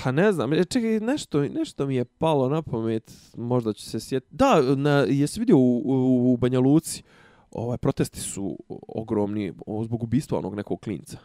pa 0.04 0.12
ne 0.12 0.32
znam, 0.32 0.54
e, 0.54 0.66
čekaj, 0.66 1.00
nešto, 1.00 1.41
nešto 1.41 1.86
mi 1.86 1.95
je 1.95 2.06
palo 2.06 2.50
na 2.50 2.62
pamet, 2.62 3.12
možda 3.38 3.74
ću 3.74 3.84
se 3.84 4.00
sjetiti, 4.00 4.36
da, 4.36 4.62
na, 4.76 5.06
jesi 5.10 5.39
vidio 5.39 5.58
u, 5.58 5.82
u, 5.86 6.34
u 6.34 6.38
Banja 6.38 6.60
Luci, 6.60 7.04
ovaj, 7.52 7.78
protesti 7.78 8.20
su 8.20 8.58
ogromni 8.88 9.54
zbog 9.84 10.04
ubistva 10.04 10.38
onog 10.38 10.56
nekog 10.56 10.80
klinca. 10.80 11.18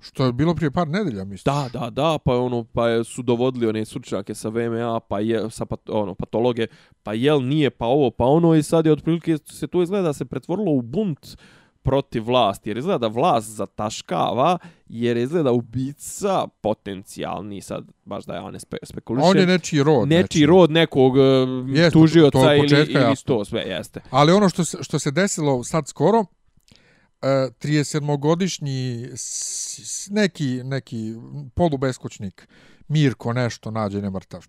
što 0.00 0.24
je 0.24 0.32
bilo 0.32 0.54
prije 0.54 0.70
par 0.70 0.88
nedelja, 0.88 1.24
mislim. 1.24 1.54
Da, 1.54 1.80
da, 1.80 1.90
da, 1.90 2.18
pa 2.24 2.36
ono 2.36 2.64
pa 2.64 3.04
su 3.04 3.22
dovodili 3.22 3.66
one 3.66 3.84
stručnjake 3.84 4.34
sa 4.34 4.48
VMA, 4.48 5.00
pa 5.00 5.20
je 5.20 5.50
sa 5.50 5.64
pat, 5.66 5.90
ono 5.90 6.14
patologe, 6.14 6.66
pa 7.02 7.14
jel 7.14 7.42
nije 7.42 7.70
pa 7.70 7.86
ovo, 7.86 8.10
pa 8.10 8.24
ono 8.24 8.54
i 8.54 8.62
sad 8.62 8.86
je 8.86 8.92
otprilike 8.92 9.38
se 9.46 9.66
to 9.66 9.82
izgleda 9.82 10.06
da 10.06 10.12
se 10.12 10.24
pretvorilo 10.24 10.72
u 10.72 10.82
bunt 10.82 11.36
protiv 11.82 12.24
vlasti, 12.24 12.70
jer 12.70 12.76
izgleda 12.76 12.98
da 12.98 13.06
vlast 13.08 13.48
zataškava, 13.48 14.58
jer 14.86 15.16
izgleda 15.16 15.52
ubica 15.52 16.46
potencijalni, 16.60 17.60
sad 17.60 17.84
baš 18.04 18.24
da 18.24 18.34
ja 18.34 18.50
ne 18.50 18.60
spe, 18.60 18.76
spekulišem, 18.84 19.28
On 19.30 19.36
je 19.36 19.46
nečiji 19.46 19.82
rod. 19.82 20.08
nečiji 20.08 20.46
rod 20.46 20.70
nekog 20.70 21.14
uh, 21.14 21.20
Jeste, 21.68 21.90
to 21.90 21.90
tužioca 21.92 22.54
ili, 22.54 22.68
ili 22.70 22.92
jasno. 22.94 23.14
to 23.28 23.44
sve, 23.44 23.60
jeste. 23.60 24.00
Ali 24.10 24.32
ono 24.32 24.48
što 24.48 24.64
se, 24.64 24.78
što 24.80 24.98
se 24.98 25.10
desilo 25.10 25.64
sad 25.64 25.88
skoro, 25.88 26.24
e, 27.22 27.26
37-godišnji 27.58 29.08
s- 29.14 29.78
s- 29.84 30.08
neki, 30.10 30.60
neki 30.64 31.14
polubeskućnik, 31.54 32.48
Mirko 32.90 33.32
nešto, 33.32 33.70
nađe 33.70 34.02
nemrtav. 34.02 34.46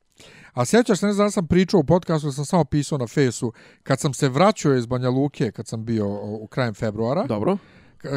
A 0.53 0.65
sjećaš 0.65 0.99
se, 0.99 1.05
ne 1.05 1.13
znam, 1.13 1.31
sam 1.31 1.47
pričao 1.47 1.79
u 1.79 1.83
podcastu, 1.83 2.31
sam 2.31 2.45
samo 2.45 2.63
pisao 2.65 2.97
na 2.97 3.07
fesu, 3.07 3.53
kad 3.83 3.99
sam 3.99 4.13
se 4.13 4.29
vraćao 4.29 4.75
iz 4.75 4.85
Banja 4.85 5.09
Luke, 5.09 5.51
kad 5.51 5.67
sam 5.67 5.85
bio 5.85 6.07
u 6.23 6.47
krajem 6.47 6.73
februara, 6.73 7.23
Dobro. 7.23 7.57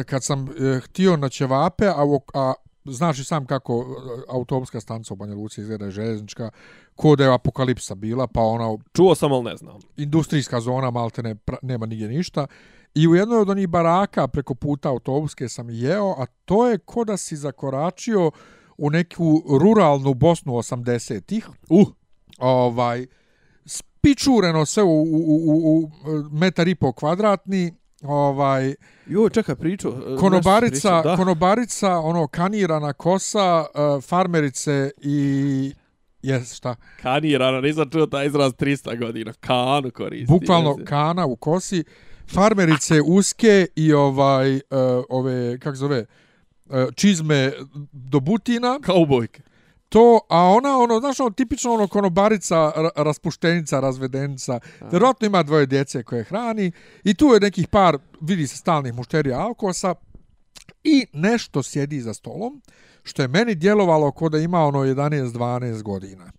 kad 0.05 0.23
sam 0.23 0.47
e, 0.49 0.79
htio 0.79 1.17
na 1.17 1.29
Ćevape, 1.29 1.87
a, 1.87 1.95
a 2.33 2.53
znaš 2.85 3.19
i 3.19 3.23
sam 3.23 3.45
kako 3.45 3.73
e, 3.81 4.21
autobuska 4.29 4.79
stanca 4.79 5.13
u 5.13 5.17
Banja 5.17 5.35
Luci 5.35 5.61
izgleda 5.61 5.85
je 5.85 5.91
željeznička, 5.91 6.49
ko 6.95 7.15
da 7.15 7.23
je 7.23 7.33
apokalipsa 7.33 7.95
bila, 7.95 8.27
pa 8.27 8.41
ona 8.41 8.77
Čuo 8.93 9.15
sam, 9.15 9.31
ali 9.31 9.43
ne 9.43 9.57
znam. 9.57 9.79
industrijska 9.97 10.59
zona, 10.59 10.91
malte 10.91 11.23
ne, 11.23 11.35
pra- 11.35 11.57
nema 11.61 11.85
nigdje 11.85 12.07
ništa. 12.07 12.47
I 12.95 13.07
u 13.07 13.15
jednoj 13.15 13.37
od 13.39 13.49
onih 13.49 13.67
baraka 13.67 14.27
preko 14.27 14.55
puta 14.55 14.89
autobuske 14.89 15.49
sam 15.49 15.69
jeo, 15.69 16.15
a 16.17 16.25
to 16.45 16.67
je 16.69 16.77
ko 16.77 17.03
da 17.03 17.17
si 17.17 17.35
zakoračio 17.35 18.31
u 18.77 18.89
neku 18.89 19.43
ruralnu 19.61 20.13
Bosnu 20.13 20.53
80-ih. 20.53 21.49
Uh, 21.69 21.87
Ovaj, 22.37 23.05
spičureno 23.65 24.65
sve 24.65 24.83
u, 24.83 24.87
u, 24.87 25.41
u, 25.45 25.83
u 25.83 25.89
metar 26.31 26.67
i 26.67 26.75
po 26.75 26.91
kvadratni, 26.91 27.73
ovaj, 28.03 28.75
joj, 29.05 29.29
čekaj, 29.29 29.55
priču. 29.55 29.87
e, 29.87 29.91
nešto 29.91 30.17
konobarica, 30.17 30.89
pričao, 30.89 31.01
da. 31.03 31.15
konobarica, 31.15 31.97
ono, 31.97 32.27
kanirana 32.27 32.93
kosa, 32.93 33.59
uh, 33.59 34.03
farmerice 34.03 34.91
i... 35.01 35.73
Jes, 36.21 36.53
šta? 36.53 36.75
Kanirana, 37.01 37.61
nisam 37.61 37.89
čuo 37.89 38.05
taj 38.05 38.27
izraz 38.27 38.53
300 38.53 38.99
godina. 38.99 39.33
Kanu 39.33 39.91
koristi. 39.91 40.25
bukvalno 40.33 40.69
jeste. 40.69 40.85
kana 40.85 41.25
u 41.25 41.35
kosi, 41.35 41.83
farmerice 42.33 43.01
uske 43.01 43.67
i 43.75 43.93
ovaj 43.93 44.55
uh, 44.55 44.61
ove 45.09 45.59
kako 45.59 45.75
zove 45.75 45.99
uh, 45.99 46.07
čizme 46.95 47.51
do 47.91 48.19
butina, 48.19 48.79
Kaubojke. 48.81 49.41
to, 49.89 50.19
a 50.29 50.41
ona, 50.41 50.77
ono, 50.77 50.99
znaš, 50.99 51.19
ono, 51.19 51.29
tipično 51.29 51.73
ono 51.73 51.87
konobarica, 51.87 52.55
ra- 52.75 52.89
raspuštenica, 52.95 53.79
razvedenica, 53.79 54.59
vjerojatno 54.91 55.27
ima 55.27 55.43
dvoje 55.43 55.65
djece 55.65 56.03
koje 56.03 56.23
hrani 56.23 56.71
i 57.03 57.13
tu 57.13 57.27
je 57.27 57.39
nekih 57.39 57.67
par, 57.67 57.97
vidi 58.21 58.47
se 58.47 58.57
stalnih 58.57 58.93
mušterija 58.93 59.39
alkosa 59.39 59.95
i 60.83 61.05
nešto 61.13 61.63
sjedi 61.63 62.01
za 62.01 62.13
stolom, 62.13 62.61
što 63.03 63.21
je 63.21 63.27
meni 63.27 63.55
djelovalo 63.55 64.11
kod 64.11 64.31
da 64.31 64.37
ima 64.37 64.65
ono 64.65 64.79
11-12 64.79 65.81
godina 65.81 66.31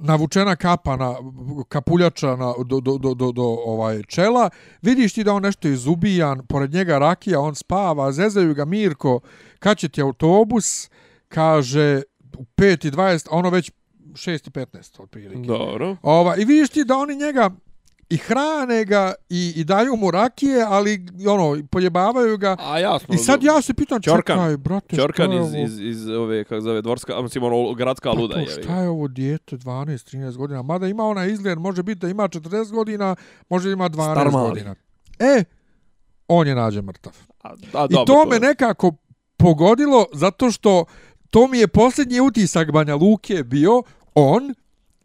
navučena 0.00 0.56
kapa 0.56 0.96
na 0.96 1.14
kapuljača 1.68 2.36
na, 2.36 2.54
do, 2.64 2.80
do, 2.80 2.98
do, 2.98 3.14
do, 3.14 3.32
do 3.32 3.42
ovaj 3.42 4.02
čela, 4.02 4.50
vidiš 4.82 5.14
ti 5.14 5.24
da 5.24 5.32
on 5.32 5.42
nešto 5.42 5.68
izubijan, 5.68 6.46
pored 6.46 6.72
njega 6.72 6.98
rakija, 6.98 7.40
on 7.40 7.54
spava, 7.54 8.12
zezaju 8.12 8.54
ga 8.54 8.64
Mirko, 8.64 9.20
kad 9.58 9.78
će 9.78 9.88
ti 9.88 10.02
autobus, 10.02 10.90
kaže 11.28 12.02
u 12.38 12.44
5.20, 12.56 13.28
a 13.30 13.36
ono 13.36 13.50
već 13.50 13.70
6.15 14.12 15.02
otprilike. 15.02 15.48
Dobro. 15.48 15.96
Ova, 16.02 16.36
I 16.36 16.44
vidiš 16.44 16.68
ti 16.68 16.84
da 16.84 16.96
oni 16.96 17.16
njega 17.16 17.50
i 18.10 18.16
hrane 18.16 18.84
ga 18.84 19.14
i, 19.28 19.52
i 19.56 19.64
daju 19.64 19.96
mu 19.96 20.10
rakije, 20.10 20.62
ali 20.62 21.06
ono, 21.28 21.62
poljebavaju 21.66 22.38
ga. 22.38 22.56
A 22.60 22.78
jasno. 22.78 23.14
I 23.14 23.18
sad 23.18 23.42
ja 23.42 23.62
se 23.62 23.74
pitam, 23.74 24.02
Ćorkan. 24.02 24.36
čekaj, 24.36 24.56
brate, 24.56 24.96
Čorkan 24.96 25.32
iz, 25.34 25.54
iz, 25.56 25.80
iz 25.80 26.08
ove, 26.08 26.44
kako 26.44 26.60
zove, 26.60 26.82
dvorska, 26.82 27.18
a 27.18 27.22
mislim, 27.22 27.44
ono, 27.44 27.74
gradska 27.74 28.10
Pa 28.10 28.18
luda. 28.18 28.34
to, 28.34 28.40
je. 28.40 28.46
šta 28.46 28.74
je 28.74 28.88
ovo 28.88 29.08
dijete 29.08 29.56
12-13 29.56 30.36
godina? 30.36 30.62
Mada 30.62 30.86
ima 30.86 31.04
ona 31.04 31.26
izgled, 31.26 31.58
može 31.58 31.82
biti 31.82 31.98
da 31.98 32.08
ima 32.08 32.22
40 32.24 32.70
godina, 32.70 33.16
može 33.48 33.72
ima 33.72 33.88
12 33.88 34.12
Star 34.12 34.30
mali. 34.30 34.48
godina. 34.48 34.74
E, 35.18 35.44
on 36.28 36.46
je 36.46 36.54
nađe 36.54 36.82
mrtav. 36.82 37.12
A, 37.42 37.48
a, 37.74 37.86
I 37.90 37.94
to 38.06 38.26
me 38.26 38.38
nekako 38.38 38.92
pogodilo 39.36 40.06
zato 40.12 40.50
što 40.50 40.84
to 41.30 41.46
mi 41.46 41.58
je 41.58 41.68
posljednji 41.68 42.20
utisak 42.20 42.72
Banja 42.72 42.94
Luke 42.94 43.42
bio 43.44 43.82
on 44.14 44.54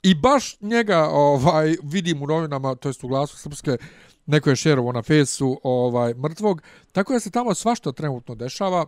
i 0.06 0.16
baš 0.16 0.62
njega 0.62 1.10
ovaj 1.10 1.76
vidim 1.84 2.24
u 2.24 2.28
novinama, 2.28 2.76
to 2.76 2.90
jest 2.90 3.04
u 3.04 3.08
glasu 3.08 3.38
srpske, 3.38 3.78
neko 4.26 4.50
je 4.50 4.56
šerovo 4.56 4.92
na 4.92 5.02
fesu 5.02 5.60
ovaj 5.64 6.14
mrtvog, 6.14 6.62
tako 6.92 7.14
da 7.14 7.20
se 7.20 7.32
tamo 7.32 7.54
svašta 7.54 7.92
trenutno 7.92 8.36
dešava. 8.36 8.86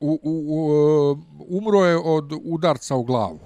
U, 0.00 0.20
u, 0.22 0.44
u, 0.48 0.72
e, 0.72 1.16
umro 1.48 1.84
je 1.84 1.96
od 1.96 2.32
udarca 2.44 2.96
u 2.96 3.04
glavu. 3.04 3.40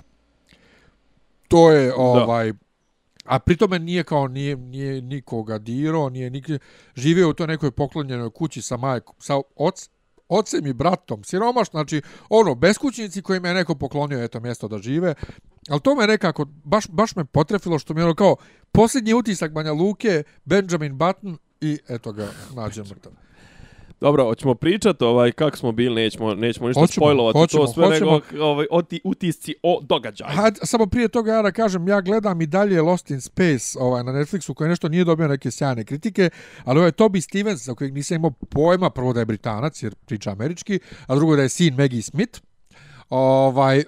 To 1.49 1.71
je 1.71 1.95
ovaj 1.97 2.53
A 3.25 3.39
pritome 3.39 3.79
nije 3.79 4.05
kao 4.05 4.29
nije, 4.29 4.57
nije 4.57 5.03
nikoga 5.03 5.59
diro, 5.59 6.09
nije 6.09 6.31
nik, 6.31 6.49
živio 6.97 7.29
u 7.31 7.35
toj 7.35 7.47
nekoj 7.47 7.71
poklonjenoj 7.71 8.31
kući 8.31 8.62
sa 8.62 8.77
majkom, 8.77 9.14
sa 9.18 9.37
oc, 9.57 9.89
ocem 10.29 10.66
i 10.66 10.73
bratom, 10.73 11.25
siromaš, 11.25 11.71
znači 11.71 12.03
ono, 12.29 12.55
beskućnici 12.55 13.23
kojima 13.23 13.49
je 13.49 13.55
neko 13.55 13.75
poklonio 13.75 14.25
eto 14.25 14.41
mjesto 14.41 14.68
da 14.68 14.79
žive, 14.79 15.14
ali 15.69 15.81
to 15.81 15.95
me 15.95 16.07
nekako, 16.07 16.45
baš, 16.65 16.89
baš 16.89 17.17
me 17.17 17.25
potrefilo 17.25 17.79
što 17.79 17.95
mi 17.95 18.01
je 18.01 18.05
ono 18.05 18.15
kao 18.15 18.37
posljednji 18.73 19.15
utisak 19.15 19.53
Banja 19.53 19.73
Luke, 19.73 20.23
Benjamin 20.45 20.99
Button 20.99 21.39
i 21.61 21.79
eto 21.89 22.13
ga, 22.13 22.29
nađe 22.55 22.83
mrtav. 22.83 23.13
Dobro, 24.01 24.25
hoćemo 24.25 24.55
pričati 24.55 25.05
ovaj, 25.05 25.33
kako 25.33 25.57
smo 25.57 25.73
bili, 25.73 25.95
nećemo, 25.95 26.35
nećemo 26.35 26.69
ništa 26.69 26.81
Hoćemo, 26.81 27.05
spojlovati 27.07 27.39
hoćemo, 27.39 27.67
to 27.67 27.73
sve, 27.73 27.87
hoćemo. 27.87 28.21
nego 28.31 28.45
ovaj, 28.45 28.67
oti, 28.71 29.01
utisci 29.05 29.55
o 29.63 29.81
događaju. 29.83 30.30
Hajde, 30.37 30.61
samo 30.63 30.87
prije 30.87 31.09
toga 31.09 31.33
ja 31.33 31.43
da 31.43 31.53
kažem, 31.53 31.89
ja 31.89 32.01
gledam 32.01 32.41
i 32.41 32.47
dalje 32.47 32.83
Lost 32.83 33.11
in 33.11 33.21
Space 33.21 33.79
ovaj, 33.79 34.05
na 34.05 34.13
Netflixu 34.13 34.55
koji 34.55 34.71
nešto 34.71 34.89
nije 34.89 35.05
dobio 35.05 35.29
neke 35.29 35.51
sjajne 35.51 35.84
kritike, 35.84 36.30
ali 36.64 36.79
ovaj 36.79 36.93
Toby 36.93 37.21
Stevens, 37.21 37.64
za 37.64 37.75
kojeg 37.75 37.95
nisam 37.95 38.14
imao 38.14 38.30
pojma, 38.30 38.91
prvo 38.91 39.13
da 39.13 39.21
je 39.21 39.26
Britanac, 39.26 39.83
jer 39.83 39.95
priča 39.95 40.30
američki, 40.30 40.80
a 41.07 41.14
drugo 41.14 41.37
da 41.37 41.43
je 41.43 41.49
sin 41.49 41.75
Maggie 41.75 42.03
Smith, 42.03 42.41
Ovaj, 43.11 43.84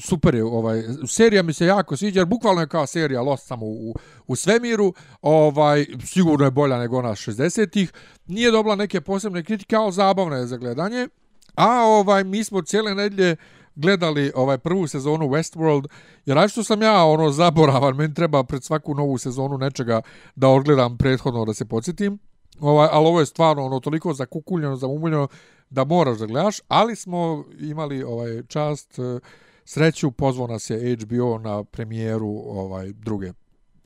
super 0.00 0.34
je, 0.34 0.44
ovaj, 0.44 0.82
serija 1.08 1.42
mi 1.42 1.52
se 1.52 1.66
jako 1.66 1.96
sviđa, 1.96 2.20
jer 2.20 2.26
bukvalno 2.26 2.60
je 2.60 2.68
kao 2.68 2.86
serija 2.86 3.22
Lost 3.22 3.46
samo 3.46 3.66
u, 3.66 3.94
u 4.26 4.36
svemiru, 4.36 4.94
ovaj, 5.22 5.86
sigurno 6.04 6.44
je 6.44 6.50
bolja 6.50 6.78
nego 6.78 6.98
ona 6.98 7.10
60-ih, 7.10 7.92
nije 8.26 8.50
dobila 8.50 8.76
neke 8.76 9.00
posebne 9.00 9.44
kritike, 9.44 9.76
ali 9.76 9.92
zabavna 9.92 10.36
je 10.36 10.46
za 10.46 10.56
gledanje, 10.56 11.08
a 11.54 11.82
ovaj, 11.82 12.24
mi 12.24 12.44
smo 12.44 12.62
cijele 12.62 12.94
nedlje 12.94 13.36
gledali 13.74 14.32
ovaj 14.34 14.58
prvu 14.58 14.86
sezonu 14.86 15.28
Westworld, 15.28 15.86
jer 16.26 16.48
što 16.48 16.64
sam 16.64 16.82
ja 16.82 17.04
ono 17.04 17.30
zaboravan, 17.30 17.96
meni 17.96 18.14
treba 18.14 18.44
pred 18.44 18.64
svaku 18.64 18.94
novu 18.94 19.18
sezonu 19.18 19.58
nečega 19.58 20.00
da 20.36 20.48
odgledam 20.48 20.98
prethodno 20.98 21.44
da 21.44 21.54
se 21.54 21.64
podsjetim. 21.64 22.18
Ovaj, 22.60 22.88
ali 22.92 23.06
ovo 23.06 23.20
je 23.20 23.26
stvarno 23.26 23.66
ono 23.66 23.80
toliko 23.80 24.12
zakukuljeno, 24.12 24.76
zamumuljeno 24.76 25.28
da 25.70 25.84
moraš 25.84 26.18
da 26.18 26.26
gledaš, 26.26 26.60
ali 26.68 26.96
smo 26.96 27.44
imali 27.60 28.02
ovaj 28.02 28.42
čast 28.48 28.98
eh, 28.98 29.20
sreću 29.64 30.10
pozvao 30.10 30.46
nas 30.46 30.70
je 30.70 30.96
HBO 30.96 31.38
na 31.38 31.64
premijeru 31.64 32.42
ovaj 32.46 32.92
druge 32.92 33.32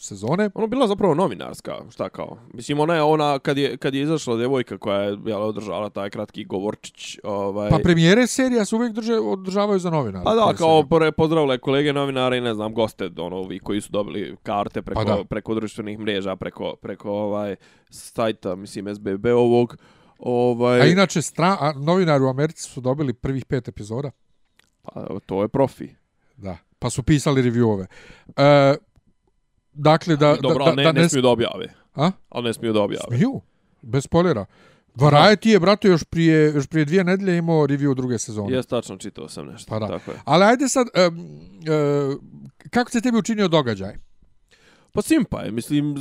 sezone. 0.01 0.51
Ono 0.55 0.67
bila 0.67 0.87
zapravo 0.87 1.15
novinarska, 1.15 1.75
šta 1.91 2.09
kao. 2.09 2.37
Mislim 2.55 2.81
ona 2.81 2.95
je 2.95 3.03
ona 3.03 3.39
kad 3.39 3.59
je 3.59 3.77
kad 3.77 3.95
je 3.95 4.03
izašla 4.03 4.37
devojka 4.37 4.79
koja 4.79 5.01
je 5.01 5.19
jela 5.27 5.47
održala 5.47 5.91
taj 5.91 6.11
kratki 6.11 6.45
govorčić, 6.45 7.19
ovaj 7.23 7.71
Pa 7.71 7.79
premijere 7.83 8.27
serija 8.27 8.65
se 8.65 8.77
uvijek 8.77 8.93
drže 8.93 9.19
održavaju 9.19 9.79
za 9.79 9.91
novinare. 9.91 10.25
Pa 10.25 10.35
da, 10.35 10.53
kao 10.59 10.83
pre, 10.83 11.13
pozdravile 11.13 11.59
kolege 11.59 11.93
novinare 11.93 12.39
i 12.39 12.41
ne 12.41 12.55
znam 12.55 12.75
goste, 12.75 13.11
ono 13.19 13.37
ovi 13.37 13.59
koji 13.59 13.81
su 13.81 13.93
dobili 13.93 14.37
karte 14.43 14.83
preko 14.83 15.05
pa 15.05 15.25
preko 15.29 15.55
društvenih 15.55 15.99
mreža, 15.99 16.37
preko 16.37 16.77
preko 16.77 17.11
ovaj 17.11 17.57
sajta, 17.91 18.55
mislim 18.55 18.95
SBB 18.95 19.27
ovog. 19.27 19.77
Ovaj 20.23 20.81
A 20.81 20.87
inače 20.87 21.23
stra, 21.23 21.57
a 21.61 21.73
novinari 21.73 22.25
u 22.25 22.29
Americi 22.29 22.63
su 22.63 22.81
dobili 22.81 23.13
prvih 23.13 23.45
pet 23.45 23.69
epizoda. 23.69 24.11
Pa 24.83 25.07
to 25.27 25.43
je 25.43 25.49
profi. 25.49 25.89
Da. 26.37 26.57
Pa 26.79 26.91
su 26.91 27.03
pisali 27.03 27.43
reviewove. 27.43 27.87
E, 28.37 28.75
dakle 29.73 30.17
da 30.17 30.37
Dobro, 30.43 30.65
da, 30.65 30.75
ne, 30.75 30.83
da 30.83 30.93
ne, 30.93 31.03
ne 31.03 31.09
smiju 31.09 31.23
da 31.23 31.29
objave. 31.29 31.75
A? 31.95 32.11
Ali 32.29 32.45
ne 32.45 32.55
smiju 32.55 32.73
da 32.73 32.81
objave. 32.81 33.05
Smiju. 33.09 33.41
Bez 33.83 34.05
spoilera. 34.05 34.47
Variety 34.95 35.49
je, 35.49 35.61
brato, 35.61 35.89
još 35.89 36.05
prije, 36.05 36.53
još 36.55 36.67
prije 36.67 36.85
dvije 36.85 37.05
nedelje 37.05 37.39
imao 37.39 37.67
review 37.67 37.95
druge 37.95 38.19
sezone. 38.19 38.57
Jes, 38.57 38.67
tačno, 38.67 38.97
čitao 38.97 39.29
sam 39.29 39.47
nešto. 39.47 39.69
Pa 39.69 39.79
da. 39.79 39.87
Tako 39.87 40.11
je. 40.11 40.17
Ali 40.25 40.45
ajde 40.45 40.69
sad, 40.69 40.87
um, 41.09 41.19
uh, 41.19 42.21
kako 42.71 42.91
se 42.91 43.01
tebi 43.01 43.19
učinio 43.19 43.49
događaj? 43.49 43.95
Pa 44.93 45.03
simpa 45.03 45.41
je, 45.41 45.51
mislim, 45.51 45.97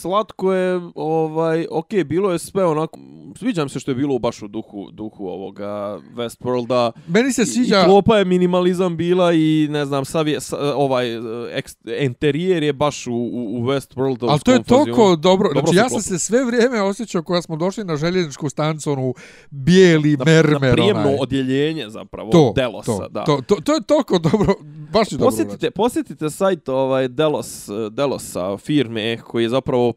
slatko 0.00 0.52
je, 0.52 0.80
ovaj, 0.94 1.66
ok, 1.70 1.88
bilo 2.04 2.32
je 2.32 2.38
sve 2.38 2.64
onako, 2.64 2.98
sviđam 3.38 3.68
se 3.68 3.80
što 3.80 3.90
je 3.90 3.94
bilo 3.94 4.18
baš 4.18 4.42
u 4.42 4.48
duhu, 4.48 4.90
duhu 4.92 5.26
ovoga 5.26 5.98
Westworlda. 6.14 6.90
Meni 7.08 7.32
se 7.32 7.46
sviđa... 7.46 7.80
I, 7.80 7.84
klopa 7.84 8.18
je 8.18 8.24
minimalizam 8.24 8.96
bila 8.96 9.32
i, 9.32 9.68
ne 9.70 9.86
znam, 9.86 10.04
sav 10.04 10.28
je, 10.28 10.38
ovaj, 10.74 11.06
eks, 11.52 11.72
interijer 12.00 12.62
je 12.62 12.72
baš 12.72 13.06
u, 13.06 13.12
u, 13.12 13.58
u 13.58 13.62
Westworldu. 13.62 14.26
Ali 14.30 14.40
to 14.40 14.52
je 14.52 14.62
toliko 14.62 15.16
dobro, 15.16 15.48
dobro 15.54 15.72
znači 15.72 15.76
ja 15.76 15.88
sam 15.88 16.02
se 16.02 16.18
sve 16.18 16.44
vrijeme 16.44 16.82
osjećao 16.82 17.22
koja 17.22 17.42
smo 17.42 17.56
došli 17.56 17.84
na 17.84 17.96
željezničku 17.96 18.48
stancu, 18.48 18.92
onu 18.92 19.14
bijeli 19.50 20.16
na, 20.16 20.24
mermer. 20.24 20.60
Na 20.62 20.72
prijemno 20.72 21.02
onaj. 21.02 21.16
odjeljenje 21.20 21.90
zapravo, 21.90 22.30
to, 22.30 22.52
Delosa, 22.56 22.92
to, 22.92 23.08
da. 23.08 23.24
To, 23.24 23.40
to, 23.46 23.56
to 23.64 23.74
je 23.74 23.82
toliko 23.82 24.18
dobro, 24.18 24.54
baš 24.92 25.12
je 25.12 25.18
posjetite, 25.18 25.66
dobro. 25.66 25.74
Posjetite 25.74 26.30
sajt 26.30 26.68
ovaj 26.68 27.08
Delos, 27.08 27.68
Delosa 27.90 28.56
firme 28.56 29.16
koji 29.16 29.42
je 29.42 29.48
zapravo 29.48 29.92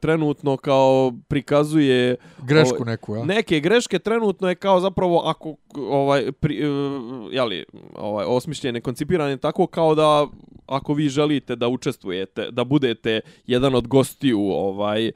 trenutno 0.00 0.56
kao 0.56 1.12
prikazuje 1.28 2.16
grešku 2.42 2.76
ovaj, 2.76 2.92
neku, 2.92 3.16
ja. 3.16 3.24
Neke 3.24 3.60
greške 3.60 3.98
trenutno 3.98 4.48
je 4.48 4.54
kao 4.54 4.80
zapravo 4.80 5.22
ako 5.24 5.56
ovaj 5.76 6.32
pri, 6.32 6.68
uh, 6.68 7.32
jeli, 7.32 7.64
ovaj 7.94 8.26
osmišljene, 8.28 8.80
koncipirane 8.80 9.36
tako 9.36 9.66
kao 9.66 9.94
da 9.94 10.26
ako 10.66 10.94
vi 10.94 11.08
želite 11.08 11.56
da 11.56 11.68
učestvujete, 11.68 12.50
da 12.50 12.64
budete 12.64 13.20
jedan 13.46 13.74
od 13.74 13.88
gostiju 13.88 14.40
ovaj 14.40 15.10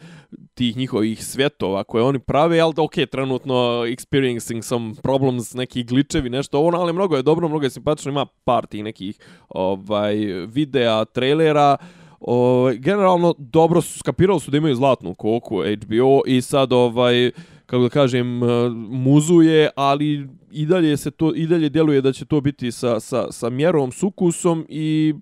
tih 0.54 0.76
njihovih 0.76 1.24
svjetova 1.24 1.84
koje 1.84 2.04
oni 2.04 2.18
prave, 2.18 2.60
al 2.60 2.72
da 2.72 2.82
okej, 2.82 3.06
okay, 3.06 3.10
trenutno 3.10 3.54
experiencing 3.86 4.62
some 4.62 4.94
problems, 5.02 5.54
neki 5.54 5.84
glitchevi, 5.84 6.30
nešto 6.30 6.60
ono, 6.60 6.78
ali 6.78 6.92
mnogo 6.92 7.16
je 7.16 7.22
dobro, 7.22 7.48
mnogo 7.48 7.64
je 7.64 7.70
simpatično, 7.70 8.12
ima 8.12 8.26
par 8.44 8.66
tih 8.66 8.84
nekih 8.84 9.18
ovaj 9.48 10.14
videa, 10.46 11.04
trailera, 11.04 11.76
O, 12.20 12.70
generalno 12.74 13.34
dobro 13.38 13.80
su 13.80 13.98
skapirali 13.98 14.40
su 14.40 14.50
da 14.50 14.56
imaju 14.56 14.74
zlatnu 14.74 15.14
koku 15.14 15.56
HBO 15.56 16.20
i 16.26 16.42
sad 16.42 16.72
ovaj 16.72 17.30
kako 17.66 17.82
da 17.82 17.88
kažem 17.88 18.42
eh, 18.42 18.70
muzuje, 18.88 19.70
ali 19.76 20.28
i 20.50 20.66
dalje 20.66 20.96
se 20.96 21.10
to 21.10 21.34
i 21.34 21.46
dalje 21.46 21.68
djeluje 21.68 22.00
da 22.00 22.12
će 22.12 22.24
to 22.24 22.40
biti 22.40 22.72
sa, 22.72 23.00
sa, 23.00 23.32
sa 23.32 23.50
mjerom, 23.50 23.92
sukusom 23.92 24.66
i 24.68 25.14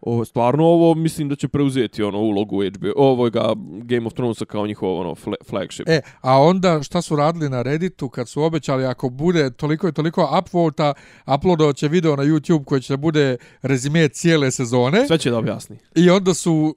o, 0.00 0.24
stvarno 0.24 0.64
ovo 0.64 0.94
mislim 0.94 1.28
da 1.28 1.36
će 1.36 1.48
preuzeti 1.48 2.02
ono 2.02 2.18
ulogu 2.18 2.62
HBO, 2.64 2.92
ovoga 2.96 3.52
Game 3.82 4.06
of 4.06 4.12
Thronesa 4.12 4.44
kao 4.44 4.66
njihov 4.66 5.00
ono 5.00 5.14
flagship. 5.48 5.88
E, 5.88 6.00
a 6.20 6.42
onda 6.42 6.82
šta 6.82 7.02
su 7.02 7.16
radili 7.16 7.48
na 7.48 7.62
Redditu 7.62 8.08
kad 8.08 8.28
su 8.28 8.42
obećali 8.42 8.84
ako 8.84 9.08
bude 9.08 9.50
toliko 9.50 9.88
i 9.88 9.92
toliko 9.92 10.40
upvota, 10.42 10.94
uploadovat 11.36 11.76
će 11.76 11.88
video 11.88 12.16
na 12.16 12.22
YouTube 12.22 12.64
koji 12.64 12.80
će 12.80 12.92
da 12.92 12.96
bude 12.96 13.36
rezime 13.62 14.08
cijele 14.08 14.50
sezone. 14.50 15.06
Sve 15.06 15.18
će 15.18 15.30
da 15.30 15.38
objasni. 15.38 15.78
I 15.94 16.10
onda 16.10 16.34
su 16.34 16.74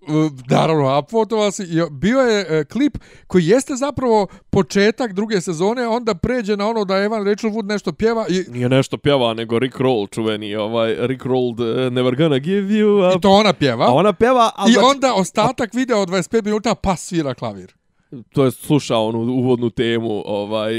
naravno 0.49 0.99
upvotovali 0.99 1.51
se 1.51 1.63
i 1.63 1.81
bio 1.91 2.19
je 2.19 2.45
e, 2.49 2.63
klip 2.63 2.97
koji 3.27 3.45
jeste 3.45 3.75
zapravo 3.75 4.27
početak 4.49 5.13
druge 5.13 5.41
sezone, 5.41 5.87
onda 5.87 6.15
pređe 6.15 6.57
na 6.57 6.67
ono 6.67 6.85
da 6.85 6.97
Evan 6.97 7.25
Rachel 7.25 7.49
Wood 7.49 7.65
nešto 7.65 7.91
pjeva 7.91 8.25
i 8.29 8.51
nije 8.51 8.69
nešto 8.69 8.97
pjeva 8.97 9.33
nego 9.33 9.59
Rick 9.59 9.77
Roll 9.77 10.07
čuveni, 10.07 10.55
ovaj 10.55 10.95
Rick 10.99 11.25
Rolled 11.25 11.59
uh, 11.59 11.93
Never 11.93 12.15
Gonna 12.15 12.39
Give 12.39 12.67
You 12.67 13.08
I 13.13 13.21
to 13.21 13.29
ona 13.29 13.53
pjeva. 13.53 13.85
A 13.85 13.91
ona 13.93 14.13
pjeva, 14.13 14.51
a 14.55 14.69
I 14.69 14.71
znači... 14.71 14.85
onda 14.85 15.13
ostatak 15.13 15.73
videa 15.73 15.97
od 15.97 16.09
25 16.09 16.45
minuta 16.45 16.75
pa 16.75 16.95
svira 16.95 17.33
klavir. 17.33 17.78
To 18.33 18.45
je 18.45 18.51
slušao 18.51 19.07
onu 19.07 19.19
uvodnu 19.19 19.69
temu 19.69 20.23
ovaj 20.25 20.73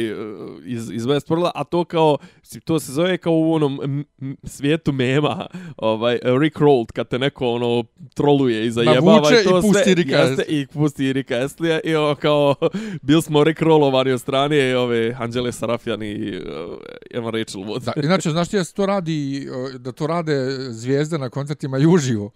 iz 0.64 0.90
iz 0.90 1.04
Westworlda, 1.06 1.50
a 1.54 1.64
to 1.64 1.84
kao 1.84 2.18
to 2.64 2.80
se 2.80 2.92
zove 2.92 3.18
kao 3.18 3.32
u 3.32 3.52
onom 3.52 4.04
svijetu 4.44 4.92
mema, 4.92 5.46
ovaj 5.76 6.18
Rick 6.40 6.58
Rolled 6.58 6.86
kad 6.86 7.08
te 7.08 7.18
neko 7.18 7.48
ono 7.48 7.84
troluje 8.14 8.66
i 8.66 8.70
zajebava 8.70 9.28
i 9.40 9.44
to 9.44 9.58
i 9.58 9.62
pusti 9.62 9.82
sve, 9.82 9.94
Rika 9.94 10.16
jeste, 10.16 10.44
i 10.48 10.66
pusti 10.66 11.12
Rika 11.12 11.36
Estlija 11.36 11.80
i 11.84 11.94
ovo 11.94 12.14
kao 12.14 12.54
bil 13.02 13.20
smo 13.20 13.44
Rick 13.44 13.60
Rollovani 13.60 14.12
od 14.12 14.20
strane 14.20 14.76
ove 14.76 15.16
Anđele 15.18 15.52
Sarafjan 15.52 16.02
i 16.02 16.36
uh, 16.36 16.78
Emma 17.10 17.30
Rachel 17.30 17.62
Wood. 17.62 17.84
Da, 17.84 17.92
inače, 18.02 18.30
znaš 18.30 18.48
ti 18.48 18.56
da 18.56 18.64
to 18.64 18.86
radi, 18.86 19.48
da 19.78 19.92
to 19.92 20.06
rade 20.06 20.34
zvijezde 20.70 21.18
na 21.18 21.30
koncertima 21.30 21.78
i 21.78 21.86
uživo? 21.86 22.30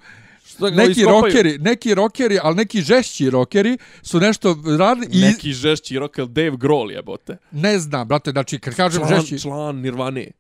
Neki 0.59 1.05
rokeri, 1.05 1.59
neki 1.59 1.95
rokeri, 1.95 2.39
al 2.43 2.55
neki 2.55 2.81
žešći 2.83 3.31
rokeri 3.31 3.79
su 4.03 4.21
nešto 4.21 4.57
radili 4.79 5.09
i 5.13 5.21
neki 5.21 5.53
žešći 5.53 5.99
rocker 5.99 6.27
Dave 6.27 6.57
Grohl 6.57 6.91
je 6.91 7.03
bote. 7.03 7.37
Ne 7.51 7.79
znam, 7.79 8.09
brate, 8.09 8.31
znači 8.31 8.59
kad 8.59 8.75
kažem 8.75 9.07
član, 9.07 9.21
žešći 9.21 9.39
član 9.39 9.77
Nirvane. 9.77 10.31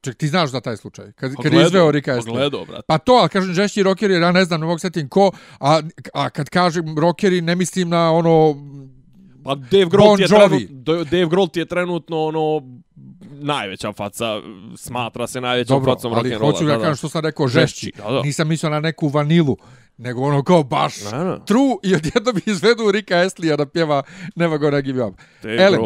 Ček, 0.00 0.16
ti 0.16 0.28
znaš 0.28 0.50
da 0.50 0.60
taj 0.60 0.76
slučaj? 0.76 1.12
Kad, 1.12 1.34
kad 1.42 1.52
je 1.52 1.62
izveo 1.66 1.90
Rika 1.90 2.12
Estley. 2.14 2.26
Pogledao, 2.26 2.64
brate. 2.64 2.82
Pa 2.86 2.98
to, 2.98 3.12
ali 3.12 3.28
kažem 3.28 3.54
žešći 3.54 3.82
rokeri, 3.82 4.14
ja 4.14 4.32
ne 4.32 4.44
znam, 4.44 4.60
ne 4.60 4.66
mogu 4.66 4.78
setim 4.78 5.08
ko, 5.08 5.30
a, 5.60 5.80
a 6.14 6.30
kad 6.30 6.48
kažem 6.48 6.98
rokeri, 6.98 7.40
ne 7.40 7.56
mislim 7.56 7.88
na 7.88 8.12
ono... 8.12 8.56
Pa 9.44 9.54
Dave 9.54 9.86
Grohl, 9.86 10.08
bon 10.08 10.16
ti 10.16 10.22
je 10.22 10.28
trenutno, 10.28 11.04
Dave 11.04 11.26
Grohl 11.26 11.50
ti 11.52 11.60
je 11.60 11.66
trenutno 11.66 12.24
ono 12.24 12.62
najveća 13.42 13.92
faca, 13.92 14.40
smatra 14.76 15.26
se 15.26 15.40
najvećom 15.40 15.76
Dobro, 15.76 15.94
facom 15.94 16.12
rock'n'rolla. 16.12 16.32
Dobro, 16.32 16.46
ali 16.46 16.52
hoću 16.52 16.64
da, 16.64 16.78
kažem 16.78 16.96
što 16.96 17.08
sam 17.08 17.24
rekao 17.24 17.48
žešći. 17.48 17.92
Da, 17.96 18.10
da. 18.10 18.22
Nisam 18.22 18.48
mislio 18.48 18.70
na 18.70 18.80
neku 18.80 19.08
vanilu, 19.08 19.56
nego 19.96 20.22
ono 20.22 20.42
kao 20.42 20.62
baš 20.62 21.00
da, 21.00 21.10
da. 21.10 21.44
true 21.44 21.76
i 21.82 21.94
odjedno 21.94 22.32
bi 22.32 22.42
izvedu 22.46 22.90
Rika 22.90 23.22
Estlija 23.22 23.56
da 23.56 23.66
pjeva 23.66 24.02
Never 24.36 24.58
Gonna 24.58 24.80
Give 24.80 25.00
You 25.00 25.08
Up. 25.08 25.20
Ele, 25.44 25.78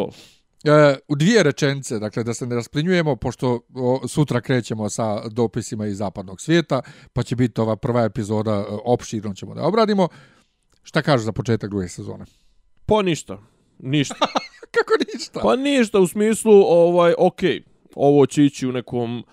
e, 0.63 0.95
u 1.07 1.15
dvije 1.15 1.43
rečence, 1.43 1.99
dakle 1.99 2.23
da 2.23 2.33
se 2.33 2.47
ne 2.47 2.55
rasplinjujemo, 2.55 3.15
pošto 3.15 3.59
o, 3.75 4.07
sutra 4.07 4.41
krećemo 4.41 4.89
sa 4.89 5.29
dopisima 5.29 5.85
iz 5.85 5.97
zapadnog 5.97 6.41
svijeta, 6.41 6.81
pa 7.13 7.23
će 7.23 7.35
biti 7.35 7.61
ova 7.61 7.75
prva 7.75 8.03
epizoda, 8.03 8.51
e, 8.51 8.63
opširno 8.85 9.33
ćemo 9.33 9.55
da 9.55 9.63
obradimo. 9.63 10.07
Šta 10.83 11.01
kažeš 11.01 11.25
za 11.25 11.31
početak 11.31 11.69
druge 11.69 11.87
sezone? 11.87 12.25
Pa 12.87 13.01
ništa. 13.01 13.37
Ništa. 13.79 14.15
Kako 14.75 14.93
ništa? 15.13 15.39
Pa 15.39 15.55
ništa 15.55 15.99
u 15.99 16.07
smislu, 16.07 16.63
ovaj, 16.67 17.13
okej, 17.17 17.59
okay, 17.59 17.61
ovo 17.95 18.25
će 18.25 18.45
ići 18.45 18.67
u 18.67 18.71
nekom 18.71 19.23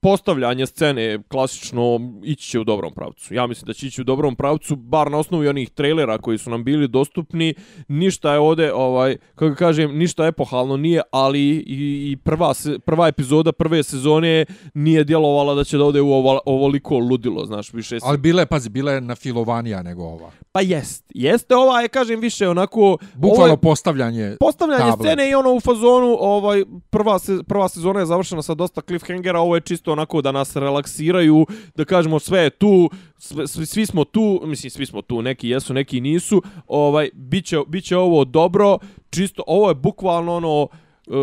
postavljanje 0.00 0.66
scene 0.66 1.18
klasično 1.28 2.00
ići 2.24 2.48
će 2.48 2.60
u 2.60 2.64
dobrom 2.64 2.94
pravcu. 2.94 3.34
Ja 3.34 3.46
mislim 3.46 3.66
da 3.66 3.72
će 3.72 3.86
ići 3.86 4.00
u 4.00 4.04
dobrom 4.04 4.36
pravcu, 4.36 4.76
bar 4.76 5.10
na 5.10 5.18
osnovu 5.18 5.48
onih 5.48 5.70
trailera 5.70 6.18
koji 6.18 6.38
su 6.38 6.50
nam 6.50 6.64
bili 6.64 6.88
dostupni. 6.88 7.54
Ništa 7.88 8.32
je 8.32 8.38
ovde, 8.38 8.72
ovaj, 8.72 9.16
kako 9.34 9.54
kažem, 9.54 9.98
ništa 9.98 10.26
epohalno 10.26 10.76
nije, 10.76 11.02
ali 11.10 11.40
i, 11.40 12.10
i 12.12 12.16
prva, 12.16 12.54
se, 12.54 12.78
prva 12.78 13.08
epizoda 13.08 13.52
prve 13.52 13.82
sezone 13.82 14.46
nije 14.74 15.04
djelovala 15.04 15.54
da 15.54 15.64
će 15.64 15.78
da 15.78 15.84
ode 15.84 16.00
u 16.00 16.12
ovo, 16.12 16.40
ovoliko 16.46 16.98
ludilo, 16.98 17.46
znaš, 17.46 17.72
više 17.72 18.00
se... 18.00 18.06
Ali 18.06 18.18
bila 18.18 18.42
je, 18.42 18.46
pazi, 18.46 18.68
bila 18.68 18.92
je 18.92 19.00
na 19.00 19.14
filovanija 19.14 19.82
nego 19.82 20.02
ova. 20.02 20.30
Pa 20.52 20.60
jest, 20.60 21.04
jeste 21.14 21.56
ova 21.56 21.80
je, 21.80 21.88
kažem, 21.88 22.20
više 22.20 22.48
onako... 22.48 22.98
Bukvalno 23.14 23.52
je- 23.52 23.56
postavljanje 23.56 24.36
postavljanje 24.40 24.90
table. 24.90 25.06
scene 25.06 25.30
i 25.30 25.34
ono 25.34 25.54
u 25.54 25.60
fazonu 25.60 26.16
ovaj 26.20 26.64
prva 26.90 27.18
se, 27.18 27.38
prva 27.48 27.68
sezona 27.68 28.00
je 28.00 28.06
završena 28.06 28.42
sa 28.42 28.54
dosta 28.54 28.80
cliffhangera 29.14 29.40
ovo 29.40 29.54
je 29.54 29.60
čisto 29.60 29.92
onako 29.92 30.22
da 30.22 30.32
nas 30.32 30.56
relaksiraju 30.56 31.46
da 31.74 31.84
kažemo 31.84 32.18
sve 32.18 32.40
je 32.40 32.50
tu 32.50 32.90
svi, 33.18 33.66
svi 33.66 33.86
smo 33.86 34.04
tu 34.04 34.42
mislim 34.44 34.70
svi 34.70 34.86
smo 34.86 35.02
tu 35.02 35.22
neki 35.22 35.48
jesu 35.48 35.74
neki 35.74 36.00
nisu 36.00 36.42
ovaj 36.66 37.10
biće 37.14 37.58
biće 37.66 37.96
ovo 37.96 38.24
dobro 38.24 38.78
čisto 39.10 39.42
ovo 39.46 39.68
je 39.68 39.74
bukvalno 39.74 40.36
ono 40.36 40.68
Uh, 41.06 41.14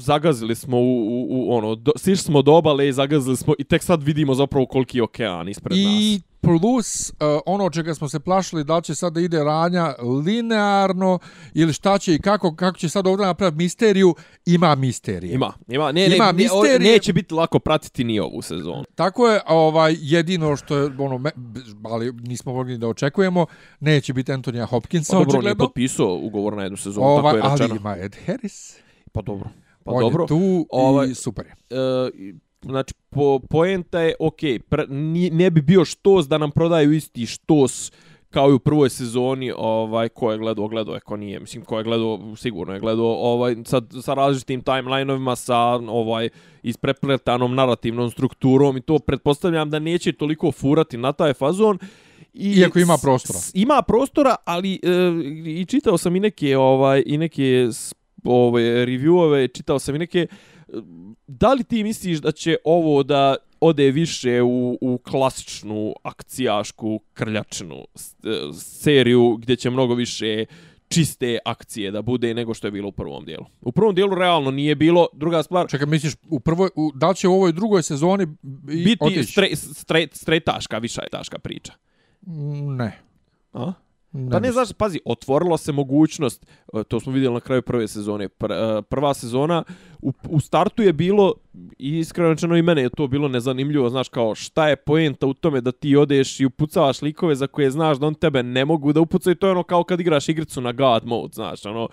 zagazili 0.00 0.54
smo 0.54 0.76
u, 0.78 0.80
u, 0.80 1.26
u 1.30 1.54
ono, 1.54 1.74
do, 1.74 1.92
sišli 1.96 2.16
smo 2.16 2.42
do 2.42 2.52
obale 2.54 2.88
i 2.88 2.92
zagazili 2.92 3.36
smo 3.36 3.54
i 3.58 3.64
tek 3.64 3.82
sad 3.82 4.02
vidimo 4.02 4.34
zapravo 4.34 4.66
koliki 4.66 4.98
je 4.98 5.02
okean 5.02 5.48
ispred 5.48 5.76
nas. 5.78 5.86
I 5.86 6.20
plus 6.40 7.10
uh, 7.10 7.16
ono 7.46 7.70
čega 7.70 7.94
smo 7.94 8.08
se 8.08 8.20
plašili 8.20 8.64
da 8.64 8.76
li 8.76 8.82
će 8.82 8.94
sad 8.94 9.12
da 9.12 9.20
ide 9.20 9.44
ranja 9.44 9.94
linearno 10.26 11.18
ili 11.54 11.72
šta 11.72 11.98
će 11.98 12.14
i 12.14 12.18
kako 12.18 12.54
kako 12.56 12.78
će 12.78 12.88
sad 12.88 13.06
ovdje 13.06 13.26
napraviti 13.26 13.56
misteriju 13.58 14.14
ima 14.46 14.74
misterije. 14.74 15.34
Ima, 15.34 15.52
ima, 15.68 15.92
ne, 15.92 16.08
ne, 16.08 16.16
Ima 16.16 16.26
ne, 16.26 16.32
misterije. 16.32 16.78
neće 16.92 17.12
biti 17.12 17.34
lako 17.34 17.58
pratiti 17.58 18.04
ni 18.04 18.20
ovu 18.20 18.42
sezonu. 18.42 18.84
Tako 18.94 19.28
je, 19.28 19.40
ovaj 19.48 19.96
jedino 19.98 20.56
što 20.56 20.76
je 20.76 20.90
ono 20.98 21.18
me, 21.18 21.30
ali 21.82 22.12
nismo 22.12 22.52
mogli 22.52 22.78
da 22.78 22.88
očekujemo, 22.88 23.46
neće 23.80 24.12
biti 24.12 24.32
Antonija 24.32 24.66
Hopkinsa 24.66 25.12
Pa 25.12 25.18
dobro, 25.18 25.30
on 25.30 25.34
je 25.34 25.38
očigledno. 25.38 25.64
potpisao 25.66 26.14
ugovor 26.22 26.56
na 26.56 26.62
jednu 26.62 26.76
sezonu, 26.76 27.06
Ovaj, 27.06 27.22
tako 27.22 27.36
je 27.36 27.42
ali 27.42 27.58
rečeno. 27.60 27.76
ima 27.80 27.96
Ed 27.98 28.16
Harris. 28.26 28.83
Pa 29.14 29.22
dobro. 29.22 29.48
Pa 29.84 29.92
on 29.92 30.00
dobro. 30.00 30.22
je 30.22 30.28
tu 30.28 30.66
Ovaj- 30.70 31.08
i 31.08 31.14
super 31.14 31.46
je. 31.46 31.52
E, 31.70 32.10
znači, 32.62 32.94
po, 33.10 33.38
poenta 33.40 34.00
je, 34.00 34.14
ok, 34.20 34.38
pr, 34.68 34.80
ni- 34.88 35.30
ne 35.30 35.50
bi 35.50 35.62
bio 35.62 35.84
štos 35.84 36.28
da 36.28 36.38
nam 36.38 36.50
prodaju 36.50 36.92
isti 36.92 37.26
štos 37.26 37.92
kao 38.30 38.50
i 38.50 38.54
u 38.54 38.58
prvoj 38.58 38.90
sezoni, 38.90 39.52
ovaj, 39.56 40.08
ko 40.08 40.32
je 40.32 40.38
gledao, 40.38 40.68
gledao 40.68 40.94
je, 40.94 41.00
ko 41.00 41.16
nije, 41.16 41.40
mislim, 41.40 41.64
ko 41.64 41.78
je 41.78 41.84
gledao, 41.84 42.36
sigurno 42.36 42.74
je 42.74 42.80
gledao, 42.80 43.06
ovaj, 43.06 43.56
sad, 43.64 43.92
sa 44.02 44.14
različitim 44.14 44.62
timelineovima, 44.62 45.36
sa, 45.36 45.56
ovaj, 45.80 46.28
isprepletanom 46.62 47.54
narativnom 47.54 48.10
strukturom 48.10 48.76
i 48.76 48.82
to 48.82 48.98
pretpostavljam 48.98 49.70
da 49.70 49.78
neće 49.78 50.12
toliko 50.12 50.52
furati 50.52 50.96
na 50.96 51.12
taj 51.12 51.34
fazon, 51.34 51.78
I 52.34 52.52
Iako 52.52 52.78
ima 52.78 52.96
prostora. 52.98 53.38
s- 53.38 53.50
ima 53.54 53.82
prostora, 53.82 54.36
ali 54.44 54.74
e, 54.74 54.78
i 55.52 55.66
čitao 55.66 55.98
sam 55.98 56.16
i 56.16 56.20
neke 56.20 56.56
ovaj 56.58 57.02
i 57.06 57.18
neke 57.18 57.68
ove 58.24 58.86
reviewove, 58.86 59.54
čitao 59.54 59.78
sam 59.78 59.94
i 59.94 59.98
neke 59.98 60.18
e, 60.18 60.72
da 61.26 61.52
li 61.52 61.64
ti 61.64 61.84
misliš 61.84 62.18
da 62.18 62.32
će 62.32 62.56
ovo 62.64 63.02
da 63.02 63.36
ode 63.60 63.90
više 63.90 64.42
u, 64.42 64.78
u 64.80 64.98
klasičnu 64.98 65.94
akcijašku 66.02 67.00
krljačnu 67.12 67.76
e, 67.76 68.28
seriju 68.52 69.36
gdje 69.36 69.56
će 69.56 69.70
mnogo 69.70 69.94
više 69.94 70.44
čiste 70.88 71.38
akcije 71.44 71.90
da 71.90 72.02
bude 72.02 72.34
nego 72.34 72.54
što 72.54 72.66
je 72.66 72.70
bilo 72.70 72.88
u 72.88 72.92
prvom 72.92 73.24
dijelu. 73.24 73.46
U 73.60 73.72
prvom 73.72 73.94
dijelu 73.94 74.14
realno 74.14 74.50
nije 74.50 74.74
bilo, 74.74 75.06
druga 75.12 75.42
stvar, 75.42 75.68
Čekaj, 75.70 75.86
misliš, 75.86 76.14
u 76.28 76.40
prvoj, 76.40 76.70
u, 76.76 76.92
da 76.94 77.08
li 77.08 77.16
će 77.16 77.28
u 77.28 77.34
ovoj 77.34 77.52
drugoj 77.52 77.82
sezoni 77.82 78.26
biti 78.42 78.98
otići? 79.00 79.32
stre, 79.32 79.56
stre, 79.56 80.06
stretaška, 80.12 80.78
viša 80.78 81.02
taška 81.10 81.38
priča. 81.38 81.72
Ne. 82.76 82.98
A? 83.52 83.72
Ne 84.14 84.30
Pa 84.30 84.40
ne 84.40 84.52
znaš, 84.52 84.72
pazi, 84.72 85.00
otvorila 85.04 85.56
se 85.56 85.72
mogućnost, 85.72 86.46
e, 86.74 86.84
to 86.84 87.00
smo 87.00 87.12
vidjeli 87.12 87.34
na 87.34 87.40
kraju 87.40 87.62
prve 87.62 87.88
sezone, 87.88 88.28
pr, 88.28 88.52
e, 88.52 88.82
prva 88.82 89.14
sezona, 89.14 89.64
u, 90.02 90.12
u 90.28 90.40
startu 90.40 90.82
je 90.82 90.92
bilo, 90.92 91.34
i 91.78 91.98
iskreno 91.98 92.28
rečeno 92.30 92.56
i 92.56 92.62
mene 92.62 92.82
je 92.82 92.90
to 92.90 93.06
bilo 93.06 93.28
nezanimljivo, 93.28 93.90
znaš, 93.90 94.08
kao 94.08 94.34
šta 94.34 94.68
je 94.68 94.76
poenta 94.76 95.26
u 95.26 95.34
tome 95.34 95.60
da 95.60 95.72
ti 95.72 95.96
odeš 95.96 96.40
i 96.40 96.44
upucavaš 96.44 97.02
likove 97.02 97.34
za 97.34 97.46
koje 97.46 97.70
znaš 97.70 97.98
da 97.98 98.06
on 98.06 98.14
tebe 98.14 98.42
ne 98.42 98.64
mogu 98.64 98.92
da 98.92 99.00
upucaju, 99.00 99.34
to 99.34 99.46
je 99.46 99.50
ono 99.50 99.62
kao 99.62 99.84
kad 99.84 100.00
igraš 100.00 100.28
igricu 100.28 100.60
na 100.60 100.72
God 100.72 101.06
mode, 101.06 101.32
znaš, 101.34 101.66
ono, 101.66 101.88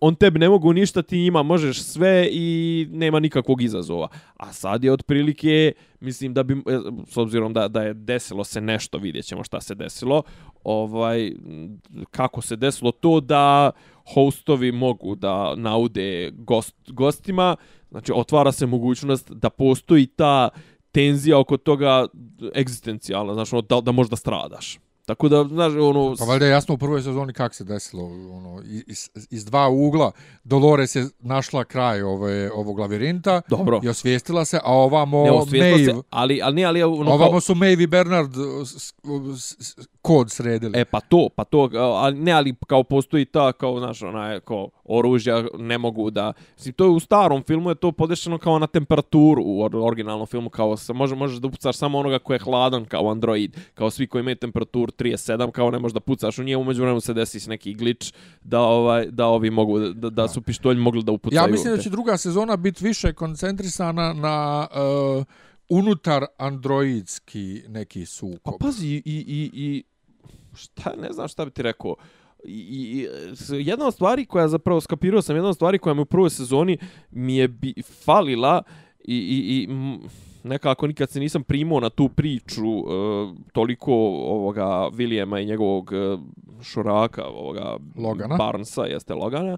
on 0.00 0.14
tebe 0.14 0.38
ne 0.38 0.48
mogu 0.48 0.72
ništa, 0.72 1.02
ti 1.02 1.18
ima, 1.18 1.42
možeš 1.42 1.82
sve 1.82 2.28
i 2.30 2.86
nema 2.90 3.20
nikakvog 3.20 3.62
izazova. 3.62 4.08
A 4.36 4.52
sad 4.52 4.84
je 4.84 4.92
otprilike, 4.92 5.72
mislim 6.00 6.34
da 6.34 6.42
bi, 6.42 6.54
e, 6.54 6.78
s 7.06 7.16
obzirom 7.16 7.52
da, 7.52 7.68
da 7.68 7.82
je 7.82 7.94
desilo 7.94 8.44
se 8.44 8.60
nešto, 8.60 8.98
vidjet 8.98 9.24
ćemo 9.24 9.44
šta 9.44 9.60
se 9.60 9.74
desilo, 9.74 10.22
ovaj, 10.64 11.32
kako 12.10 12.42
se 12.42 12.56
desilo 12.56 12.90
to 12.90 13.20
da 13.20 13.70
hostovi 14.14 14.72
mogu 14.72 15.14
da 15.14 15.54
naude 15.56 16.30
gost, 16.34 16.76
gostima, 16.88 17.56
znači 17.92 18.12
otvara 18.14 18.52
se 18.52 18.66
mogućnost 18.66 19.30
da 19.30 19.50
postoji 19.50 20.06
ta 20.06 20.48
tenzija 20.92 21.38
oko 21.38 21.56
toga 21.56 22.06
egzistencijalna, 22.54 23.34
znači 23.34 23.54
ono, 23.54 23.62
da, 23.62 23.80
da 23.80 23.92
možda 23.92 24.16
stradaš. 24.16 24.78
Tako 25.06 25.28
da, 25.28 25.44
znaš, 25.44 25.72
ono... 25.72 26.14
Pa 26.18 26.24
valjda 26.24 26.46
je 26.46 26.50
jasno 26.50 26.74
u 26.74 26.78
prvoj 26.78 27.02
sezoni 27.02 27.32
kako 27.32 27.54
se 27.54 27.64
desilo. 27.64 28.04
Ono, 28.32 28.62
iz, 28.86 29.10
iz 29.30 29.44
dva 29.44 29.68
ugla 29.68 30.12
Dolores 30.44 30.94
je 30.94 31.08
našla 31.20 31.64
kraj 31.64 32.02
ove, 32.02 32.50
ovog 32.52 32.78
lavirinta 32.78 33.42
Dobro. 33.48 33.80
i 33.82 33.88
osvijestila 33.88 34.44
se, 34.44 34.60
a 34.64 34.72
ovamo 34.72 35.24
Ne, 35.24 35.60
Maeve, 35.60 35.84
se, 35.84 35.94
ali, 36.10 36.40
ali 36.42 36.54
ne, 36.54 36.64
ali... 36.64 36.82
Ono, 36.82 37.10
ovamo 37.10 37.30
kao, 37.30 37.40
su 37.40 37.54
Maeve 37.54 37.82
i 37.82 37.86
Bernard 37.86 38.32
s, 38.64 38.92
s, 39.36 39.56
s, 39.58 39.88
kod 40.02 40.30
sredili. 40.30 40.80
E 40.80 40.84
pa 40.84 41.00
to, 41.00 41.28
pa 41.36 41.44
to, 41.44 41.68
ali 41.74 42.18
ne, 42.18 42.32
ali 42.32 42.54
kao 42.66 42.82
postoji 42.82 43.24
ta, 43.24 43.52
kao, 43.52 43.78
znaš, 43.78 44.02
onaj, 44.02 44.40
kao 44.40 44.68
oružja 44.84 45.44
ne 45.58 45.78
mogu 45.78 46.10
da, 46.10 46.32
mislim, 46.56 46.74
to 46.74 46.84
je 46.84 46.90
u 46.90 47.00
starom 47.00 47.42
filmu 47.42 47.70
je 47.70 47.74
to 47.74 47.92
podešeno 47.92 48.38
kao 48.38 48.58
na 48.58 48.66
temperaturu 48.66 49.42
u 49.42 49.62
or- 49.62 49.86
originalnom 49.86 50.26
filmu, 50.26 50.50
kao 50.50 50.76
se 50.76 50.92
može, 50.92 51.14
možeš 51.14 51.38
da 51.38 51.48
upucaš 51.48 51.76
samo 51.76 51.98
onoga 51.98 52.18
ko 52.18 52.32
je 52.32 52.38
hladan 52.38 52.84
kao 52.84 53.10
android, 53.10 53.56
kao 53.74 53.90
svi 53.90 54.06
koji 54.06 54.20
imaju 54.20 54.36
temperaturu 54.36 54.91
37, 54.92 55.50
kao 55.50 55.70
ne 55.70 55.78
možeš 55.78 55.94
da 55.94 56.00
pucaš 56.00 56.38
u 56.38 56.42
njemu, 56.42 56.64
među 56.64 56.82
vremenu 56.82 57.00
se 57.00 57.14
desi 57.14 57.48
neki 57.48 57.74
glitch 57.74 58.12
da, 58.42 58.60
ovaj, 58.60 59.06
da 59.06 59.26
ovi 59.26 59.50
mogu, 59.50 59.78
da, 59.78 60.10
da 60.10 60.28
su 60.28 60.42
pištolji 60.42 60.80
mogli 60.80 61.02
da 61.02 61.12
upucaju. 61.12 61.42
Ja 61.42 61.46
mislim 61.46 61.76
da 61.76 61.82
će 61.82 61.90
druga 61.90 62.16
sezona 62.16 62.56
biti 62.56 62.84
više 62.84 63.12
koncentrisana 63.12 64.12
na 64.12 64.68
uh, 65.18 65.24
unutar 65.68 66.24
androidski 66.38 67.62
neki 67.68 68.00
Pa 68.00 68.06
sukob. 68.06 68.54
pazi, 68.60 68.86
i, 68.86 69.02
i, 69.04 69.50
i 69.54 69.84
šta, 70.54 70.94
ne 71.02 71.12
znam 71.12 71.28
šta 71.28 71.44
bi 71.44 71.50
ti 71.50 71.62
rekao, 71.62 71.96
I, 72.44 72.54
i, 72.54 73.08
jedna 73.50 73.86
od 73.86 73.94
stvari 73.94 74.26
koja 74.26 74.48
zapravo 74.48 74.80
skapirao 74.80 75.22
sam, 75.22 75.36
jedna 75.36 75.48
od 75.48 75.54
stvari 75.54 75.78
koja 75.78 75.94
mi 75.94 76.00
u 76.00 76.04
prvoj 76.04 76.30
sezoni 76.30 76.78
mi 77.10 77.36
je 77.36 77.48
bi, 77.48 77.74
falila 78.04 78.62
i, 79.04 79.16
i, 79.16 79.38
i 79.54 79.68
nekako 80.44 80.86
nikad 80.86 81.10
se 81.10 81.20
nisam 81.20 81.42
primao 81.42 81.80
na 81.80 81.90
tu 81.90 82.08
priču 82.08 82.64
e, 82.64 82.82
toliko 83.52 83.92
ovoga 84.26 84.66
Williama 84.92 85.42
i 85.42 85.46
njegovog 85.46 85.92
e, 85.92 86.18
šuraka, 86.62 87.24
ovoga 87.24 87.76
Logana. 87.96 88.36
Barnesa, 88.36 88.84
jeste 88.84 89.14
Logana. 89.14 89.56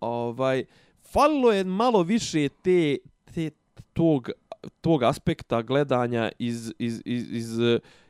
Ovaj, 0.00 0.64
falilo 1.12 1.52
je 1.52 1.64
malo 1.64 2.02
više 2.02 2.48
te, 2.48 2.96
te 3.34 3.50
tog 3.92 4.30
tog 4.80 5.02
aspekta 5.02 5.62
gledanja 5.62 6.30
iz, 6.38 6.72
iz, 6.78 7.02
iz, 7.04 7.32
iz, 7.32 7.58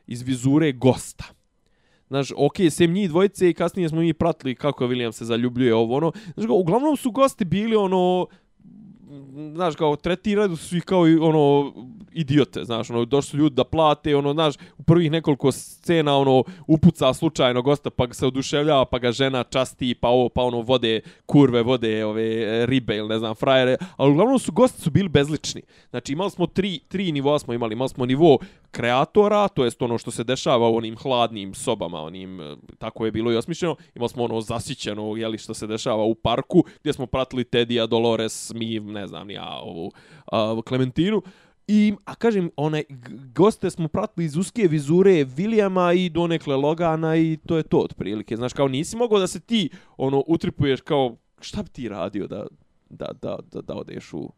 iz 0.07 0.21
vizure 0.21 0.71
gosta. 0.71 1.23
Znaš, 2.07 2.31
okej, 2.37 2.65
okay, 2.65 2.69
sem 2.69 2.93
njih 2.93 3.09
dvojice 3.09 3.49
i 3.49 3.53
kasnije 3.53 3.89
smo 3.89 3.99
mi 3.99 4.13
pratili 4.13 4.55
kako 4.55 4.87
William 4.87 5.11
se 5.11 5.25
zaljubljuje 5.25 5.75
ovo, 5.75 5.95
ono. 5.97 6.11
Znaš, 6.35 6.49
uglavnom 6.49 6.97
su 6.97 7.11
gosti 7.11 7.45
bili, 7.45 7.75
ono, 7.75 8.27
znaš, 9.53 9.75
kao, 9.75 9.95
tretiraju 9.95 10.55
su 10.55 10.77
ih 10.77 10.83
kao, 10.83 11.07
i, 11.07 11.17
ono, 11.17 11.73
idiote, 12.11 12.63
znaš, 12.63 12.89
ono, 12.89 13.05
došli 13.05 13.29
su 13.29 13.37
ljudi 13.37 13.55
da 13.55 13.63
plate, 13.63 14.15
ono, 14.15 14.33
znaš, 14.33 14.55
u 14.77 14.83
prvih 14.83 15.11
nekoliko 15.11 15.51
scena, 15.51 16.17
ono, 16.17 16.43
upuca 16.67 17.13
slučajno 17.13 17.61
gosta, 17.61 17.89
pa 17.89 18.05
ga 18.05 18.13
se 18.13 18.27
oduševljava, 18.27 18.85
pa 18.85 18.99
ga 18.99 19.11
žena 19.11 19.43
časti, 19.43 19.95
pa 19.95 20.07
ovo, 20.07 20.29
pa 20.29 20.43
ono, 20.43 20.61
vode 20.61 21.01
kurve, 21.25 21.63
vode 21.63 22.05
ove 22.05 22.65
ribe 22.65 22.97
ili 22.97 23.07
ne 23.07 23.19
znam, 23.19 23.35
frajere, 23.35 23.77
ali 23.97 24.11
uglavnom 24.11 24.39
su 24.39 24.51
gosti 24.51 24.81
su 24.81 24.89
bili 24.91 25.09
bezlični. 25.09 25.61
Znači, 25.89 26.13
imali 26.13 26.31
smo 26.31 26.47
tri, 26.47 26.79
tri 26.87 27.11
nivoa 27.11 27.39
smo 27.39 27.53
imali, 27.53 27.73
imali 27.73 27.89
smo 27.89 28.05
nivo 28.05 28.37
kreatora, 28.77 29.47
to 29.47 29.65
jest 29.65 29.81
ono 29.81 29.97
što 29.97 30.11
se 30.11 30.23
dešava 30.23 30.69
u 30.69 30.75
onim 30.75 30.95
hladnim 30.97 31.53
sobama, 31.53 32.01
onim, 32.01 32.41
e, 32.41 32.55
tako 32.77 33.05
je 33.05 33.11
bilo 33.11 33.31
i 33.31 33.35
osmišljeno, 33.35 33.75
imali 33.95 34.09
smo 34.09 34.23
ono 34.23 34.41
zasićeno, 34.41 35.15
jeli, 35.15 35.37
što 35.37 35.53
se 35.53 35.67
dešava 35.67 36.03
u 36.03 36.15
parku, 36.15 36.63
gdje 36.79 36.93
smo 36.93 37.05
pratili 37.05 37.43
Tedija, 37.43 37.87
Dolores, 37.87 38.51
mi, 38.53 38.79
ne 38.79 39.07
znam, 39.07 39.29
ja, 39.29 39.59
ovu, 39.63 39.91
a, 40.31 40.61
Klementinu, 40.67 41.21
I, 41.67 41.93
a 42.05 42.15
kažem, 42.15 42.49
one 42.55 42.83
goste 43.35 43.69
smo 43.69 43.87
pratili 43.87 44.25
iz 44.25 44.37
uske 44.37 44.67
vizure 44.67 45.23
Vilijama 45.23 45.93
i 45.93 46.09
donekle 46.09 46.55
Logana 46.55 47.15
i 47.15 47.37
to 47.45 47.57
je 47.57 47.63
to 47.63 47.77
otprilike. 47.77 48.37
Znaš, 48.37 48.53
kao 48.53 48.67
nisi 48.67 48.97
mogao 48.97 49.19
da 49.19 49.27
se 49.27 49.39
ti, 49.39 49.69
ono, 49.97 50.23
utripuješ 50.27 50.81
kao, 50.81 51.17
šta 51.41 51.63
bi 51.63 51.69
ti 51.69 51.89
radio 51.89 52.27
da, 52.27 52.45
da, 52.89 53.11
da, 53.21 53.37
da, 53.51 53.61
da 53.61 53.75
odeš 53.75 54.13
u 54.13 54.31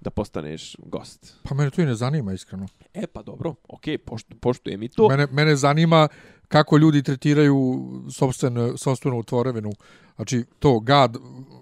da 0.00 0.10
postaneš 0.10 0.76
gost. 0.78 1.36
Pa 1.42 1.54
mene 1.54 1.70
to 1.70 1.82
i 1.82 1.86
ne 1.86 1.94
zanima, 1.94 2.32
iskreno. 2.32 2.66
E 2.94 3.06
pa 3.06 3.22
dobro, 3.22 3.54
okej, 3.68 3.98
poštu, 3.98 4.36
poštujem 4.40 4.82
i 4.82 4.88
to. 4.88 5.08
Mene, 5.08 5.26
mene 5.30 5.56
zanima 5.56 6.08
kako 6.48 6.76
ljudi 6.76 7.02
tretiraju 7.02 7.86
sobstvenu, 8.10 8.76
sobstvenu 8.76 9.22
tvorevinu. 9.22 9.72
Znači, 10.16 10.44
to 10.58 10.80
God, 10.80 11.16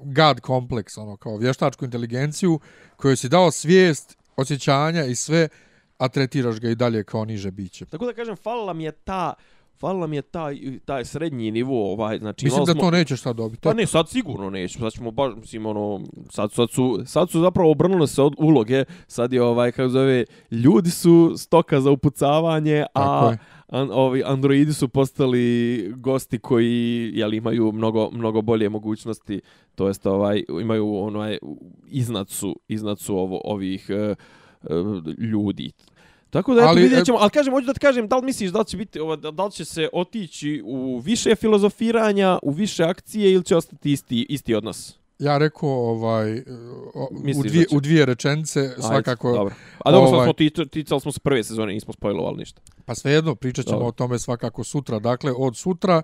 God 0.04 0.40
kompleks, 0.40 0.98
ono, 0.98 1.16
kao 1.16 1.36
vještačku 1.36 1.84
inteligenciju 1.84 2.60
koju 2.96 3.16
si 3.16 3.28
dao 3.28 3.50
svijest, 3.50 4.16
osjećanja 4.36 5.04
i 5.04 5.14
sve, 5.14 5.48
a 5.98 6.08
tretiraš 6.08 6.60
ga 6.60 6.68
i 6.68 6.74
dalje 6.74 7.04
kao 7.04 7.24
niže 7.24 7.50
biće. 7.50 7.86
Tako 7.86 8.06
da 8.06 8.12
kažem, 8.12 8.36
falila 8.36 8.72
mi 8.72 8.84
je 8.84 8.92
ta 8.92 9.34
falila 9.78 10.06
mi 10.06 10.16
je 10.16 10.22
taj, 10.22 10.58
taj 10.84 11.04
srednji 11.04 11.50
nivo, 11.50 11.92
ovaj, 11.92 12.18
znači... 12.18 12.44
Mislim 12.44 12.64
da 12.64 12.72
smo- 12.72 12.80
to 12.80 12.90
nećeš 12.90 13.20
sad 13.20 13.36
dobiti. 13.36 13.62
Pa 13.62 13.72
ne, 13.74 13.86
sad 13.86 14.08
sigurno 14.08 14.50
neće. 14.50 14.78
Sad 14.78 14.92
ćemo 14.92 15.10
baš, 15.10 15.34
mislim, 15.36 15.66
ono, 15.66 16.00
sad, 16.30 16.52
sad, 16.52 16.70
su, 16.70 17.02
sad 17.06 17.30
su 17.30 17.40
zapravo 17.40 17.70
obrnule 17.70 18.06
se 18.06 18.22
od 18.22 18.34
uloge. 18.38 18.84
Sad 19.06 19.32
je, 19.32 19.42
ovaj, 19.42 19.72
kako 19.72 19.88
zove, 19.88 20.24
ljudi 20.50 20.90
su 20.90 21.34
stoka 21.36 21.80
za 21.80 21.90
upucavanje, 21.90 22.84
a 22.94 23.34
an, 23.68 23.90
ovi 23.92 24.22
androidi 24.26 24.72
su 24.72 24.88
postali 24.88 25.92
gosti 25.96 26.38
koji 26.38 27.10
jel, 27.14 27.34
imaju 27.34 27.72
mnogo, 27.72 28.10
mnogo 28.12 28.42
bolje 28.42 28.68
mogućnosti, 28.68 29.40
to 29.74 29.88
jest 29.88 30.06
ovaj, 30.06 30.44
imaju 30.60 30.96
onaj, 30.96 31.38
iznad 31.86 32.28
su, 32.28 32.60
iznad 32.68 32.98
su 32.98 33.16
ovo, 33.18 33.40
ovih 33.44 33.86
e, 33.90 33.94
e, 33.94 34.14
ljudi. 35.18 35.70
Tako 36.30 36.54
da, 36.54 36.60
eto, 36.60 36.68
Ali, 36.68 36.82
vidjet 36.82 37.02
e- 37.02 37.04
ćemo, 37.04 37.18
ali 37.18 37.30
kažem, 37.30 37.52
hoću 37.52 37.66
da 37.66 37.72
ti 37.72 37.80
kažem, 37.80 38.08
da 38.08 38.16
li 38.16 38.24
misliš 38.24 38.50
da 38.50 38.58
li 38.58 38.64
će 38.64 38.76
biti, 38.76 38.98
da 39.32 39.44
li 39.44 39.52
će 39.52 39.64
se 39.64 39.88
otići 39.92 40.62
u 40.64 40.98
više 40.98 41.34
filozofiranja, 41.34 42.38
u 42.42 42.50
više 42.50 42.84
akcije 42.84 43.32
ili 43.32 43.44
će 43.44 43.56
ostati 43.56 43.92
isti, 43.92 44.26
isti 44.28 44.54
odnos? 44.54 44.94
Ja 45.18 45.38
rekao 45.38 45.70
ovaj, 45.70 46.42
o- 46.94 47.08
u, 47.10 47.42
dvije, 47.42 47.64
da 47.64 47.68
će? 47.70 47.76
u 47.76 47.80
dvije 47.80 48.06
svakako, 48.80 49.28
Ajde, 49.28 49.38
dobro. 49.38 49.54
A 49.84 49.92
dobro, 49.92 50.08
ovaj- 50.10 50.26
smo 50.26 50.32
tic- 50.32 50.68
ticali 50.70 51.00
smo 51.00 51.12
se 51.12 51.20
prve 51.20 51.44
sezone, 51.44 51.72
nismo 51.72 51.92
spojlovali 51.92 52.36
ništa. 52.36 52.60
pa 52.84 52.94
svejedno, 52.94 53.34
pričat 53.34 53.64
ćemo 53.64 53.76
Dobro. 53.76 53.88
o 53.88 53.92
tome 53.92 54.18
svakako 54.18 54.64
sutra. 54.64 54.98
Dakle, 54.98 55.32
od 55.36 55.56
sutra, 55.56 56.02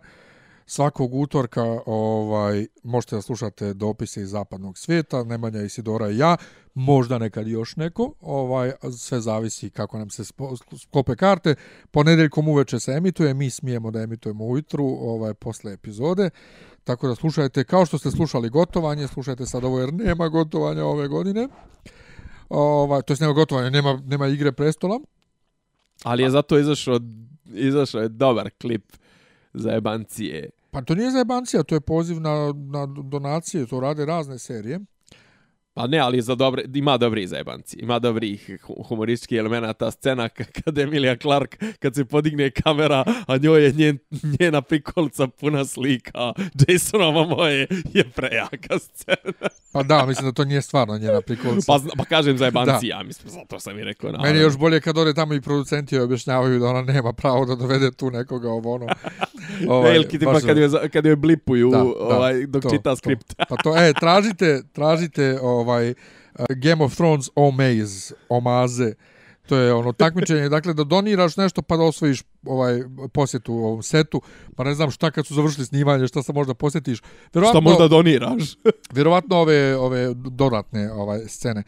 svakog 0.67 1.15
utorka, 1.15 1.81
ovaj, 1.87 2.67
možete 2.83 3.17
da 3.17 3.23
slušate 3.23 3.75
dopise 3.75 4.23
iz 4.23 4.31
zapadnog 4.31 4.79
svijeta, 4.79 5.25
Nemanja 5.25 5.63
Isidora 5.63 6.11
i 6.11 6.19
ja, 6.19 6.37
možda 6.75 7.19
nekad 7.19 7.49
još 7.49 7.77
neko, 7.77 8.13
ovaj, 8.21 8.73
sve 8.99 9.21
zavisi 9.21 9.71
kako 9.71 9.99
nam 9.99 10.11
se 10.11 10.25
skope 10.25 10.57
sklope 10.79 11.17
karte. 11.17 11.55
Ponedeljkom 11.91 12.49
uveče 12.49 12.81
se 12.81 12.93
emituje, 12.93 13.35
mi 13.35 13.51
smijemo 13.51 13.91
da 13.91 14.03
emitujemo 14.03 14.45
ujutru, 14.45 14.85
ovaj, 14.85 15.35
posle 15.35 15.73
epizode, 15.73 16.31
tako 16.85 17.09
da 17.09 17.15
slušajte, 17.15 17.65
kao 17.65 17.87
što 17.87 17.99
ste 17.99 18.11
slušali 18.11 18.51
gotovanje, 18.51 19.09
slušajte 19.09 19.47
sad 19.47 19.65
ovo 19.65 19.81
jer 19.81 19.95
nema 19.95 20.29
gotovanja 20.29 20.85
ove 20.85 21.09
godine. 21.09 21.49
Ovaj, 22.49 23.03
to 23.03 23.13
jest 23.13 23.21
nema 23.21 23.33
gotovanja, 23.33 23.71
nema, 23.71 24.03
nema 24.07 24.29
igre 24.29 24.53
prestola. 24.53 25.01
Ali 26.03 26.23
je 26.23 26.31
zato 26.31 26.59
izašao, 26.59 27.01
izašao 27.55 28.03
je 28.03 28.09
dobar 28.09 28.51
klip 28.61 28.93
za 29.55 29.71
jebancije. 29.71 30.51
Pa 30.71 30.83
to 30.83 30.95
nije 30.95 31.11
zajebancija, 31.11 31.63
to 31.63 31.75
je 31.75 31.81
poziv 31.81 32.21
na, 32.21 32.55
na 32.57 32.87
donacije, 32.87 33.67
to 33.67 33.81
rade 33.81 34.07
razne 34.07 34.39
serije. 34.39 34.81
Pa 35.75 35.87
ne, 35.87 35.99
ali 35.99 36.23
za 36.23 36.35
dobre, 36.35 36.65
ima 36.75 36.97
dobri 36.97 37.27
zajebanci. 37.27 37.77
Ima 37.77 37.99
dobrih 37.99 38.51
hu- 38.61 38.85
humorističkih 38.85 39.39
elemenata. 39.39 39.91
Scena 39.91 40.29
k- 40.29 40.45
kad 40.55 40.79
Emilia 40.79 41.17
Clark, 41.17 41.49
kad 41.79 41.95
se 41.95 42.05
podigne 42.05 42.51
kamera, 42.53 43.05
a 43.27 43.37
njoj 43.37 43.65
je 43.65 43.73
njen, 43.73 43.99
njena 44.41 44.63
prikolica 44.63 45.27
puna 45.29 45.65
slika 45.65 46.33
Jasona 46.69 47.11
Momoe 47.11 47.53
je 47.93 48.05
prejaka 48.07 48.79
scena. 48.81 49.49
Pa 49.73 49.83
da, 49.83 50.07
mislim 50.07 50.27
da 50.27 50.33
to 50.33 50.45
nije 50.45 50.63
stvarno 50.63 50.99
njena 50.99 51.21
prikolica. 51.21 51.67
Pa, 51.69 51.97
pa 51.99 52.05
kažem 52.07 52.39
zajebanci, 52.39 52.87
ja 52.87 53.03
mislim, 53.03 53.31
zato 53.31 53.61
sam 53.61 53.79
i 53.79 53.85
rekao. 53.85 54.13
Meni 54.13 54.39
je 54.39 54.43
još 54.43 54.57
bolje 54.57 54.81
kad 54.81 54.99
ode 54.99 55.15
tamo 55.15 55.35
i 55.35 55.41
producenti 55.41 55.99
objašnjavaju 55.99 56.59
da 56.59 56.67
ona 56.67 56.83
nema 56.85 57.13
pravo 57.13 57.45
da 57.47 57.55
dovede 57.57 57.91
tu 57.93 58.11
nekoga 58.11 58.49
ovo 58.51 58.75
ono. 58.75 58.87
Ovaj, 59.69 59.93
Veliki 59.93 60.19
tipa 60.19 60.41
kad 60.41 60.59
joj, 60.59 60.71
kad 60.89 61.07
joj 61.07 61.17
blipuju 61.17 61.71
Da, 61.71 61.77
da, 61.77 61.85
ovaj, 61.85 62.47
dok 62.47 62.63
to, 62.63 62.71
čita 62.71 62.91
to. 62.91 62.97
skript. 62.97 63.35
Pa 63.39 63.57
to, 63.57 63.77
e, 63.79 63.93
tražite, 63.93 64.63
tražite 64.73 65.39
ovaj 65.43 65.62
uh, 65.71 66.47
Game 66.57 66.85
of 66.85 66.95
Thrones 66.95 67.29
Omaze, 67.35 68.15
Omaze. 68.29 68.95
To 69.47 69.57
je 69.57 69.75
ono 69.75 69.93
takmičenje, 69.93 70.49
dakle 70.49 70.75
da 70.75 70.85
doniraš 70.85 71.37
nešto 71.37 71.63
pa 71.63 71.77
da 71.77 71.83
osvojiš 71.83 72.23
ovaj 72.47 72.83
posjetu 73.13 73.55
ovom 73.55 73.83
setu, 73.83 74.23
pa 74.57 74.65
ne 74.65 74.75
znam 74.75 74.91
šta 74.91 75.11
kad 75.11 75.27
su 75.27 75.35
završili 75.35 75.67
snimanje, 75.67 76.09
šta 76.09 76.23
se 76.23 76.33
možda 76.33 76.55
posjetiš. 76.55 77.03
Šta 77.51 77.61
možda 77.61 77.89
doniraš? 77.89 78.43
Vjerovatno 78.95 79.37
ove 79.37 79.77
ove 79.77 80.15
dodatne 80.15 80.93
ovaj 80.93 81.21
scene. 81.29 81.63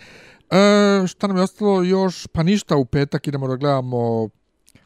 E, 0.51 1.07
šta 1.07 1.27
nam 1.27 1.37
je 1.37 1.43
ostalo 1.43 1.83
još? 1.83 2.27
Pa 2.27 2.43
ništa, 2.43 2.77
u 2.77 2.85
petak 2.85 3.27
idemo 3.27 3.49
da 3.49 3.57
gledamo 3.57 4.29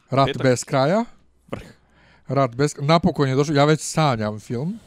Rat 0.09 0.27
Petak? 0.27 0.43
bez 0.43 0.63
kraja. 0.63 1.05
Vrh. 1.51 1.63
Rat 2.27 2.55
bez 2.55 2.75
Napokon 2.79 3.29
je 3.29 3.35
došao, 3.35 3.55
ja 3.55 3.65
već 3.65 3.81
sanjam 3.81 4.39
film. 4.39 4.79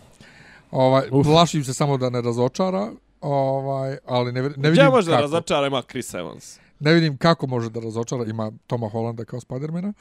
Ovaj, 0.71 1.09
Uf. 1.11 1.27
plašim 1.27 1.65
se 1.65 1.75
samo 1.75 1.97
da 1.97 2.11
ne 2.11 2.21
razočara. 2.21 2.91
Ovaj, 3.23 3.99
ali 4.07 4.33
ne, 4.33 4.43
ne 4.43 4.49
Gdje 4.49 4.71
vidim 4.71 4.87
može 4.87 5.11
da 5.11 5.17
kako. 5.17 5.23
razočara 5.23 5.67
ima 5.67 5.83
Chris 5.91 6.15
Evans? 6.15 6.59
Ne 6.81 6.93
vidim 6.93 7.17
kako 7.17 7.47
može 7.47 7.71
da 7.71 7.81
razočara. 7.81 8.25
Ima 8.25 8.53
Toma 8.67 8.89
Hollanda 8.89 9.25
kao 9.25 9.41
Spidermana. 9.41 9.93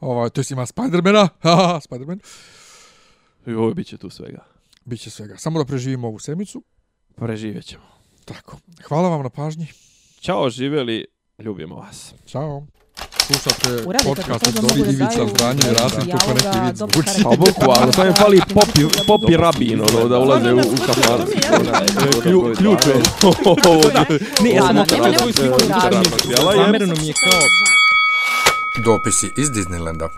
Ovaj, 0.00 0.30
to 0.30 0.40
jest 0.40 0.50
ima 0.50 0.66
Spidermana. 0.66 1.28
Spiderman. 1.84 2.20
Joj, 3.46 3.74
bit 3.74 3.86
će 3.86 3.96
tu 3.96 4.10
svega. 4.10 4.44
Biće 4.84 5.10
svega. 5.10 5.36
Samo 5.36 5.58
da 5.58 5.64
preživimo 5.64 6.08
ovu 6.08 6.18
sedmicu. 6.18 6.62
Preživjet 7.16 7.64
ćemo. 7.64 7.84
Tako. 8.24 8.56
Hvala 8.88 9.08
vam 9.08 9.22
na 9.22 9.28
pažnji. 9.30 9.66
Ćao, 10.20 10.50
živjeli, 10.50 11.04
ljubimo 11.38 11.74
vas. 11.76 12.14
Ćao. 12.26 12.66
Slušate 13.26 13.84
podcast 14.04 14.46
od 14.48 14.54
da 14.54 14.90
Ivica 14.90 15.26
Zdanje 15.28 15.60
i 15.62 15.74
Rasim 15.74 16.10
kako 16.10 16.30
neki 16.30 16.78
dobro 16.78 17.02
zvuči. 17.02 17.22
Pa 17.22 17.30
boku, 17.30 17.70
ali 17.70 17.92
samo 17.92 18.06
im 18.06 18.14
fali 18.14 18.40
popi, 18.54 18.80
popi 19.06 19.36
rabin, 19.36 19.80
ono, 19.82 20.08
da 20.08 20.18
ulaze 20.18 20.52
u, 20.52 20.58
u 20.58 20.76
kafanu. 20.86 21.24
Klju- 22.22 22.56
Ključ 22.56 22.78
je. 22.86 22.94
Ne, 24.42 24.50
ja 24.50 24.62
Da, 24.62 24.86
sam 24.86 24.98
nema 24.98 25.18
svoju 25.18 25.32
sliku. 25.32 25.58
Zamereno 26.56 26.94
mi 26.94 27.06
je 27.06 27.14
kao 27.22 27.40
Dopisi 28.84 29.32
iz 29.36 29.50
Disneylanda. 29.50 30.08